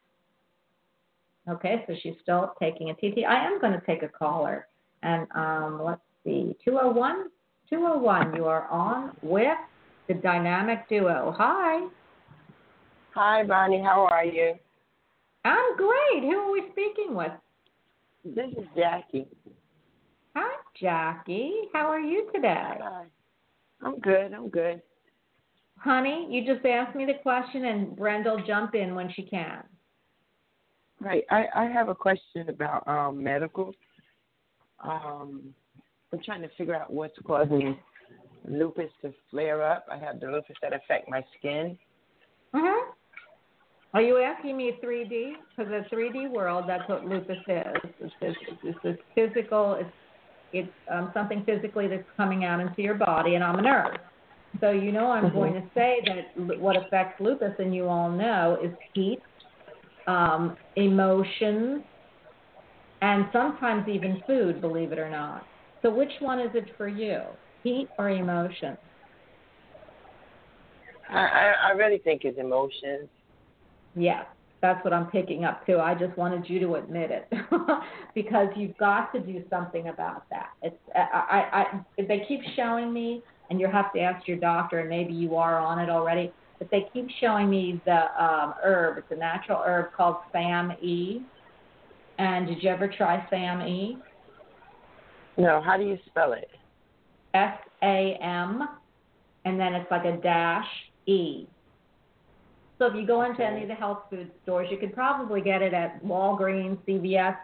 Okay, 1.49 1.85
so 1.87 1.95
she's 2.03 2.15
still 2.23 2.55
taking 2.61 2.91
a 2.91 2.95
TT. 2.95 3.25
I 3.29 3.47
am 3.47 3.61
going 3.61 3.73
to 3.73 3.83
take 3.87 4.03
a 4.03 4.09
caller, 4.09 4.67
and 5.03 5.27
um, 5.35 5.83
let's 5.83 6.01
see, 6.25 6.57
201, 6.65 7.29
201. 7.69 8.35
You 8.35 8.47
are 8.47 8.67
on 8.69 9.17
with 9.23 9.59
the 10.09 10.15
dynamic 10.15 10.89
duo. 10.89 11.35
Hi. 11.37 11.87
Hi, 13.15 13.45
Bonnie. 13.45 13.81
How 13.81 14.09
are 14.11 14.25
you? 14.25 14.55
I'm 15.45 15.77
great. 15.77 16.23
Who 16.23 16.37
are 16.37 16.51
we 16.51 16.65
speaking 16.73 17.15
with? 17.15 17.31
This 18.25 18.51
is 18.59 18.67
Jackie. 18.77 19.29
Hi, 20.35 20.57
Jackie. 20.81 21.53
How 21.73 21.87
are 21.87 22.01
you 22.01 22.29
today? 22.35 22.73
Hi. 22.83 23.05
I'm 23.83 24.01
good. 24.01 24.33
I'm 24.33 24.49
good. 24.49 24.83
Honey, 25.79 26.27
you 26.29 26.45
just 26.45 26.67
asked 26.67 26.97
me 26.97 27.05
the 27.05 27.15
question, 27.23 27.67
and 27.67 27.95
Brenda 27.95 28.31
will 28.31 28.45
jump 28.45 28.75
in 28.75 28.97
when 28.97 29.13
she 29.13 29.23
can. 29.23 29.63
Right. 31.01 31.23
I, 31.31 31.45
I 31.55 31.65
have 31.67 31.89
a 31.89 31.95
question 31.95 32.49
about 32.49 32.89
um, 32.89 33.23
medical. 33.23 33.73
Um, 34.83 35.55
I'm 36.13 36.21
trying 36.25 36.43
to 36.43 36.51
figure 36.59 36.75
out 36.75 36.93
what's 36.93 37.19
causing 37.25 37.79
lupus 38.49 38.91
to 39.03 39.13
flare 39.31 39.63
up. 39.63 39.87
I 39.89 39.99
have 39.99 40.19
the 40.19 40.27
lupus 40.27 40.57
that 40.63 40.73
affect 40.73 41.09
my 41.09 41.23
skin. 41.39 41.79
Mm-hmm. 42.53 42.91
Are 43.95 44.03
you 44.03 44.19
asking 44.19 44.57
me 44.57 44.79
3D? 44.85 45.35
Because 45.57 45.71
the 45.71 45.87
3D 45.97 46.29
world, 46.29 46.65
that's 46.69 46.89
what 46.89 47.07
lupus 47.09 47.39
is. 47.47 47.81
It's 48.01 48.15
this, 48.21 48.37
it's 48.65 48.83
this 48.83 48.97
physical, 49.15 49.75
it's, 49.81 49.91
it's 50.53 50.73
um, 50.93 51.11
something 51.15 51.45
physically 51.45 51.87
that's 51.87 52.09
coming 52.17 52.45
out 52.45 52.61
into 52.61 52.83
your 52.83 52.95
body, 52.97 53.37
and 53.37 53.45
I'm 53.45 53.59
a 53.61 53.63
nurse. 53.63 53.99
So 54.61 54.71
you 54.73 54.93
know 54.93 55.11
I'm 55.11 55.31
Mhm. 55.31 55.35
going 55.35 55.55
to 55.55 55.63
say 55.75 56.01
that 56.07 56.59
what 56.59 56.77
affects 56.77 57.21
lupus, 57.21 57.55
and 57.59 57.75
you 57.75 57.89
all 57.89 58.11
know, 58.11 58.59
is 58.63 58.73
heat, 58.95 59.21
um, 60.09 60.57
emotions, 60.77 61.85
and 63.01 63.27
sometimes 63.33 63.89
even 63.89 64.23
food, 64.27 64.61
believe 64.61 64.93
it 64.93 64.99
or 64.99 65.11
not. 65.11 65.47
So 65.83 65.91
which 65.91 66.13
one 66.21 66.41
is 66.41 66.55
it 66.55 66.77
for 66.77 66.89
you, 66.89 67.23
heat 67.63 67.89
or 67.99 68.11
emotion? 68.11 68.77
I, 71.11 71.19
I, 71.27 71.55
I 71.69 71.71
really 71.73 71.99
think 71.99 72.25
it's 72.25 72.39
emotions. 72.39 73.09
Yes. 73.97 74.27
That's 74.61 74.83
what 74.83 74.95
I'm 74.95 75.11
picking 75.11 75.45
up 75.45 75.67
too. 75.67 75.79
I 75.79 75.95
just 75.95 76.17
wanted 76.17 76.49
you 76.49 76.59
to 76.61 76.77
admit 76.77 77.11
it 77.11 77.31
because 78.15 78.49
you've 78.57 78.77
got 78.79 79.13
to 79.13 79.21
do 79.21 79.45
something 79.51 79.89
about 79.89 80.25
that. 80.31 80.53
It's 80.63 80.77
I, 80.95 81.01
I, 81.53 82.01
I 82.01 82.03
they 82.03 82.25
keep 82.27 82.41
showing 82.57 82.91
me, 82.91 83.23
and 83.51 83.61
you 83.61 83.67
have 83.67 83.93
to 83.93 84.01
ask 84.01 84.27
your 84.27 84.39
doctor, 84.39 84.79
and 84.79 84.89
maybe 84.89 85.13
you 85.13 85.37
are 85.37 85.59
on 85.59 85.79
it 85.81 85.91
already. 85.91 86.33
But 86.59 86.71
they 86.71 86.89
keep 86.95 87.09
showing 87.21 87.51
me 87.51 87.79
the 87.85 88.25
um, 88.25 88.55
herb. 88.65 88.97
It's 88.97 89.11
a 89.11 89.17
natural 89.17 89.63
herb 89.67 89.93
called 89.95 90.17
Sam 90.33 90.73
E. 90.81 91.21
And 92.19 92.47
did 92.47 92.63
you 92.63 92.71
ever 92.71 92.89
try 92.89 93.27
Sam 93.29 93.61
E? 93.67 93.99
No, 95.37 95.61
how 95.61 95.77
do 95.77 95.85
you 95.85 95.99
spell 96.07 96.33
it? 96.33 96.49
S 97.35 97.59
A 97.83 98.17
M, 98.23 98.67
and 99.45 99.61
then 99.61 99.75
it's 99.75 99.91
like 99.91 100.07
a 100.07 100.17
dash 100.17 100.69
E. 101.07 101.47
So 102.81 102.87
if 102.87 102.95
you 102.95 103.07
go 103.07 103.23
into 103.23 103.45
any 103.45 103.63
of 103.63 103.69
the 103.69 103.75
health 103.75 104.01
food 104.11 104.31
stores, 104.43 104.69
you 104.71 104.79
could 104.79 104.93
probably 104.95 105.41
get 105.41 105.63
it 105.63 105.73
at 105.75 106.03
Walgreens, 106.05 106.79
CVS, 106.87 107.37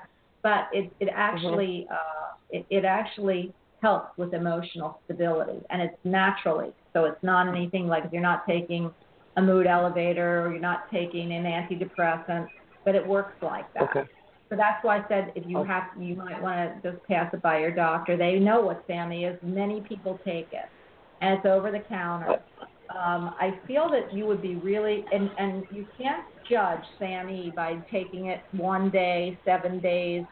but 0.43 0.69
it 0.73 0.93
it 1.01 1.09
actually 1.13 1.87
uh, 1.91 1.97
it, 2.51 2.67
it 2.71 2.85
actually 2.85 3.55
helps 3.83 4.11
with 4.19 4.35
emotional 4.35 5.01
stability, 5.05 5.61
and 5.71 5.81
it's 5.83 5.97
naturally. 6.05 6.73
So 6.93 7.05
it's 7.05 7.23
not 7.23 7.49
anything 7.49 7.87
like 7.87 8.05
if 8.05 8.13
you're 8.13 8.23
not 8.23 8.43
taking 8.49 8.91
a 9.37 9.43
mood 9.43 9.67
elevator 9.67 10.45
or 10.47 10.51
you're 10.51 10.61
not 10.61 10.91
taking 10.93 11.33
an 11.33 11.45
antidepressant, 11.45 12.49
but 12.85 12.95
it 12.95 13.07
works 13.07 13.37
like 13.41 13.67
that. 13.75 13.85
Okay. 13.85 14.05
So 14.51 14.57
that's 14.57 14.83
why 14.85 14.99
I 14.99 15.09
said 15.09 15.33
if 15.37 15.47
you 15.47 15.59
Okay. 15.59 15.69
have, 15.69 15.85
you 15.99 16.17
might 16.17 16.43
want 16.43 16.83
to 16.83 16.91
just 16.93 17.05
pass 17.07 17.33
it 17.33 17.41
by 17.41 17.61
your 17.61 17.71
doctor. 17.71 18.17
They 18.17 18.39
know 18.41 18.61
what 18.63 18.85
SAM-e 18.89 19.25
is. 19.25 19.39
Many 19.43 19.81
people 19.83 20.21
take 20.27 20.49
it, 20.53 20.67
and 21.21 21.39
it's 21.39 21.47
over 21.47 21.71
the 21.71 21.81
counter. 21.89 22.43
Um, 22.95 23.35
I 23.41 23.61
feel 23.67 23.89
that 23.91 24.13
you 24.13 24.27
would 24.27 24.43
be 24.43 24.57
really, 24.57 25.05
and 25.13 25.31
and 25.39 25.65
you 25.71 25.87
can't 25.97 26.25
judge 26.49 26.85
SAM-e 26.99 27.53
by 27.55 27.77
taking 27.91 28.27
it 28.27 28.43
one 28.53 28.91
day, 28.91 29.39
seven 29.45 29.81
days. 29.81 30.27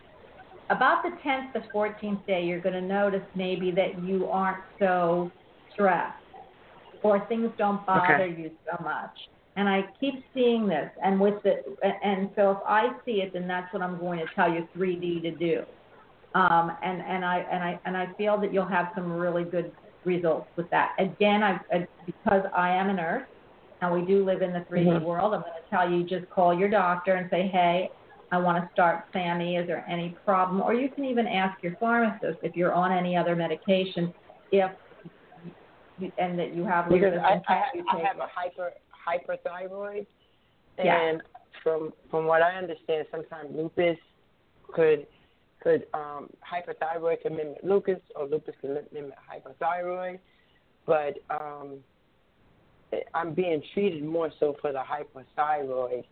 About 0.70 1.02
the 1.02 1.10
10th 1.24 1.52
to 1.54 1.60
14th 1.74 2.24
day, 2.26 2.44
you're 2.44 2.60
going 2.60 2.74
to 2.74 2.80
notice 2.82 3.22
maybe 3.34 3.70
that 3.72 4.02
you 4.02 4.26
aren't 4.26 4.64
so 4.78 5.32
stressed, 5.72 6.16
or 7.02 7.26
things 7.28 7.50
don't 7.58 7.84
bother 7.86 8.26
Okay. 8.26 8.40
you 8.40 8.50
so 8.70 8.82
much. 8.84 9.10
And 9.56 9.68
I 9.68 9.82
keep 10.00 10.14
seeing 10.34 10.66
this, 10.68 10.90
and 11.02 11.20
with 11.20 11.42
the, 11.44 11.62
and 12.04 12.30
so 12.36 12.52
if 12.52 12.58
I 12.66 12.90
see 13.04 13.22
it, 13.22 13.32
then 13.32 13.48
that's 13.48 13.72
what 13.72 13.82
I'm 13.82 13.98
going 13.98 14.18
to 14.20 14.26
tell 14.34 14.52
you 14.52 14.68
3D 14.76 15.22
to 15.22 15.30
do. 15.32 15.64
Um, 16.34 16.72
and 16.82 17.00
and 17.02 17.24
I 17.24 17.38
and 17.50 17.64
I 17.64 17.80
and 17.84 17.96
I 17.96 18.12
feel 18.18 18.38
that 18.40 18.52
you'll 18.52 18.66
have 18.68 18.88
some 18.94 19.10
really 19.12 19.44
good 19.44 19.72
results 20.08 20.50
with 20.56 20.68
that. 20.70 20.92
Again, 20.98 21.42
I, 21.42 21.60
I 21.72 21.86
because 22.06 22.44
I 22.56 22.70
am 22.70 22.90
a 22.90 22.94
nurse, 22.94 23.28
and 23.80 23.92
we 23.92 24.04
do 24.04 24.24
live 24.24 24.42
in 24.42 24.52
the 24.52 24.60
3D 24.70 24.86
Mhm. 24.88 25.02
world. 25.02 25.34
I'm 25.34 25.42
going 25.42 25.52
to 25.62 25.68
tell 25.70 25.88
you 25.88 26.02
just 26.04 26.28
call 26.30 26.52
your 26.52 26.68
doctor 26.68 27.14
and 27.14 27.30
say, 27.30 27.46
hey, 27.46 27.90
I 28.30 28.38
want 28.38 28.62
to 28.62 28.68
start 28.72 29.04
SAM-e. 29.12 29.56
Is 29.56 29.66
there 29.66 29.84
any 29.88 30.16
problem? 30.24 30.60
Or 30.62 30.74
you 30.74 30.88
can 30.90 31.04
even 31.04 31.26
ask 31.26 31.62
your 31.62 31.76
pharmacist 31.76 32.38
if 32.42 32.56
you're 32.56 32.74
on 32.74 32.90
any 32.92 33.16
other 33.16 33.36
medication, 33.36 34.12
if 34.50 34.70
and 36.18 36.38
that 36.38 36.54
you 36.54 36.64
have 36.64 36.88
Because 36.88 37.14
lupus 37.14 37.42
I, 37.48 37.54
I, 37.54 37.62
you 37.74 37.84
I 37.92 37.98
have 38.00 38.18
a 38.18 38.28
hyper 38.32 38.72
hyperthyroid, 39.06 40.06
Yeah. 40.78 41.18
from 41.62 41.92
from 42.10 42.26
what 42.26 42.40
I 42.42 42.52
understand, 42.56 43.06
sometimes 43.10 43.54
lupus 43.54 43.98
could 44.74 45.06
could 45.68 45.86
um, 45.92 46.30
hyperthyroid 46.50 47.20
can 47.22 47.36
mimic 47.36 47.58
lupus, 47.62 48.00
or 48.16 48.26
lupus 48.26 48.54
can 48.60 48.78
mimic 48.92 49.12
hyperthyroid, 49.30 50.18
but 50.86 51.18
um, 51.30 51.76
I'm 53.12 53.34
being 53.34 53.62
treated 53.74 54.02
more 54.02 54.30
so 54.40 54.56
for 54.62 54.72
the 54.72 54.80
hyperthyroid 54.80 56.04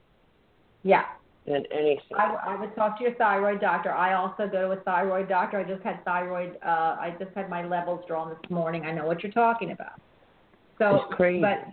yeah. 0.83 1.05
than 1.47 1.65
anything. 1.73 2.17
I, 2.19 2.37
I 2.49 2.61
would 2.61 2.75
talk 2.77 2.99
to 2.99 3.05
your 3.05 3.15
thyroid 3.15 3.63
doctor. 3.63 3.93
I 3.93 4.13
also 4.13 4.47
go 4.47 4.75
to 4.75 4.79
a 4.79 4.83
thyroid 4.83 5.29
doctor. 5.29 5.59
I 5.59 5.65
just 5.65 5.83
had 5.83 6.05
thyroid. 6.05 6.59
Uh, 6.63 6.97
I 7.01 7.17
just 7.19 7.35
had 7.35 7.49
my 7.49 7.67
levels 7.67 8.05
drawn 8.07 8.29
this 8.29 8.51
morning. 8.51 8.85
I 8.85 8.93
know 8.93 9.07
what 9.07 9.23
you're 9.23 9.33
talking 9.33 9.71
about. 9.73 9.99
So, 10.79 10.97
It's 10.97 11.15
crazy. 11.15 11.41
but 11.41 11.65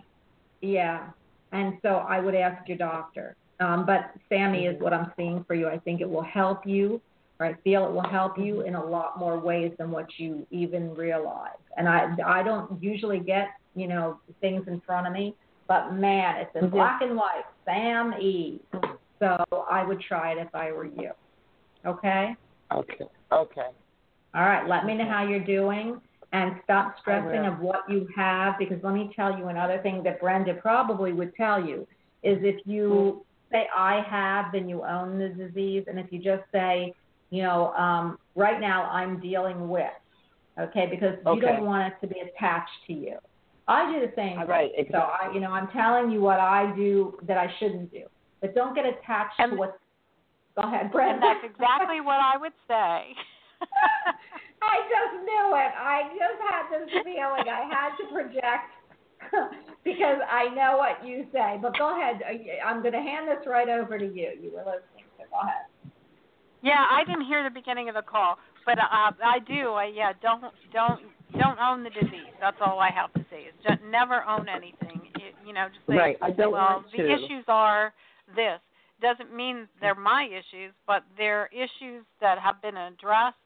yeah, 0.62 1.10
and 1.52 1.76
so 1.82 1.96
I 2.08 2.18
would 2.20 2.34
ask 2.34 2.66
your 2.66 2.78
doctor. 2.78 3.36
Um, 3.60 3.84
but 3.84 4.10
SAM-e 4.30 4.66
is 4.66 4.80
what 4.80 4.94
I'm 4.94 5.12
seeing 5.16 5.44
for 5.44 5.54
you. 5.54 5.68
I 5.68 5.78
think 5.78 6.00
it 6.00 6.08
will 6.08 6.22
help 6.22 6.66
you, 6.66 7.00
I 7.44 7.54
feel 7.64 7.86
it 7.86 7.92
will 7.92 8.08
help 8.08 8.38
you 8.38 8.62
in 8.62 8.74
a 8.74 8.84
lot 8.84 9.18
more 9.18 9.38
ways 9.38 9.72
than 9.78 9.90
what 9.90 10.06
you 10.18 10.46
even 10.50 10.94
realize. 10.94 11.50
And 11.76 11.88
I, 11.88 12.14
I 12.26 12.42
don't 12.42 12.82
usually 12.82 13.18
get, 13.18 13.48
you 13.74 13.86
know, 13.88 14.18
things 14.40 14.66
in 14.66 14.80
front 14.80 15.06
of 15.06 15.12
me, 15.12 15.34
but 15.68 15.92
man, 15.94 16.36
it's 16.36 16.54
in 16.54 16.66
Mhm. 16.66 16.70
black 16.72 17.02
and 17.02 17.16
white. 17.16 17.44
Sam 17.64 18.14
E. 18.20 18.60
So 19.18 19.44
I 19.70 19.84
would 19.84 20.00
try 20.00 20.32
it 20.32 20.38
if 20.38 20.54
I 20.54 20.72
were 20.72 20.86
you. 20.86 21.10
Okay? 21.86 22.36
Okay. 22.72 23.06
Okay. 23.32 23.68
All 24.34 24.42
right. 24.42 24.66
Let 24.66 24.84
me 24.86 24.94
know 24.94 25.08
how 25.08 25.24
you're 25.24 25.40
doing 25.44 26.00
and 26.32 26.56
stop 26.64 26.98
stressing 27.00 27.46
of 27.46 27.60
what 27.60 27.88
you 27.88 28.08
have 28.16 28.58
because 28.58 28.82
let 28.82 28.94
me 28.94 29.10
tell 29.14 29.38
you 29.38 29.48
another 29.48 29.78
thing 29.78 30.02
that 30.02 30.20
Brenda 30.20 30.54
probably 30.54 31.12
would 31.12 31.34
tell 31.36 31.64
you 31.64 31.86
is 32.22 32.38
if 32.42 32.60
you 32.66 33.24
say 33.52 33.68
I 33.76 34.00
have, 34.00 34.46
then 34.52 34.68
you 34.68 34.84
own 34.84 35.18
the 35.18 35.28
disease. 35.28 35.84
And 35.86 35.98
if 35.98 36.06
you 36.10 36.18
just 36.18 36.42
say, 36.50 36.92
you 37.34 37.42
know, 37.42 37.72
um, 37.72 38.16
right 38.36 38.60
now 38.60 38.84
I'm 38.84 39.18
dealing 39.18 39.68
with, 39.68 39.90
okay, 40.56 40.86
because 40.88 41.18
you 41.34 41.40
don't 41.40 41.66
want 41.66 41.92
it 41.92 42.06
to 42.06 42.06
be 42.06 42.20
attached 42.20 42.70
to 42.86 42.92
you. 42.92 43.16
I 43.66 43.90
do 43.90 44.06
the 44.06 44.12
same 44.14 44.38
All 44.38 44.46
right, 44.46 44.70
So 44.76 44.82
exactly. 44.82 45.02
I, 45.02 45.34
you 45.34 45.40
know, 45.40 45.50
I'm 45.50 45.66
telling 45.74 46.12
you 46.12 46.20
what 46.20 46.38
I 46.38 46.72
do 46.76 47.18
that 47.26 47.36
I 47.36 47.52
shouldn't 47.58 47.90
do, 47.90 48.04
but 48.40 48.54
don't 48.54 48.72
get 48.76 48.84
attached 48.86 49.34
to 49.40 49.56
what's. 49.56 49.72
Go 50.54 50.62
ahead, 50.62 50.92
Brenda. 50.92 51.14
And 51.14 51.22
that's 51.24 51.42
exactly 51.42 52.00
what 52.00 52.22
I 52.22 52.36
would 52.38 52.54
say. 52.68 53.18
I 54.62 54.76
just 54.86 55.26
knew 55.26 55.46
it. 55.58 55.72
I 55.74 56.02
just 56.14 56.38
had 56.46 56.70
this 56.70 56.88
feeling. 57.02 57.50
I 57.50 57.66
had 57.66 57.98
to 57.98 58.04
project 58.14 58.70
because 59.84 60.18
I 60.30 60.54
know 60.54 60.76
what 60.78 61.04
you 61.04 61.26
say. 61.32 61.58
But 61.60 61.76
go 61.76 61.98
ahead. 61.98 62.20
I'm 62.64 62.80
going 62.80 62.94
to 62.94 63.02
hand 63.02 63.26
this 63.26 63.44
right 63.44 63.68
over 63.68 63.98
to 63.98 64.06
you. 64.06 64.30
You 64.40 64.52
were 64.54 64.62
listening, 64.62 65.10
so 65.18 65.24
go 65.32 65.40
ahead. 65.42 65.66
Yeah, 66.64 66.82
I 66.90 67.04
didn't 67.04 67.26
hear 67.26 67.44
the 67.44 67.52
beginning 67.52 67.90
of 67.90 67.94
the 67.94 68.02
call, 68.02 68.38
but 68.64 68.78
uh, 68.78 69.12
I 69.22 69.38
do. 69.46 69.72
I 69.72 69.92
yeah, 69.94 70.12
don't 70.22 70.42
don't 70.72 71.00
don't 71.38 71.58
own 71.60 71.84
the 71.84 71.90
disease. 71.90 72.32
That's 72.40 72.56
all 72.64 72.80
I 72.80 72.90
have 72.90 73.12
to 73.12 73.24
say. 73.30 73.42
Is 73.42 73.54
just 73.62 73.82
never 73.84 74.24
own 74.24 74.48
anything. 74.48 75.02
It, 75.16 75.34
you 75.46 75.52
know, 75.52 75.66
just 75.68 75.86
say, 75.86 75.94
Right, 75.94 76.16
I 76.22 76.30
don't 76.30 76.52
well, 76.52 76.62
want 76.62 76.86
the 76.90 77.02
to. 77.02 77.12
issues 77.12 77.44
are 77.48 77.92
this. 78.34 78.60
Doesn't 79.02 79.36
mean 79.36 79.68
they're 79.82 79.94
my 79.94 80.26
issues, 80.26 80.72
but 80.86 81.02
they're 81.18 81.50
issues 81.52 82.04
that 82.22 82.38
have 82.38 82.62
been 82.62 82.78
addressed, 82.78 83.36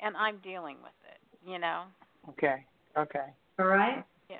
and 0.00 0.16
I'm 0.16 0.38
dealing 0.42 0.76
with 0.82 0.96
it. 1.10 1.50
You 1.50 1.58
know. 1.58 1.82
Okay. 2.30 2.64
Okay. 2.96 3.26
All 3.58 3.66
right. 3.66 4.02
Yeah. 4.30 4.36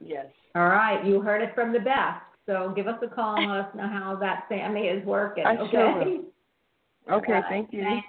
Yes. 0.00 0.26
All 0.54 0.68
right. 0.68 1.04
You 1.04 1.20
heard 1.20 1.42
it 1.42 1.54
from 1.54 1.74
the 1.74 1.78
best. 1.78 2.22
So 2.46 2.72
give 2.74 2.86
us 2.86 2.96
a 3.02 3.08
call 3.14 3.36
and 3.36 3.50
let 3.50 3.60
us 3.66 3.74
know 3.74 3.86
how 3.86 4.16
that 4.20 4.46
SAM-e 4.48 4.80
is 4.80 5.04
working. 5.04 5.44
I 5.44 5.56
okay. 5.56 5.70
sure 5.70 6.04
will. 6.04 6.24
Okay. 7.10 7.32
All 7.32 7.40
right. 7.40 7.44
Thank 7.48 7.72
you. 7.72 7.82
Thanks. 7.82 8.06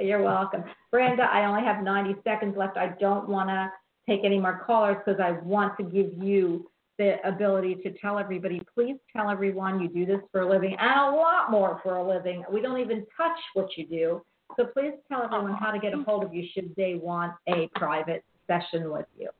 You're 0.00 0.22
welcome. 0.22 0.64
Brenda, 0.90 1.22
I 1.22 1.46
only 1.46 1.62
have 1.62 1.82
90 1.82 2.16
seconds 2.24 2.56
left. 2.56 2.76
I 2.76 2.94
don't 3.00 3.28
want 3.28 3.48
to 3.48 3.70
take 4.08 4.24
any 4.24 4.38
more 4.38 4.62
callers 4.66 4.96
because 5.04 5.20
I 5.20 5.32
want 5.42 5.76
to 5.78 5.84
give 5.84 6.12
you 6.22 6.68
the 6.98 7.16
ability 7.26 7.76
to 7.76 7.92
tell 8.00 8.18
everybody. 8.18 8.60
Please 8.74 8.96
tell 9.14 9.30
everyone 9.30 9.80
you 9.80 9.88
do 9.88 10.06
this 10.06 10.20
for 10.30 10.42
a 10.42 10.48
living 10.48 10.76
and 10.78 11.00
a 11.00 11.16
lot 11.16 11.50
more 11.50 11.80
for 11.82 11.96
a 11.96 12.06
living. 12.06 12.44
We 12.50 12.60
don't 12.60 12.80
even 12.80 13.06
touch 13.16 13.38
what 13.54 13.68
you 13.76 13.86
do. 13.86 14.22
So 14.56 14.66
please 14.66 14.92
tell 15.08 15.22
everyone 15.22 15.54
how 15.54 15.70
to 15.70 15.78
get 15.78 15.94
a 15.94 16.02
hold 16.02 16.24
of 16.24 16.34
you 16.34 16.46
should 16.52 16.74
they 16.76 16.94
want 16.94 17.32
a 17.48 17.68
private 17.74 18.24
session 18.46 18.92
with 18.92 19.06
you. 19.18 19.30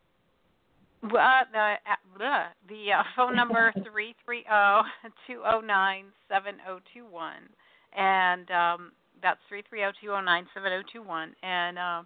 Well, 1.02 1.16
uh, 1.16 1.44
the 1.52 1.58
uh, 1.58 2.18
bleh, 2.18 2.46
the 2.68 2.92
uh, 2.92 3.02
phone 3.14 3.36
number 3.36 3.72
three 3.92 4.14
three 4.24 4.42
zero 4.44 4.82
two 5.26 5.42
zero 5.42 5.60
nine 5.60 6.06
seven 6.30 6.54
zero 6.64 6.80
two 6.94 7.04
one, 7.04 7.42
and 7.94 8.50
um, 8.50 8.92
that's 9.22 9.38
three 9.48 9.62
three 9.68 9.78
zero 9.80 9.92
two 10.00 10.06
zero 10.08 10.20
nine 10.20 10.46
seven 10.54 10.70
zero 10.70 10.82
two 10.92 11.02
one. 11.02 11.34
And 11.42 11.78
uh, 11.78 12.02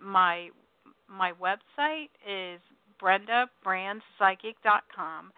my 0.00 0.48
my 1.08 1.32
website 1.32 2.10
is 2.28 2.60
brendabrandspsychic.com, 3.02 5.32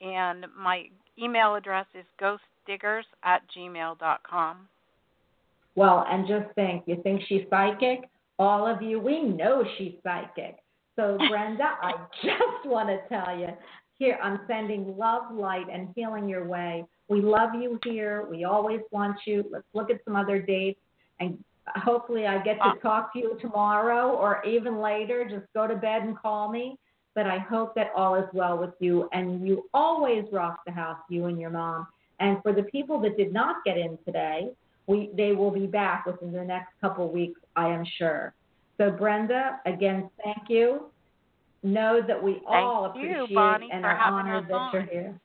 and 0.00 0.46
my 0.56 0.84
email 1.18 1.54
address 1.54 1.86
is 1.94 2.04
ghostdiggers 2.20 3.04
at 3.24 3.42
gmail.com. 3.56 4.68
Well, 5.74 6.06
and 6.10 6.26
just 6.26 6.50
think, 6.54 6.84
you 6.86 7.00
think 7.02 7.20
she's 7.28 7.42
psychic? 7.50 8.08
All 8.38 8.66
of 8.66 8.80
you, 8.82 9.00
we 9.00 9.22
know 9.22 9.64
she's 9.76 9.92
psychic. 10.02 10.56
So, 10.96 11.18
Brenda, 11.30 11.76
I 11.80 11.92
just 12.22 12.66
want 12.66 12.88
to 12.88 12.98
tell 13.08 13.38
you 13.38 13.48
here, 13.98 14.18
I'm 14.22 14.40
sending 14.46 14.96
love, 14.96 15.32
light, 15.32 15.66
and 15.72 15.88
healing 15.94 16.28
your 16.28 16.46
way. 16.46 16.84
We 17.08 17.20
love 17.20 17.50
you 17.54 17.78
here. 17.84 18.26
We 18.30 18.44
always 18.44 18.80
want 18.90 19.16
you. 19.26 19.44
Let's 19.50 19.66
look 19.72 19.90
at 19.90 20.00
some 20.04 20.16
other 20.16 20.40
dates, 20.40 20.80
and 21.20 21.42
hopefully, 21.76 22.26
I 22.26 22.42
get 22.42 22.56
to 22.58 22.68
uh, 22.68 22.74
talk 22.76 23.12
to 23.14 23.18
you 23.18 23.38
tomorrow 23.40 24.10
or 24.10 24.44
even 24.44 24.80
later. 24.80 25.24
Just 25.28 25.46
go 25.54 25.66
to 25.66 25.74
bed 25.74 26.02
and 26.02 26.16
call 26.16 26.50
me. 26.50 26.78
But 27.14 27.26
I 27.26 27.38
hope 27.38 27.74
that 27.74 27.90
all 27.96 28.14
is 28.14 28.28
well 28.32 28.58
with 28.58 28.74
you, 28.78 29.08
and 29.12 29.46
you 29.46 29.68
always 29.74 30.24
rock 30.30 30.60
the 30.66 30.72
house, 30.72 30.98
you 31.08 31.26
and 31.26 31.40
your 31.40 31.50
mom. 31.50 31.88
And 32.20 32.38
for 32.42 32.52
the 32.52 32.62
people 32.64 33.00
that 33.00 33.16
did 33.16 33.32
not 33.32 33.64
get 33.64 33.76
in 33.76 33.98
today, 34.04 34.50
we 34.86 35.10
they 35.16 35.32
will 35.32 35.50
be 35.50 35.66
back 35.66 36.06
within 36.06 36.32
the 36.32 36.44
next 36.44 36.72
couple 36.80 37.06
of 37.06 37.12
weeks, 37.12 37.40
I 37.56 37.68
am 37.68 37.84
sure. 37.98 38.34
So 38.76 38.90
Brenda, 38.90 39.60
again, 39.66 40.08
thank 40.24 40.48
you. 40.48 40.86
Know 41.62 42.00
that 42.06 42.22
we 42.22 42.40
all 42.46 42.92
Thank 42.92 43.04
you, 43.04 43.10
appreciate 43.24 43.34
Bonnie, 43.34 43.68
and 43.72 43.84
are 43.84 43.98
honored 43.98 44.48
that 44.48 44.54
on. 44.54 44.72
you're 44.72 44.82
here. 44.82 45.20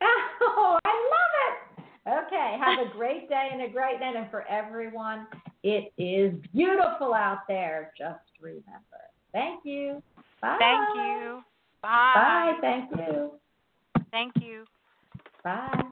Oh, 0.40 0.78
I. 0.84 0.97
Okay, 2.06 2.58
have 2.58 2.78
a 2.86 2.90
great 2.90 3.28
day 3.28 3.48
and 3.52 3.62
a 3.62 3.68
great 3.68 4.00
night. 4.00 4.16
And 4.16 4.30
for 4.30 4.46
everyone, 4.48 5.26
it 5.62 5.92
is 5.98 6.34
beautiful 6.54 7.14
out 7.14 7.40
there. 7.48 7.92
Just 7.96 8.20
remember. 8.40 8.64
Thank 9.32 9.64
you. 9.64 10.02
Bye. 10.40 10.56
Thank 10.58 10.88
you. 10.94 11.42
Bye. 11.82 12.12
Bye. 12.14 12.58
Thank 12.60 12.90
you. 12.96 13.32
Thank 14.10 14.32
you. 14.40 14.64
Bye. 15.44 15.90